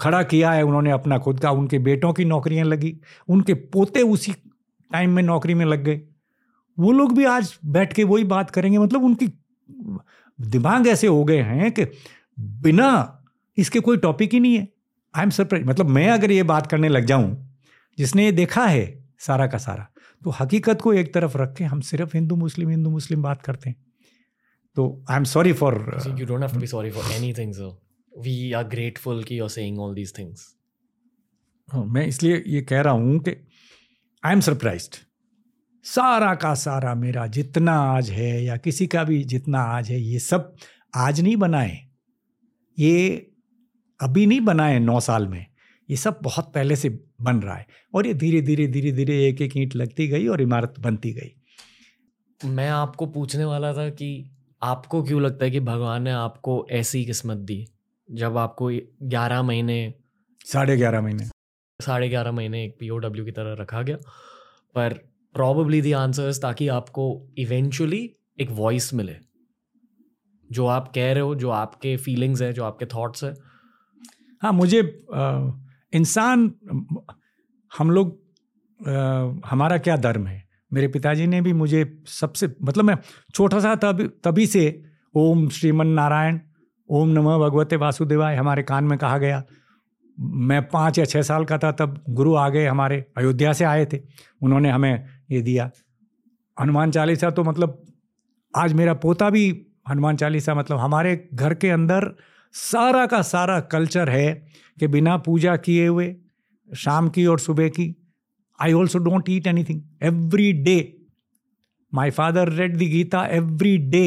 खड़ा 0.00 0.22
किया 0.22 0.52
है 0.52 0.62
उन्होंने 0.62 0.90
अपना 0.90 1.18
खुद 1.18 1.40
का, 1.40 1.50
उनके 1.50 1.78
बेटों 1.78 2.12
की 2.12 2.24
नौकरियाँ 2.24 2.64
लगी, 2.66 2.96
उनके 3.28 3.54
पोते 3.54 4.02
उसी 4.02 4.32
टाइम 4.32 5.10
में 5.10 5.22
नौकरी 5.22 5.54
में 5.54 5.64
लग 5.66 5.82
गए। 5.84 6.00
वो 6.78 6.92
लोग 6.92 7.16
भी 7.16 7.24
आज 7.24 7.56
बैठ 7.66 7.92
के 7.92 8.04
वही 8.04 8.24
बात 8.24 8.50
करेंगे 8.50 8.78
मतलब 8.78 9.04
उनकी 9.04 9.32
दिमाग 10.38 10.86
ऐसे 10.86 11.06
हो 11.06 11.24
गए 11.24 11.42
हैं 11.42 11.70
कि 11.72 11.84
बिना 12.38 12.90
इसके 13.58 13.80
कोई 13.80 13.96
टॉपिक 13.96 14.32
ही 14.32 14.40
नहीं 14.40 14.56
है। 14.56 14.68
आई 15.14 15.22
एम 15.22 15.30
सरप्राइज़ 15.30 15.66
मतलब 15.66 15.88
मैं 15.88 16.08
अगर 16.10 16.30
ये 16.30 16.42
बात 16.42 16.66
करने 16.66 16.88
लग 16.88 17.04
जाऊँ, 17.04 17.36
जिसने 17.98 18.24
ये 18.24 18.32
देखा 18.32 18.66
है 18.66 19.04
सारा 19.18 19.46
का 19.46 19.58
सारा 19.58 19.86
तो 20.26 20.30
हकीकत 20.30 20.80
को 20.82 20.92
एक 20.92 21.12
तरफ़ 21.14 21.36
रख 21.38 21.54
के 21.56 21.64
हम 21.64 21.80
सिर्फ़ 21.80 22.16
हिंदू 22.16 22.36
मुस्लिम 22.36 22.68
हिंदू 22.68 22.90
मुस्लिम 22.90 23.22
बात 23.22 23.42
करते 23.42 23.70
हैं। 23.70 23.76
तो 24.76 25.04
I 25.10 25.16
am 25.16 25.24
sorry 25.24 25.52
for 25.52 25.74
you 26.18 26.26
don't 26.26 26.42
have 26.42 26.54
to 26.54 26.60
be 26.60 26.66
sorry 26.66 26.90
for 26.90 27.12
anything 27.14 27.52
sir 27.52 27.76
we 28.12 28.52
are 28.52 28.64
grateful 28.64 29.22
कि 29.24 29.38
you 29.38 29.44
are 29.44 29.50
saying 29.50 29.78
all 29.80 29.94
these 29.94 30.16
things 30.18 30.54
मैं 31.74 32.06
इसलिए 32.06 32.42
ये 32.46 32.62
कह 32.62 32.80
रहा 32.80 32.94
हूँ 32.94 33.18
कि 33.18 33.36
आई 34.22 34.32
एम 34.32 34.40
सरप्राइज्ड 34.40 34.96
सारा 35.84 36.34
का 36.34 36.54
सारा 36.54 36.94
मेरा 36.94 37.26
जितना 37.26 37.72
आज 37.72 38.10
है 38.10 38.44
या 38.44 38.56
किसी 38.56 38.86
का 38.86 39.04
भी 39.04 39.22
जितना 39.24 39.60
आज 39.78 39.90
है 39.90 40.00
ये 40.00 40.18
सब 40.18 40.54
आज 40.94 41.20
नहीं 41.20 41.36
बनाए। 41.36 41.78
ये 42.78 43.16
अभी 44.00 44.26
नहीं 44.26 44.40
बनाए 44.40 44.78
नौ 44.78 45.00
साल 45.00 45.28
में। 45.28 45.44
ये 45.88 45.96
सब 45.96 46.18
बहुत 46.22 46.52
पहले 46.54 46.76
से 46.76 46.98
बन 47.22 47.36
रहा 47.36 47.54
है। 47.54 47.66
और 47.94 48.06
ये 48.06 48.14
धीरे 48.14 48.40
धीरे 48.40 48.66
धीरे 48.66 48.92
धीरे 48.92 49.28
एक 49.28 49.40
एक 49.40 49.56
ईंट 49.56 49.76
लगती 49.76 50.08
गई 50.08 50.26
और 50.26 50.40
इमारत 50.40 50.74
बनती 50.80 51.12
गई। 51.12 51.34
मैं 52.44 52.68
आपको 52.68 53.06
पूछने 53.06 53.44
वाला 53.44 53.74
था 53.74 53.88
कि 53.90 54.30
आपको 54.62 55.02
क्यों 55.02 55.22
लगता 55.22 55.44
है 55.44 55.50
कि 55.50 55.60
भगवान 55.60 56.02
ने 56.02 56.10
आपको 56.10 56.66
ऐसी 56.70 57.04
किस्मत 57.04 57.36
दी? 57.36 57.66
जब 58.10 58.36
आपको 58.36 58.70
ग्यारह 59.02 59.42
महीने 59.42 59.94
साढ़े 60.44 60.76
ग्यारह 60.76 61.00
महीने। 61.00 61.24
साढ़े 61.80 62.08
ग्यारह 62.08 62.32
महीने 62.32 62.64
एक 62.64 62.76
पीओडब्ल्यू 62.80 63.24
की 63.24 63.30
तरह 63.30 63.62
रखा 63.62 63.82
गया। 63.82 63.96
पर 64.74 64.92
प्रॉबली 65.34 65.80
दी 65.80 65.92
आंसर्स 65.92 66.42
ताकि 66.42 66.68
आपको 66.68 67.28
इवेंचुअली 67.38 68.16
एक 68.40 68.50
वॉइस 68.50 68.94
मिले। 68.94 69.16
जो 70.52 70.66
आप 70.66 70.92
कह 70.94 71.12
रहे 71.12 71.22
हो 71.22 71.34
जो 71.34 71.50
आपके 71.50 71.96
फीलिंग्स 71.96 72.42
है 72.42 72.52
जो 72.52 72.64
आपके 72.64 72.86
थॉट्स 72.86 73.24
है। 73.24 73.34
हाँ 74.42 74.52
मुझे 74.52 74.82
इंसान 75.92 76.52
हम 77.78 77.90
लोग 77.90 78.18
आ, 78.88 78.92
हमारा 79.50 79.78
क्या 79.78 79.96
धर्म 79.96 80.26
है? 80.26 80.44
मेरे 80.72 80.88
पिताजी 80.88 81.26
ने 81.26 81.40
भी 81.40 81.52
मुझे 81.52 82.02
सबसे 82.06 82.54
मतलब 82.62 82.84
मैं 82.84 82.96
छोटा 83.34 83.60
सा 83.60 83.74
तब 83.74 84.02
तभी 84.24 84.46
से 84.46 84.82
ओम 85.14 85.48
श्रीमन 85.48 85.86
नारायण 85.86 86.38
ओम 86.90 87.08
नमः 87.08 87.38
भगवते 87.38 87.76
वासुदेवाय 87.76 88.36
हमारे 88.36 88.62
कान 88.62 88.84
में 88.84 88.98
कहा 88.98 89.18
गया। 89.18 89.42
मैं 90.20 90.62
पाँच 90.68 90.98
या 90.98 91.04
छः 91.04 91.22
साल 91.22 91.44
का 91.44 91.58
था 91.58 91.72
तब 91.72 92.02
गुरु 92.10 92.34
आ 92.34 92.48
गए 92.48 92.66
हमारे 92.66 93.04
अयोध्या 93.16 93.52
से 93.52 93.64
आए 93.64 93.86
थे। 93.86 94.00
उन्होंने 94.42 94.70
हमें 94.70 95.04
ये 95.30 95.40
दिया। 95.42 95.70
हनुमान 96.60 96.90
चालीसा 96.90 97.30
तो 97.30 97.44
मतलब 97.44 97.82
आज 98.56 98.72
मेरा 98.72 98.94
पोता 98.94 99.30
भी 99.30 99.66
हनुमान 99.88 100.16
चालीसा 100.16 100.54
मतलब 100.54 100.78
हमारे 100.78 101.28
घर 101.34 101.54
के 101.54 101.70
अंदर 101.70 102.14
सारा 102.56 103.06
का 103.06 103.20
सारा 103.22 103.60
कल्चर 103.60 104.08
है 104.08 104.32
कि 104.78 104.86
बिना 104.86 105.16
पूजा 105.16 105.56
किए 105.56 105.86
हुए, 105.86 106.14
शाम 106.70 107.08
की 107.08 107.26
और 107.26 107.38
सुबह 107.40 107.68
की 107.68 107.94
I 108.58 108.72
also 108.72 108.98
don't 108.98 109.28
eat 109.28 109.46
anything 109.64 109.82
every 110.02 110.52
day 110.52 110.78
my 111.92 112.10
father 112.10 112.48
read 112.48 112.76
the 112.76 112.88
Gita 112.90 113.26
every 113.26 113.76
day 113.78 114.06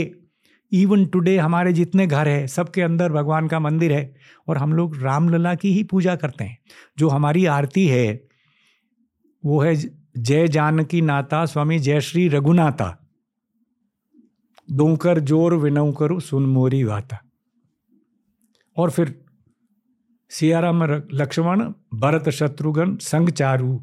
even 0.72 1.06
today 1.06 1.38
हमारे 1.38 1.74
जितने 1.74 2.08
घर 2.08 2.28
है, 2.28 2.48
सबके 2.48 2.82
अंदर 2.82 3.12
भगवान 3.12 3.48
का 3.48 3.60
मंदिर 3.60 3.94
है 3.94 4.16
और 4.48 4.58
हम 4.58 4.74
लोग 4.74 5.02
रामलला 5.02 5.54
की 5.56 5.74
ही 5.74 5.84
पूजा 5.84 6.16
करते 6.16 6.44
हैं। 6.44 6.58
जो 6.98 7.10
हमारी 7.10 7.46
आरती 7.46 7.88
है, 7.88 8.22
वो 9.44 9.62
है 9.62 9.76
जय 9.76 10.48
जानकी 10.48 11.02
नाता 11.02 11.46
स्वामी, 11.46 11.80
जय 11.80 12.02
श्री 12.02 12.28
रघुनाथा 12.28 12.96
दोकर 14.72 15.20
ज़ोर 15.20 15.56
विनव 15.56 15.92
करु 15.92 16.20
सुन 16.20 16.46
मोरी 16.46 16.84
वाता। 16.84 17.26
और 18.80 18.92
फिर 18.92 19.14
सियाराम 20.32 20.84
लक्ष्मण 21.14 21.62
भरत 21.94 22.30
शत्रुघ्न 22.30 22.96
संग 23.02 23.30
चारू। 23.30 23.76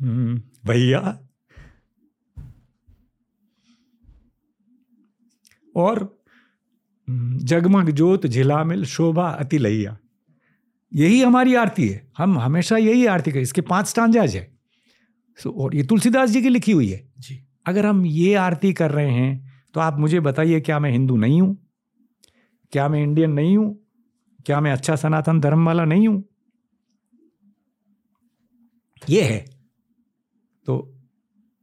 हम्म, 0.00 0.36
भैया। 0.66 1.18
और 5.76 5.98
हम्म, 7.08 7.38
जगमग 7.38 7.90
जोत 7.90 8.26
झिलामिल 8.26 8.84
शोभा 8.84 9.28
अति 9.30 9.58
लैया 9.58 9.96
यही 10.92 11.20
हमारी 11.22 11.54
आरती 11.54 11.88
है। 11.88 12.10
हम 12.18 12.38
हमेशा 12.38 12.76
यही 12.76 13.06
आरती 13.06 13.32
करें 13.32 13.42
इसके 13.42 13.60
पाँच 13.60 13.86
स्टांजाज 13.86 14.36
है। 14.36 14.42
सो 15.38 15.50
और 15.50 15.76
ये 15.76 15.82
तुलसीदास 15.82 16.30
जी 16.30 16.42
की 16.42 16.48
लिखी 16.48 16.72
हुई 16.72 16.88
है। 16.88 17.08
जी। 17.18 17.38
अगर 17.66 17.86
हम 17.86 18.04
ये 18.06 18.34
आरती 18.34 18.72
कर 18.72 18.90
रहे 18.90 19.10
हैं 19.10 19.32
तो 19.74 19.80
आप 19.80 19.98
मुझे 19.98 20.20
बताइए 20.20 20.60
क्या 20.60 20.78
मैं 20.78 20.90
हिंदू 20.90 21.16
नहीं 21.16 21.40
हूँ? 21.42 21.69
क्या 22.72 22.88
मैं 22.88 23.02
इंडियन 23.02 23.30
नहीं 23.30 23.56
हूँ? 23.56 23.76
क्या 24.46 24.60
मैं 24.60 24.72
अच्छा 24.72 24.96
सनातन 24.96 25.40
धर्म 25.40 25.66
वाला 25.66 25.84
नहीं 25.84 26.08
हूँ? 26.08 26.22
ये 29.02 29.22
है। 29.22 29.38
तो 30.66 30.76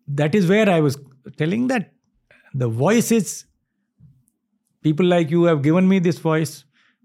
that 0.08 0.36
is 0.36 0.48
where 0.48 0.70
I 0.70 0.82
was 0.82 0.98
telling 1.38 1.68
that 1.70 1.92
the 2.54 2.64
voice 2.76 3.12
is 3.12 3.44
people 4.86 5.06
like 5.06 5.32
you 5.32 5.46
have 5.46 5.60
given 5.62 5.84
me 5.84 6.00
this 6.00 6.26
voice 6.26 6.62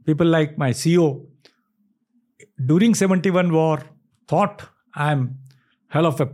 people 0.07 0.27
like 0.27 0.55
my 0.59 0.73
C 0.73 0.97
O 0.97 1.09
during 2.61 2.95
seventy 2.95 3.31
one 3.31 3.51
war 3.51 3.81
thought 4.29 4.63
I 4.97 5.13
am 5.13 5.27
hell 5.93 6.07
of 6.07 6.23
a 6.23 6.27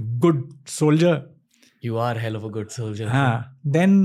good 0.00 0.48
soldier 0.68 1.22
you 1.84 1.96
are 1.96 2.18
hell 2.18 2.36
of 2.36 2.44
a 2.44 2.48
good 2.48 2.68
soldier 2.68 3.08
हाँ 3.08 3.60
then 3.66 3.96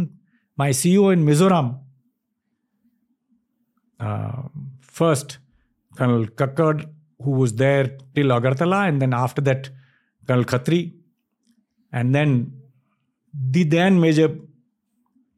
my 0.57 0.73
C 0.73 0.95
O 0.97 1.11
in 1.11 1.23
Mizoram 1.23 1.75
first 3.99 5.39
colonel 5.93 6.25
kakkad 6.27 6.87
who 7.19 7.31
was 7.31 7.55
there 7.55 7.97
till 8.15 8.27
agartala 8.27 8.87
and 8.87 9.01
then 9.01 9.13
after 9.13 9.41
that 9.41 9.69
colonel 10.27 10.43
khatri 10.43 10.93
and 11.93 12.13
then 12.13 12.53
the 13.33 13.63
then 13.63 13.99
major 13.99 14.29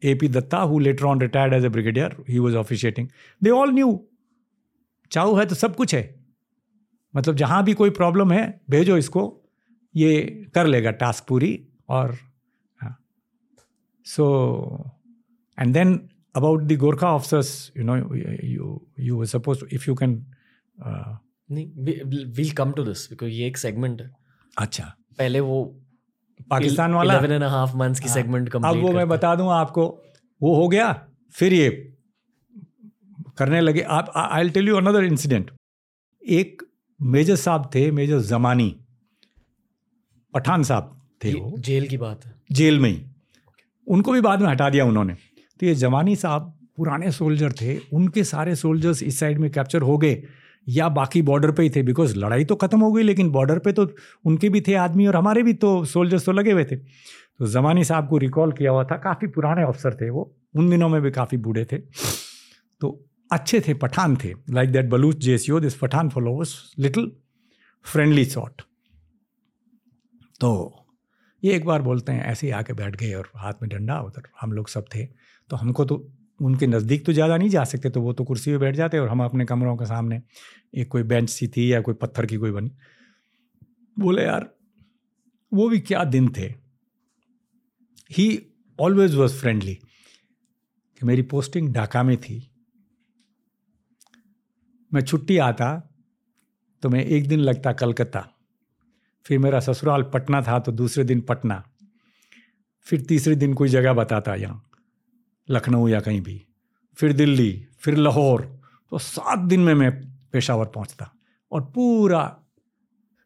ap 0.03 0.19
datta 0.37 0.67
who 0.67 0.79
later 0.79 1.07
on 1.07 1.19
retired 1.19 1.53
as 1.53 1.63
a 1.63 1.69
brigadier 1.69 2.11
he 2.27 2.39
was 2.39 2.55
officiating 2.55 3.11
they 3.41 3.51
all 3.51 3.71
knew 3.79 3.91
चाहू 5.11 5.35
है 5.35 5.45
तो 5.45 5.55
सब 5.55 5.75
कुछ 5.75 5.93
है 5.95 6.03
मतलब 7.15 7.35
जहाँ 7.35 7.63
भी 7.63 7.73
कोई 7.73 7.89
प्रॉब्लम 7.89 8.31
है 8.31 8.61
भेजो 8.69 8.97
इसको 8.97 9.21
ये 9.95 10.11
कर 10.55 10.67
लेगा 10.67 10.91
टास्क 10.91 11.25
पूरी 11.27 11.67
और 11.89 12.17
so 14.05 14.25
and 15.59 15.73
then 15.73 16.09
about 16.39 16.63
the 16.63 16.77
Gorkha 16.77 17.11
officers 17.13 17.49
you 17.77 17.83
know 17.83 17.95
you 18.45 18.79
you 18.99 19.25
suppose 19.25 19.63
if 19.73 19.85
you 19.87 19.95
can 19.95 20.13
नहीं 21.51 21.67
will 22.35 22.51
come 22.53 22.71
to 22.71 22.83
this 22.85 23.09
because 23.09 23.29
ये 23.31 23.47
एक 23.47 23.57
सेगमेंट 23.57 24.01
है। 24.01 24.09
अच्छा। 24.57 24.83
पहले 25.17 25.39
वो 25.41 25.63
पाकिस्तान 26.49 26.93
वाला? 26.93 27.13
इलेवन 27.13 27.33
एंड 27.33 27.43
हाफ़ 27.43 27.75
मंथ्स 27.77 27.99
की 27.99 28.09
सेगमेंट 28.09 28.55
हाँ। 28.55 28.73
अब 28.73 28.81
वो 28.81 28.91
मैं 28.93 29.07
बता 29.09 29.35
दूँ 29.35 29.51
आपको 29.53 29.85
वो 30.41 30.55
हो 30.55 30.67
गया 30.67 30.91
फिर 31.33 31.53
ये 31.53 31.69
करने 33.37 33.61
लगे। 33.61 33.81
आप 33.97 34.11
I 34.17 34.49
tell 34.49 34.67
you 34.67 34.75
another 34.77 35.03
incident 35.03 35.51
एक 36.23 36.61
मेजर 36.99 37.35
साहब 37.35 37.69
थे 37.75 37.89
मेजर 37.91 38.19
जमानी। 38.29 38.75
पठान 40.33 40.63
साहब 40.63 40.95
थे 41.23 41.33
वो। 41.33 41.55
जेल 41.59 41.87
की 41.87 41.97
बात 41.97 42.25
है। 42.25 42.33
जेल 42.51 42.79
में 42.79 42.89
ही। 42.89 43.05
उनको 43.87 44.11
भी 44.11 44.21
बाद 44.21 44.41
में 44.41 44.49
हटा 44.49 44.69
दिया 44.69 44.85
उन्होंने। 44.85 45.15
तो 45.59 45.65
ये 45.65 45.75
जवानी 45.75 46.15
साहब 46.15 46.55
पुराने 46.77 47.11
सोल्जर 47.11 47.51
थे, 47.51 47.77
उनके 47.93 48.23
सारे 48.23 48.55
सोल्जर्स 48.55 49.03
इस 49.03 49.19
साइड 49.19 49.39
में 49.39 49.49
कैप्चर 49.51 49.81
हो 49.81 49.97
गए 49.97 50.21
या 50.67 50.87
बाकी 50.89 51.21
बॉर्डर 51.21 51.51
पे 51.51 51.63
ही 51.63 51.69
थे 51.69 51.81
बिकॉज़ 51.83 52.15
लड़ाई 52.17 52.45
तो 52.45 52.55
ख़त्म 52.55 52.79
हो 52.79 52.91
गई, 52.91 53.03
लेकिन 53.03 53.29
बॉर्डर 53.31 53.59
पे 53.59 53.71
तो 53.71 53.87
उनके 54.25 54.49
भी 54.49 54.61
थे 54.61 54.73
आदमी 54.77 55.07
और 55.07 55.15
हमारे 55.15 55.43
भी 55.43 55.53
तो 55.55 55.83
सोल्जर्स 55.87 56.25
तो 56.25 56.31
लगे 56.31 56.51
हुए 56.51 56.63
थे। 56.65 56.75
तो 56.75 57.47
जमानी 57.47 57.83
साहब 57.83 58.07
को 58.09 58.17
रिकॉल 58.17 58.51
किया 58.51 58.71
हुआ 58.71 58.83
था, 58.83 58.97
काफ़ी 58.97 59.27
पुराने 59.29 59.63
अफसर 59.63 59.95
थे 59.95 60.09
वो, 60.09 60.35
उन 60.55 60.69
दिनों 60.69 60.89
में 60.89 61.01
भी 61.01 61.11
काफ़ी 61.11 61.37
बूढ़े 61.39 61.65
थे। 61.65 61.77
तो 61.77 63.05
अच्छे 63.31 63.61
थे, 63.61 63.73
पठान 63.75 64.15
थे 64.15 64.33
like 64.51 64.71
that 64.71 64.89
Baloch 64.89 65.17
JCO 65.19 65.59
this 65.59 65.75
Pathan 65.77 66.09
followers 66.09 66.55
little 66.79 67.11
friendly 67.85 68.25
sort 68.27 68.61
तो 70.41 70.51
ये 71.43 71.53
एक 71.55 71.65
बार 71.65 71.81
बोलते 71.81 72.11
हैं, 72.11 72.23
ऐसे 72.23 72.47
ही 72.47 72.51
आके 72.53 72.73
बैठ 72.73 72.95
गए 72.95 73.13
और 73.13 73.29
हाथ 73.35 73.61
में 73.61 73.69
डंडा, 73.69 73.99
उधर 73.99 74.29
हम 74.41 74.53
लोग 74.53 74.69
सब 74.69 74.85
थे। 74.95 75.07
तो 75.49 75.55
हमको 75.55 75.85
तो 75.85 75.95
उनके 76.41 76.67
नज़दीक 76.67 77.05
तो 77.05 77.13
ज़्यादा 77.13 77.37
नहीं 77.37 77.49
जा 77.49 77.63
सकते 77.63 77.89
तो 77.89 78.01
वो 78.01 78.13
तो 78.13 78.23
कुर्सी 78.23 78.51
पे 78.51 78.57
बैठ 78.57 78.75
जाते 78.75 78.99
और 78.99 79.09
हम 79.09 79.23
अपने 79.23 79.45
कमरों 79.45 79.75
के 79.77 79.85
सामने 79.85 80.21
एक 80.77 80.87
कोई 80.87 81.03
बेंच 81.03 81.29
सी 81.29 81.47
थी 81.47 81.73
या 81.73 81.81
कोई 81.81 81.93
पत्थर 81.93 82.25
की 82.25 82.37
कोई 82.37 82.51
बनी। 82.51 82.71
बोले, 83.97 84.23
यार, 84.23 84.49
वो 85.51 85.69
भी 85.69 85.79
क्या 85.79 86.03
दिन 86.03 86.29
थे? 86.37 86.53
ही 88.11 88.53
ऑलवेज 88.79 89.15
वॉज़ 89.15 89.33
फ्रेंडली 89.33 89.73
कि 89.75 91.05
मेरी 91.05 91.21
पोस्टिंग 91.21 91.73
ढाका 91.73 92.03
में 92.03 92.17
थी। 92.17 92.51
मैं 94.91 95.01
छुट्टी 95.01 95.37
आता 95.37 95.75
तो 96.83 96.89
मैं 96.89 97.03
एक 97.05 97.27
दिन 97.27 97.39
लगता 97.39 97.73
कलकत्ता। 97.73 98.27
फिर 99.25 99.39
मेरा 99.39 99.59
ससुराल 99.59 100.03
पटना 100.03 100.41
था 100.41 100.59
तो 100.59 100.71
दूसरे 100.71 101.03
दिन 101.03 101.21
पटना। 101.21 101.63
फिर 102.87 103.01
तीसरे 103.01 103.35
दिन 103.35 103.53
कोई 103.53 103.69
जगह 103.69 103.93
बताता 103.93 104.35
यहाँ। 104.35 104.68
लखनऊ 105.49 105.87
या 105.87 105.99
कहीं 105.99 106.21
भी, 106.21 106.45
फिर 106.93 107.13
दिल्ली, 107.13 107.67
फिर 107.79 107.97
लाहौर 107.97 108.41
तो 108.91 108.97
सात 108.97 109.39
दिन 109.39 109.59
में 109.59 109.73
मैं 109.73 109.91
पेशावर 110.31 110.65
पहुँचता 110.65 111.11
और 111.51 111.61
पूरा 111.61 112.39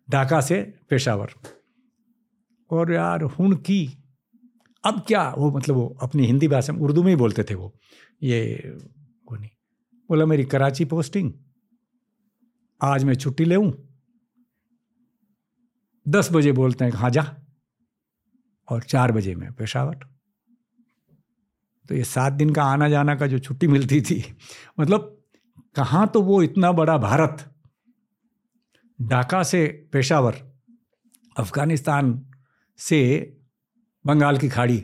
ढाका 0.09 0.41
से 0.41 0.73
पेशावर। 0.89 1.33
और 2.71 2.93
यार, 2.93 3.23
हुन 3.23 3.55
की, 3.55 3.97
अब 4.85 5.03
क्या 5.07 5.29
वो 5.37 5.51
मतलब 5.51 5.75
वो 5.75 5.97
अपनी 6.01 6.25
हिंदी 6.25 6.47
भाषा 6.47 6.73
में, 6.73 6.79
उर्दू 6.79 7.03
में 7.03 7.09
ही 7.09 7.15
बोलते 7.15 7.43
थे 7.43 7.55
वो, 7.55 7.73
ये 8.23 8.71
वो 9.31 9.35
नहीं, 9.35 9.49
बोला, 10.09 10.25
मेरी 10.25 10.45
कराची 10.45 10.85
पोस्टिंग, 10.85 11.33
आज 12.81 13.03
मैं 13.03 13.15
छुट्टी 13.15 13.45
ले 13.45 13.57
दस 16.07 16.29
बजे 16.31 16.51
बोलते 16.51 16.85
हैं 16.85 16.91
हाँ 16.91 17.09
जा। 17.09 17.35
और 18.69 18.83
चार 18.83 19.11
बजे 19.11 19.35
में 19.35 19.51
पेशावर। 19.53 20.12
तो 21.89 21.95
ये 21.95 22.03
सात 22.03 22.33
दिन 22.33 22.53
का 22.53 22.63
आना 22.63 22.89
जाना 22.89 23.15
का 23.15 23.27
जो 23.27 23.39
छुट्टी 23.39 23.67
मिलती 23.67 24.01
थी 24.01 24.23
मतलब 24.79 25.09
कहाँ 25.75 26.07
तो 26.07 26.21
वो 26.21 26.41
इतना 26.43 26.71
बड़ा 26.71 26.97
भारत? 26.97 27.49
ढाका 28.99 29.43
से 29.43 29.65
पेशावर, 29.93 30.35
अफ़गानिस्तान 31.37 32.21
से 32.79 33.01
बंगाल 34.05 34.37
की 34.37 34.49
खाड़ी 34.49 34.83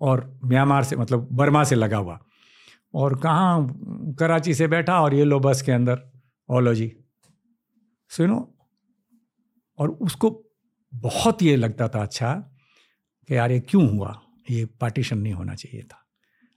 और 0.00 0.40
म्यांमार 0.44 0.84
से 0.84 0.96
मतलब 0.96 1.28
बर्मा 1.32 1.64
से 1.64 1.74
लगा 1.74 1.96
हुआ। 1.96 2.18
और 2.94 3.18
कहाँ 3.18 4.14
कराची 4.18 4.54
से 4.54 4.66
बैठा 4.68 5.00
और 5.00 5.14
ये 5.14 5.24
लो 5.24 5.40
बस 5.40 5.62
के 5.62 5.72
अंदर, 5.72 6.02
ओलो 6.48 6.74
जी। 6.74 6.92
सुनो 8.10 8.54
और 9.78 9.90
उसको 9.90 10.30
बहुत 10.92 11.42
ये 11.42 11.56
लगता 11.56 11.88
था 11.88 12.02
अच्छा 12.02 12.34
कि 13.28 13.36
यार 13.36 13.52
ये 13.52 13.60
क्यों 13.60 13.88
हुआ? 13.88 14.20
ये 14.50 14.64
पार्टीशन 14.80 15.18
नहीं 15.18 15.32
होना 15.32 15.54
चाहिए 15.54 15.82
था। 15.82 16.03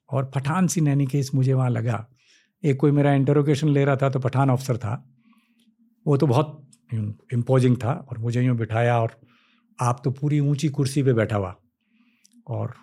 और 0.10 0.26
पठान 0.36 0.68
सी 0.68 0.82
नैनी 0.82 1.06
केस 1.08 1.32
मुझे 1.36 1.54
वहाँ 1.54 1.70
लगा। 1.70 2.06
एक 2.64 2.80
कोई 2.80 2.92
मेरा 2.92 3.14
इंटरोगेशन 3.14 3.70
ले 3.70 3.86
रहा 3.86 3.96
था 3.96 4.10
तो 4.10 4.20
पठान 4.20 4.50
अफसर 4.50 4.78
था। 4.78 5.04
वो 6.06 6.18
तो 6.18 6.28
बहुत 6.28 6.64
इम्पोजिंग 7.34 7.76
था 7.78 7.94
और 8.10 8.18
मुझे 8.18 8.42
यूँ 8.42 8.56
बिठाया 8.58 9.00
और 9.00 9.20
आप 9.80 10.02
तो 10.04 10.12
पूरी 10.12 10.40
ऊँची 10.42 10.70
कुर्सी 10.70 11.04
पे 11.04 11.14
बैठा 11.14 11.36
हुआ। 11.36 11.56
और 12.48 12.74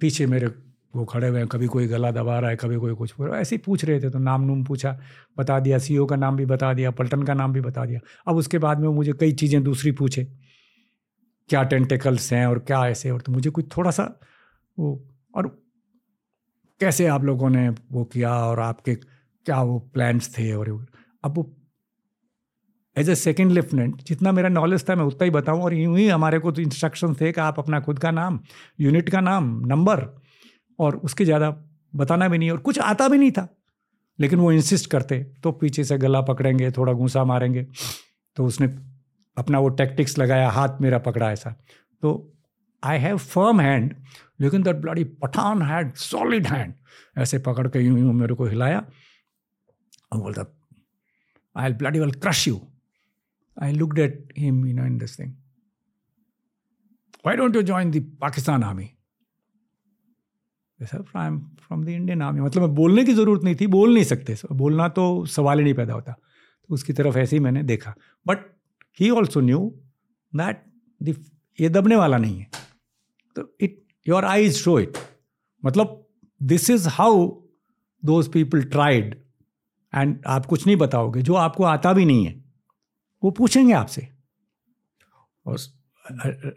पीछे 0.00 0.26
मेरे 0.26 0.46
वो 0.94 1.04
खड़े 1.04 1.28
हुए 1.28 1.38
हैं, 1.38 1.46
कभी 1.48 1.66
कोई 1.66 1.86
गला 1.86 2.10
दबा 2.10 2.38
रहा 2.38 2.50
है, 2.50 2.56
कभी 2.56 2.76
कोई 2.76 2.94
कुछ 2.94 3.14
ऐसे 3.20 3.56
ही 3.56 3.62
पूछ 3.62 3.84
रहे 3.84 4.00
थे 4.00 4.10
तो 4.10 4.18
नाम 4.18 4.42
नूम 4.42 4.64
पूछा, 4.64 4.98
बता 5.38 5.58
दिया 5.60 5.78
सीईओ 5.78 6.06
का 6.06 6.16
नाम 6.16 6.36
भी 6.36 6.46
बता 6.46 6.72
दिया, 6.74 6.90
पल्टन 6.90 7.22
का 7.22 7.34
नाम 7.34 7.52
भी 7.52 7.60
बता 7.60 7.84
दिया। 7.86 8.00
अब 8.26 8.36
उसके 8.36 8.58
बाद 8.58 8.80
में 8.80 8.88
मुझे 8.88 9.12
कई 9.12 9.32
चीज़ें 9.32 9.62
दूसरी 9.64 9.92
पूछे। 9.92 10.24
क्या 11.50 11.62
टेंटिकल्स 11.64 12.32
हैं 12.32 12.46
और 12.46 12.58
क्या 12.60 12.86
ऐसे 12.88 13.10
और 13.10 13.20
तो 13.20 13.32
मुझे 13.32 13.50
कुछ 13.50 13.76
थोड़ा 13.76 13.90
सा 13.90 14.04
वो, 14.78 15.08
और 15.34 15.61
कैसे 16.82 17.06
आप 17.06 17.24
लोगों 17.24 17.48
ने 17.50 17.68
वो 17.68 18.04
किया 18.04 18.34
और 18.44 18.60
आपके 18.60 18.94
क्या 18.94 19.60
वो 19.62 19.78
प्लान्स 19.94 20.36
थे 20.38 20.52
और 20.52 20.68
अब 21.24 21.36
वो 21.36 21.50
एज 22.96 23.08
ए 23.10 23.14
सेकेंड 23.14 23.52
लेफ्टिनेंट 23.52 24.02
जितना 24.02 24.32
मेरा 24.32 24.48
नॉलेज 24.48 24.88
था, 24.88 24.94
मैं 24.94 25.04
उतना 25.04 25.24
ही 25.24 25.30
बताऊँ 25.30 25.62
और 25.62 25.74
यूँ 25.74 25.96
ही 25.98 26.08
हमारे 26.08 26.38
को 26.38 26.52
तो 26.52 26.62
इंस्ट्रक्शन 26.62 27.14
थे 27.20 27.30
कि 27.32 27.40
आप 27.40 27.58
अपना 27.58 27.80
खुद 27.80 27.98
का 27.98 28.10
नाम 28.10 28.40
यूनिट 28.80 29.08
का 29.10 29.20
नाम 29.20 29.44
नंबर 29.66 30.06
और 30.78 30.96
उसके 30.98 31.24
ज़्यादा 31.24 31.50
बताना 31.94 32.28
भी 32.28 32.38
नहीं 32.38 32.50
और 32.50 32.58
कुछ 32.60 32.78
आता 32.80 33.08
भी 33.08 33.18
नहीं 33.18 33.30
था। 33.30 33.48
लेकिन 34.18 34.38
वो 34.38 34.50
इंसिस्ट 34.52 34.90
करते 34.90 35.22
तो 35.42 35.52
पीछे 35.52 35.84
से 35.84 35.98
गला 35.98 36.20
पकड़ेंगे, 36.22 36.70
थोड़ा 36.70 36.92
घूसा 36.92 37.24
मारेंगे 37.24 37.66
तो 38.36 38.44
उसने 38.46 38.66
अपना 39.36 39.58
वो 39.58 39.68
टैक्टिक्स 39.70 40.18
लगाया, 40.18 40.50
हाथ 40.50 40.80
मेरा 40.80 40.98
पकड़ा 41.00 41.30
ऐसा। 41.32 41.54
तो 42.02 42.32
आई 42.82 42.98
हैव 42.98 43.16
फर्म 43.18 43.60
हैंड 43.60 43.94
लेकिन 44.42 44.62
that 44.62 44.76
bloody 44.76 45.04
Pathan 45.22 45.62
had 45.62 45.94
solid 45.96 46.46
hand 46.46 46.74
ऐसे 47.18 47.38
पकड़ 47.38 47.66
के 47.68 47.80
यूँ 47.80 47.98
यूँ 47.98 48.12
मेरे 48.14 48.34
को 48.34 48.46
हिलाया। 48.46 48.86
और 50.12 50.20
बोलता 50.20 50.46
I 51.56 51.72
bloody 51.72 51.98
well 51.98 52.12
crush 52.12 52.46
you 52.48 52.60
I 53.56 53.72
looked 53.72 53.98
at 53.98 54.32
him 54.38 54.66
you 54.66 54.74
know 54.74 54.86
in 54.86 54.98
this 54.98 55.18
thing 55.18 55.32
why 57.26 57.36
don't 57.36 57.56
you 57.56 57.62
join 57.62 57.90
the 57.90 58.04
Pakistan 58.20 58.62
army 58.64 58.90
sir 60.80 61.04
I 61.16 61.26
am 61.26 61.38
from 61.58 61.84
the 61.84 61.88
Indian 61.88 62.22
army 62.22 62.40
मतलब 62.40 62.62
मैं 62.62 62.74
बोलने 62.74 63.04
की 63.04 63.12
ज़रूरत 63.14 63.44
नहीं 63.44 63.56
थी, 63.60 63.66
बोल 63.66 63.94
नहीं 63.94 64.04
सकते। 64.04 64.36
बोलना 64.52 64.88
तो 64.88 65.04
सवाल 65.26 65.58
ही 65.58 65.64
नहीं 65.64 65.74
पैदा 65.74 65.94
होता। 65.94 66.12
तो 66.12 66.74
उसकी 66.74 66.92
तरफ़ 66.92 67.18
ऐसे 67.18 67.36
ही 67.36 67.40
मैंने 67.40 67.62
देखा। 67.62 67.94
But 68.26 68.38
he 68.98 69.10
also 69.10 69.40
knew 69.40 69.60
that 70.32 70.64
ये 71.58 71.68
दबने 71.68 71.96
वाला 71.96 72.18
नहीं 72.18 72.38
है। 72.38 72.50
तो 73.36 73.56
it 73.60 73.81
your 74.06 74.24
eyes 74.24 74.56
show 74.56 74.78
it 74.80 74.98
मतलब 75.62 75.98
this 76.40 76.70
is 76.70 76.88
how 76.90 77.26
those 78.02 78.32
people 78.32 78.62
tried 78.70 79.14
and 79.92 80.20
आप 80.26 80.46
कुछ 80.46 80.66
नहीं 80.66 80.76
बताओगे 80.76 81.22
जो 81.22 81.34
आपको 81.36 81.64
आता 81.64 81.92
भी 81.92 82.04
नहीं 82.04 82.24
है 82.26 82.34
वो 83.22 83.30
पूछेंगे 83.30 83.72
आपसे। 83.74 84.08
और 85.46 85.58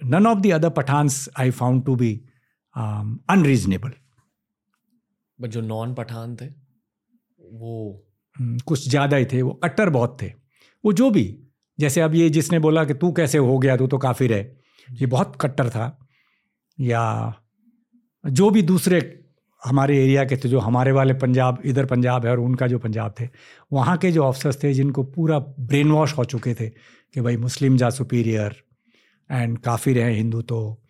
none 0.05 0.27
of 0.27 0.39
the 0.39 0.51
other 0.53 0.69
Pathans 0.71 1.27
I 1.39 1.51
found 1.51 1.85
to 1.85 1.95
be 1.95 2.13
unreasonable 2.75 3.91
but 5.39 5.49
जो 5.49 5.61
नॉन 5.61 5.93
पठान 5.93 6.35
थे 6.35 6.45
वो 6.45 8.05
हम्म, 8.35 8.57
कुछ 8.59 8.87
ज़्यादा 8.89 9.17
ही 9.17 9.25
थे 9.25 9.41
वो 9.41 9.53
कट्टर 9.63 9.89
बहुत 9.89 10.17
थे। 10.21 10.31
वो 10.83 10.93
जो 10.93 11.09
भी 11.11 11.23
जैसे 11.79 12.01
अब 12.01 12.15
ये 12.15 12.29
जिसने 12.29 12.59
बोला 12.59 12.83
कि 12.85 12.93
तू 12.93 13.11
कैसे 13.11 13.37
हो 13.39 13.57
गया 13.59 13.75
तू 13.77 13.87
तो 13.87 13.97
काफिर 13.97 14.33
है 14.33 14.41
ये 14.89 15.05
बहुत 15.07 15.37
कट्टर 15.41 15.69
था। 15.69 15.87
या 16.79 17.33
जो 18.23 18.49
भी 18.49 18.61
दूसरे 18.61 18.99
हमारे 19.65 20.03
एरिया 20.03 20.23
के 20.25 20.37
थे 20.37 20.49
जो 20.49 20.59
हमारे 20.59 20.91
वाले 20.91 21.13
पंजाब 21.13 21.61
इधर 21.65 21.85
पंजाब 21.85 22.25
है 22.25 22.31
और 22.31 22.39
उनका 22.39 22.67
जो 22.67 22.79
पंजाब 22.79 23.13
थे 23.19 23.29
वहाँ 23.73 23.97
के 23.97 24.11
जो 24.11 24.23
ऑफिसर्स 24.23 24.63
थे 24.63 24.73
जिनको 24.73 25.03
पूरा 25.03 25.39
ब्रेन 25.39 25.91
वॉश 25.91 26.17
हो 26.17 26.25
चुके 26.25 26.53
थे 26.53 26.69
कि 27.15 27.21
भाई 27.21 27.37
मुस्लिम 27.37 27.77
जा 27.77 27.89
सुपीरियर 27.89 28.55
एंड 29.31 29.57
काफिर 29.57 29.99
हैं 29.99 30.11
हिंदू 30.11 30.41
तो 30.41 30.81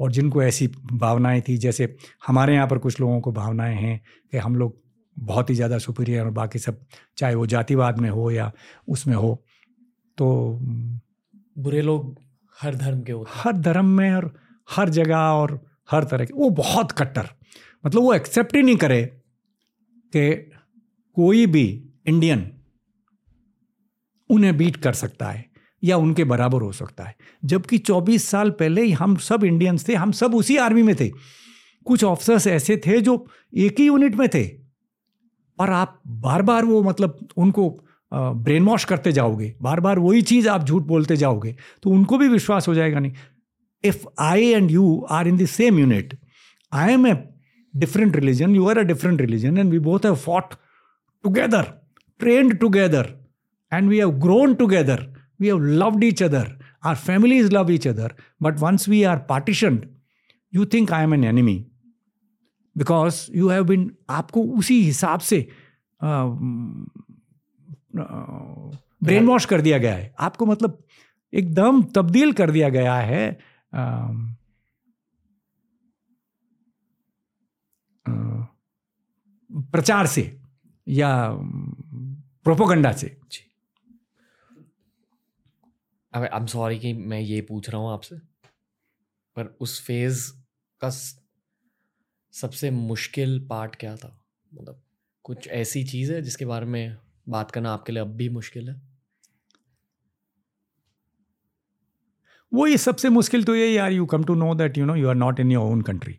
और 0.00 0.12
जिनको 0.12 0.42
ऐसी 0.42 0.66
भावनाएँ 0.92 1.40
थी 1.40 1.56
जैसे 1.56 1.96
हमारे 2.26 2.54
यहाँ 2.54 2.66
पर 2.68 2.78
कुछ 2.78 3.00
लोगों 3.00 3.20
को 3.20 3.32
भावनाएँ 3.32 3.76
हैं 3.76 4.00
कि 4.32 4.38
हम 4.38 4.56
लोग 4.56 4.78
बहुत 5.16 5.50
ही 5.50 5.54
ज़्यादा 5.54 5.78
सुपीरियर 5.78 6.24
और 6.24 6.30
बाकी 6.30 6.58
सब 6.58 6.80
चाहे 7.16 7.34
वो 7.34 7.46
जातिवाद 7.46 7.98
में 7.98 8.10
हो 8.10 8.30
या 8.30 8.52
उसमें 8.88 9.14
हो 9.14 9.44
तो 10.18 10.58
बुरे 11.58 11.82
लोग 11.82 12.18
हर 12.62 12.74
धर्म 12.74 13.02
के 13.02 13.12
होते 13.12 13.30
हर 13.34 13.52
धर्म 13.52 13.86
में 13.86 14.14
और 14.14 14.34
हर 14.70 14.88
जगह 14.88 15.16
और 15.16 15.60
हर 15.90 16.04
तरह 16.04 16.24
के। 16.24 16.34
वो 16.34 16.50
बहुत 16.50 16.92
कट्टर। 16.92 17.28
मतलब 17.86 18.02
वो 18.02 18.14
एक्सेप्ट 18.14 18.56
ही 18.56 18.62
नहीं 18.62 18.76
करे 18.76 19.02
कि 20.16 20.50
कोई 21.14 21.46
भी 21.46 21.88
इंडियन 22.06 22.50
उन्हें 24.30 24.56
बीट 24.56 24.76
कर 24.76 24.92
सकता 24.92 25.30
है 25.30 25.50
या 25.84 25.96
उनके 25.96 26.24
बराबर 26.24 26.62
हो 26.62 26.72
सकता 26.72 27.04
है। 27.04 27.16
जबकि 27.44 27.78
24 27.78 28.28
साल 28.28 28.50
पहले 28.50 28.90
हम 28.90 29.16
सब 29.16 29.44
इंडियंस 29.44 29.88
थे, 29.88 29.94
हम 29.94 30.12
सब 30.12 30.34
उसी 30.34 30.56
आर्मी 30.56 30.82
में 30.82 30.96
थे। 30.96 31.08
कुछ 31.84 32.04
ऑफिसर्स 32.04 32.46
ऐसे 32.46 32.76
थे 32.76 33.00
जो 33.00 33.26
एक 33.56 33.80
ही 33.80 33.86
यूनिट 33.86 34.14
में 34.14 34.28
थे। 34.28 34.48
और 35.58 35.70
आप 35.70 36.00
बार 36.06 36.42
बार 36.42 36.64
वो 36.64 36.82
मतलब 36.82 37.28
उनको 37.36 37.80
ब्रेन 38.14 38.64
वॉश 38.64 38.84
करते 38.84 39.12
जाओगे। 39.12 39.54
बार 39.62 39.80
बार 39.80 39.98
वही 39.98 40.22
चीज़ 40.22 40.48
आप 40.48 40.64
झूठ 40.64 40.82
बोलते 40.82 41.16
जाओगे। 41.16 41.56
तो 41.82 41.90
उनको 41.90 42.18
भी 42.18 42.28
विश्वास 42.28 42.68
हो 42.68 42.74
जाएगा 42.74 43.00
नहीं। 43.00 43.12
If 43.84 44.06
I 44.18 44.46
and 44.46 44.70
you 44.70 45.06
are 45.10 45.28
in 45.28 45.36
the 45.36 45.46
same 45.46 45.78
unit 45.78 46.18
I 46.72 46.92
am 46.92 47.06
a 47.06 47.14
different 47.76 48.16
religion 48.16 48.56
you 48.56 48.68
are 48.68 48.78
a 48.78 48.82
different 48.82 49.20
religion 49.20 49.58
and 49.58 49.70
we 49.70 49.78
both 49.78 50.06
have 50.06 50.14
fought 50.26 50.54
together 51.24 51.72
trained 52.18 52.58
together 52.58 53.14
and 53.72 53.88
we 53.88 53.98
have 53.98 54.10
grown 54.26 54.54
together 54.54 55.08
we 55.42 55.48
have 55.48 55.62
loved 55.80 56.02
each 56.04 56.20
other. 56.20 56.44
Our 56.84 56.96
families 56.96 57.46
love 57.50 57.70
each 57.70 57.86
other. 57.86 58.08
But 58.46 58.58
once 58.60 58.86
we 58.86 58.98
are 59.06 59.18
partitioned, 59.28 59.86
you 60.50 60.66
think 60.66 60.90
i 60.92 61.02
am 61.02 61.14
an 61.14 61.24
enemy. 61.24 61.54
Because 62.76 63.20
you 63.34 63.48
have 63.48 63.66
been, 63.70 63.86
आपको 64.10 64.42
उसी 64.58 64.82
हिसाब 64.82 65.20
से 65.20 65.38
brain 69.02 69.26
wash 69.26 69.44
कर 69.44 69.60
दिया 69.60 69.78
गया 69.78 69.94
है। 69.94 70.14
आपको 70.20 70.46
मतलब 70.46 70.78
एकदम 71.32 71.82
तब्दील 71.82 72.32
कर 72.32 72.50
दिया 72.50 72.68
गया 72.68 72.94
है। 72.94 73.38
प्रचार 79.72 80.06
से 80.06 80.40
या 80.88 81.28
प्रोपोगंडा 82.44 82.92
से। 82.92 83.16
जी। 83.32 83.44
अब 86.14 86.22
आई 86.22 86.40
एम 86.40 86.46
सॉरी 86.46 86.78
कि 86.78 86.92
मैं 86.92 87.20
ये 87.20 87.40
पूछ 87.40 87.70
रहा 87.70 87.80
हूँ 87.82 87.92
आपसे, 87.92 88.16
पर 89.36 89.56
उस 89.60 89.86
फ़ेज़ 89.86 90.32
का 90.80 90.90
सबसे 92.34 92.70
मुश्किल 92.70 93.46
पार्ट 93.50 93.76
क्या 93.76 93.96
था? 93.96 94.26
मतलब 94.54 94.82
कुछ 95.24 95.48
ऐसी 95.48 95.84
चीज़ 95.84 96.12
है 96.12 96.22
जिसके 96.22 96.44
बारे 96.44 96.66
में 96.66 96.96
बात 97.28 97.50
करना 97.50 97.72
आपके 97.72 97.92
लिए 97.92 98.02
अब 98.02 98.08
भी 98.08 98.28
मुश्किल 98.28 98.68
है? 98.70 98.89
वो 102.52 102.66
ये 102.66 102.78
सबसे 102.78 103.08
मुश्किल 103.08 103.44
तो 103.44 103.54
ये 103.54 103.68
यार 103.72 103.92
you 103.92 104.06
come 104.06 104.24
to 104.24 104.34
know 104.34 104.54
that 104.54 104.78
you 104.78 104.86
know 104.86 104.94
you 104.94 105.08
are 105.08 105.14
not 105.14 105.40
in 105.40 105.52
your 105.52 105.72
own 105.72 105.82
country 105.82 106.18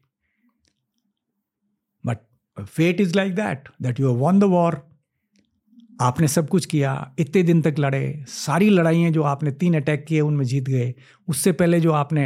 but 2.03 2.17
fate 2.59 3.01
is 3.01 3.15
like 3.15 3.35
that 3.35 3.69
that 3.81 3.99
you 3.99 4.13
won 4.13 4.39
the 4.39 4.43
war 4.43 4.81
आपने 6.01 6.27
सब 6.27 6.47
कुछ 6.49 6.65
किया, 6.65 6.91
इतने 7.19 7.41
दिन 7.43 7.61
तक 7.61 7.75
लड़े, 7.79 8.23
सारी 8.27 8.69
लड़ाइयाँ 8.69 9.11
जो 9.11 9.23
आपने, 9.23 9.51
तीन 9.51 9.75
अटैक 9.75 10.05
किए, 10.05 10.21
उनमें 10.21 10.43
जीत 10.45 10.69
गए। 10.69 10.93
उससे 11.27 11.51
पहले 11.51 11.79
जो 11.79 11.91
आपने 11.91 12.23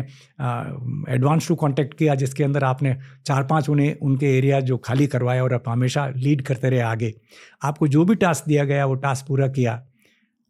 एडवांस 1.14 1.48
टू 1.48 1.56
कांटेक्ट 1.56 1.94
किया, 1.94 2.15
जिसके 2.15 2.44
अंदर 2.44 2.64
आपने 2.64 2.95
चार 3.26 3.44
पाँच 3.44 3.69
उन्हें, 3.69 3.95
उनके 3.95 4.38
एरिया 4.38 4.60
जो 4.60 4.77
खाली 4.77 5.07
करवाए 5.07 5.40
और 5.40 5.53
आप 5.53 5.69
हमेशा 5.69 6.07
लीड 6.07 6.41
करते 6.41 6.69
रहे 6.69 6.80
आगे। 6.80 7.14
आपको 7.64 7.88
जो 7.88 8.06
भी 8.06 8.15
टास्क 8.15 8.48
दिया 8.48 8.64
गया, 8.64 8.86
वो 8.86 8.95
टास्क 8.95 9.27
पूरा 9.27 9.48
किया। 9.48 9.82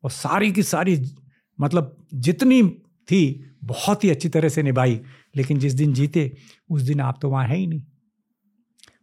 और 0.03 0.11
सारी 0.11 0.51
की 0.51 0.63
सारी 0.63 0.99
मतलब 1.59 1.95
जितनी 2.13 2.61
थी, 3.07 3.53
बहुत 3.63 4.03
ही 4.03 4.09
अच्छी 4.09 4.29
तरह 4.29 4.49
से 4.49 4.63
निभाई, 4.63 4.99
लेकिन 5.35 5.59
जिस 5.59 5.73
दिन 5.73 5.93
जीते, 5.93 6.31
उस 6.69 6.81
दिन 6.81 6.99
आप 6.99 7.19
तो 7.21 7.29
वहाँ 7.29 7.45
है 7.47 7.57
ही 7.57 7.67
नहीं। 7.67 7.83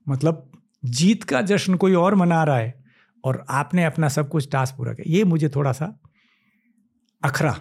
मतलब 0.08 0.50
जीत 0.84 1.22
का 1.22 1.42
जश्न 1.42 1.74
कोई 1.74 1.94
और 1.94 2.14
मना 2.14 2.42
रहा 2.44 2.56
है, 2.56 2.84
और 3.24 3.44
आपने 3.50 3.84
अपना 3.84 4.08
सब 4.08 4.28
कुछ 4.28 4.50
टास्क 4.52 4.76
पूरा 4.76 4.92
किया। 4.92 5.16
ये 5.16 5.24
मुझे 5.24 5.48
थोड़ा 5.48 5.72
सा 5.72 5.94
अखरा, 7.22 7.54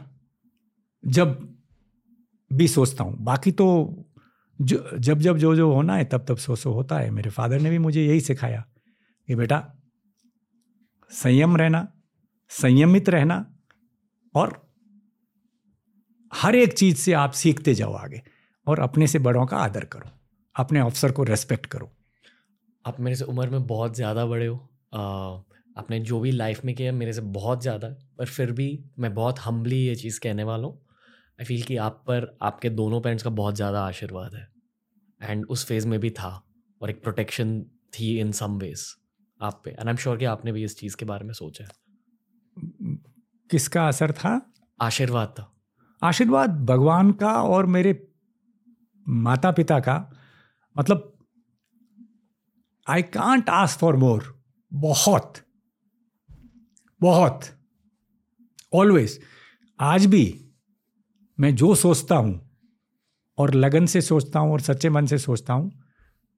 जब 1.04 1.38
भी 2.52 2.68
सोचता 2.68 3.04
हूँ। 3.04 3.18
बाकी 3.20 3.52
तो 3.52 3.68
जो, 4.60 4.98
जब 4.98 5.20
जब 5.20 5.38
जो 5.38 5.56
जो 5.56 5.72
होना 5.74 5.96
है, 5.96 6.06
तब 6.06 6.26
तब 6.28 6.38
सो 6.38 6.56
सो 6.56 6.72
होता 6.72 6.98
है। 7.00 7.10
मेरे 7.10 7.30
फादर 7.30 7.60
ने 7.60 7.70
भी 7.70 7.78
मुझे 7.78 8.06
यही 8.06 8.22
सिखाया 8.22 8.64
कि 9.28 9.36
बेटा, 9.36 9.64
संयम 11.12 11.58
रहना, 11.58 11.88
संयमित 12.52 13.10
रहना, 13.10 13.46
और 14.36 14.71
हर 16.32 16.56
एक 16.56 16.74
चीज़ 16.74 16.98
से 16.98 17.14
आप 17.14 17.32
सीखते 17.34 17.74
जाओ 17.74 17.94
आगे 17.94 18.22
और 18.68 18.80
अपने 18.80 19.08
से 19.08 19.20
बड़ों 19.20 19.46
का 19.46 19.58
आदर 19.58 19.86
करो। 19.86 20.10
अपने 20.56 20.80
अफसर 20.80 21.12
को 21.12 21.24
रेस्पेक्ट 21.24 21.66
करो। 21.66 21.92
आप 22.86 23.00
मेरे 23.00 23.16
से 23.16 23.26
उम्र 23.26 23.50
में 23.50 23.66
बहुत 23.68 23.96
ज़्यादा 23.96 24.26
बड़े 24.26 24.46
हो। 24.46 24.56
आ, 24.94 25.02
आपने 25.78 26.00
जो 26.00 26.20
भी 26.20 26.32
लाइफ 26.32 26.64
में 26.66 26.74
किया 26.76 26.92
मेरे 26.92 27.14
से 27.14 27.22
बहुत 27.22 27.62
ज़्यादा 27.62 27.88
पर 28.18 28.26
फिर 28.28 28.52
भी 28.52 28.84
मैं 29.00 29.14
बहुत 29.14 29.40
हम्बली 29.40 29.78
ये 29.78 29.96
चीज़ 29.96 30.20
कहने 30.20 30.44
वाला 30.44 30.68
हूँ। 30.68 30.80
आई 31.40 31.46
फील 31.46 31.62
कि 31.64 31.78
आप 31.78 32.04
पर 32.08 32.38
आपके 32.42 32.70
दोनों 32.70 33.02
पेरेंट्स 33.02 33.24
का 33.24 33.30
बहुत 33.30 33.56
ज़्यादा 33.56 33.82
आशीर्वाद 33.82 34.36
है। 34.36 34.48
एंड 35.22 35.46
उस 35.46 35.66
फ़ेज़ 35.66 35.88
में 35.88 36.00
भी 36.00 36.10
था 36.10 36.30
और 36.82 36.90
एक 36.90 37.02
प्रोटेक्शन 37.04 37.62
थी 37.94 38.18
इन 38.20 38.32
सम 38.32 38.58
वेज 38.60 38.86
आप 39.40 39.62
पे। 39.66 39.72
एंड 39.72 39.80
आई 39.80 39.90
एम 39.90 39.98
श्योर 39.98 40.18
कि 40.18 40.26
आपने 40.26 40.52
भी 40.52 40.64
इस 40.64 40.78
चीज़ 40.80 40.96
के 40.98 41.06
बारे 41.06 41.26
में 41.26 41.34
सोचा 41.34 41.64
है। 41.64 41.70
किसका 43.50 43.88
असर 43.88 44.12
था? 44.12 44.42
आशीर्वाद 44.80 45.34
था। 45.40 45.51
आशीर्वाद 46.02 46.66
भगवान 46.66 47.12
का 47.12 47.34
और 47.34 47.66
मेरे 47.66 48.08
माता 49.08 49.52
पिता 49.52 49.80
का। 49.80 50.14
मतलब 50.78 51.14
I 52.88 53.02
can't 53.02 53.50
ask 53.50 53.80
for 53.80 53.96
more 53.96 54.42
बहुत। 54.74 55.34
बहुत। 57.02 57.46
ऑलवेज 58.74 59.20
आज 59.80 60.06
भी 60.06 60.52
मैं 61.40 61.56
जो 61.56 61.76
सोचता 61.76 62.16
हूँ, 62.16 62.50
और 63.38 63.54
लगन 63.54 63.86
से 63.86 64.02
सोचता 64.02 64.40
हूँ, 64.40 64.52
और 64.52 64.62
सच्चे 64.62 64.90
मन 64.90 65.06
से 65.06 65.18
सोचता 65.18 65.54
हूँ, 65.54 65.72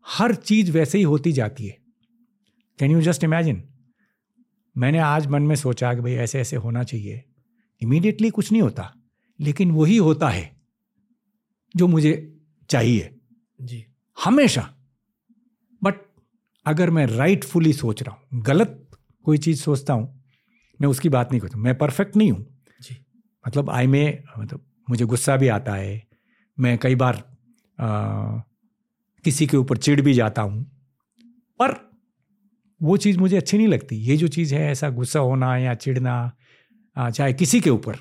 हर 0.07 0.35
चीज़ 0.35 0.72
वैसे 0.72 0.98
ही 0.98 1.03
होती 1.03 1.31
जाती 1.31 1.68
है। 1.68 1.77
कैन 2.80 2.91
यू 2.91 3.02
जस्ट 3.02 3.23
इमेजिन 3.23 3.64
मैंने 4.77 4.99
आज 4.99 5.27
मन 5.27 5.44
में 5.44 5.56
सोचा 5.56 5.94
कि 5.94 6.02
भाई 6.02 6.14
ऐसे 6.14 6.40
ऐसे 6.41 6.56
होना 6.56 6.84
चाहिए। 6.84 7.23
इमीडिएटली 7.81 8.30
कुछ 8.30 8.52
नहीं 8.52 8.61
होता। 8.61 8.94
लेकिन 9.39 9.72
वही 9.72 9.97
होता 9.97 10.30
है 10.30 10.51
जो 11.76 11.88
मुझे 11.88 12.14
चाहिए। 12.69 13.10
जी। 13.60 13.85
हमेशा। 14.18 14.61
बट 15.81 15.95
अगर 16.65 16.89
मैं 16.89 17.05
राइटफुली 17.07 17.73
सोच 17.73 18.03
रहा 18.03 18.15
हूँ 18.15 18.41
गलत 18.41 18.80
कोई 19.26 19.38
चीज़ 19.38 19.61
सोचता 19.61 19.93
हूँ 19.93 20.23
मैं 20.80 20.89
उसकी 20.89 21.10
बात 21.10 21.31
नहीं 21.31 21.41
करता 21.41 21.57
मैं 21.57 21.77
परफेक्ट 21.77 22.15
नहीं 22.18 22.31
हूँ। 22.31 22.45
जी। 22.81 22.97
मतलब 23.45 23.69
आई 23.69 23.88
में 23.88 24.23
मतलब 24.39 24.65
मुझे 24.89 25.05
गुस्सा 25.05 25.38
भी 25.38 25.47
आता 25.47 25.73
है। 25.73 26.01
मैं 26.57 26.77
कई 26.77 26.95
बार 26.95 27.23
आ, 27.80 28.38
किसी 29.23 29.47
के 29.47 29.57
ऊपर 29.57 29.77
चिढ़ 29.77 30.01
भी 30.01 30.14
जाता 30.14 30.41
हूँ। 30.41 30.64
पर 31.60 31.73
वो 32.81 32.97
चीज़ 32.97 33.18
मुझे 33.19 33.38
अच्छी 33.38 33.57
नहीं 33.57 33.68
लगती। 33.68 33.95
ये 33.95 34.18
जो 34.18 34.27
चीज़ 34.27 34.55
है 34.55 34.61
ऐसा 34.72 34.89
गुस्सा 34.89 35.19
होना 35.19 35.57
या 35.57 35.73
चिढ़ना 35.76 36.15
चाहे 36.97 37.34
किसी 37.34 37.60
के 37.61 37.69
ऊपर 37.69 37.95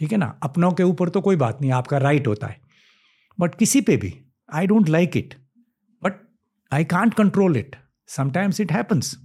ठीक 0.00 0.12
है 0.12 0.18
ना? 0.18 0.26
अपनों 0.42 0.70
के 0.72 0.82
ऊपर 0.84 1.08
तो 1.08 1.20
कोई 1.20 1.36
बात 1.36 1.60
नहीं, 1.60 1.70
आपका 1.72 1.98
राइट 1.98 2.26
होता 2.26 2.46
है। 2.46 2.60
बट 3.38 3.54
किसी 3.54 3.80
पे 3.80 3.96
भी 3.96 4.14
I 4.48 4.66
don't 4.66 4.88
like 4.88 5.16
it 5.16 5.34
but 6.02 6.20
I 6.72 6.84
can't 6.86 7.14
control 7.14 7.56
it 7.56 7.76
sometimes 8.08 8.60
it 8.60 8.72
happens 8.72 9.16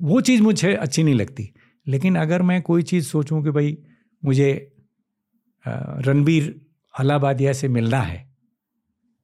वो 0.00 0.20
चीज़ 0.20 0.42
मुझे 0.42 0.74
अच्छी 0.74 1.02
नहीं 1.02 1.14
लगती। 1.14 1.52
लेकिन 1.86 2.16
अगर 2.18 2.42
मैं 2.42 2.60
कोई 2.62 2.82
चीज़ 2.84 3.06
सोचूं 3.06 3.42
कि 3.42 3.50
भाई 3.50 3.76
मुझे 4.22 4.48
रणबीर 5.64 6.54
अलाहाबादिया 6.94 7.52
से 7.52 7.68
मिलना 7.68 8.00
है, 8.00 8.18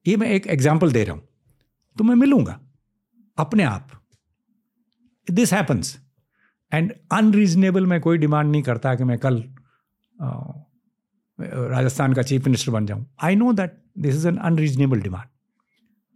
ये 0.05 0.15
मैं 0.17 0.29
एक 0.29 0.47
एग्ज़ाम्पल 0.47 0.91
दे 0.91 1.03
रहा 1.03 1.15
हूँ 1.15 1.27
तो 1.97 2.03
मैं 2.03 2.15
मिलूँगा, 2.15 2.59
अपने 3.37 3.63
आप। 3.63 3.89
दिस 5.27 5.53
हैपन्स 5.53 5.97
एंड 6.73 6.93
अनरीजनेबल 7.11 7.85
मैं 7.85 7.99
कोई 8.01 8.17
डिमांड 8.17 8.51
नहीं 8.51 8.61
करता 8.63 8.95
कि 8.95 9.03
मैं 9.03 9.17
कल 9.17 9.43
राजस्थान 11.71 12.13
का 12.13 12.21
चीफ 12.21 12.45
मिनिस्टर 12.45 12.71
बन 12.71 12.85
जाऊँ। 12.85 13.05
I 13.23 13.35
know 13.35 13.53
that 13.53 13.81
this 13.97 14.15
is 14.15 14.27
an 14.27 14.37
unreasonable 14.37 15.01
demand 15.01 15.27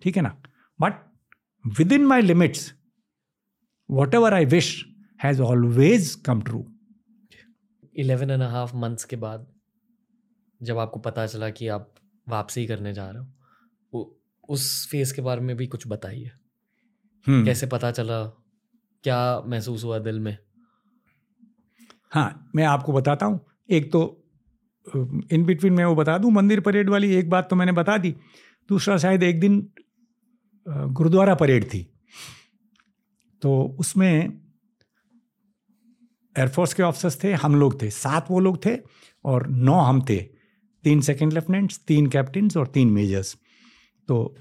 ठीक 0.01 0.17
है 0.17 0.21
ना? 0.23 0.35
But 0.79 0.93
within 1.91 2.05
my 2.05 2.21
limits 2.21 2.73
whatever 4.13 4.33
I 4.33 4.45
wish 4.45 4.85
has 5.23 5.41
always 5.41 6.15
come 6.25 6.41
true 6.41 6.65
eleven 7.95 8.31
and 8.31 8.43
half 8.43 8.75
months 8.75 9.03
के 9.03 9.15
बाद 9.15 9.47
जब 10.63 10.77
आपको 10.77 10.99
पता 10.99 11.27
चला 11.27 11.49
कि 11.49 11.67
आप 11.67 11.93
वापसी 12.29 12.65
करने 12.67 12.93
जा 12.93 13.09
रहे 13.09 13.23
हो 13.23 14.13
उस 14.49 14.87
फ़ेज़ 14.91 15.13
के 15.15 15.21
बारे 15.21 15.41
में 15.41 15.55
भी 15.57 15.67
कुछ 15.67 15.87
बताइए। 15.87 16.31
hmm. 17.29 17.45
कैसे 17.45 17.67
पता 17.67 17.91
चला? 17.91 18.23
क्या 19.03 19.41
महसूस 19.41 19.83
हुआ 19.83 19.99
दिल 19.99 20.19
में? 20.19 20.37
हाँ 22.17 22.49
मैं 22.55 22.63
आपको 22.65 22.93
बताता 22.93 23.25
हूँ। 23.25 23.39
एक 23.69 23.91
तो 23.91 23.99
इन 25.31 25.43
बिटवीन 25.45 25.73
मैं 25.73 25.85
वो 25.85 25.95
बता 25.95 26.17
दूँ, 26.17 26.31
मंदिर 26.31 26.59
परेड 26.59 26.89
वाली 26.89 27.13
एक 27.15 27.29
बात 27.29 27.49
तो 27.49 27.55
मैंने 27.55 27.71
बता 27.73 27.97
दी, 27.97 28.11
दूसरा 28.69 28.97
शायद 28.97 29.23
एक 29.23 29.39
दिन 29.39 29.67
गुरुद्वारा 30.65 31.35
परेड 31.35 31.65
थी। 31.65 31.81
तो 33.41 33.51
उसमें 33.79 34.13
एयरफोर्स 36.35 36.73
के 36.73 36.83
ऑफिसर्स 36.83 37.23
थे, 37.23 37.33
हम 37.33 37.55
लोग 37.55 37.81
थे, 37.81 37.89
सात 37.89 38.31
वो 38.31 38.39
लोग 38.39 38.65
थे 38.65 38.75
और 39.25 39.47
नौ 39.49 39.79
हम 39.81 40.01
थे। 40.09 40.17
तीन 40.83 41.01
सेकंड 41.01 41.33
लेफ्टिनेंट्स 41.33 41.79
तीन 41.87 42.07
कैप्टन्स 42.07 42.57
और 42.57 42.67
तीन 42.67 42.91
मेजर्स 42.91 43.35
तो 44.07 44.35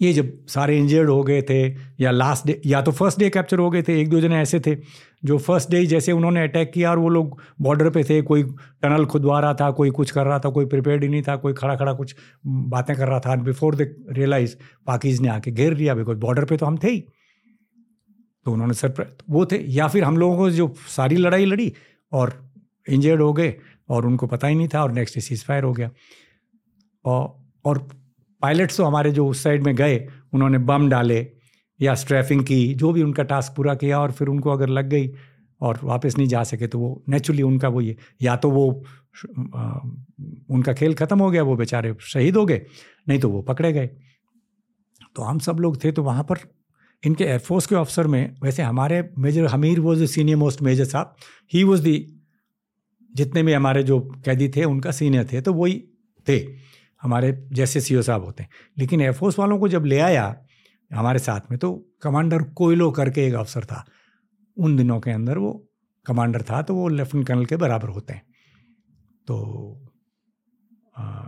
ये 0.00 0.12
जब 0.12 0.32
सारे 0.48 0.76
इंजर्ड 0.78 1.08
हो 1.10 1.22
गए 1.22 1.40
थे 1.42 1.62
या 2.00 2.10
लास्ट 2.10 2.46
डे 2.46 2.60
या 2.66 2.80
तो 2.82 2.92
फ़र्स्ट 2.92 3.18
डे 3.18 3.28
कैप्चर 3.30 3.58
हो 3.58 3.70
गए 3.70 3.82
थे, 3.82 4.00
एक 4.00 4.08
दो 4.08 4.20
जने 4.20 4.40
ऐसे 4.40 4.60
थे, 4.60 4.74
जो 5.24 5.38
फ़र्स्ट 5.38 5.70
डे 5.70 5.84
जैसे 5.86 6.12
उन्होंने 6.12 6.42
अटैक 6.42 6.70
किया 6.72 6.90
और 6.90 6.98
वो 6.98 7.08
लोग 7.08 7.40
बॉर्डर 7.60 7.90
पे 7.90 8.04
थे, 8.04 8.20
कोई 8.22 8.42
टनल 8.82 9.04
खुदवा 9.06 9.40
रहा 9.40 9.54
था, 9.54 9.70
कोई 9.70 9.90
कुछ 9.90 10.10
कर 10.10 10.26
रहा 10.26 10.38
था, 10.38 10.50
कोई 10.50 10.66
प्रिपेयर्ड 10.66 11.02
ही 11.02 11.08
नहीं 11.08 11.22
था, 11.22 11.36
कोई 11.36 11.52
खड़ा 11.52 11.76
खड़ा 11.76 11.92
कुछ 11.92 12.14
बातें 12.46 12.94
कर 12.96 13.08
रहा 13.08 13.20
था 13.20 13.32
and 13.32 13.42
before 13.42 13.76
the 13.76 13.94
realize 14.10 14.56
Pakis 14.86 15.20
ने 15.20 15.28
आके 15.28 15.50
घेर 15.50 15.74
लिया 15.74 15.94
बिकॉज़ 15.94 16.18
बॉर्डर 16.18 16.44
पर 16.44 16.56
तो 16.56 16.66
हम 16.66 16.78
थे 16.78 16.90
ही। 16.90 17.00
तो 18.46 18.52
उन्होंने 18.52 18.74
सर 18.74 19.16
वो 19.30 19.44
थे, 19.46 19.64
या 19.68 19.88
फिर 19.88 20.04
हम 20.04 20.16
लोगों 20.16 20.36
को 20.36 20.50
जो 20.50 20.74
सारी 20.88 21.16
लड़ाई 21.16 21.44
लड़ी 21.44 21.72
और 22.12 22.32
इंजर्ड 22.86 23.20
हो 23.20 23.32
गए 23.32 23.54
और 23.88 24.06
उनको 24.06 24.26
पता 24.26 24.46
ही 24.48 24.54
नहीं 24.54 24.68
था 24.68 24.82
और 24.82 24.92
नेक्स्ट 24.92 25.14
डे 25.14 25.20
सीज 25.20 25.44
फायर 25.44 25.64
हो 25.64 25.72
गया। 25.72 25.90
और 27.04 27.86
पायलट्स 28.42 28.76
तो 28.76 28.84
हमारे 28.84 29.10
जो 29.10 29.26
उस 29.28 29.42
साइड 29.42 29.62
में 29.62 29.74
गए 29.76 30.06
उन्होंने 30.32 30.58
बम 30.58 30.88
डाले 30.88 31.26
या 31.80 31.94
स्ट्रैफिंग 31.94 32.44
की 32.44 32.74
जो 32.74 32.92
भी 32.92 33.02
उनका 33.02 33.22
टास्क 33.22 33.52
पूरा 33.56 33.74
किया 33.74 34.00
और 34.00 34.12
फिर 34.12 34.28
उनको 34.28 34.50
अगर 34.50 34.68
लग 34.68 34.88
गई 34.88 35.10
और 35.60 35.80
वापस 35.82 36.16
नहीं 36.18 36.28
जा 36.28 36.42
सके 36.42 36.66
तो 36.66 36.78
वो 36.78 37.02
नेचुरली 37.08 37.42
उनका 37.42 37.68
वो 37.68 37.80
ये 37.80 37.96
या 38.22 38.36
तो 38.36 38.50
वो 38.50 38.84
आ, 39.56 39.78
उनका 40.50 40.72
खेल 40.72 40.94
ख़त्म 40.94 41.18
हो 41.18 41.30
गया 41.30 41.42
वो 41.42 41.56
बेचारे 41.56 41.94
शहीद 42.02 42.36
हो 42.36 42.44
गए 42.46 42.60
नहीं 43.08 43.18
तो 43.20 43.28
वो 43.30 43.42
पकड़े 43.42 43.72
गए। 43.72 43.86
तो 45.16 45.22
हम 45.22 45.38
सब 45.38 45.56
लोग 45.60 45.82
थे 45.84 45.92
तो 45.92 46.02
वहाँ 46.02 46.22
पर 46.24 46.38
इनके 47.02 47.24
एयरफोर्स 47.24 47.66
के 47.66 47.74
ऑफिसर 47.74 48.06
में 48.06 48.36
वैसे 48.42 48.62
हमारे 48.62 49.02
मेजर 49.18 49.46
हमीर 49.46 49.80
वो 49.80 49.94
जो 49.96 50.06
सीनियर 50.06 50.36
मोस्ट 50.36 50.62
मेजर 50.62 50.84
साहब। 50.84 51.14
ही 51.52 51.62
वॉज़ 51.64 51.82
दी 51.82 51.96
जितने 53.12 53.42
भी 53.42 53.52
हमारे 53.52 53.82
जो 53.82 54.00
कैदी 54.24 54.48
थे 54.48 54.64
उनका 54.64 54.90
सीनियर 54.90 55.28
थे 55.32 55.40
तो 55.40 55.52
वही 55.52 55.82
थे। 56.26 56.38
हमारे 57.02 57.48
जैसे 57.52 57.80
सीओ 57.80 58.02
साहब 58.02 58.24
होते 58.24 58.42
हैं। 58.42 58.50
लेकिन 58.78 59.00
एयरफोर्स 59.00 59.38
वालों 59.38 59.58
को 59.58 59.68
जब 59.68 59.84
ले 59.84 59.98
आया 59.98 60.44
हमारे 60.94 61.18
साथ 61.18 61.40
में 61.50 61.58
तो 61.58 61.86
कमांडर 62.02 62.42
कोयलो 62.42 62.90
करके 62.90 63.26
एक 63.26 63.34
अफसर 63.34 63.64
था। 63.64 63.84
उन 64.56 64.76
दिनों 64.76 65.00
के 65.00 65.10
अंदर 65.10 65.38
वो 65.38 65.68
कमांडर 66.06 66.42
था 66.42 66.62
तो 66.62 66.74
वो 66.74 66.88
लेफ्टिनेंट 66.88 67.28
कर्नल 67.28 67.46
के 67.46 67.56
बराबर 67.56 67.88
होते 67.88 68.12
हैं। 68.12 68.22
तो 69.26 69.84
आ, 70.98 71.22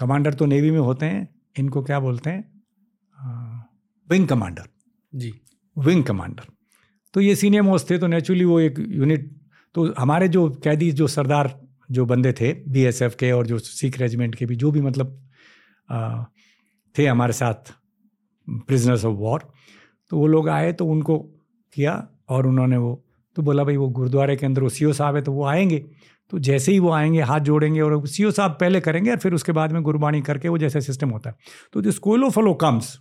कमांडर 0.00 0.34
तो 0.34 0.46
नेवी 0.46 0.70
में 0.70 0.78
होते 0.78 1.06
हैं 1.06 1.34
इनको 1.58 1.82
क्या 1.82 2.00
बोलते 2.00 2.30
हैं? 2.30 2.62
आ, 3.18 3.60
विंग 4.10 4.28
कमांडर। 4.28 4.62
जी। 5.14 5.34
Wing 5.78 6.04
commander. 6.04 6.42
तो 7.14 7.20
ये 7.20 7.36
सीनियर 7.36 7.62
मोस्ट 7.62 7.90
थे 7.90 7.98
तो 7.98 8.06
नेचुरली 8.06 8.44
वो 8.44 8.60
एक 8.60 8.78
यूनिट 8.78 9.40
तो 9.74 9.94
हमारे 9.98 10.28
जो 10.28 10.50
कैदी 10.50 10.92
जो 10.92 11.06
सरदार 11.06 11.61
जो 11.92 12.04
बंदे 12.06 12.32
थे 12.32 12.52
बीएसएफ 12.68 13.14
के 13.14 13.32
और 13.32 13.46
जो 13.46 13.58
सिख 13.58 13.98
रेजिमेंट 13.98 14.34
के 14.34 14.46
भी 14.46 14.56
जो 14.56 14.70
भी 14.70 14.80
मतलब 14.80 15.18
आ, 15.90 16.24
थे 16.98 17.06
हमारे 17.06 17.32
साथ 17.32 17.72
प्रिजनर्स 18.50 19.04
ऑफ़ 19.04 19.16
वॉर 19.16 19.52
तो 20.10 20.18
वो 20.18 20.26
लोग 20.26 20.48
आए 20.48 20.72
तो 20.72 20.86
उनको 20.86 21.18
किया 21.74 22.08
और 22.28 22.46
उन्होंने 22.46 22.76
वो 22.76 23.04
तो 23.36 23.42
बोला 23.42 23.64
भाई 23.64 23.76
वो 23.76 23.88
गुरुद्वारे 23.88 24.36
के 24.36 24.46
अंदर 24.46 24.62
वो 24.62 24.68
सी 24.68 24.92
साहब 24.92 25.16
है 25.16 25.22
तो 25.22 25.32
वो 25.32 25.44
आएँगे। 25.44 25.78
तो 26.30 26.38
जैसे 26.38 26.72
ही 26.72 26.78
वो 26.78 26.90
आएँगे 26.90 27.20
हाथ 27.20 27.40
जोड़ेंगे 27.40 27.80
और 27.80 28.06
सी 28.06 28.30
साहब 28.32 28.50
पहले 28.60 28.80
करेंगे 28.80 29.10
और 29.10 29.16
फिर 29.16 29.34
उसके 29.34 29.52
बाद 29.52 29.72
में 29.72 29.82
गुरबाणी 29.82 30.20
करके 30.22 30.48
वो 30.48 30.58
जैसे 30.58 30.80
सिस्टम 30.80 31.10
होता 31.10 31.30
है। 31.30 31.36
तो 31.72 31.82
जो 31.82 31.90
school 31.90 32.24
of 32.24 32.32
fellow 32.32 32.54
comes 32.54 32.98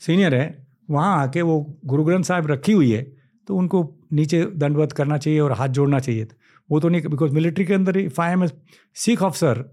senior 0.00 0.34
है 0.34 0.66
वहाँ 0.90 1.22
आके 1.22 1.42
वो 1.42 1.80
गुरु 1.84 2.04
ग्रंथ 2.04 2.24
साहब 2.24 2.46
रखी 2.46 2.72
हुई 2.72 2.92
है 2.92 3.02
तो 3.48 3.56
उनको 3.56 3.98
नीचे 4.12 4.44
दंडवत 4.56 4.92
करना 4.92 5.18
चाहिए 5.18 5.40
और 5.40 5.52
हाथ 5.52 5.68
जोड़ना 5.68 5.98
चाहिए 5.98 6.24
वो 6.70 6.80
तो 6.80 6.88
नहीं 6.88 7.02
बिकॉज़ 7.02 7.32
मिलिट्री 7.32 7.64
के 7.64 7.74
अंदर 7.74 7.98
if 7.98 8.20
I 8.20 8.32
am 8.32 8.44
a 8.44 8.48
Sikh 8.96 9.22
officer 9.22 9.64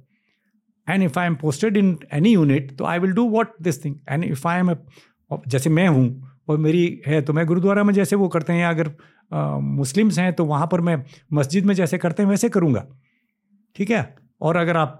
and 0.87 1.03
if 1.03 1.19
I 1.19 1.27
am 1.27 1.35
posted 1.35 1.77
in 1.77 1.97
any 2.13 2.33
unit 2.33 2.75
तो 2.77 2.85
I 2.85 2.99
will 2.99 3.11
do 3.13 3.29
what 3.29 3.53
this 3.61 3.83
thing 3.85 3.95
and 4.09 4.23
if 4.23 4.47
I 4.47 4.59
am 4.59 4.71
a 4.71 4.75
जैसे 5.47 5.69
मैं 5.69 5.87
हूँ, 5.87 6.27
और 6.49 6.57
मेरी 6.57 7.01
है 7.07 7.21
तो 7.21 7.33
मैं 7.33 7.45
गुरुद्वारा 7.45 7.83
में 7.83 7.93
जैसे 7.93 8.15
वो 8.15 8.27
करते 8.29 8.53
हैं 8.53 8.65
अगर 8.67 8.91
मुस्लिम्स 9.61 10.17
हैं 10.19 10.31
तो 10.33 10.45
वहाँ 10.45 10.67
पर 10.71 10.81
मैं 10.81 10.95
मस्जिद 11.33 11.65
में 11.65 11.73
जैसे 11.75 11.97
करते 11.97 12.23
हैं, 12.23 12.29
वैसे 12.29 12.49
करूँगा। 12.49 12.85
ठीक 13.75 13.89
है? 13.91 14.15
और 14.41 14.57
अगर 14.57 14.77
आप 14.77 14.97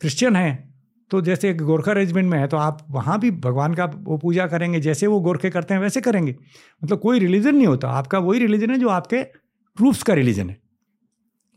क्रिश्चियन 0.00 0.36
हैं 0.36 0.72
तो 1.10 1.20
जैसे 1.20 1.52
गोरखा 1.54 1.92
रेजिमेंट 1.92 2.30
में 2.30 2.38
है 2.38 2.46
तो 2.48 2.56
आप 2.56 2.78
वहाँ 2.90 3.18
भी 3.20 3.30
भगवान 3.30 3.74
का 3.74 3.84
वो 3.86 4.16
पूजा 4.18 4.46
करेंगे, 4.46 4.80
जैसे 4.80 5.06
वो 5.06 5.20
गोरखे 5.20 5.50
करते 5.50 5.74
हैं, 5.74 5.80
वैसे 5.80 6.00
करेंगे। 6.00 6.34
मतलब 6.82 6.98
कोई 7.00 7.18
रिलीजन 7.18 7.54
नहीं 7.54 7.66
होता। 7.66 7.88
आपका 7.92 8.18
वही 8.20 8.40
रिलीजन 8.40 8.70
है 8.70 8.78
जो 8.78 8.88
आपके 8.90 9.22
ट्रूप्स 9.22 10.02
का 10.02 10.14
रिलीजन 10.14 10.50
है। 10.50 10.56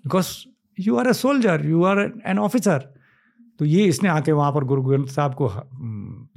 Because 0.07 0.29
you 0.77 0.97
are 0.97 1.07
a 1.07 1.13
soldier 1.15 1.65
you 1.65 1.83
are 1.85 1.99
an 2.27 2.39
officer 2.39 2.93
तो 3.59 3.65
ये 3.65 3.85
इसने 3.85 4.09
आके 4.09 4.31
वहाँ 4.31 4.51
पर 4.53 4.63
गुरु 4.63 4.81
ग्रंथ 4.83 5.07
साहब 5.09 5.33
को 5.33 5.49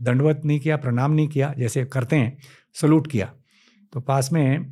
दंडवत 0.04 0.40
नहीं 0.44 0.60
किया 0.60 0.76
प्रणाम 0.76 1.12
नहीं 1.12 1.28
किया 1.28 1.52
जैसे 1.58 1.84
करते 1.86 2.16
हैं 2.16 2.36
सल्यूट 2.76 3.10
किया। 3.10 3.26
तो 3.92 4.00
पास 4.02 4.32
में 4.32 4.64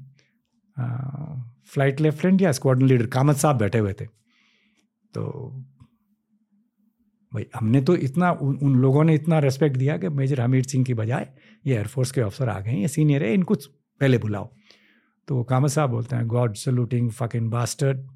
फ़्लाइट 1.71 2.01
लेफ्टिनेंट 2.01 2.43
या 2.43 2.53
स्क्वाडन 2.53 2.87
लीडर 2.87 3.07
कामत 3.09 3.37
साहब 3.37 3.59
बैठे 3.59 3.79
हुए 3.79 3.93
थे। 3.93 4.05
तो 5.15 5.25
भाई 7.33 7.47
हमने 7.55 7.81
तो 7.83 7.97
इतना 7.99 8.31
उन, 8.33 8.55
उन 8.57 8.75
लोगों 8.77 9.05
ने 9.05 9.15
इतना 9.15 9.39
रेस्पेक्ट 9.39 9.77
दिया 9.77 9.97
कि 9.99 10.09
मेजर 10.11 10.41
हमीर 10.41 10.65
सिंह 10.65 10.85
की 10.85 10.95
बजाय 10.95 11.29
ये 11.67 11.75
एयरफोर्स 11.75 12.13
के 12.13 12.21
अफसर 12.21 12.49
आ 12.49 12.59
गए 12.61 12.71
हैं 12.71 12.79
ये 12.79 12.89
सीनियर 12.89 13.25
है 13.25 13.33
इनको 13.35 13.55
पहले 13.55 14.19
बुलाओ। 14.19 14.51
तो 15.29 15.43
कामत 15.45 15.71
साहब 15.71 15.91
बोलते 15.91 16.17
हैं 16.17 16.27
गॉड 16.27 16.55
सल्यूटिंग 16.57 17.11
फकिंग 17.13 17.51
बास्टर्ड 17.51 18.07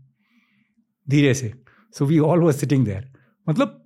धीरे 1.09 1.35
से। 1.35 1.53
So 1.95 2.07
we 2.07 2.19
all 2.21 2.41
was 2.41 2.57
sitting 2.57 2.85
there 2.85 3.11
मतलब 3.47 3.79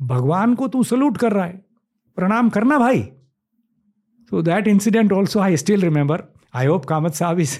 भगवान 0.00 0.54
को 0.54 0.68
तू 0.68 0.82
सल्यूट 0.84 1.16
कर 1.18 1.32
रहा 1.32 1.44
है, 1.44 1.56
प्रणाम 2.18 2.48
करना 2.50 2.78
भाई। 2.78 3.02
So 4.30 4.42
that 4.42 4.68
incident 4.68 5.12
also 5.12 5.40
I 5.40 5.56
still 5.56 5.80
remember 5.80 6.22
I 6.54 6.66
hope 6.66 6.84
Kamat 6.84 7.14
साहब 7.14 7.40
is 7.40 7.58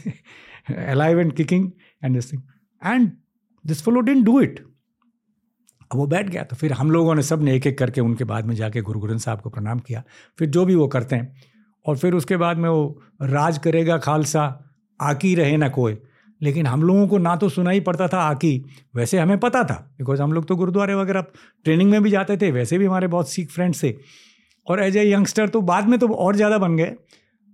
alive 0.73 1.21
and 1.21 1.33
kicking 1.33 1.71
and 2.05 2.15
this 2.15 2.33
thing 2.33 2.43
and 2.83 3.11
this 3.65 3.83
fellow 3.83 4.01
didn't 4.01 4.23
do 4.25 4.41
it 4.41 4.65
वो 5.91 6.07
बैठ 6.07 6.29
गया 6.29 6.43
तो 6.45 6.57
फिर 6.57 6.73
हम 6.73 6.91
लोगों 6.91 7.15
ने 7.15 7.23
सबने 7.23 7.55
एक 7.57 7.67
एक 7.67 7.79
करके 7.79 8.01
उनके 8.01 8.25
बाद 8.25 8.47
में 8.47 8.55
जाके 8.55 8.81
गुरु 8.81 9.01
ग्रंथ 9.01 9.19
साहब 9.19 9.41
को 9.41 9.51
प्रणाम 9.51 9.79
किया। 9.79 10.03
फिर 10.39 10.49
जो 10.49 10.65
भी 10.65 10.75
वो 10.75 10.87
करते 10.89 11.17
हैं, 11.17 11.43
और 11.87 11.97
फिर 11.97 12.15
उसके 12.15 12.37
बाद 12.37 12.57
में 12.57 12.69
वो, 12.69 13.03
राज 13.23 13.59
करेगा 13.59 13.99
खालसा, 13.99 14.73
आकी 15.01 15.35
रहे 15.35 15.57
ना 15.57 15.69
कोई 15.69 15.95
लेकिन 16.41 16.67
हम 16.67 16.83
लोगों 16.83 17.07
को 17.09 17.19
ना 17.19 17.35
तो 17.37 17.49
सुना 17.49 17.71
ही 17.71 17.81
पड़ता 17.81 18.09
था 18.09 18.19
आकी। 18.21 18.65
वैसे 18.97 19.19
हमें 19.19 19.39
पता 19.41 19.63
था 19.65 19.75
बिकॉज़ 19.99 20.23
हम 20.23 20.33
लोग 20.33 20.47
तो 20.49 20.57
गुरुद्वारे 20.57 20.95
वगैरह 20.95 21.25
ट्रेनिंग 21.65 21.91
में 21.91 22.03
भी 22.03 22.11
जाते 22.11 22.37
थे, 22.37 22.51
वैसे 22.51 22.79
भी 22.79 22.87
हमारे 22.87 23.07
बहुत 23.09 23.31
सिख 23.31 23.51
फ्रेंड्स 23.51 23.83
थे। 23.83 23.95
और 24.67 24.83
एज 24.83 24.97
ए 24.97 25.05
यंगस्टर 25.05 25.49
तो 25.49 25.61
बाद 25.63 25.89
में 25.89 25.99
तो 25.99 26.09
और 26.09 26.37
ज़्यादा 26.37 26.59
बन 26.59 26.77
गए। 26.77 26.95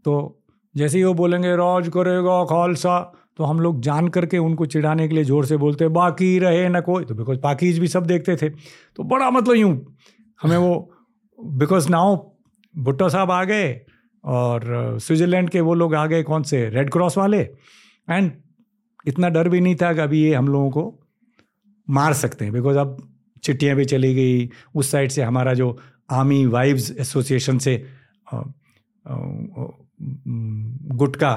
तो 0.05 0.43
जैसे 0.75 0.99
ही 0.99 1.05
वो 1.05 1.15
बोलेंगे, 1.15 1.55
राज 1.57 1.89
करेगा 1.89 2.45
खालसा 2.47 3.01
तो 3.37 3.45
हम 3.45 3.61
लोग 3.61 3.81
जान 3.83 4.09
करके 4.09 4.39
उनको 4.39 4.67
चिढ़ाने 4.67 5.07
के 5.09 5.15
लिए 5.15 5.25
ज़ोर 5.25 5.47
से 5.47 5.57
बोलते, 5.57 5.89
बाकी 5.91 6.39
रहे 6.39 6.69
ना 6.69 6.81
कोई 6.83 7.05
तो 7.05 7.15
बिकॉज़ 7.15 7.39
पाकिज 7.41 7.79
भी 7.79 7.89
सब 7.89 8.07
देखते 8.07 8.37
थे। 8.37 8.49
तो 8.49 9.03
बड़ा 9.05 9.31
मतलब 9.31 9.55
यूँ, 9.55 9.73
हमें 10.41 10.57
वो 10.59 10.91
बिकॉज़ 11.39 11.89
नाउ 11.89 12.17
भुट्टो 12.75 13.09
साहब 13.09 13.31
आ 13.31 13.43
गए 13.45 13.73
और 14.25 14.99
स्विट्ज़रलैंड 14.99 15.51
के 15.51 15.61
वो 15.61 15.75
लोग 15.75 15.95
आ 15.95 16.07
गए, 16.07 16.23
कौन 16.23 16.43
से 16.43 16.69
रेड 16.71 16.91
क्रॉस 16.93 17.19
वाले। 17.19 17.41
एंड 18.09 18.31
इतना 19.07 19.29
डर 19.29 19.49
भी 19.49 19.61
नहीं 19.61 19.77
था 19.77 19.93
कि 19.93 20.01
अभी 20.01 20.23
ये 20.23 20.35
हम 20.35 20.49
लोगों 20.49 20.71
को 20.71 21.01
मार 21.89 22.13
सकते 22.15 22.45
हैं। 22.45 22.55
बिकॉज़ 22.55 22.77
अब 22.79 22.97
चिट्ठियाँ 23.43 23.77
भी 23.77 23.85
चली 23.85 24.15
गई, 24.15 24.51
उस 24.75 24.91
साइड 24.91 25.11
से 25.11 25.23
हमारा 25.23 25.55
जो 25.55 25.77
आर्मी 26.11 26.45
वाइव्स 26.47 26.91
एसोसिएशन 27.01 27.59
से 27.59 27.77
गुटका, 30.97 31.33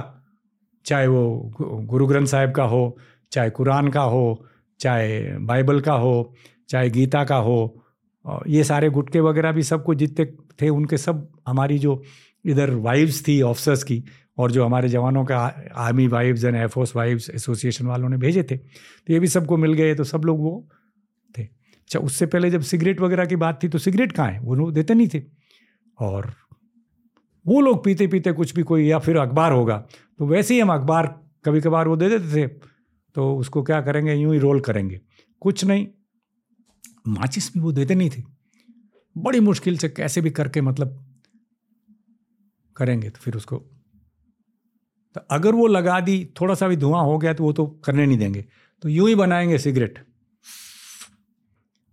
चाहे 0.86 1.08
वो 1.08 1.54
गुरु 1.60 2.08
ग्रंथ 2.08 2.28
साहिब 2.28 2.52
का 2.52 2.64
हो, 2.64 2.98
चाहे 3.32 3.50
कुरान 3.50 3.88
का 3.90 4.02
हो, 4.02 4.46
चाहे 4.80 5.38
बाइबल 5.40 5.80
का 5.82 5.94
हो, 5.94 6.34
चाहे 6.70 6.90
गीता 6.90 7.24
का 7.24 7.36
हो 7.38 7.80
ये 8.48 8.64
सारे 8.64 8.90
गुटके 8.90 9.20
वगैरह 9.20 9.52
भी 9.52 9.64
सबको 9.64 9.94
जितने 9.96 10.26
थे, 10.62 10.70
उनके 10.70 10.98
सब 10.98 11.28
हमारी 11.48 11.80
जो 11.80 12.02
इधर 12.46 12.70
वाइव्स 12.76 13.28
थी 13.28 13.42
ऑफिसर्स 13.42 13.84
की 13.84 14.04
और 14.38 14.52
जो 14.52 14.66
हमारे 14.66 14.90
जवानों 14.90 15.24
का 15.26 15.38
army 15.76 16.08
wives 16.08 16.44
and 16.44 16.56
air force 16.56 16.96
wives 16.96 17.30
association 17.30 17.86
वालों 17.86 18.10
ने 18.10 18.18
भेजे 18.18 18.44
थे 18.44 18.58
तो 18.58 19.14
ये 19.14 19.20
भी 19.20 19.28
सबको 19.28 19.58
मिल 19.58 19.74
गए 19.74 19.96
तो 19.96 20.04
सब 20.04 20.22
लोग 20.26 20.40
वो 20.40 20.70
थे। 21.38 21.44
अच्छा 21.44 22.00
उससे 22.00 22.26
पहले 22.26 22.50
जब 22.52 22.62
सिगरेट 22.62 23.02
वगैरह 23.02 23.26
की 23.26 23.36
बात 23.36 23.60
थी 23.64 23.70
तो 23.70 23.78
सिगरेट 23.78 24.12
कहाँ 24.12 24.32
है? 24.32 24.40
वो 24.40 24.56
लोग 24.56 24.74
देते 24.74 24.94
नहीं 24.94 25.08
थे। 25.14 25.24
और 26.00 26.34
वो 27.46 27.62
लोग 27.62 27.84
पीते 27.86 28.08
पीते 28.08 28.32
कुछ 28.32 28.54
भी 28.56 28.64
कोई, 28.64 28.86
या 28.86 29.00
फिर 29.00 29.18
अखबार 29.18 29.52
होगा 29.52 29.78
तो 30.20 30.28
वैसे 30.28 30.54
ही 30.54 30.60
हम 30.60 30.74
अखबार 30.74 31.08
कभी 31.46 31.62
कभार 31.62 31.88
वो 31.88 31.96
दे 31.96 32.10
देते 32.10 32.36
थे 32.36 32.48
तो 33.16 33.36
उसको 33.38 33.64
क्या 33.64 33.82
करेंगे? 33.82 34.14
यूँ 34.14 34.34
ही 34.34 34.40
रोल 34.40 34.60
करेंगे। 34.60 35.00
कुछ 35.42 35.66
नहीं, 35.66 35.88
माचिस 37.08 37.54
भी 37.54 37.60
वो 37.60 37.72
देते 37.72 37.96
नहीं 37.96 38.10
थे। 38.10 38.24
बड़ी 39.16 39.40
मुश्किल 39.40 39.78
से 39.78 39.90
कैसे 39.90 40.22
भी 40.22 40.32
करके 40.32 40.62
मतलब 40.62 41.00
करेंगे 42.76 43.10
तो 43.10 43.20
फिर 43.22 43.36
उसको 43.36 43.58
तो 45.16 45.22
अगर 45.32 45.56
वो 45.56 45.68
लगा 45.68 46.00
दी, 46.00 46.26
थोड़ा 46.42 46.56
सा 46.56 46.68
भी 46.68 46.76
धुआँ 46.76 47.04
हो 47.04 47.18
गया 47.18 47.34
तो 47.34 47.44
वो 47.44 47.54
तो 47.54 47.66
करने 47.86 48.06
नहीं 48.06 48.18
देंगे। 48.18 48.46
तो 48.84 48.90
यूँ 48.90 49.10
ही 49.10 49.16
बनाएँगे 49.16 49.58
सिगरेट। 49.58 50.00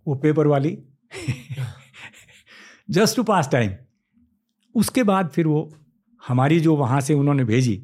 वो 0.06 0.14
पेपर 0.14 0.46
वाली। 0.46 0.78
जस्ट 2.90 3.16
टू 3.16 3.22
पास 3.22 3.48
टाइम 3.52 3.72
उसके 4.74 5.02
बाद 5.02 5.28
फिर 5.28 5.46
वो 5.46 5.72
हमारी 6.28 6.60
जो 6.60 6.76
वहाँ 6.76 7.00
से 7.00 7.14
उन्होंने 7.14 7.44
भेजी 7.44 7.76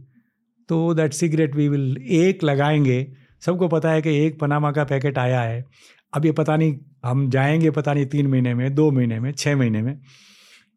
तो 0.68 0.94
दैट 0.94 1.12
सिगरेट 1.12 1.54
वी 1.54 1.68
विल 1.68 1.96
एक 1.98 2.44
लगाएँगे। 2.44 3.12
सबको 3.40 3.68
पता 3.68 3.90
है 3.90 4.02
कि 4.02 4.16
एक 4.16 4.38
पनामा 4.40 4.72
का 4.72 4.84
पैकेट 4.84 5.18
आया 5.18 5.40
है। 5.40 5.64
अब 6.12 6.24
ये 6.26 6.32
पता 6.32 6.56
नहीं, 6.56 6.78
हम 7.04 7.30
जाएँगे 7.30 7.70
पता 7.70 7.94
नहीं 7.94 8.06
तीन 8.06 8.26
महीने 8.26 8.54
में, 8.54 8.74
दो 8.74 8.90
महीने 8.90 9.20
में 9.20 9.32
छः 9.32 9.56
महीने 9.56 9.82
में। 9.82 9.98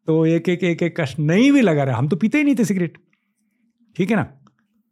तो 0.06 0.26
एक 0.26 0.48
एक 0.48 0.64
एक 0.64 0.82
एक 0.82 1.00
कश 1.00 1.18
नहीं 1.18 1.52
भी 1.52 1.60
लगा 1.60 1.84
रहा। 1.84 1.98
हम 1.98 2.08
तो 2.08 2.16
पीते 2.16 2.38
ही 2.38 2.44
नहीं 2.44 2.54
थे 2.58 2.64
सिगरेट। 2.64 2.98
ठीक 3.96 4.10
है 4.10 4.16
ना? 4.16 4.39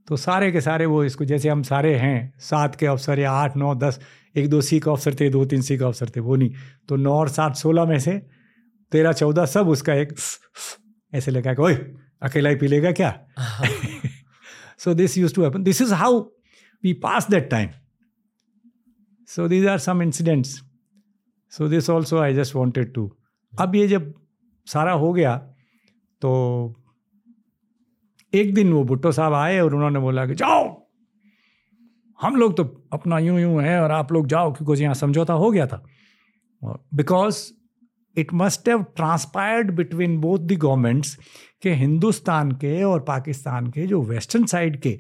तो 0.09 0.17
सारे 0.17 0.53
के 0.53 0.61
सारे 0.61 0.87
वो 0.87 1.05
इसको, 1.05 1.25
जैसे 1.25 1.49
हम 1.49 1.63
सारे 1.63 1.95
हैं, 1.95 2.35
सात 2.39 2.75
के 2.75 2.87
अफसर 2.87 3.19
या 3.19 3.33
आठ, 3.33 3.57
नौ, 3.57 3.75
दस, 3.75 4.01
एक, 4.37 4.49
दो 4.49 4.61
सी 4.61 4.81
का 4.81 4.93
अफसर 4.93 5.15
थे, 5.15 5.31
दो, 5.31 5.45
तीन 5.45 5.63
सी 5.63 5.79
का 5.79 5.87
अफसर 5.87 6.09
थे, 6.09 6.21
वो 6.21 6.37
नहीं। 6.37 6.55
तो 6.89 6.97
नौ 6.97 7.13
और 7.13 7.29
सात, 7.29 7.57
सोलह 7.57 7.85
में 7.85 7.99
से 7.99 8.23
तेरह, 8.93 9.13
चौदह, 9.13 9.47
सब 9.47 9.69
उसका 9.69 9.95
एक 9.95 10.15
ऐसे 11.15 11.31
लगा 11.31 11.55
कि, 11.55 11.63
ओए, 11.63 11.75
अकेला 12.23 12.51
ही 12.51 12.57
पी 12.57 12.67
लेगा 12.67 12.93
क्या? 12.93 13.27
So 14.79 14.95
this 14.95 15.19
use 15.19 15.35
to 15.35 15.43
happen 15.43 15.63
this 15.63 15.83
is 15.83 15.95
how 15.95 16.21
we 16.85 16.93
pass 16.93 17.31
that 17.31 17.51
time 17.51 17.69
so 19.27 19.49
these 19.49 19.67
are 19.67 19.79
some 19.79 20.03
incidents 20.03 20.63
so 21.51 21.69
this 21.69 21.91
also 21.91 22.19
I 22.19 22.35
just 22.35 22.55
wanted 22.55 22.95
to 22.95 23.17
अब 23.61 23.75
ये 23.75 23.89
जब 23.89 24.15
सारा 24.67 24.93
हो 24.93 25.13
गया 25.13 25.37
तो 26.21 26.31
एक 28.33 28.55
दिन 28.55 28.73
वो 28.73 28.83
भुट्टो 28.85 29.13
साहब 29.13 29.35
आए 29.35 29.59
और 29.61 29.75
उन्होंने 29.75 30.01
बोला 30.01 30.27
कि 30.27 30.35
जाओ, 30.35 30.65
हम 32.19 32.37
लोग 32.37 32.57
तो 32.57 32.65
अपना 32.93 33.19
यूँ 33.19 33.41
यूँ 33.41 33.63
है 33.63 33.81
और 33.83 33.91
आप 33.93 34.13
लोग 34.13 34.27
जाओ, 34.27 34.53
क्योंकि 34.53 34.83
यहाँ 34.83 34.95
समझौता 34.95 35.33
हो 35.35 35.51
गया 35.51 35.67
था। 35.67 35.85
Because 36.63 37.43
it 38.17 38.33
must 38.35 38.69
have 38.69 38.83
transpired 38.97 39.71
between 39.71 40.17
both 40.21 40.39
the 40.39 40.53
governments 40.53 41.17
के 41.63 41.73
हिंदुस्तान 41.75 42.53
के 42.53 42.83
और 42.83 43.01
पाकिस्तान 43.01 43.67
के 43.67 43.87
जो 43.87 44.01
वेस्टर्न 44.03 44.47
साइड 44.47 44.81
के 44.81 44.99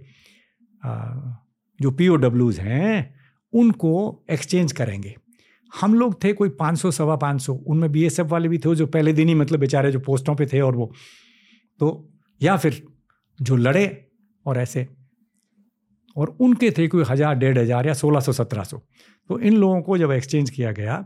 जो 1.80 1.90
पी 1.90 2.06
हैं, 2.58 3.14
उनको 3.52 4.24
एक्सचेंज 4.30 4.72
करेंगे। 4.72 5.14
हम 5.72 5.94
लोग 5.94 6.22
थे 6.24 6.32
कोई 6.32 6.48
500 6.48 6.90
सवा 6.90 7.16
पाँच 7.16 7.40
सौ, 7.42 7.52
उनमें 7.54 7.90
बीएसएफ 7.92 8.26
वाले 8.26 8.48
भी 8.48 8.58
थे 8.58 8.74
जो 8.74 8.86
पहले 8.86 9.12
दिन 9.12 9.28
ही 9.28 9.34
मतलब 9.34 9.60
बेचारे 9.60 9.92
जो 9.92 10.00
पोस्टों 10.00 10.34
पे 10.34 10.46
थे 10.46 10.60
और 10.60 10.76
वो। 10.76 10.90
तो 11.80 12.08
या 12.40 12.56
फिर 12.56 12.82
जो 13.38 13.56
लड़े 13.56 13.86
और 14.46 14.58
ऐसे। 14.58 14.86
और 16.16 16.36
उनके 16.40 16.70
थे 16.70 16.86
कोई 16.88 17.04
हज़ार, 17.04 17.34
डेढ़ 17.34 17.58
हज़ार 17.58 17.86
या 17.86 17.94
सोलह 17.94 18.20
सौ, 18.20 18.32
सत्रह 18.32 18.64
सौ। 18.64 18.78
तो 19.30 19.38
इन 19.40 19.56
लोगों 19.56 19.80
को 19.82 19.98
जब 19.98 20.12
एक्सचेंज 20.12 20.50
किया 20.50 20.72
गया 20.72 21.04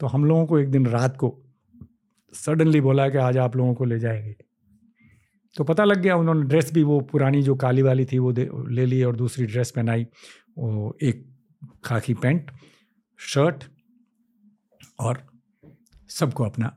तो 0.00 0.06
हम 0.06 0.24
लोगों 0.24 0.46
को 0.46 0.58
एक 0.58 0.70
दिन 0.70 0.86
रात 0.86 1.16
को 1.16 1.36
सडनली 2.32 2.80
बोला 2.80 3.08
कि 3.08 3.18
आज 3.18 3.36
आप 3.38 3.56
लोगों 3.56 3.74
को 3.74 3.84
ले 3.84 3.98
जाएँगे। 3.98 4.34
तो 5.56 5.64
पता 5.64 5.84
लग 5.84 6.00
गया 6.02 6.16
उन्होंने 6.16 6.42
ड्रेस 6.42 6.72
भी 6.72 6.82
वो 6.82 7.00
पुरानी 7.02 7.42
जो 7.42 7.54
काली 7.56 7.82
वाली 7.82 8.04
थी 8.04 8.18
वो 8.18 8.30
ले 8.30 8.84
ली 8.86 9.02
और 9.02 9.16
दूसरी 9.16 9.46
ड्रेस 9.46 9.70
पहनाई। 9.70 10.06
वो 10.58 10.96
एक 11.02 11.24
खाकी 11.84 12.14
पैंट 12.14 12.50
शर्ट 13.20 13.64
और 14.98 15.22
सबको 16.10 16.44
अपना, 16.44 16.72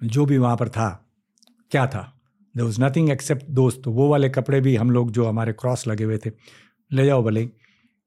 जो 0.00 0.26
भी 0.26 0.38
वहाँ 0.38 0.56
पर 0.56 0.68
था, 0.68 0.88
क्या 1.70 1.86
था? 1.86 2.11
दे 2.56 2.62
वॉज़ 2.62 2.82
नथिंग 2.82 3.10
एक्सेप्ट 3.10 3.44
दोस्त 3.44 3.82
वो 3.86 4.08
वाले 4.08 4.28
कपड़े 4.28 4.60
भी 4.60 4.76
हम 4.76 4.90
लोग 4.90 5.10
जो 5.10 5.26
हमारे 5.26 5.52
क्रॉस 5.52 5.86
लगे 5.86 6.04
हुए 6.04 6.18
थे, 6.18 6.30
ले 6.92 7.06
जाओ 7.06 7.22
भले 7.22 7.50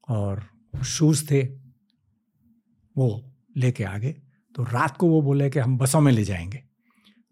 और 0.09 0.43
शूज़ 0.85 1.25
थे, 1.31 1.43
वो 2.97 3.31
लेके 3.57 3.83
आ 3.83 3.97
गए। 3.97 4.15
तो 4.55 4.63
रात 4.63 4.97
को 4.97 5.07
वो 5.07 5.21
बोले 5.21 5.49
कि 5.49 5.59
हम 5.59 5.77
बसों 5.77 6.01
में 6.01 6.11
ले 6.11 6.23
जाएँगे। 6.23 6.63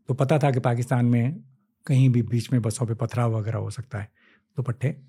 तो 0.08 0.14
पता 0.14 0.40
था 0.40 0.52
कि 0.52 0.60
पाकिस्तान 0.60 1.06
में 1.06 1.44
कहीं 1.86 2.10
भी 2.10 2.22
बीच 2.22 2.52
में 2.54 2.62
बसों 2.62 2.86
पे 2.86 2.94
पथराव 2.94 3.38
वगैरह 3.38 3.58
हो 3.58 3.70
सकता 3.70 4.00
है। 4.00 4.12
तो 4.56 4.64
पट्टे 4.64 5.02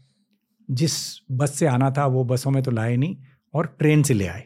जिस 0.70 0.92
बस 1.30 1.54
से 1.54 1.66
आना 1.66 1.90
था, 1.90 2.06
वो 2.06 2.24
बसों 2.24 2.50
में 2.50 2.62
तो 2.62 2.70
लाए 2.70 2.96
नहीं 2.96 3.16
और 3.54 3.66
ट्रेन 3.66 4.02
से 4.02 4.14
ले 4.14 4.26
आए। 4.26 4.44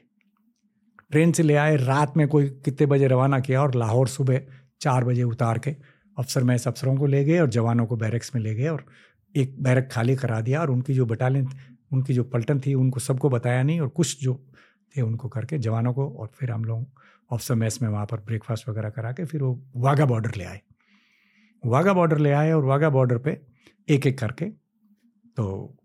ट्रेन 1.10 1.32
से 1.32 1.42
ले 1.42 1.54
आए, 1.54 1.76
रात 1.76 2.16
में 2.16 2.28
कोई 2.28 2.48
कितने 2.48 2.86
बजे 2.86 3.06
रवाना 3.06 3.40
किया 3.40 3.62
और 3.62 3.74
लाहौर 3.74 4.08
सुबह 4.08 4.40
चार 4.80 5.04
बजे 5.04 5.22
उतार 5.22 5.58
के 5.58 5.97
अफसर 6.18 6.44
में 6.44 6.54
अफसरों 6.56 6.96
को 6.96 7.06
ले 7.06 7.24
गए 7.24 7.38
और 7.38 7.48
जवानों 7.48 7.86
को 7.86 7.96
बैरक्स 7.96 8.34
में 8.34 8.42
ले 8.42 8.54
गए 8.54 8.68
और 8.68 8.84
एक 9.34 9.56
बैरक 9.62 9.88
खाली 9.92 10.16
करा 10.16 10.40
दिया 10.40 10.60
और 10.60 10.70
उनकी 10.70 10.94
जो 10.94 11.06
बटालियन 11.06 11.48
उनकी 11.92 12.14
जो 12.14 12.24
पलटन 12.24 12.60
थी, 12.60 12.74
उनको 12.74 13.00
सबको 13.00 13.28
बताया 13.30 13.62
नहीं 13.62 13.80
और 13.80 13.88
कुछ 13.88 14.22
जो 14.22 14.34
थे 14.96 15.02
उनको 15.02 15.28
करके 15.28 15.58
जवानों 15.58 15.92
को 15.92 16.08
और 16.10 16.30
फिर 16.34 16.50
हम 16.50 16.64
लोग 16.64 16.86
ऑफिसर 17.30 17.54
मेस 17.54 17.80
में 17.82 17.88
वहाँ 17.88 18.06
पर 18.06 18.20
ब्रेकफास्ट 18.26 18.68
वगैरह 18.68 18.90
करा 18.90 19.12
के 19.12 19.24
फिर 19.24 19.42
वो 19.42 19.58
वाघा 19.76 20.06
बॉर्डर 20.06 20.34
ले 20.36 20.44
आए। 20.44 20.60
वाघा 21.64 21.92
बॉर्डर 21.92 22.18
ले 22.18 22.32
आए 22.32 22.52
और 22.52 22.64
वाघा 22.64 22.90
बॉर्डर 22.90 23.18
पे 23.18 23.40
एक 23.88 24.06
एक 24.06 24.18
करके 24.18 24.44
तो 25.36 25.76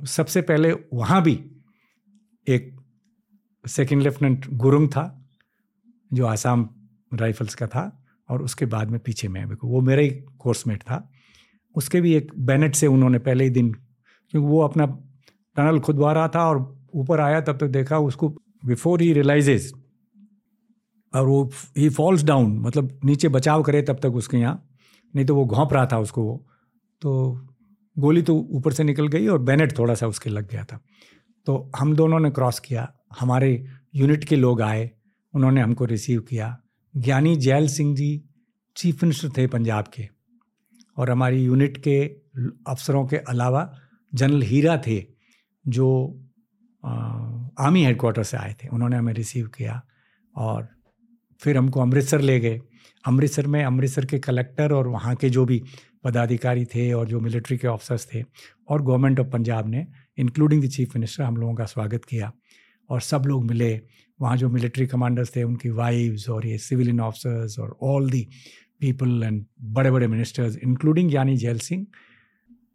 सबसे 0.00 0.42
पहले 0.42 0.72
वहाँ 0.72 1.22
भी 1.22 1.38
एक 2.46 2.74
सेकंड 3.64 4.02
लेफ्टिनेंट 4.02 4.46
गुरुंग 4.52 4.88
था, 4.88 5.26
जो 6.10 6.26
आसाम 6.26 6.68
राइफल्स 7.14 7.54
का 7.54 7.66
था। 7.66 8.03
और 8.28 8.42
उसके 8.42 8.66
बाद 8.66 8.90
में 8.90 8.98
पीछे 9.00 9.28
में 9.28 9.44
वो 9.44 9.80
मेरा 9.80 10.02
ही 10.02 10.10
कोर्समेट 10.38 10.82
था। 10.82 11.08
उसके 11.74 12.00
भी 12.00 12.14
एक 12.14 12.32
बैनेट 12.38 12.74
से 12.74 12.86
उन्होंने 12.86 13.18
पहले 13.18 13.44
ही 13.44 13.50
दिन, 13.50 13.72
क्योंकि 13.72 14.48
वो 14.48 14.60
अपना 14.60 14.86
टनल 15.56 15.78
खुदवा 15.80 16.12
रहा 16.12 16.28
था 16.28 16.48
और 16.48 16.58
ऊपर 16.94 17.20
आया 17.20 17.40
तब 17.40 17.52
तक 17.52 17.58
तो 17.58 17.68
देखा, 17.68 17.98
उसको 17.98 18.28
बिफोर 18.64 19.02
ही 19.02 19.12
रियलाइजेज 19.12 19.72
और 21.12 21.26
वो 21.26 21.50
ही 21.76 21.88
फॉल्स 21.88 22.22
डाउन 22.24 22.58
मतलब 22.58 23.00
नीचे 23.04 23.28
बचाव 23.28 23.62
करे 23.62 23.82
तब 23.82 23.98
तक 24.02 24.14
उसके 24.14 24.36
यहाँ, 24.36 24.68
नहीं 25.14 25.26
तो 25.26 25.34
वो 25.34 25.44
घोंप 25.46 25.72
रहा 25.72 25.86
था 25.86 25.98
उसको 25.98 26.22
वो। 26.22 26.46
तो 27.02 27.40
गोली 27.96 28.22
तो 28.22 28.34
ऊपर 28.34 28.72
से 28.72 28.84
निकल 28.84 29.08
गई 29.08 29.26
और 29.26 29.38
बैनेट 29.38 29.78
थोड़ा 29.78 29.94
सा 29.94 30.06
उसके 30.06 30.30
लग 30.30 30.50
गया 30.50 30.64
था। 30.64 30.80
तो 31.46 31.70
हम 31.76 31.94
दोनों 31.96 32.20
ने 32.20 32.30
क्रॉस 32.30 32.58
किया, 32.58 32.92
हमारे 33.20 33.66
यूनिट 33.94 34.24
के 34.24 34.36
लोग 34.36 34.62
आए, 34.62 34.90
उन्होंने 35.34 35.60
हमको 35.60 35.84
रिसीव 35.84 36.20
किया। 36.20 36.56
ज्ञानी 36.94 37.36
जैल 37.36 37.68
सिंह 37.68 37.94
जी 37.96 38.22
चीफ 38.76 39.02
मिनिस्टर 39.02 39.28
थे 39.36 39.46
पंजाब 39.46 39.84
के 39.94 40.08
और 40.96 41.10
हमारी 41.10 41.44
यूनिट 41.44 41.78
के 41.78 42.04
अफसरों 42.66 43.06
के 43.06 43.16
अलावा 43.16 43.70
जनरल 44.12 44.42
हीरा 44.42 44.76
थे 44.86 45.04
जो 45.68 45.88
आर्मी 46.84 47.84
हेडकोार्टर 47.84 48.22
से 48.22 48.36
आए 48.36 48.54
थे। 48.64 48.68
उन्होंने 48.68 48.96
हमें 48.96 49.12
रिसीव 49.14 49.46
किया 49.46 49.80
और 50.36 50.68
फिर 51.40 51.56
हमको 51.56 51.80
अमृतसर 51.80 52.20
ले 52.20 52.38
गए। 52.40 52.60
अमृतसर 53.06 53.46
में 53.46 53.64
अमृतसर 53.64 54.04
के 54.04 54.18
कलेक्टर 54.18 54.72
और 54.72 54.88
वहाँ 54.88 55.14
के 55.14 55.30
जो 55.30 55.44
भी 55.44 55.62
पदाधिकारी 56.04 56.64
थे 56.64 56.92
और 56.92 57.08
जो 57.08 57.20
मिलिट्री 57.20 57.58
के 57.58 57.68
ऑफिसर्स 57.68 58.06
थे 58.14 58.22
और 58.68 58.82
गवर्नमेंट 58.82 59.20
ऑफ़ 59.20 59.26
पंजाब 59.26 59.68
ने, 59.68 59.86
इंक्लूडिंग 60.18 60.64
द 60.64 60.68
चीफ 60.68 60.96
मिनिस्टर, 60.96 61.22
हम 61.22 61.36
लोगों 61.36 61.54
का 61.54 61.64
स्वागत 61.64 62.04
किया 62.04 62.32
और 62.90 63.00
सब 63.00 63.22
लोग 63.26 63.44
मिले 63.44 63.80
वहाँ 64.20 64.36
जो 64.36 64.48
मिलिट्री 64.48 64.86
कमांडर्स 64.86 65.34
थे 65.36 65.42
उनकी 65.42 65.70
वाइव्स 65.70 66.28
और 66.30 66.46
ये 66.46 66.58
सिविलियन 66.58 67.00
ऑफिसर्स 67.00 67.58
और 67.58 67.76
ऑल 67.82 68.10
दी 68.10 68.28
पीपल 68.80 69.22
एंड 69.24 69.44
बड़े 69.62 69.90
बड़े 69.90 70.06
मिनिस्टर्स 70.06 70.56
इंक्लूडिंग 70.56 71.14
यानी 71.14 71.36
Zail 71.36 71.58
Singh. 71.58 71.86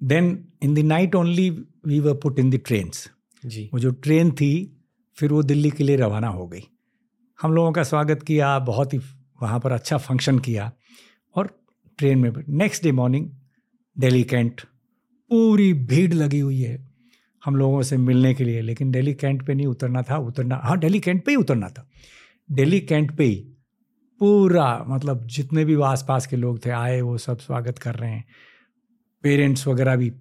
Then 0.03 0.45
in 0.63 0.73
the 0.73 0.79
night 0.79 1.15
only 1.15 1.49
we 1.49 1.99
were 1.99 2.13
put 2.13 2.39
in 2.39 2.49
the 2.49 2.59
trains 2.65 3.09
जी। 3.43 3.69
वो 3.73 3.79
जो 3.79 3.91
ट्रेन 3.91 4.31
थी 4.31 4.51
फिर 5.17 5.31
वो 5.31 5.43
दिल्ली 5.43 5.69
के 5.71 5.83
लिए 5.83 5.95
रवाना 5.95 6.27
हो 6.27 6.47
गई। 6.47 6.63
हम 7.39 7.53
लोगों 7.53 7.71
का 7.71 7.83
स्वागत 7.83 8.23
किया 8.23 8.57
बहुत 8.59 8.93
ही 8.93 8.97
वहाँ 9.41 9.59
पर 9.59 9.71
अच्छा 9.71 9.97
फ़ंक्शन 9.97 10.39
किया 10.39 10.71
और 11.35 11.49
ट्रेन 11.97 12.19
में 12.19 12.31
next 12.49 12.83
day 12.83 12.91
morning 12.91 13.29
Delhi 13.97 14.23
cantt 14.23 14.61
पूरी 14.61 15.73
भीड़ 15.73 16.13
लगी 16.13 16.39
हुई 16.39 16.61
है। 16.61 16.88
हम 17.45 17.55
लोगों 17.55 17.81
से 17.81 17.97
मिलने 17.97 18.33
के 18.33 18.43
लिए। 18.43 18.61
लेकिन 18.61 18.91
दिल्ली 18.91 19.13
कैंट 19.13 19.45
पे 19.47 19.53
नहीं 19.53 19.67
उतरना 19.67 20.01
था, 20.01 20.17
उतरना 20.17 20.59
हाँ 20.63 20.77
दिल्ली 20.79 20.99
कैंट 20.99 21.23
पे 21.25 21.31
ही 21.31 21.37
उतरना 21.37 21.69
था। 21.69 21.87
दिल्ली 22.51 22.79
कैंट 22.81 23.15
पे 23.17 23.23
ही 23.23 23.35
पूरा 24.21 24.85
मतलब 24.87 25.25
जितने 25.27 25.65
भी 25.65 25.75
आस 25.81 26.05
पास 26.07 26.27
के 26.27 26.35
लोग 26.35 26.65
थे, 26.65 26.69
आए, 26.69 27.01
वो 27.01 27.17
सब 27.17 27.37
स्वागत 27.39 27.77
कर 27.77 27.95
रहे 27.95 28.11
हैं। 28.11 28.25
पेरेंट्स 29.23 29.67
वगैरह 29.67 29.95
भी 29.95 30.11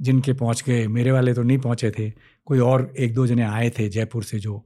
जिनके 0.00 0.32
पहुँच 0.32 0.62
गए, 0.66 0.86
मेरे 0.88 1.12
वाले 1.12 1.34
तो 1.34 1.42
नहीं 1.42 1.58
पहुँचे 1.58 1.90
थे। 1.90 2.10
कोई 2.46 2.58
और 2.58 2.92
एक 2.98 3.14
दो 3.14 3.26
जने 3.26 3.42
आए 3.42 3.70
थे 3.70 3.88
जयपुर 3.88 4.24
से 4.24 4.38
जो 4.38 4.64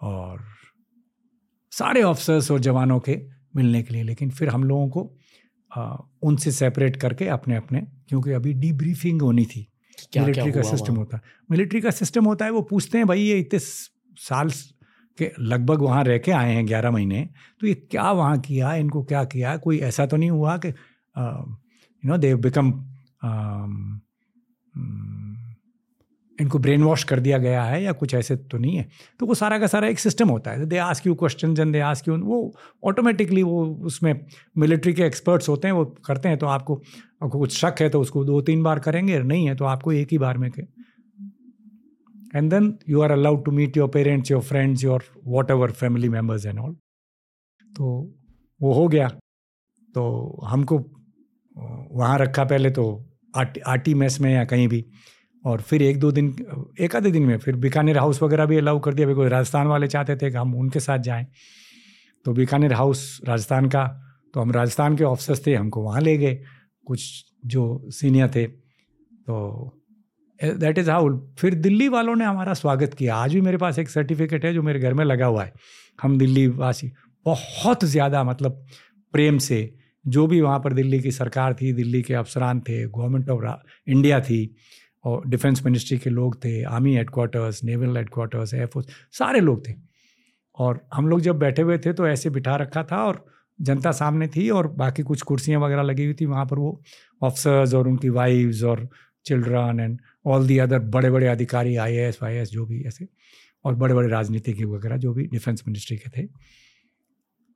और 0.00 0.44
सारे 1.72 2.02
ऑफिसर्स 2.02 2.50
और 2.50 2.58
जवानों 2.58 2.98
के 3.00 3.18
मिलने 3.56 3.82
के 3.82 3.94
लिए। 3.94 4.02
लेकिन 4.02 4.30
फिर 4.30 4.48
हम 4.48 4.64
लोगों 4.64 4.88
को 4.88 5.00
उनसे 6.22 6.52
सेपरेट 6.52 6.96
करके 6.96 7.28
अपने 7.28 7.56
अपने 7.56 7.80
क्योंकि 8.08 8.30
अभी 8.30 8.52
डीब्रीफिंग 8.54 9.22
होनी 9.22 9.44
थी। 9.46 9.66
मिलिट्री 10.18 10.52
का 10.52 10.62
सिस्टम 10.62 10.94
होता 10.94 11.16
है। 11.16 11.22
मिलिट्री 11.50 11.80
का 11.80 11.90
सिस्टम 11.90 12.24
होता 12.24 12.44
है 12.44 12.50
वो 12.50 12.62
पूछते 12.62 12.98
हैं 12.98 13.06
भाई 13.06 13.20
ये 13.20 13.38
इतने 13.38 13.58
साल 14.18 14.50
के 15.18 15.32
लगभग 15.40 15.82
वहाँ 15.82 16.04
रह 16.04 16.18
के 16.18 16.32
आए 16.32 16.54
हैं 16.54 16.66
ग्यारह 16.66 16.90
महीने 16.90 17.28
तो 17.60 17.66
ये 17.66 17.74
क्या 17.74 18.10
वहाँ 18.12 18.38
किया 18.40 18.74
इनको 18.74 19.02
क्या 19.02 19.24
किया? 19.24 19.56
कोई 19.56 19.78
ऐसा 19.78 20.06
तो 20.06 20.16
नहीं 20.16 20.30
हुआ 20.30 20.56
कि 20.58 20.68
यू 20.68 22.10
नो 22.10 22.16
दे 22.16 22.34
बिकम 22.34 22.72
इनको 26.38 26.58
ब्रेन 26.58 26.82
वॉश 26.82 27.04
कर 27.04 27.20
दिया 27.20 27.38
गया 27.38 27.62
है 27.64 27.82
या 27.82 27.92
कुछ 27.94 28.14
ऐसे 28.14 28.36
तो 28.36 28.58
नहीं 28.58 28.76
है। 28.76 28.88
तो 29.20 29.26
वो 29.26 29.34
सारा 29.34 29.58
का 29.58 29.66
सारा 29.66 29.88
एक 29.88 29.98
सिस्टम 29.98 30.28
होता 30.28 30.50
है। 30.50 30.66
They 30.66 30.76
ask 30.78 31.06
you 31.06 31.14
question 31.14 31.54
and 31.60 31.72
they 31.72 31.80
ask 31.82 32.08
you 32.08 32.16
वो 32.18 32.40
ऑटोमेटिकली 32.84 33.42
वो 33.42 33.64
उसमें 33.86 34.14
मिलिट्री 34.56 34.92
के 34.92 35.02
एक्सपर्ट्स 35.04 35.48
होते 35.48 35.68
हैं, 35.68 35.74
वो 35.74 35.84
करते 36.06 36.28
हैं 36.28 36.38
तो 36.38 36.46
आपको 36.48 36.80
कुछ 37.30 37.56
शक 37.56 37.80
है 37.80 37.88
तो 37.88 38.00
उसको 38.00 38.24
दो 38.24 38.40
तीन 38.42 38.62
बार 38.62 38.78
करेंगे, 38.80 39.18
नहीं 39.20 39.46
है 39.48 39.54
तो 39.54 39.64
आपको 39.66 39.92
एक 39.92 40.08
ही 40.12 40.18
बार 40.18 40.38
में 40.38 40.50
and 42.34 42.50
then 42.50 42.72
you 42.88 43.00
are 43.02 43.10
allowed 43.12 43.44
to 43.44 43.50
meet 43.52 43.76
your 43.76 43.88
parents 43.88 44.30
your 44.30 44.42
friends 44.42 44.84
your 44.84 45.04
whatever 45.50 45.70
family 45.72 46.08
members 46.08 46.46
and 46.46 46.58
all 46.58 46.72
तो 47.62 47.86
वो 48.60 48.72
हो 48.72 48.86
गया। 48.88 49.08
तो 49.94 50.40
हमको, 50.44 50.78
वहाँ 51.92 52.18
रखा 52.18 52.44
पहले 52.44 52.70
तो 52.70 52.84
आटी 53.34 53.60
आटी 53.66 53.94
मेस 53.94 54.20
में 54.20 54.32
या 54.32 54.44
कहीं 54.44 54.66
भी। 54.68 54.84
और 55.48 55.60
फिर 55.60 55.82
एक 55.82 55.98
दो 56.00 56.10
दिन, 56.12 56.34
एक 56.80 56.96
आधे 56.96 57.10
दिन 57.10 57.22
में 57.22 57.36
फिर 57.38 57.56
बीकानेर 57.58 57.98
हाउस 57.98 58.22
वगैरह 58.22 58.46
भी 58.46 58.56
अलाउ 58.58 58.78
कर 58.80 58.94
दिया। 58.94 59.14
कोई 59.14 59.28
राजस्थान 59.28 59.66
वाले 59.66 59.86
चाहते 59.88 60.16
थे 60.16 60.30
कि 60.30 60.36
हम 60.36 60.54
उनके 60.56 60.80
साथ 60.80 60.98
जाएँ 61.00 61.26
तो 62.26 62.32
बीकानेर 62.34 62.72
हाउस 62.74 63.20
राजस्थान 63.26 63.68
का 63.68 63.86
तो 64.34 64.40
हम 64.40 64.52
राजस्थान 64.52 64.96
के 64.96 65.04
ऑफिसर्स 65.04 65.46
थे, 65.46 65.54
हमको 65.54 65.82
वहाँ 65.82 66.00
ले 66.00 66.16
गए। 66.18 66.38
कुछ 66.86 67.24
जो 67.46 67.90
सीनियर 67.92 68.30
थे 68.30 68.46
तो 68.46 69.74
दैट 70.40 70.78
इज़ 70.78 70.90
हाउ 70.90 71.08
फिर 71.38 71.54
दिल्ली 71.56 71.88
वालों 71.88 72.14
ने 72.16 72.24
हमारा 72.24 72.54
स्वागत 72.54 72.94
किया। 72.94 73.16
आज 73.16 73.34
भी 73.34 73.40
मेरे 73.40 73.56
पास 73.56 73.78
एक 73.78 73.88
सर्टिफिकेट 73.88 74.44
है 74.44 74.52
जो 74.54 74.62
मेरे 74.62 74.80
घर 74.80 74.94
में 74.94 75.04
लगा 75.04 75.26
हुआ 75.26 75.44
है। 75.44 75.52
हम 75.98 76.18
दिल्ली 76.18 76.46
वासी, 76.48 76.90
बहुत 77.26 77.84
ज़्यादा 77.86 78.22
मतलब 78.24 78.64
प्रेम 79.14 79.38
से, 79.40 79.74
जो 80.04 80.26
भी 80.26 80.40
वहाँ 80.40 80.58
पर 80.58 80.72
दिल्ली 80.72 81.00
की 81.00 81.10
सरकार 81.12 81.54
थी, 81.54 81.72
दिल्ली 81.72 82.02
के 82.02 82.14
अफसरान 82.14 82.60
थे 82.60 82.84
गवर्नमेंट 82.86 83.30
ऑफ़ 83.30 83.44
इंडिया 83.86 84.20
थी 84.20 84.44
और 85.08 85.28
डिफेंस 85.28 85.64
मिनिस्ट्री 85.64 85.98
के 85.98 86.10
लोग 86.10 86.36
थे, 86.44 86.62
army 86.64 86.94
headquarters 86.96 87.62
naval 87.64 87.96
headquarters 87.96 88.54
air force 88.54 88.86
सारे 89.18 89.40
लोग 89.40 89.68
थे। 89.68 89.74
और 90.56 90.80
हम 90.94 91.08
लोग 91.08 91.20
जब 91.20 91.38
बैठे 91.38 91.62
हुए 91.62 91.78
थे 91.78 91.92
तो 91.92 92.06
ऐसे 92.08 92.30
बिठा 92.30 92.56
रखा 92.56 92.82
था 92.82 93.04
और 93.04 93.24
जनता 93.58 93.90
सामने 93.92 94.26
थी 94.28 94.48
और 94.50 94.66
बाकी 94.78 95.02
कुछ 95.02 95.22
कुर्सियाँ 95.22 95.60
वगैरह 95.60 95.82
लगी 95.82 96.04
हुई 96.04 96.14
थी 96.14 96.26
वहाँ 96.26 96.44
पर 96.46 96.58
वो 96.58 96.80
ऑफिसर्स 97.22 97.74
और 97.74 97.88
उनकी 97.88 98.08
वाइफ्स 98.08 98.62
और 98.62 98.88
children 99.26 99.80
and 99.80 99.98
all 100.26 100.46
the 100.46 100.58
other 100.58 100.78
बड़े 100.88 101.10
बड़े 101.10 101.26
अधिकारी 101.26 101.76
आई 101.76 101.96
एस 101.98 102.18
वाई 102.22 102.36
एस 102.36 102.50
जो 102.50 102.66
भी 102.66 102.82
ऐसे 102.82 103.06
और 103.64 103.74
बड़े 103.74 103.94
बड़े 103.94 104.08
राजनीतिक 104.08 104.64
वगैरह 104.64 104.96
जो 104.96 105.12
भी 105.12 105.26
डिफेंस 105.26 105.62
मिनिस्ट्री 105.68 105.96
के 105.96 106.10
थे। 106.10 106.26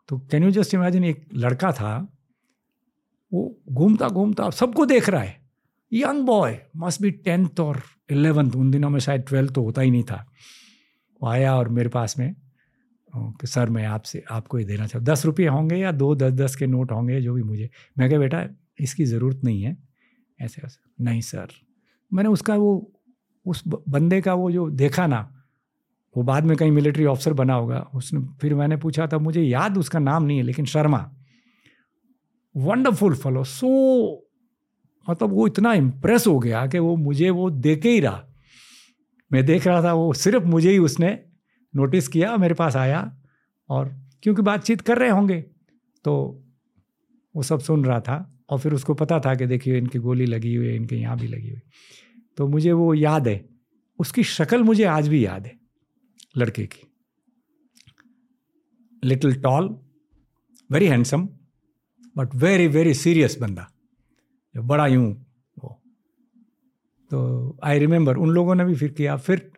तो 0.08 0.18
कैन 0.30 0.44
यू 0.44 0.50
जस्ट 0.50 0.74
इमेजिन 0.74 1.04
एक 1.04 1.24
लड़का 1.34 1.72
था, 1.72 1.96
वो 3.32 3.62
घूमता 3.72 4.08
घूमता 4.08 4.50
सबको 4.50 4.86
देख 4.86 5.08
रहा 5.08 5.22
है। 5.22 5.41
Young 5.92 6.22
boy 6.24 6.58
must 6.76 7.02
be 7.02 7.10
tenth 7.10 7.60
और 7.60 7.82
इलेवेंथ 8.10 8.52
उन 8.52 8.70
दिनों 8.70 8.90
में 8.90 9.00
शायद 9.00 9.24
ट्वेल्थ 9.28 9.52
तो 9.52 9.62
होता 9.62 9.80
ही 9.80 9.90
नहीं 9.90 10.02
था। 10.02 10.26
वो 11.22 11.28
आया 11.28 11.56
और 11.56 11.68
मेरे 11.68 11.88
पास 11.88 12.18
में 12.18 12.34
कि 13.16 13.46
सर, 13.46 13.70
मैं 13.70 13.86
आपसे, 13.86 14.24
आपको 14.30 14.56
ही 14.56 14.64
देना 14.64 14.86
चाहूँ। 14.86 15.04
दस 15.06 15.26
रुपये 15.26 15.46
होंगे 15.46 15.76
या 15.76 15.92
दो, 15.92 16.14
दस 16.14 16.32
दस 16.32 16.56
के 16.56 16.66
नोट 16.66 16.92
होंगे, 16.92 17.20
जो 17.20 17.34
भी 17.34 17.42
मुझे। 17.42 17.70
मैं 17.98 18.08
क्या 18.08 18.18
बेटा, 18.18 18.46
इसकी 18.80 19.04
ज़रूरत 19.04 19.40
नहीं 19.44 19.62
है। 19.62 19.76
ऐसे 20.40 20.62
ऐसे, 20.64 21.04
नहीं, 21.04 21.20
सर। 21.20 21.48
मैंने 22.12 22.28
उसका 22.28 22.54
वो, 22.54 22.92
उस 23.46 23.62
बंदे 23.68 24.20
का 24.20 24.34
वो 24.34 24.50
जो 24.50 24.70
देखा 24.70 25.06
ना, 25.06 25.44
वो 26.16 26.22
बाद 26.22 26.44
में 26.44 26.56
कहीं 26.56 26.70
मिलिट्री 26.70 27.04
ऑफिसर 27.04 27.32
बना 27.32 27.54
होगा। 27.54 27.80
उसने, 27.94 28.20
फिर 28.20 28.54
मैंने 28.54 28.76
पूछा 28.76 29.06
था 29.06 29.18
मुझे 29.18 29.42
याद 29.42 29.78
उसका 29.78 29.98
नाम 29.98 30.22
नहीं 30.22 30.36
है, 30.38 30.42
लेकिन 30.42 30.64
शर्मा। 30.64 31.12
वंडरफुल 32.56 33.14
फलो 33.14 33.44
सो 33.44 34.21
मतलब 35.06 35.30
वो 35.30 35.46
इतना 35.46 35.72
इम्प्रेस 35.74 36.26
हो 36.26 36.38
गया 36.38 36.66
कि 36.66 36.78
वो 36.78 36.96
मुझे 36.96 37.30
वो 37.30 37.48
देखे 37.50 37.90
ही 37.90 38.00
रहा। 38.00 38.24
मैं 39.30 39.44
देख 39.46 39.66
रहा 39.66 39.82
था, 39.82 39.92
वो 39.92 40.12
सिर्फ़ 40.12 40.44
मुझे 40.44 40.70
ही 40.70 40.78
उसने 40.78 41.18
नोटिस 41.74 42.08
किया 42.08 42.36
मेरे 42.36 42.54
पास 42.54 42.76
आया 42.76 43.00
और 43.70 43.88
क्योंकि 44.22 44.42
बातचीत 44.42 44.80
कर 44.80 44.98
रहे 44.98 45.10
होंगे 45.10 45.40
तो 46.04 46.12
वो 47.34 47.42
सब 47.42 47.60
सुन 47.60 47.84
रहा 47.84 48.00
था 48.00 48.16
और 48.50 48.58
फिर 48.58 48.74
उसको 48.74 48.94
पता 48.94 49.18
था 49.20 49.34
कि 49.34 49.46
देखिए, 49.46 49.78
इनकी 49.78 49.98
गोली 49.98 50.26
लगी 50.26 50.54
हुई 50.54 50.66
है, 50.66 50.76
इनके 50.76 50.96
यहाँ 50.96 51.18
भी 51.18 51.26
लगी 51.26 51.50
हुई 51.50 51.60
तो 52.38 52.48
मुझे 52.48 52.72
वो 52.72 52.92
याद 52.94 53.28
है, 53.28 53.44
उसकी 53.98 54.22
शक्ल 54.24 54.62
मुझे 54.62 54.84
आज 54.84 55.08
भी 55.08 55.24
याद 55.24 55.46
है, 55.46 55.58
लड़के 56.36 56.66
की। 56.66 56.86
Little 59.02 59.40
tall 59.42 59.68
very 60.70 60.86
handsome 60.86 61.28
but 62.16 62.34
very 62.34 62.66
very 62.68 62.94
serious 62.94 63.38
बंदा। 63.40 63.71
बड़ा 64.54 64.86
यूँ 64.86 65.06
वो। 65.56 65.78
तो 67.10 67.58
आई 67.64 67.78
रिमेंबर 67.78 68.16
उन 68.16 68.30
लोगों 68.30 68.54
ने 68.54 68.64
भी 68.64 68.74
फिर 68.74 68.90
किया। 68.90 69.16
फिर 69.18 69.50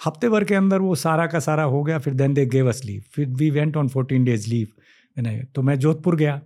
हफ़्ते 0.00 0.28
भर 0.28 0.44
के 0.44 0.54
अंदर 0.54 0.80
वो 0.80 0.94
सारा 0.94 1.26
का 1.26 1.40
सारा 1.40 1.62
हो 1.64 1.82
गया। 1.82 1.98
फिर 1.98 2.14
then 2.14 2.34
they 2.34 2.46
gave 2.46 2.68
us 2.68 2.84
leave 2.84 3.02
फिर 3.12 3.28
we 3.30 3.50
went 3.50 3.76
on 3.76 3.88
fourteen 3.88 4.24
days 4.24 4.48
leave 4.50 4.68
तो 5.54 5.62
मैं 5.62 5.78
जोधपुर 5.78 6.16
गया। 6.16 6.40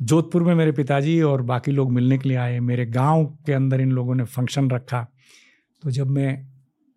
जोधपुर 0.00 0.42
में 0.42 0.54
मेरे 0.54 0.72
पिताजी 0.72 1.20
और 1.22 1.42
बाकी 1.42 1.72
लोग 1.72 1.92
मिलने 1.92 2.18
के 2.18 2.28
लिए 2.28 2.38
आए। 2.38 2.58
मेरे 2.60 2.86
गाँव 2.86 3.24
के 3.46 3.52
अंदर 3.52 3.80
इन 3.80 3.90
लोगों 3.92 4.14
ने 4.14 4.24
फ़ंक्शन 4.24 4.70
रखा। 4.70 5.06
तो 5.82 5.90
जब 5.90 6.10
मैं 6.10 6.46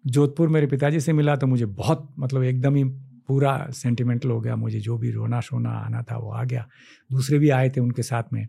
जोधपुर 0.06 0.50
मेरे 0.50 0.68
पिताजी 0.68 1.00
से 1.00 1.14
मिला 1.14 1.36
तो 1.36 1.48
मुझे 1.48 1.66
बहुत 1.66 2.08
मतलब 2.20 2.44
एकदम 2.44 2.76
ही 2.76 2.84
पूरा 3.28 3.56
सेंटिमेंटल 3.72 4.30
हो 4.30 4.40
गया। 4.42 4.56
मुझे 4.56 4.80
जो 4.80 4.98
भी 4.98 5.12
रोना 5.12 5.42
शोना 5.42 5.70
आना 5.70 6.02
था, 6.02 6.18
वो 6.18 6.32
आ 6.32 6.44
गया। 6.44 6.68
दूसरे 7.12 7.40
भी 7.40 7.50
आए 7.50 7.70
थे 7.70 7.82
उनके 7.82 8.04
साथ 8.04 8.34
में। 8.34 8.48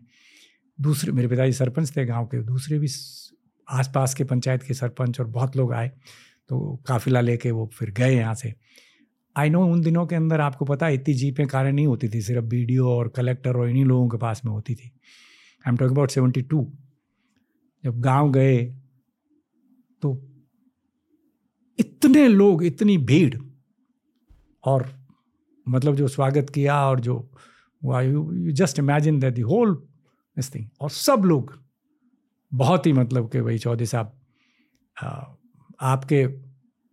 दूसरे, 0.79 1.11
मेरे 1.11 1.27
पिताजी 1.27 1.53
सरपंच 1.53 1.95
थे 1.95 2.05
गाँव 2.05 2.25
के, 2.25 2.41
दूसरे 2.43 2.79
भी 2.79 2.87
आसपास 3.67 4.13
के 4.13 4.23
पंचायत 4.23 4.63
के 4.63 4.73
सरपंच 4.73 5.19
और 5.19 5.27
बहुत 5.27 5.55
लोग 5.57 5.73
आए 5.73 5.91
तो 6.49 6.59
काफिला 6.87 7.21
लेके 7.21 7.51
वो 7.51 7.69
फिर 7.73 7.91
गए 7.91 8.15
यहाँ 8.15 8.35
से। 8.35 8.53
आई 9.35 9.49
नो 9.49 9.65
उन 9.65 9.81
दिनों 9.81 10.05
के 10.07 10.15
अंदर 10.15 10.41
आपको 10.41 10.65
पता 10.65 10.85
है, 10.85 10.93
इतनी 10.93 11.13
जीपें 11.13 11.45
कारें 11.47 11.71
नहीं 11.71 11.87
होती 11.87 12.09
थी, 12.09 12.21
सिर्फ़ 12.21 12.45
बी 12.45 12.77
और 12.77 13.07
कलेक्टर 13.15 13.57
और 13.57 13.69
इन्हीं 13.69 13.85
लोगों 13.85 14.07
के 14.09 14.17
पास 14.17 14.41
में 14.45 14.51
होती 14.51 14.75
थी। 14.75 14.87
I 14.87 15.69
am 15.69 15.77
talk 15.77 15.91
about 15.91 16.11
seventy 16.11 16.41
two 16.43 16.65
जब 17.83 17.99
गाँव 18.01 18.31
गए 18.31 18.57
तो 20.01 20.13
इतने 21.79 22.27
लोग, 22.27 22.63
इतनी 22.63 22.97
भीड़ 22.99 23.35
और 24.63 24.89
मतलब 25.67 25.95
जो 25.95 26.07
स्वागत 26.07 26.49
किया 26.49 26.75
और 26.87 26.99
जो 26.99 27.15
you 27.81 28.51
just 28.53 28.79
imagine 28.79 29.19
that 29.19 29.33
the 29.33 29.41
whole 29.43 29.75
this 30.39 30.53
thing 30.55 30.65
और 30.81 30.89
सब 30.89 31.21
लोग 31.25 31.57
बहुत 32.51 32.85
ही 32.85 32.93
मतलब 32.93 33.29
कि 33.31 33.41
भाई 33.41 33.57
चौधरी 33.57 33.85
साहब 33.85 34.15
आपके 35.81 36.25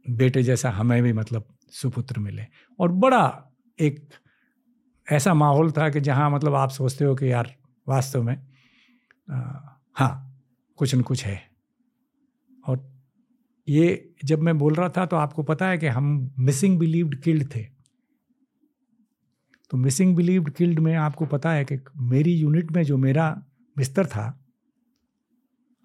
बेटे 0.07 0.43
जैसा 0.43 0.71
हमें 0.71 1.03
भी 1.03 1.13
मतलब 1.13 1.45
सुपुत्र 1.73 2.21
मिले। 2.21 2.47
और 2.79 2.93
बड़ा 2.95 3.53
एक 3.79 4.09
ऐसा 5.07 5.35
माहौल 5.35 5.71
था 5.73 5.89
कि 5.91 6.01
जहाँ 6.01 6.31
मतलब 6.31 6.55
आप 6.55 6.71
सोचते 6.71 7.05
हो 7.05 7.15
कि 7.15 7.31
यार 7.33 7.55
वास्तव 7.87 8.23
में 8.23 8.37
आ, 9.29 9.37
हाँ 9.95 10.43
कुछ 10.79 10.95
न 10.95 11.01
कुछ 11.03 11.25
है। 11.25 11.41
और 12.69 12.85
ये 13.69 14.15
जब 14.25 14.43
मैं 14.43 14.57
बोल 14.59 14.75
रहा 14.75 14.89
था 14.89 15.07
तो 15.07 15.17
आपको 15.17 15.43
पता 15.43 15.69
है 15.69 15.79
कि 15.79 15.87
हम 15.87 16.31
मिसिंग 16.39 16.79
बिलीव्ड 16.79 17.21
किल्ड 17.23 17.55
थे। 17.55 17.67
तो 19.71 19.77
मिसिंग 19.77 20.15
बिलीव्ड 20.17 20.51
किल्ड 20.51 20.79
में 20.79 20.95
आपको 20.97 21.27
पता 21.27 21.53
है 21.53 21.65
कि 21.65 21.79
मेरी 21.97 22.35
यूनिट 22.35 22.71
में 22.73 22.83
जो 22.83 22.97
मेरा 22.97 23.29
बिस्तर 23.77 24.07
था, 24.07 24.27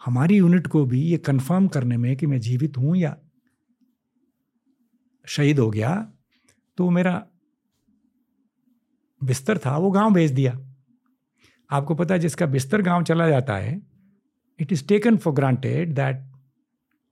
हमारी 0.01 0.37
यूनिट 0.37 0.67
को 0.67 0.85
भी 0.85 1.01
ये 1.01 1.17
कंफर्म 1.17 1.67
करने 1.67 1.97
में 1.97 2.15
कि 2.17 2.27
मैं 2.27 2.39
जीवित 2.39 2.77
हूँ 2.77 2.95
या 2.97 3.15
शहीद 5.27 5.59
हो 5.59 5.69
गया 5.71 5.95
तो 6.77 6.89
मेरा 6.89 7.23
बिस्तर 9.21 9.57
था, 9.57 9.77
वो 9.77 9.91
गाँव 9.91 10.13
भेज 10.13 10.31
दिया। 10.31 10.57
आपको 11.69 11.95
पता 11.95 12.13
है 12.13 12.19
जिसका 12.19 12.45
बिस्तर 12.45 12.81
गाँव 12.81 13.03
चला 13.03 13.27
जाता 13.29 13.55
है 13.55 13.81
it 14.59 14.71
is 14.73 14.87
taken 14.87 15.17
for 15.17 15.33
granted 15.33 15.93
that 15.95 16.23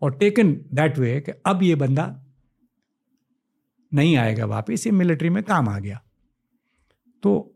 और 0.02 0.18
टेकन 0.18 0.54
दैट 0.74 0.98
वे 0.98 1.20
कि 1.22 1.32
अब 1.46 1.64
ये 1.64 1.76
बंदा 1.76 2.06
नहीं 3.92 4.16
आएगा 4.18 4.46
वापस, 4.46 4.86
ये 4.88 4.92
मिलिट्री 4.92 5.30
में 5.30 5.42
काम 5.44 5.70
आ 5.70 5.78
गया। 5.80 6.02
तो 7.24 7.56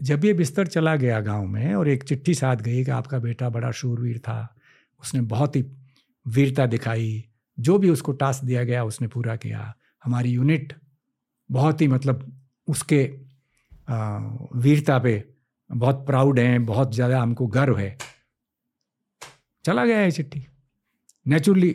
जब 0.00 0.24
ये 0.24 0.32
बिस्तर 0.32 0.66
चला 0.66 0.94
गया 0.96 1.20
गाँव 1.20 1.46
में 1.46 1.74
और 1.74 1.88
एक 1.88 2.02
चिट्ठी 2.02 2.34
साथ 2.34 2.56
गई 2.56 2.84
कि 2.84 2.90
आपका 2.90 3.18
बेटा 3.18 3.48
बड़ा 3.48 3.70
शूरवीर 3.70 4.18
था, 4.18 4.56
उसने 5.02 5.20
बहुत 5.22 5.56
ही 5.56 5.64
वीरता 6.26 6.66
दिखाई, 6.66 7.24
जो 7.58 7.78
भी 7.78 7.90
उसको 7.90 8.12
टास्क 8.12 8.44
दिया 8.44 8.64
गया 8.64 8.84
उसने 8.84 9.08
पूरा 9.08 9.36
किया। 9.36 9.74
हमारी 10.04 10.30
यूनिट 10.30 10.72
बहुत 11.50 11.80
ही 11.80 11.88
मतलब 11.88 12.30
उसके 12.68 13.02
वीरता 14.58 14.98
पे 14.98 15.22
बहुत 15.70 16.04
प्राउड 16.06 16.38
हैं, 16.38 16.64
बहुत 16.66 16.94
ज़्यादा 16.94 17.20
हमको 17.22 17.46
गर्व 17.46 17.78
है। 17.78 17.96
चला 19.64 19.84
गया 19.86 19.98
है 19.98 20.10
चिट्ठी। 20.10 20.46
Naturally 21.26 21.70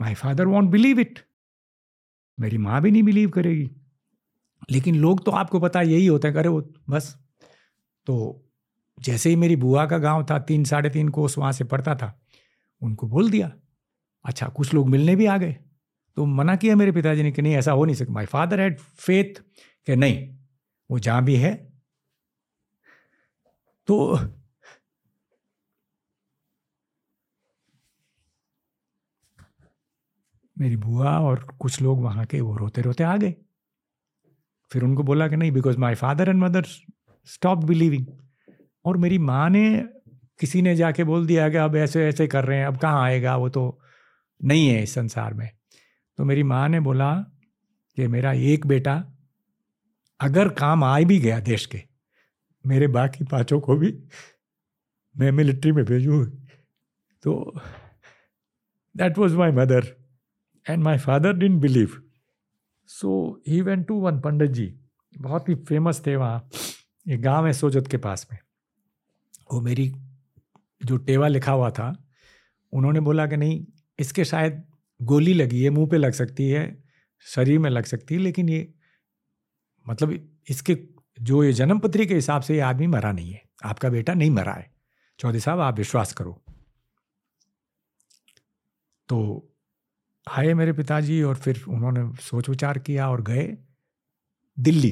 my 0.00 0.14
father 0.14 0.46
won't 0.46 0.70
believe 0.70 1.00
it 1.00 1.18
मेरी 2.38 2.58
माँ 2.58 2.80
भी 2.82 2.90
नहीं 2.90 3.02
बिलीव 3.02 3.30
करेगी। 3.30 3.70
लेकिन 4.70 4.94
लोग 4.94 5.24
तो 5.24 5.30
आपको 5.30 5.60
पता 5.60 5.82
यही 5.82 6.06
होता 6.06 6.28
है 6.28 6.34
करे 6.34 6.48
वो 6.48 6.60
बस। 6.90 7.16
तो 8.06 8.46
जैसे 8.98 9.30
ही 9.30 9.36
मेरी 9.36 9.56
बुआ 9.56 9.86
का 9.86 9.98
गाँव 9.98 10.26
था, 10.30 10.38
तीन, 10.38 10.64
साढ़े 10.64 10.90
तीन 10.90 11.08
कोस 11.08 11.38
वहाँ 11.38 11.52
से 11.52 11.64
पड़ता 11.64 11.94
था, 11.94 12.20
उनको 12.82 13.06
बोल 13.06 13.30
दिया 13.30 13.52
अच्छा 14.24 14.48
कुछ 14.48 14.74
लोग 14.74 14.88
मिलने 14.88 15.16
भी 15.16 15.26
आ 15.26 15.36
गए। 15.38 15.56
तो 16.16 16.24
मना 16.26 16.56
किया 16.56 16.76
मेरे 16.76 16.92
पिताजी 16.92 17.22
ने 17.22 17.32
कि 17.32 17.42
नहीं, 17.42 17.54
ऐसा 17.54 17.72
हो 17.72 17.84
नहीं 17.84 17.96
सकता। 17.96 18.12
माई 18.12 18.26
फादर 18.26 18.60
हैड 18.60 18.78
फेथ 18.78 19.40
कि 19.86 19.96
नहीं, 19.96 20.36
वो 20.90 20.98
जहाँ 20.98 21.24
भी 21.24 21.36
है। 21.36 21.54
तो 23.86 24.16
मेरी 30.60 30.76
बुआ 30.76 31.18
और 31.18 31.44
कुछ 31.60 31.80
लोग 31.82 32.02
वहाँ 32.02 32.24
के 32.26 32.40
वो 32.40 32.56
रोते 32.56 32.82
रोते 32.82 33.04
आ 33.04 33.16
गए। 33.16 33.34
फिर 34.70 34.82
उनको 34.82 35.02
बोला 35.02 35.28
कि 35.28 35.36
नहीं 35.36 35.52
because 35.52 35.78
my 35.78 35.94
father 35.94 36.28
and 36.28 36.38
mother 36.38 36.64
stop 37.28 37.58
believing 37.58 38.06
और 38.84 38.96
मेरी 38.96 39.18
माँ 39.18 39.48
ने 39.50 39.64
किसी 40.40 40.62
ने 40.62 40.74
जाके 40.76 41.04
बोल 41.04 41.26
दिया 41.26 41.48
कि 41.48 41.56
अब 41.56 41.76
ऐसे 41.76 42.06
ऐसे 42.08 42.26
कर 42.26 42.44
रहे 42.44 42.58
हैं, 42.58 42.66
अब 42.66 42.78
कहाँ 42.78 43.04
आएगा 43.04 43.36
वो 43.36 43.48
तो 43.48 43.80
नहीं 44.40 44.68
है 44.68 44.82
इस 44.82 44.94
संसार 44.94 45.34
में। 45.34 45.50
तो 46.18 46.24
मेरी 46.24 46.42
माँ 46.42 46.68
ने 46.68 46.80
बोला 46.80 47.14
कि 47.96 48.06
मेरा 48.06 48.32
एक 48.32 48.66
बेटा 48.66 48.94
अगर 50.20 50.48
काम 50.48 50.84
आ 50.84 50.98
भी 51.00 51.18
गया 51.18 51.40
देश 51.40 51.66
के, 51.66 51.82
मेरे 52.64 52.86
बाकी 52.86 53.24
पाँचों 53.24 53.60
को 53.60 53.76
भी 53.76 53.92
मैं 55.14 55.32
मिलिट्री 55.32 55.72
में 55.72 55.84
भेजूँ। 55.84 56.24
तो 57.22 57.60
that 58.94 59.18
was 59.18 59.36
my 59.36 59.50
mother 59.50 59.99
and 60.68 60.82
my 60.82 60.98
father 60.98 61.32
didn't 61.32 61.60
believe 61.60 62.02
so 62.86 63.42
he 63.48 63.60
went 63.60 63.88
to 63.88 63.94
one 63.94 64.20
pandit 64.20 64.50
ji 64.50 64.80
बहुत 65.18 65.48
ही 65.48 65.54
फ़ेमस 65.54 66.06
थे 66.06 66.16
वहाँ। 66.16 66.50
एक 67.08 67.22
गाँव 67.22 67.46
है 67.46 67.52
सोजत 67.52 67.88
के 67.90 67.96
पास 67.96 68.26
में। 68.32 68.38
वो 69.52 69.60
मेरी 69.60 69.92
जो 70.84 70.96
टेवा 70.96 71.28
लिखा 71.28 71.52
हुआ 71.52 71.70
था, 71.70 72.08
उन्होंने 72.72 73.00
बोला 73.00 73.26
कि 73.26 73.36
नहीं, 73.36 73.66
इसके 73.98 74.24
शायद 74.24 74.64
गोली 75.02 75.34
लगी 75.34 75.62
है, 75.64 75.70
मुँह 75.70 75.88
पे 75.88 75.98
लग 75.98 76.12
सकती 76.12 76.50
है, 76.50 76.84
शरीर 77.20 77.58
में 77.58 77.70
लग 77.70 77.84
सकती 77.84 78.14
है, 78.14 78.20
लेकिन 78.20 78.48
ये 78.48 78.74
मतलब 79.88 80.38
इसके 80.48 80.78
जो 81.20 81.44
ये 81.44 81.52
जन्मपत्री 81.52 82.06
के 82.06 82.14
हिसाब 82.14 82.42
से 82.42 82.54
ये 82.54 82.60
आदमी 82.60 82.86
मरा 82.86 83.12
नहीं 83.12 83.32
है। 83.32 83.42
आपका 83.64 83.88
बेटा 83.88 84.14
नहीं 84.14 84.30
मरा 84.30 84.52
है। 84.52 84.74
चौधरी 85.18 85.40
साहब, 85.40 85.60
आप 85.60 85.76
विश्वास 85.76 86.12
करो। 86.12 86.42
तो 89.08 89.49
आए 90.26 90.52
मेरे 90.54 90.72
पिताजी 90.72 91.22
और 91.22 91.36
फिर 91.36 91.62
उन्होंने 91.68 92.22
सोच 92.22 92.48
विचार 92.48 92.78
किया 92.78 93.08
और 93.10 93.22
गए 93.22 93.46
दिल्ली। 94.58 94.90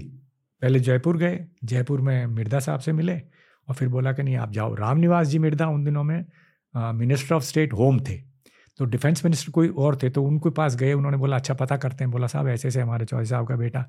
पहले 0.62 0.80
जयपुर 0.80 1.16
गए। 1.18 1.46
जयपुर 1.64 2.00
में 2.00 2.26
मिर्दा 2.26 2.58
साहब 2.60 2.80
से 2.80 2.92
मिले 2.92 3.18
और 3.68 3.74
फिर 3.74 3.88
बोला 3.88 4.12
कि 4.12 4.22
नहीं, 4.22 4.36
आप 4.36 4.52
जाओ। 4.52 4.74
रामनिवास 4.74 5.26
जी 5.26 5.38
मिर्दा 5.38 5.66
उन 5.68 5.84
दिनों 5.84 6.04
में 6.04 6.24
मिनिस्टर 6.74 7.34
ऑफ़ 7.34 7.44
स्टेट 7.44 7.72
होम 7.72 8.00
थे। 8.00 8.16
तो 8.78 8.84
डिफेंस 8.84 9.24
मिनिस्टर 9.24 9.52
कोई 9.52 9.68
और 9.68 9.96
थे 10.02 10.10
तो 10.10 10.24
उनके 10.24 10.50
पास 10.50 10.76
गए। 10.76 10.92
उन्होंने 10.92 11.16
बोला 11.16 11.36
अच्छा 11.36 11.54
पता 11.54 11.76
करते 11.76 12.04
हैं। 12.04 12.10
बोला, 12.10 12.26
साहब 12.26 12.48
ऐसे 12.48 12.68
ऐसे 12.68 12.80
हमारे 12.80 13.06
चौधरी 13.06 13.26
साहब 13.26 13.48
का 13.48 13.56
बेटा। 13.56 13.82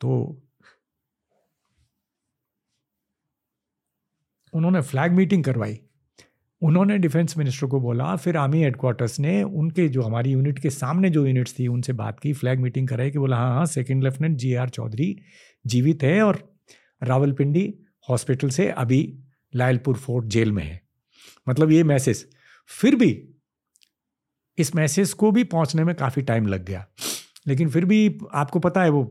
तो 0.00 0.10
उन्होंने 4.52 4.80
फ्लैग 4.80 5.12
मीटिंग 5.12 5.44
करवाई। 5.44 5.87
उन्होंने 6.62 6.96
डिफेंस 6.98 7.36
मिनिस्टर 7.38 7.66
को 7.66 7.80
बोला, 7.80 8.14
फिर 8.16 8.36
आर्मी 8.36 8.62
हेडक्वार्टर्स 8.62 9.18
ने 9.20 9.42
उनके 9.42 9.88
जो 9.88 10.02
हमारी 10.02 10.30
यूनिट 10.30 10.58
के 10.58 10.70
सामने 10.70 11.10
जो 11.10 11.26
यूनिट्स 11.26 11.58
थी, 11.58 11.66
उनसे 11.66 11.92
बात 11.92 12.20
की 12.20 12.32
फ्लैग 12.32 12.60
मीटिंग 12.60 12.88
कराई 12.88 13.10
कि 13.10 13.18
बोला 13.18 13.36
हाँ 13.36 13.54
हाँ 13.54 13.66
second 13.66 14.02
lieutenant 14.04 14.36
G 14.36 14.54
R 14.54 14.68
Chaudhary 14.68 15.16
जीवित 15.64 16.02
है 16.02 16.22
और 16.22 16.42
रावलपिंडी 17.02 17.72
हॉस्पिटल 18.08 18.50
से 18.50 18.68
अभी 18.68 19.18
लायलपुर 19.54 19.96
फोर्ट 19.96 20.26
जेल 20.26 20.52
में 20.52 20.62
है। 20.64 20.80
मतलब 21.48 21.70
ये 21.72 21.82
मैसेज 21.84 22.26
फिर 22.70 22.96
भी 22.96 23.10
इस 24.58 24.74
मैसेज 24.74 25.12
को 25.12 25.30
भी 25.30 25.44
पहुँचने 25.44 25.84
में 25.84 25.94
काफ़ी 25.94 26.22
टाइम 26.22 26.46
लग 26.46 26.64
गया। 26.64 26.86
लेकिन 27.46 27.68
फिर 27.70 27.84
भी 27.84 28.18
आपको 28.34 28.58
पता 28.58 28.82
है 28.82 28.90
वो 28.90 29.02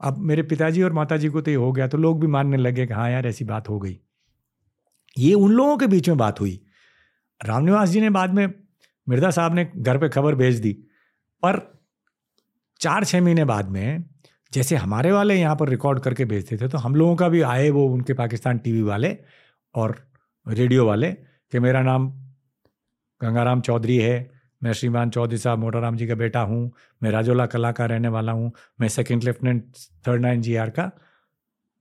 अब 0.00 0.18
मेरे 0.18 0.42
पिताजी 0.42 0.82
और 0.82 0.92
माताजी 0.92 1.28
को 1.28 1.40
तो 1.40 1.50
ये 1.50 1.56
हो 1.56 1.72
गया 1.72 1.88
तो 1.88 1.98
लोग 1.98 2.20
भी 2.20 2.26
मानने 2.26 2.56
लगे 2.56 2.86
कि 2.86 2.94
हाँ 2.94 3.10
यार, 3.10 3.26
ऐसी 3.26 3.44
बात 3.44 3.68
हो 3.68 3.78
गई। 3.78 3.98
ये 5.18 5.34
उन 5.34 5.52
लोगों 5.52 5.76
के 5.78 5.86
बीच 5.86 6.08
में 6.08 6.18
बात 6.18 6.40
हुई। 6.40 6.60
रामनिवास 7.44 7.88
जी 7.88 8.00
ने 8.00 8.10
बाद 8.10 8.34
में 8.34 8.46
मिर्ज़ा 9.06 9.30
साहब 9.30 9.54
ने 9.54 9.64
घर 9.76 9.98
पे 9.98 10.08
खबर 10.08 10.34
भेज 10.34 10.60
दी। 10.60 10.72
पर 11.42 11.60
चार 12.80 13.04
छः 13.04 13.20
महीने 13.20 13.44
बाद 13.44 13.68
में 13.70 14.04
जैसे 14.52 14.76
हमारे 14.76 15.12
वाले 15.12 15.34
यहाँ 15.34 15.56
पर 15.56 15.68
रिकॉर्ड 15.68 16.00
करके 16.00 16.24
भेजते 16.24 16.56
थे 16.56 16.68
तो 16.68 16.78
हम 16.78 16.94
लोगों 16.94 17.16
का 17.16 17.28
भी 17.28 17.40
आए 17.42 17.68
वो 17.70 17.86
उनके 17.88 18.12
पाकिस्तान 18.14 18.58
टीवी 18.58 18.82
वाले 18.82 19.16
और 19.74 19.96
रेडियो 20.46 20.86
वाले 20.86 21.10
कि 21.12 21.58
मेरा 21.58 21.82
नाम 21.82 22.08
गंगाराम 23.20 23.60
चौधरी 23.60 23.96
है, 23.96 24.30
मैं 24.62 24.72
श्रीमान 24.72 25.10
चौधरी 25.10 25.38
साहब 25.38 25.58
मोटाराम 25.58 25.96
जी 25.96 26.06
का 26.06 26.14
बेटा 26.14 26.40
हूँ, 26.42 26.72
मैं 27.02 27.10
राजोला 27.10 27.46
कला 27.46 27.72
का 27.72 27.86
रहने 27.86 28.08
वाला 28.08 28.32
हूँ, 28.32 28.52
मैं 28.80 28.88
second 28.88 29.24
lieutenant 29.24 29.64
third 30.06 30.22
nine 30.22 30.40
G 30.42 30.54
R 30.56 30.70
का 30.70 30.90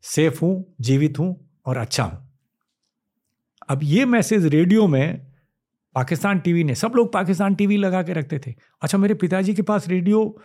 सेफ़ 0.03 0.39
हूँ, 0.41 0.75
जीवित 0.81 1.19
हूँ 1.19 1.35
और 1.65 1.77
अच्छा 1.77 2.03
हूँ। 2.03 2.19
अब 3.69 3.79
ये 3.83 4.05
मैसेज 4.05 4.45
रेडियो 4.45 4.87
में 4.87 5.32
पाकिस्तान 5.95 6.39
टीवी 6.39 6.63
ने, 6.63 6.75
सब 6.75 6.93
लोग 6.95 7.13
पाकिस्तान 7.13 7.55
टीवी 7.55 7.77
लगा 7.77 8.03
के 8.03 8.13
रखते 8.13 8.39
थे। 8.47 8.53
अच्छा 8.81 8.97
मेरे 8.97 9.13
पिताजी 9.13 9.53
के 9.53 9.61
पास 9.61 9.87
रेडियो 9.87 10.39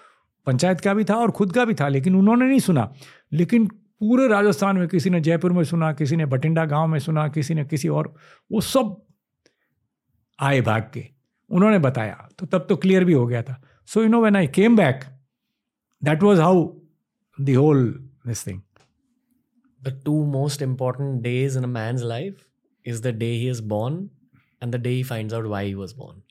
पंचायत 0.46 0.80
का 0.80 0.94
भी 0.94 1.04
था 1.04 1.14
और 1.14 1.30
खुद 1.30 1.52
का 1.52 1.64
भी 1.64 1.74
था, 1.74 1.88
लेकिन 1.88 2.14
उन्होंने 2.14 2.46
नहीं 2.46 2.58
सुना। 2.58 2.92
लेकिन 3.32 3.66
पूरे 3.66 4.28
राजस्थान 4.28 4.76
में 4.76 4.88
किसी 4.88 5.10
ने, 5.10 5.20
जयपुर 5.20 5.52
में 5.52 5.64
सुना, 5.64 5.92
किसी 5.92 6.16
ने 6.16 6.26
बटिंडा 6.26 6.64
गाँव 6.64 6.86
में 6.86 6.98
सुना, 6.98 7.28
किसी 7.28 7.54
ने 7.54 7.64
किसी 7.64 7.88
और, 7.88 8.14
वो 8.52 8.60
सब 8.60 9.06
आए 10.40 10.60
भाग 10.60 10.90
के। 10.94 11.04
उन्होंने 11.50 11.78
बताया 11.78 12.28
तो 12.38 12.46
तब 12.46 12.66
तो 12.68 12.76
क्लियर 12.76 13.04
भी 13.04 13.12
हो 13.12 13.26
गया 13.26 13.42
था। 13.42 13.62
So 13.86 14.02
you 14.02 14.08
know 14.08 14.20
when 14.20 14.36
I 14.36 14.46
came 14.46 14.76
back 14.76 15.00
that 16.04 16.22
was 16.22 16.38
how 16.38 16.80
the 17.40 17.50
whole 17.50 18.10
this 18.26 18.46
thing 18.46 18.60
The 19.80 19.92
two 19.94 20.20
most 20.30 20.62
important 20.62 21.18
days 21.24 21.56
in 21.56 21.64
a 21.64 21.68
man's 21.72 22.04
life 22.04 22.38
is 22.84 23.02
the 23.02 23.12
day 23.18 23.34
he 23.38 23.48
is 23.54 23.60
born 23.72 23.98
and 24.61 24.73
the 24.73 24.77
day 24.77 24.95
he 24.97 25.03
finds 25.03 25.33
out 25.33 25.45
why 25.47 25.65
he 25.65 25.75
was 25.75 25.93
born. 25.93 26.21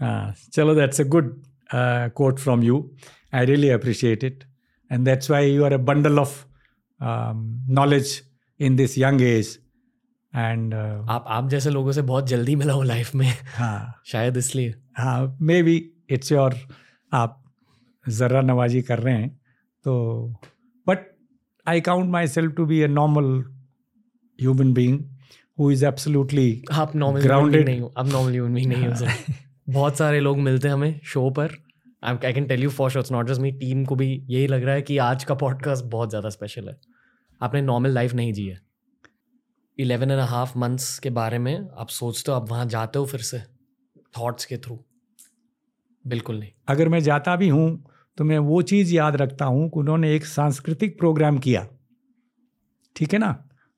Uh, 0.00 0.32
chalo, 0.50 0.74
that's 0.74 0.98
a 0.98 1.04
good 1.04 1.44
uh, 1.70 2.08
quote 2.10 2.38
from 2.40 2.62
you. 2.62 2.90
I 3.32 3.44
really 3.44 3.70
appreciate 3.70 4.22
it. 4.24 4.44
And 4.90 5.06
that's 5.06 5.28
why 5.28 5.40
you 5.40 5.64
are 5.64 5.72
a 5.74 5.78
bundle 5.78 6.18
of 6.18 6.46
um, 7.00 7.60
knowledge 7.68 8.22
in 8.60 8.76
this 8.76 8.96
young 8.96 9.20
age. 9.20 9.58
And 10.34 10.74
uh, 10.74 11.10
आप 11.10 11.24
आप 11.28 11.48
जैसे 11.50 11.70
लोगों 11.70 11.92
से 11.92 12.02
बहुत 12.08 12.26
जल्दी 12.28 12.54
मिला 12.56 12.72
हूँ 12.72 12.84
life 12.86 13.14
में 13.14 13.26
हाँ 13.54 14.02
शायद 14.06 14.36
इसलिए 14.36 14.74
हाँ 14.98 15.36
मे 15.42 15.62
बी 15.62 15.74
इट्स 16.10 16.32
योर 16.32 16.54
आप 17.12 17.42
ज़र्रा 18.06 18.40
नवाजी 18.42 18.82
कर 18.82 18.98
रहे 18.98 19.14
हैं 19.14 19.28
तो 19.84 19.94
but 20.86 21.06
I 21.66 21.80
count 21.88 22.10
myself 22.26 22.52
to 22.56 22.66
be 22.66 22.80
a 22.80 22.88
normal 22.88 23.32
human 24.38 24.72
being 24.74 24.98
who 25.57 25.69
is 25.71 25.85
absolutely 25.85 26.63
आप 26.71 26.95
नॉर्मल 26.95 27.21
Grounded. 27.21 27.65
नहीं 27.65 27.79
हो 27.79 27.93
आप 27.97 28.07
नॉर्मल 28.07 28.31
ह्यूमन 28.31 28.53
बीइंग 28.53 28.71
नहीं 28.71 28.87
हो 28.87 28.95
सर 28.95 29.33
बहुत 29.69 29.97
सारे 29.97 30.19
लोग 30.19 30.37
मिलते 30.39 30.67
हैं 30.67 30.75
हमें 30.75 30.99
शो 31.03 31.29
पर। 31.29 31.55
I 32.03 32.33
can 32.33 32.45
tell 32.47 32.63
you 32.63 32.69
for 32.69 32.89
sure 32.91 33.05
not 33.11 33.27
just 33.27 33.41
me 33.41 33.51
team 33.51 33.85
को 33.85 33.95
भी 33.95 34.07
यही 34.29 34.47
लग 34.47 34.63
रहा 34.63 34.75
है 34.75 34.81
कि 34.81 34.97
आज 34.97 35.23
का 35.23 35.35
पॉडकास्ट 35.35 35.85
बहुत 35.85 36.09
ज़्यादा 36.09 36.29
स्पेशल 36.29 36.67
है। 36.69 36.77
आपने 37.41 37.61
नॉर्मल 37.61 37.89
लाइफ 37.89 38.13
नहीं 38.13 38.33
जी 38.33 38.45
है। 38.47 38.59
इलेवन 39.77 40.11
एंड 40.11 40.19
हाफ़ 40.21 40.57
मंथ्स 40.57 40.97
के 40.99 41.09
बारे 41.09 41.39
में 41.39 41.55
आप 41.77 41.89
सोचते 41.89 42.31
हो 42.31 42.37
आप 42.37 42.49
वहाँ 42.49 42.65
जाते 42.65 42.99
हो 42.99 43.05
फिर 43.05 43.21
से 43.21 43.41
थॉट्स 44.19 44.45
के 44.45 44.57
थ्रू 44.57 44.79
बिल्कुल 46.05 46.39
नहीं। 46.39 46.51
अगर 46.67 46.89
मैं 46.89 46.99
जाता 46.99 47.35
भी 47.35 47.49
हूँ 47.49 47.67
तो 48.17 48.23
मैं 48.23 48.37
वो 48.39 48.61
चीज़ 48.61 48.93
याद 48.95 49.15
रखता 49.15 49.45
हूँ 49.45 49.69
कि 49.69 49.79
उन्होंने 49.79 50.13
एक 50.15 50.25
सांस्कृतिक 50.25 50.97
प्रोग्राम 50.99 51.37
किया। 51.37 51.67
ठीक 52.95 53.13
है 53.13 53.19
ना? 53.19 53.31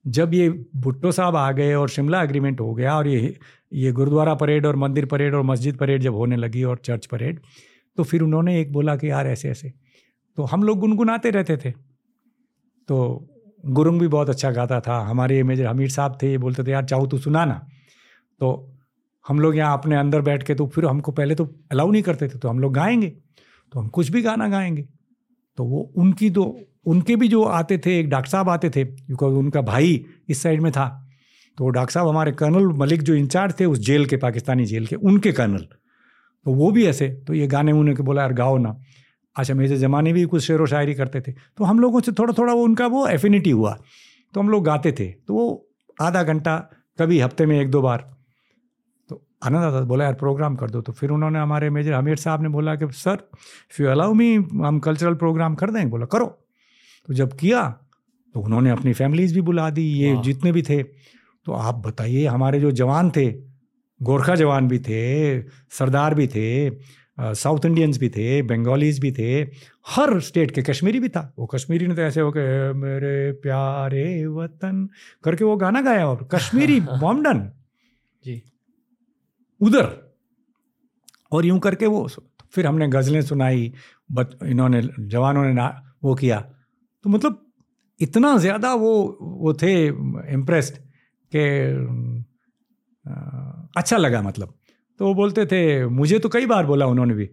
जब 0.06 0.34
ये 0.34 0.64
भुट्टो 0.76 1.12
साहब 1.12 1.36
आ 1.36 1.52
गए 1.52 1.74
और 1.74 1.88
शिमला 1.88 2.22
एग्रीमेंट 2.22 2.60
हो 2.60 2.74
गया 2.74 2.96
और 2.96 3.08
ये 3.08 3.38
ये 3.72 3.92
गुरुद्वारा 3.92 4.34
परेड 4.34 4.66
और 4.66 4.76
मंदिर 4.76 5.06
परेड 5.06 5.34
और 5.34 5.42
मस्जिद 5.42 5.76
परेड 5.76 6.02
जब 6.02 6.14
होने 6.14 6.36
लगी 6.36 6.64
और 6.64 6.76
चर्च 6.76 7.06
परेड 7.06 7.40
तो 7.96 8.02
फिर 8.02 8.22
उन्होंने 8.22 8.60
एक 8.60 8.72
बोला 8.72 8.96
कि 8.96 9.10
यार 9.10 9.26
ऐसे 9.26 9.50
ऐसे। 9.50 9.72
तो 10.36 10.42
हम 10.42 10.62
लोग 10.62 10.78
गुनगुनाते 10.78 11.30
रहते 11.30 11.56
थे। 11.56 11.70
तो 12.88 13.28
गुरुंग 13.66 14.00
भी 14.00 14.08
बहुत 14.08 14.28
अच्छा 14.30 14.50
गाता 14.50 14.80
था। 14.80 15.00
हमारे 15.00 15.42
मेजर 15.42 15.66
हमीर 15.66 15.90
साहब 15.90 16.18
थे, 16.22 16.30
ये 16.30 16.38
बोलते 16.38 16.64
थे, 16.64 16.70
यार 16.70 16.84
चाहो 16.84 17.06
तो 17.06 17.18
सुना 17.18 17.44
ना। 17.44 17.66
तो 18.40 18.74
हम 19.28 19.40
लोग 19.40 19.56
यहाँ 19.56 19.78
अपने 19.78 19.96
अंदर 19.96 20.20
बैठ 20.20 20.42
के 20.42 20.54
तो 20.54 20.66
फिर 20.66 20.84
हमको 20.84 21.12
पहले 21.12 21.34
तो 21.34 21.44
अलाउ 21.70 21.90
नहीं 21.90 22.02
करते 22.02 22.28
थे 22.28 22.38
तो 22.38 22.48
हम 22.48 22.58
लोग 22.58 22.72
गाएँगे। 22.72 23.08
तो 23.72 23.80
हम 23.80 23.88
कुछ 23.88 24.08
भी 24.08 24.22
गाना 24.22 24.48
गाएँगे। 24.48 24.88
तो 25.56 25.64
वो 25.64 25.92
उनकी 25.96 26.30
तो 26.30 26.60
उनके 26.88 27.16
भी 27.16 27.28
जो 27.28 27.42
आते 27.42 27.78
थे, 27.78 27.98
एक 28.00 28.08
डॉक्टर 28.10 28.30
साहब 28.30 28.48
आते 28.48 28.70
थे 28.70 28.84
बिकॉज़ 28.84 29.34
उनका 29.36 29.60
भाई 29.62 30.04
इस 30.28 30.42
साइड 30.42 30.60
में 30.62 30.70
था 30.72 30.86
तो 31.58 31.68
डॉक्टर 31.70 31.92
साहब 31.92 32.08
हमारे 32.08 32.32
कर्नल 32.34 32.66
मलिक 32.78 33.02
जो 33.02 33.14
इंचार्ज 33.14 33.54
थे 33.60 33.64
उस 33.66 33.78
जेल 33.80 34.06
के, 34.06 34.16
पाकिस्तानी 34.18 34.64
जेल 34.66 34.86
के, 34.86 34.96
उनके 34.96 35.32
कर्नल 35.32 35.66
तो 36.46 36.52
वो 36.54 36.70
भी 36.72 36.86
ऐसे 36.86 37.08
तो 37.26 37.34
ये 37.34 37.46
गाने 37.48 37.72
उन्हें 37.72 37.96
के 37.96 38.02
बोला, 38.02 38.22
यार 38.22 38.32
गाओ 38.34 38.56
ना। 38.58 38.76
अच्छा 39.36 39.54
मेरे 39.54 39.76
ज़माने 39.76 40.12
भी 40.12 40.24
कुछ 40.26 40.42
शेर 40.44 40.60
व 40.62 40.66
शायरी 40.66 40.94
करते 40.94 41.20
थे 41.20 41.32
तो 41.32 41.64
हम 41.64 41.80
लोगों 41.80 42.00
से 42.00 42.12
थोड़ा 42.12 42.34
थोड़ा 42.38 42.52
वो 42.52 42.62
उनका 42.64 42.86
वो 42.88 43.06
एफिनिटी 43.08 43.50
हुआ 43.52 43.76
तो 44.34 44.40
हम 44.40 44.48
लोग 44.48 44.64
गाते 44.64 44.92
थे 44.92 45.06
तो 45.06 45.34
वो 45.34 45.44
आधा 45.98 46.22
घंटा, 46.22 46.56
कभी 46.98 47.18
हफ़्ते 47.20 47.46
में 47.46 47.60
एक 47.60 47.70
दो 47.70 47.82
बार 47.82 47.98
तो 49.10 49.22
आनंद 49.42 49.64
आता 49.64 49.80
बोला, 49.82 50.04
यार 50.04 50.14
प्रोग्राम 50.16 50.56
कर 50.56 50.70
दो। 50.70 50.80
तो 50.80 50.92
फिर 50.92 51.10
उन्होंने 51.10 51.38
हमारे 51.38 51.70
मेजर 51.70 51.92
हमीर 51.92 52.16
साहब 52.16 52.42
ने 52.42 52.48
बोला 52.48 52.74
कि 52.76 52.86
sir 52.94 53.28
if 53.72 53.82
you 53.82 53.88
allow 53.88 54.12
me 54.14 54.34
हम 54.34 54.78
कल्चरल 54.80 55.14
प्रोग्राम 55.14 55.54
कर 55.54 55.70
देंगे। 55.70 55.90
बोला, 55.90 56.06
करो। 56.06 56.26
तो 57.08 57.14
जब 57.14 57.32
किया 57.32 57.62
तो 58.34 58.40
उन्होंने 58.40 58.70
अपनी 58.70 58.92
फैमिलीज़ 58.92 59.34
भी 59.34 59.40
बुला 59.40 59.70
दी 59.70 59.82
ये 59.82 60.16
जितने 60.22 60.52
भी 60.52 60.62
थे। 60.62 60.82
तो 61.46 61.52
आप 61.52 61.74
बताइए 61.86 62.26
हमारे 62.26 62.60
जो 62.60 62.70
जवान 62.70 63.10
थे 63.10 63.30
गोरखा 64.00 64.34
जवान 64.34 64.68
भी 64.68 64.78
थे 64.78 65.02
सरदार 65.78 66.14
भी 66.14 66.26
थे 66.26 66.48
साउथ 67.20 67.64
इंडियंस 67.66 67.98
भी 67.98 68.08
थे 68.08 68.42
बंगालीज 68.42 68.98
भी 69.00 69.12
थे 69.12 69.30
हर 69.88 70.20
स्टेट 70.20 70.50
के 70.50 70.62
कश्मीरी 70.62 71.00
भी 71.00 71.08
था। 71.08 71.34
वो 71.38 71.46
कश्मीरी 71.46 71.86
ने 71.86 71.94
तो 71.94 72.02
ऐसे 72.02 72.20
हो 72.20 72.30
के 72.32 72.40
"ए 72.40 72.72
मेरे 72.72 73.32
प्यारे 73.32 74.26
वतन 74.26 74.88
करके 75.24 75.44
वो 75.44 75.56
गाना 75.56 75.80
गाया 75.80 76.06
और 76.08 76.28
कश्मीरी 76.34 76.80
बॉम्बडन। 76.80 77.40
जी। 78.24 78.42
उधर। 79.60 79.88
और 81.32 81.46
यूँ 81.46 81.58
करके 81.58 81.86
वो 81.86 82.08
फिर 82.52 82.66
हमने 82.66 82.88
गज़लें 82.88 83.22
सुनाई 83.22 83.72
बच 84.12 84.36
इन्होंने 84.46 84.82
जवानों 85.00 85.44
ने 85.44 85.52
ना 85.52 85.66
वो 86.04 86.14
किया। 86.14 86.38
तो 87.08 87.12
मतलब 87.12 87.44
इतना 88.00 88.36
ज़्यादा 88.38 88.72
वो 88.74 88.92
वो 89.20 89.52
थे 89.54 89.72
इम्प्रेस्ड 90.32 90.74
कि 91.32 91.40
अच्छा 93.76 93.96
लगा 93.96 94.22
मतलब। 94.22 94.54
तो 95.00 95.06
वो 95.06 95.14
बोलते 95.14 95.46
थे 95.46 95.86
मुझे 95.86 96.18
तो 96.18 96.28
कई 96.28 96.46
बार 96.46 96.66
बोला 96.66 96.86
उन्होंने 96.86 97.14
भी। 97.14 97.28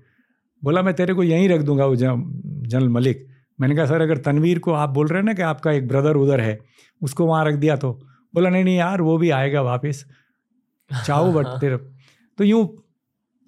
बोला 0.63 0.81
मैं 0.81 0.93
तेरे 0.93 1.13
को 1.13 1.23
यहीं 1.23 1.49
रख 1.49 1.61
दूँगा 1.61 1.85
वो 1.85 1.95
जनरल 1.95 2.89
मलिक। 2.89 3.27
मैंने 3.59 3.75
कहा 3.75 3.85
सर 3.85 4.01
अगर 4.01 4.17
तनवीर 4.17 4.59
को 4.59 4.71
आप 4.73 4.89
बोल 4.89 5.07
रहे 5.07 5.19
हैं 5.19 5.25
ना 5.25 5.33
कि 5.33 5.41
आपका 5.41 5.71
एक 5.71 5.87
ब्रदर 5.87 6.15
उधर 6.15 6.39
है 6.41 6.57
उसको 7.01 7.25
वहाँ 7.25 7.45
रख 7.45 7.55
दिया 7.55 7.75
तो? 7.75 7.91
बोला 8.33 8.49
नहीं 8.49 8.63
नहीं 8.63 8.77
यार 8.77 9.01
वो 9.01 9.17
भी 9.17 9.29
आएगा 9.29 9.61
वापस। 9.61 10.05
चाहो 10.91 11.31
बट 11.33 11.45
तेरे 11.61 11.77
तो 12.37 12.43
यूँ 12.43 12.67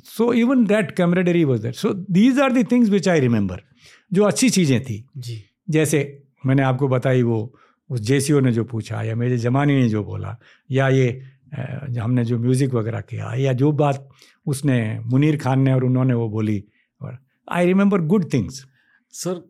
so 0.06 0.32
even 0.34 0.66
that 0.66 0.92
camaraderie 0.92 1.44
was 1.44 1.62
that 1.62 1.76
so 1.76 1.94
these 1.94 2.40
are 2.40 2.52
the 2.52 2.64
things 2.64 2.90
which 2.90 3.08
I 3.10 3.20
remember 3.20 3.62
जो 4.12 4.24
अच्छी 4.24 4.50
चीज़ें 4.50 4.82
थी। 4.84 5.06
जी। 5.18 5.44
जैसे 5.68 6.00
मैंने 6.46 6.64
आपको 6.64 6.88
बताई 6.88 7.22
वो, 7.24 7.54
उस 7.90 8.00
जेसीओ 8.02 8.40
ने 8.40 8.52
जो 8.52 8.64
पूछा 8.66 9.02
या 9.04 9.16
मेरे 9.16 9.38
जमानी 9.38 9.76
ने 9.76 9.88
जो 9.90 10.04
बोला 10.04 10.38
या 10.70 10.88
ये 10.90 11.10
हमने 12.00 12.24
जो 12.26 12.38
म्यूज़िक 12.40 12.74
वगैरह 12.74 13.02
किया 13.02 13.34
या 13.36 13.54
जो 13.54 13.72
बात 13.74 14.08
उसने, 14.46 15.00
मुनीर 15.02 15.38
खान 15.38 15.62
ने 15.62 15.74
और 15.74 15.84
उन्होंने 15.84 16.14
वो 16.14 16.30
बोली, 16.30 16.64
और 17.02 17.18
I 17.48 17.66
remember 17.66 18.02
good 18.04 18.32
things 18.34 18.66
sir, 19.14 19.42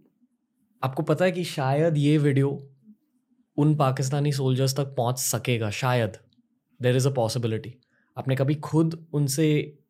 आपको 0.83 1.03
पता 1.03 1.25
है 1.25 1.31
कि 1.31 1.43
शायद 1.45 1.97
ये 1.97 2.17
वीडियो 2.17 2.49
उन 3.57 3.75
पाकिस्तानी 3.75 4.31
सोल्जर्स 4.31 4.75
तक 4.77 4.93
पहुँच 4.97 5.19
सकेगा, 5.19 5.69
शायद। 5.71 6.17
देर 6.79 6.95
इज़ 6.95 7.07
अ 7.07 7.11
पॉसिबिलिटी 7.13 7.73
आपने 8.17 8.35
कभी 8.35 8.55
खुद 8.63 9.05
उनसे 9.13 9.47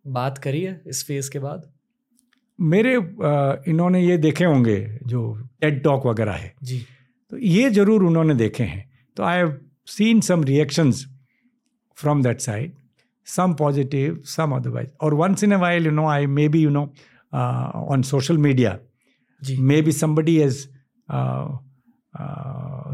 बात 0.09 0.37
करी 0.37 0.61
है 0.61 0.81
इस 0.87 1.05
फ़ेज़ 1.07 1.31
के 1.31 1.39
बाद? 1.39 1.71
मेरे 2.59 2.93
इन्होंने 3.71 4.01
ये 4.01 4.17
देखे 4.17 4.45
होंगे 4.45 4.77
जो 5.07 5.21
टेड 5.61 5.81
टॉक 5.83 6.05
वगैरह 6.05 6.33
है। 6.33 6.53
जी। 6.63 6.79
तो 7.31 7.37
ये 7.37 7.69
ज़रूर 7.69 8.03
उन्होंने 8.03 8.35
देखे 8.35 8.63
हैं। 8.63 8.83
तो 9.17 9.23
I 9.23 9.37
have 9.37 9.57
seen 9.87 10.21
some 10.21 10.43
reactions 10.43 11.05
from 11.97 12.23
that 12.23 12.39
side 12.41 12.73
some 13.27 13.53
positive 13.53 14.21
some 14.25 14.55
otherwise 14.55 14.89
और 15.01 15.13
once 15.13 15.43
in 15.43 15.51
a 15.51 15.57
while 15.59 15.85
you 15.85 15.91
know 15.91 16.07
I 16.07 16.25
may 16.27 16.47
be 16.49 16.61
you 16.63 16.69
know 16.69 16.83
on 17.33 18.01
social 18.05 18.37
media 18.39 18.77
ji. 19.41 19.57
Maybe 19.81 19.91
somebody 19.91 20.37
has 20.41 20.67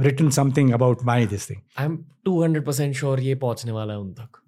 written 0.06 0.30
something 0.30 0.72
about 0.74 1.04
my 1.06 1.26
this 1.28 1.50
thing 1.50 1.62
I 1.80 1.86
am 1.86 1.98
two 2.26 2.42
hundred 2.44 2.66
percent 2.66 2.96
sure 2.96 3.20
ये 3.20 3.36
पहुँचने 3.38 3.72
वाला 3.72 3.94
है 3.94 4.00
उन 4.00 4.12
तक। 4.14 4.40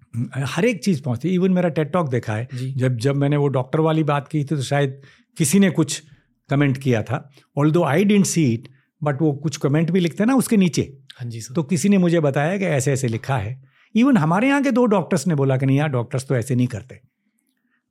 हर 0.46 0.64
एक 0.64 0.82
चीज़ 0.84 1.02
पहुँचती 1.02 1.28
even 1.28 1.52
मेरा 1.52 1.68
TET 1.68 1.92
talk 1.92 2.08
देखा 2.08 2.34
है। 2.34 2.48
जब 2.74 2.96
जब 2.98 3.16
मैंने 3.16 3.36
वो 3.36 3.48
डॉक्टर 3.48 3.80
वाली 3.80 4.04
बात 4.04 4.28
की 4.28 4.38
थी 4.40 4.44
तो 4.44 4.62
शायद 4.62 5.00
किसी 5.36 5.58
ने 5.58 5.70
कुछ 5.70 6.02
कमेंट 6.50 6.78
किया 6.78 7.02
था। 7.02 7.28
Although 7.70 7.82
I 7.84 8.04
didn't 8.04 8.26
see 8.26 8.44
it 8.54 8.68
but 9.02 9.22
वो 9.22 9.32
कुछ 9.34 9.56
कमेंट 9.56 9.90
भी 9.90 10.00
लिखते 10.00 10.22
हैं 10.22 10.26
ना 10.26 10.34
उसके 10.34 10.56
नीचे। 10.56 10.82
हाँ 11.18 11.28
जी 11.30 11.40
सर। 11.40 11.54
तो 11.54 11.62
किसी 11.62 11.88
ने 11.88 11.98
मुझे 11.98 12.20
बताया 12.20 12.56
कि 12.58 12.64
ऐसे 12.66 12.92
ऐसे 12.92 13.08
लिखा 13.08 13.36
है। 13.38 13.60
इवन 13.94 14.16
हमारे 14.16 14.48
यहाँ 14.48 14.62
के 14.62 14.70
दो 14.70 14.84
डॉक्टर्स 14.86 15.26
ने 15.26 15.34
बोला 15.34 15.56
कि 15.56 15.66
नहीं 15.66 15.76
यार 15.78 15.88
डॉक्टर्स 15.88 16.26
तो 16.28 16.36
ऐसे 16.36 16.54
नहीं 16.54 16.66
करते। 16.66 17.00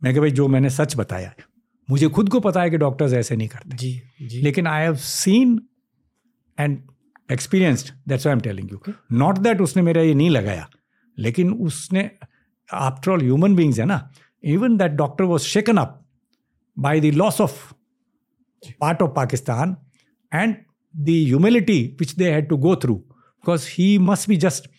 मैं 0.02 0.14
कहा 0.14 0.22
भाई 0.22 0.32
जो 0.32 0.48
मैंने 0.48 0.70
सच 0.70 0.96
बताया 0.98 1.34
मुझे 1.90 2.08
खुद 2.10 2.30
को 2.30 2.40
पता 2.40 2.62
है 2.62 2.70
कि 2.70 2.78
डॉक्टर्स 2.78 3.14
ऐसे 3.14 3.36
नहीं 3.36 3.48
करते। 3.48 3.78
जी 3.78 4.02
जी। 4.22 4.42
लेकिन 4.42 4.68
I 4.68 4.84
have 4.84 4.96
seen 4.98 5.60
and 6.58 6.78
experienced 7.32 7.92
that's 8.08 8.28
I 8.28 8.34
am 8.34 8.40
telling 8.40 8.72
you 8.72 8.94
not 9.12 9.38
that 9.38 9.62
उसने 9.62 9.84
मेरा 9.84 10.02
ये 10.02 10.14
नहीं 10.14 10.30
लगाया। 10.30 10.68
लेकिन 11.18 11.52
उसने 11.54 12.10
आफ्टर 12.70 13.12
ऑल 13.12 13.22
ह्यूमन 13.22 13.56
बींग्स 13.56 13.80
है 13.80 13.86
ना? 13.86 14.10
Even 14.44 14.78
that 14.78 14.92
doctor 14.94 15.24
was 15.24 15.42
shaken 15.44 15.78
up 15.78 16.02
by 16.78 17.00
the 17.00 17.14
loss 17.16 17.42
of 17.42 17.74
part 18.82 19.02
of 19.02 19.12
Pakistan 19.16 19.76
and 20.32 20.56
the 20.94 21.10
humility 21.10 21.82
which 22.00 22.16
they 22.16 22.32
had 22.32 22.48
to 22.50 22.58
go 22.58 22.76
through 22.76 22.96
because 22.96 23.68
he 23.72 23.98
must 24.02 24.30
be 24.30 24.38
just 24.38 24.70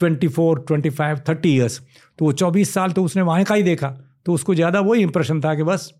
twenty 0.00 0.28
four 0.28 0.64
twenty 0.68 0.90
five 0.90 1.20
thirty 1.28 1.54
years 1.54 1.80
तो 2.18 2.24
वो 2.24 2.32
चौबीस 2.34 2.74
साल 2.74 2.92
तो 2.92 3.04
उसने 3.04 3.22
वहाँ 3.22 3.44
का 3.44 3.54
ही 3.54 3.62
देखा। 3.62 3.88
तो 4.26 4.32
उसको 4.34 4.54
ज़्यादा 4.54 4.80
वही 4.80 5.02
इंप्रेशन 5.02 5.40
था 5.40 5.54
कि 5.54 5.62
बस 5.62 5.92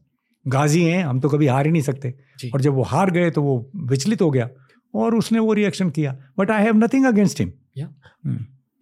गाजी 0.46 0.82
हैं 0.84 1.02
हम 1.04 1.20
तो 1.20 1.28
कभी 1.28 1.46
हार 1.46 1.66
ही 1.66 1.72
नहीं 1.72 1.82
सकते। 1.82 2.14
और 2.44 2.60
जब 2.60 2.74
वो 2.74 2.82
हार 2.84 3.10
गए 3.10 3.30
तो 3.30 3.42
वो 3.42 3.70
विचलित 3.90 4.22
हो 4.22 4.30
गया 4.30 4.48
और 4.94 5.14
उसने 5.14 5.38
वो 5.38 5.52
रिएक्शन 5.52 5.90
किया। 5.90 6.16
But 6.38 6.50
I 6.50 6.64
have 6.64 6.76
nothing 6.76 7.06
against 7.06 7.40
him 7.40 7.52
या 7.76 7.88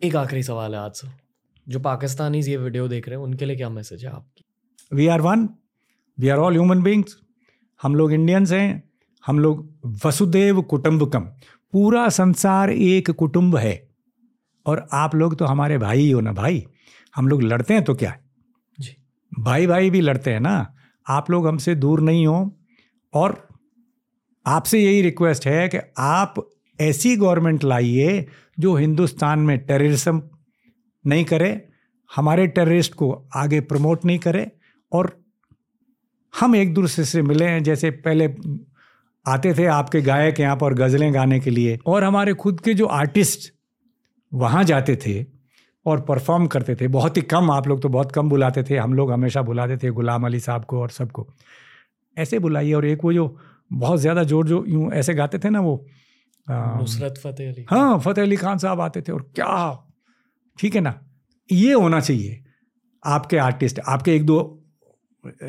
एक 0.02 0.16
आखिरी 0.16 0.42
सवाल 0.42 0.74
है 0.74 0.80
आज 0.80 0.92
से 0.92 1.08
जो 1.68 1.80
पाकिस्तानी 1.80 2.40
ये 2.40 2.56
वीडियो 2.56 2.88
देख 2.88 3.08
रहे 3.08 3.18
हैं 3.18 3.24
उनके 3.24 3.44
लिए 3.44 3.56
क्या 3.56 3.70
मैसेज 3.70 4.04
है 4.04 4.10
आपकी? 4.10 4.44
We 4.92 5.06
are 5.06 5.20
one 5.20 5.48
we 6.18 6.28
are 6.28 6.38
all 6.38 6.52
human 6.52 6.82
beings 6.82 7.16
हम 7.82 7.94
लोग 7.94 8.12
इंडियंस 8.12 8.52
हैं 8.52 8.90
हम 9.26 9.38
लोग 9.38 9.78
वसुदेव 10.06 10.62
कुटुंबकम 10.62 11.20
पूरा 11.72 12.08
संसार 12.08 12.70
एक 12.70 13.10
कुटुंब 13.10 13.56
है। 13.56 13.88
और 14.66 14.88
आप 14.92 15.14
लोग 15.14 15.38
तो 15.38 15.44
हमारे 15.44 15.78
भाई 15.78 15.98
ही 15.98 16.10
हो 16.10 16.20
ना 16.20 16.32
भाई? 16.32 16.66
हम 17.16 17.28
लोग 17.28 17.42
लड़ते 17.42 17.74
हैं 17.74 17.84
तो 17.84 17.94
क्या? 17.94 18.10
है 18.10 18.20
जी। 18.78 18.96
भाई 19.38 19.66
भाई 19.66 19.90
भी 19.90 20.00
लड़ते 20.00 20.32
हैं 20.32 20.40
ना? 20.40 20.74
आप 21.08 21.30
लोग 21.30 21.46
हमसे 21.46 21.74
दूर 21.74 22.00
नहीं 22.00 22.26
हो। 22.26 22.56
और 23.14 23.48
आपसे 24.46 24.84
यही 24.84 25.02
रिक्वेस्ट 25.02 25.46
है 25.46 25.68
कि 25.68 25.78
आप 25.98 26.50
ऐसी 26.80 27.16
गवर्नमेंट 27.16 27.64
लाइए 27.64 28.26
जो 28.58 28.74
हिंदुस्तान 28.76 29.38
में 29.40 29.58
टेररिज्म 29.58 30.22
नहीं 31.04 31.24
करे, 31.24 31.50
हमारे 32.10 32.46
टेररिस्ट 32.48 32.94
को 32.94 33.10
आगे 33.36 33.60
प्रमोट 33.62 34.04
नहीं 34.04 34.18
करे 34.18 34.50
और 34.92 35.10
हम 36.34 36.56
एक 36.56 36.74
दूसरे 36.74 37.04
से 37.04 37.22
मिले 37.22 37.44
हैं, 37.44 37.62
जैसे 37.62 37.90
पहले 37.90 38.34
आते 39.26 39.52
थे 39.54 39.64
आपके 39.66 40.00
गायक 40.02 40.40
यहाँ 40.40 40.56
पर 40.56 40.74
गज़लें 40.74 41.12
गाने 41.14 41.38
के 41.40 41.50
लिए 41.50 41.78
और 41.86 42.04
हमारे 42.04 42.34
खुद 42.34 42.60
के 42.60 42.74
जो 42.74 42.86
आर्टिस्ट 42.86 43.52
वहाँ 44.32 44.62
जाते 44.64 44.96
थे 44.96 45.24
और 45.86 46.00
परफॉर्म 46.00 46.46
करते 46.46 46.74
थे। 46.76 46.88
बहुत 46.88 47.16
ही 47.16 47.22
कम, 47.24 47.50
आप 47.50 47.68
लोग 47.68 47.82
तो 47.82 47.88
बहुत 47.88 48.12
कम 48.12 48.28
बुलाते 48.28 48.62
थे, 48.62 48.76
हम 48.76 48.94
लोग 48.94 49.12
हमेशा 49.12 49.42
बुलाते 49.42 49.76
थे 49.76 49.90
गुलाम 49.90 50.26
अली 50.26 50.40
साहब 50.40 50.64
को 50.64 50.80
और 50.80 50.90
सबको। 50.90 51.26
ऐसे 52.16 52.38
बुलाइए 52.38 52.72
और 52.72 52.84
एक 52.86 53.04
वो 53.04 53.12
जो 53.12 53.36
बहुत 53.72 54.00
ज़्यादा 54.00 54.22
ज़ोर 54.24 54.46
जो 54.48 54.64
यूँ 54.68 54.90
ऐसे 54.92 55.14
गाते 55.14 55.38
थे 55.38 55.50
ना 55.50 55.60
वो 55.60 55.84
नुसरत 56.46 57.20
फतेह 57.24 57.50
अली 57.52 57.64
हाँ 57.70 57.98
फतेह 57.98 58.24
अली 58.24 58.36
खान 58.36 58.58
साहब 58.58 58.80
आते 58.80 59.02
थे 59.02 59.12
और 59.12 59.22
क्या 59.34 59.86
ठीक 60.58 60.74
है 60.74 60.80
ना? 60.80 61.00
ये 61.50 61.72
होना 61.72 62.00
चाहिए। 62.00 62.42
आपके 63.02 63.36
आर्टिस्ट 63.38 63.80
आपके 63.88 64.14
एक 64.16 64.24
दो 64.26 64.38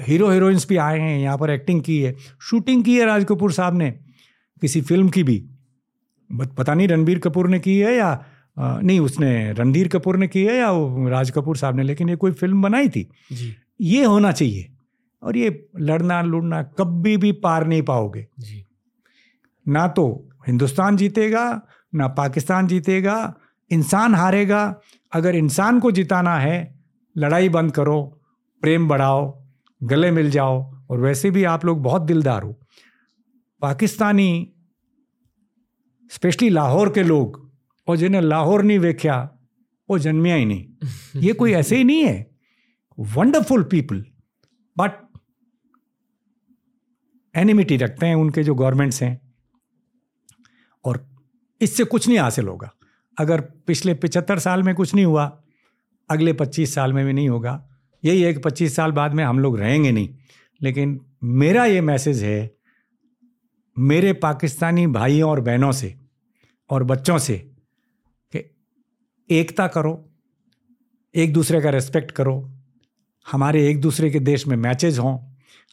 हीरो 0.07 0.29
हीरोइंस 0.29 0.67
भी 0.69 0.77
आए 0.77 0.99
हैं 0.99 1.17
यहाँ 1.19 1.37
पर 1.37 1.49
एक्टिंग 1.49 1.81
की 1.81 1.99
है। 2.01 2.15
शूटिंग 2.41 2.83
की 2.83 2.97
है 2.97 3.05
राज 3.05 3.25
कपूर 3.29 3.51
साहब 3.51 3.77
ने 3.77 3.91
किसी 4.61 4.81
फ़िल्म 4.81 5.09
की 5.09 5.23
भी। 5.23 5.37
पता 6.57 6.73
नहीं 6.73 6.87
रणबीर 6.87 7.19
कपूर 7.19 7.49
ने 7.49 7.59
की 7.59 7.77
है 7.79 7.93
या 7.95 8.07
आ, 8.57 8.79
नहीं 8.79 8.99
उसने 8.99 9.53
रणधीर 9.53 9.87
कपूर 9.87 10.17
ने 10.17 10.27
की 10.27 10.43
है 10.43 10.55
या 10.55 10.71
वो 10.71 11.09
राज 11.09 11.31
कपूर 11.31 11.57
साहब 11.57 11.75
ने 11.75 11.83
लेकिन 11.83 12.09
ये 12.09 12.15
कोई 12.15 12.31
फ़िल्म 12.31 12.61
बनाई 12.61 12.89
थी। 12.89 13.07
जी। 13.31 13.55
ये 13.81 14.03
होना 14.05 14.31
चाहिए। 14.31 14.69
और 15.23 15.37
ये 15.37 15.67
लड़ना 15.79 16.21
लुड़ना 16.21 16.61
कभी 16.63 17.15
भी 17.17 17.31
पार 17.31 17.67
नहीं 17.67 17.81
पाओगे। 17.81 18.25
जी। 18.39 18.63
ना 19.67 19.87
तो 19.87 20.05
हिंदुस्तान 20.47 20.97
जीतेगा 20.97 21.61
ना 21.95 22.07
पाकिस्तान 22.07 22.67
जीतेगा 22.67 23.35
इंसान 23.71 24.15
हारेगा। 24.15 24.79
अगर 25.13 25.35
इंसान 25.35 25.79
को 25.79 25.91
जिताना 25.91 26.35
है 26.35 26.79
लड़ाई 27.17 27.49
बंद 27.49 27.71
करो 27.71 28.21
प्रेम 28.61 28.87
बढ़ाओ 28.87 29.47
गले 29.83 30.11
मिल 30.11 30.29
जाओ 30.29 30.83
और 30.89 30.99
वैसे 30.99 31.31
भी 31.31 31.43
आप 31.43 31.65
लोग 31.65 31.83
बहुत 31.83 32.01
दिलदार 32.01 32.43
हो। 32.43 32.59
पाकिस्तानी 33.61 34.53
स्पेशली 36.11 36.49
लाहौर 36.49 36.93
के 36.93 37.03
लोग 37.03 37.51
और 37.87 37.97
जिन्हें 37.97 38.21
लाहौर 38.21 38.63
नहीं 38.63 38.79
वेख्या 38.79 39.29
वो 39.89 39.99
जन्मिया 39.99 40.35
ही 40.35 40.45
नहीं। 40.45 40.87
ये 41.15 41.33
कोई 41.33 41.53
ऐसे 41.53 41.77
ही 41.77 41.83
नहीं 41.83 42.03
है। 42.03 42.31
वंडरफुल 42.99 43.63
पीपल 43.63 44.05
बट 44.77 45.07
एनिमिटी 47.35 47.77
रखते 47.77 48.05
हैं 48.05 48.15
उनके 48.15 48.43
जो 48.43 48.55
गवर्नमेंट्स 48.55 49.03
हैं। 49.03 49.26
और 50.87 51.05
इससे 51.61 51.83
कुछ 51.83 52.07
नहीं 52.07 52.19
हासिल 52.19 52.47
होगा। 52.47 52.71
अगर 53.19 53.41
पिछले 53.41 53.93
पिछहत्तर 53.93 54.39
साल 54.39 54.63
में 54.63 54.75
कुछ 54.75 54.95
नहीं 54.95 55.05
हुआ, 55.05 55.43
अगले 56.09 56.33
पच्चीस 56.33 56.73
साल 56.75 56.93
में 56.93 57.05
भी 57.05 57.13
नहीं 57.13 57.29
होगा। 57.29 57.69
यही 58.05 58.21
है 58.21 58.33
कि 58.33 58.39
पच्चीस 58.39 58.75
साल 58.75 58.91
बाद 58.91 59.13
में 59.13 59.23
हम 59.23 59.39
लोग 59.39 59.59
रहेंगे 59.59 59.91
नहीं। 59.91 60.15
लेकिन 60.61 60.99
मेरा 61.23 61.65
ये 61.65 61.81
मैसेज 61.81 62.23
है, 62.23 62.55
मेरे 63.79 64.13
पाकिस्तानी 64.13 64.87
भाइयों 64.87 65.29
और 65.29 65.41
बहनों 65.41 65.71
से 65.71 65.95
और 66.69 66.83
बच्चों 66.83 67.17
से 67.17 67.37
कि 68.35 68.55
एकता 69.29 69.67
करो, 69.67 70.09
एक 71.15 71.33
दूसरे 71.33 71.61
का 71.61 71.69
रेस्पेक्ट 71.69 72.11
करो। 72.11 72.51
हमारे 73.31 73.69
एक 73.69 73.81
दूसरे 73.81 74.11
के 74.11 74.19
देश 74.19 74.47
में 74.47 74.57
मैचेज 74.57 74.99
हों, 74.99 75.19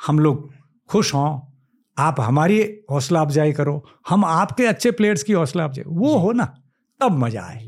हम 0.06 0.18
लोग 0.18 0.52
खुश 0.88 1.14
हों 1.14 1.53
आप 1.96 2.20
हमारी 2.20 2.60
हौसला 2.90 3.20
अफजाई 3.20 3.52
करो 3.52 3.82
हम 4.08 4.24
आपके 4.24 4.66
अच्छे 4.66 4.90
प्लेयर्स 4.92 5.22
की 5.22 5.32
हौसला 5.32 5.64
अफजाई 5.64 5.84
वो 5.88 6.16
हो 6.18 6.32
ना 6.32 6.44
तब 7.00 7.18
मज़ा 7.18 7.42
आए। 7.42 7.64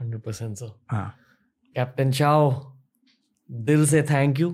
हंड्रेड 0.00 0.22
परसेंट 0.22 0.56
सर 0.56 0.72
हाँ। 0.90 1.14
कैप्टन 1.76 2.10
चाओ 2.12 2.50
दिल 3.50 3.86
से 3.86 4.02
thank 4.02 4.40
you 4.40 4.50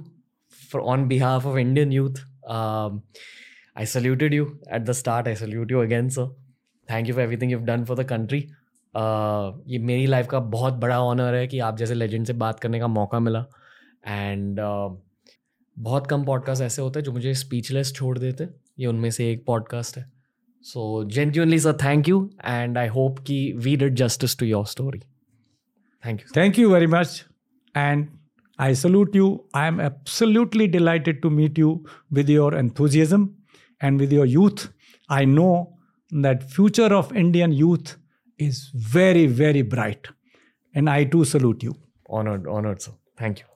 for 0.73 0.83
on 0.83 1.07
behalf 1.09 1.47
of 1.47 1.59
Indian 1.59 1.93
youth 1.93 2.25
I 2.51 3.87
saluted 3.87 4.35
you 4.35 4.47
at 4.73 4.83
the 4.83 4.93
start 4.93 5.29
I 5.29 5.35
salute 5.37 5.73
you 5.73 5.81
again 5.83 6.09
sir 6.09 6.35
thank 6.89 7.09
you 7.09 7.15
for 7.15 7.23
everything 7.23 7.53
you 7.53 7.59
done 7.65 7.85
for 7.85 7.97
the 7.97 8.09
country 8.09 8.39
ये 8.95 9.79
मेरी 9.79 10.07
life 10.07 10.27
का 10.27 10.39
बहुत 10.55 10.75
बड़ा 10.75 11.01
honour 11.03 11.35
है 11.35 11.47
कि 11.47 11.59
आप 11.59 11.77
जैसे 11.77 11.95
लेजेंड 11.95 12.27
से 12.27 12.33
बात 12.35 12.61
करने 12.61 12.81
का 12.81 12.87
मौका 12.89 13.19
मिला। 13.21 13.45
एंड 14.07 14.61
बहुत 15.79 16.07
कम 16.07 16.25
पॉडकास्ट 16.25 16.63
ऐसे 16.63 16.83
होते 16.83 16.99
हैं 16.99 17.05
जो 17.05 17.13
मुझे 17.13 17.35
स्पीचलेस 17.35 17.93
छोड़ 17.95 18.19
देते। 18.19 18.49
ये 18.79 18.87
उनमें 18.87 19.11
से 19.11 19.33
एक 19.33 19.45
पॉडकास्ट 19.47 19.99
है। 19.99 20.13
So 20.63 21.05
genuinely 21.05 21.59
sir 21.59 21.73
thank 21.73 22.09
you 22.09 22.31
and 22.45 22.79
I 22.79 22.89
hope 22.89 23.19
कि 23.19 23.53
we 23.53 23.77
did 23.77 23.95
justice 23.95 24.39
to 24.39 24.47
your 24.47 24.67
story 24.67 24.99
thank 26.07 26.21
you 26.21 26.43
thank 26.43 26.59
you 26.59 26.71
very 26.71 26.87
much 26.87 27.27
and 27.77 28.09
I 28.59 28.75
salute 28.75 29.17
you 29.17 29.49
I 29.55 29.69
am 29.69 29.81
absolutely 29.81 30.67
delighted 30.67 31.23
to 31.23 31.31
meet 31.31 31.59
you 31.59 31.87
with 32.13 32.31
your 32.31 32.59
enthusiasm 32.59 33.29
and 33.83 34.01
with 34.01 34.13
your 34.13 34.27
youth 34.27 34.73
I 35.11 35.27
know 35.27 35.79
that 36.15 36.43
future 36.43 36.93
of 36.93 37.15
Indian 37.15 37.53
youth 37.53 37.99
is 38.39 38.71
very 38.95 39.27
very 39.27 39.63
bright 39.63 40.09
and 40.77 40.89
I 40.89 41.05
too 41.05 41.25
salute 41.25 41.65
you 41.65 41.77
honoured 42.11 42.47
honoured 42.47 42.79
sir 42.79 42.93
thank 43.21 43.39
you 43.39 43.47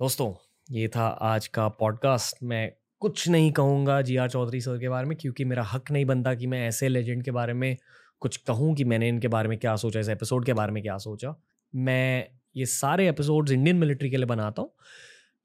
दोस्तों 0.00 0.51
ये 0.68 0.88
था 0.88 1.06
आज 1.22 1.46
का 1.46 1.66
podcast 1.68 2.42
मैं 2.42 2.70
कुछ 3.00 3.28
नहीं 3.28 3.50
कहूँगा 3.52 4.00
जी 4.02 4.16
R 4.16 4.28
Chaudhary 4.30 4.60
sir 4.60 4.78
के 4.78 4.88
बारे 4.88 5.06
में, 5.06 5.16
क्योंकि 5.20 5.44
मेरा 5.44 5.62
हक 5.62 5.90
नहीं 5.90 6.04
बनता 6.04 6.34
कि 6.34 6.46
मैं 6.46 6.66
ऐसे 6.68 6.88
लेजेंड 6.88 7.22
के 7.24 7.30
बारे 7.30 7.52
में 7.52 7.76
कुछ 8.22 8.36
कहूँ 8.36 8.74
कि 8.76 8.84
मैंने 8.84 9.08
इनके 9.08 9.28
बारे 9.28 9.48
में 9.48 9.58
क्या 9.58 9.74
सोचा, 9.76 10.00
इस 10.00 10.08
एपिसोड 10.08 10.46
के 10.46 10.52
बारे 10.52 10.72
में 10.72 10.82
क्या 10.82 10.96
सोचा। 10.98 11.34
मैं 11.74 12.28
ये 12.56 12.66
सारे 12.66 13.08
एपिसोड्स 13.08 13.52
इंडियन 13.52 13.76
मिलिट्री 13.76 14.10
के 14.10 14.16
लिए 14.16 14.26
बनाता 14.26 14.62
हूँ, 14.62 14.72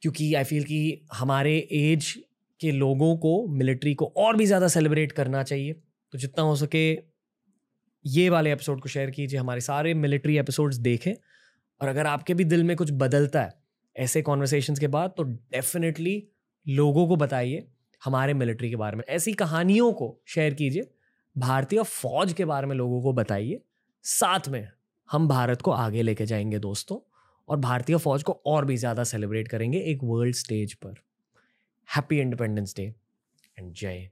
क्योंकि 0.02 0.34
आई 0.34 0.44
फील 0.44 0.64
कि 0.64 1.08
हमारे 1.14 1.58
एज 1.72 2.14
के 2.62 2.72
लोगों 2.72 3.16
को 3.18 3.48
मिलिट्री 3.50 3.94
को 3.96 4.14
और 4.18 4.38
भी 4.38 4.46
ज़्यादा 4.46 4.68
सेलिब्रेट 4.68 5.12
करना 5.12 5.44
चाहिए। 5.44 5.74
तो 6.14 6.18
जितना 6.18 6.44
हो 6.44 6.56
सके 6.56 6.92
ये 8.06 8.30
वाले 8.30 8.52
एपिसोड 8.52 8.82
को 8.82 8.90
शेयर 8.90 9.12
कीजिए, 9.12 9.40
हमारे 9.40 9.62
सारे 9.62 9.94
मिलिट्री 9.94 10.38
एपिसोड्स 10.38 10.78
देखें। 10.78 11.14
और 11.82 11.88
अगर 11.88 12.08
आपके 12.08 12.34
भी 12.34 12.44
दिल 12.46 12.64
में 12.64 12.76
कुछ 12.78 12.92
बदलता 12.94 13.42
है 13.42 13.67
ऐसे 13.98 14.22
कॉन्वर्सेशन 14.22 14.76
के 14.76 14.88
बाद 14.88 15.14
तो 15.18 15.24
डेफिनेटली 15.24 16.24
लोगों 16.66 17.08
को 17.08 17.16
बताइए 17.16 17.68
हमारे 18.02 18.34
मिलिट्री 18.34 18.70
के 18.70 18.76
बारे 18.76 18.98
में। 18.98 19.04
ऐसी 19.10 19.34
कहानियों 19.34 19.92
को 19.94 20.16
शेयर 20.28 20.54
कीजिए, 20.54 20.90
भारतीय 21.36 21.84
फौज 21.84 22.34
के 22.34 22.46
बारे 22.46 22.68
में 22.68 22.76
लोगों 22.76 23.02
को 23.02 23.14
बताइए। 23.14 23.62
साथ 24.06 24.50
में 24.50 24.68
हम 25.10 25.28
भारत 25.28 25.62
को 25.62 25.72
आगे 25.72 26.02
लेके 26.02 26.26
जाएँगे 26.26 26.60
दोस्तों 26.60 27.00
और 27.50 27.58
भारतीय 27.58 27.98
फौज 27.98 28.24
को 28.24 28.42
और 28.46 28.66
भी 28.66 28.78
ज़्यादा 28.78 29.04
सेलिब्रेट 29.04 29.48
करेंगे 29.48 29.80
एक 29.82 30.04
वर्ल्ड 30.04 30.36
स्टेज 30.36 30.74
पर। 30.76 30.96
हैप्पी 31.88 32.20
इंडिपेंडेंस 32.20 32.76
डे 32.78 32.94
एंड 33.58 33.74
जय 33.74 34.10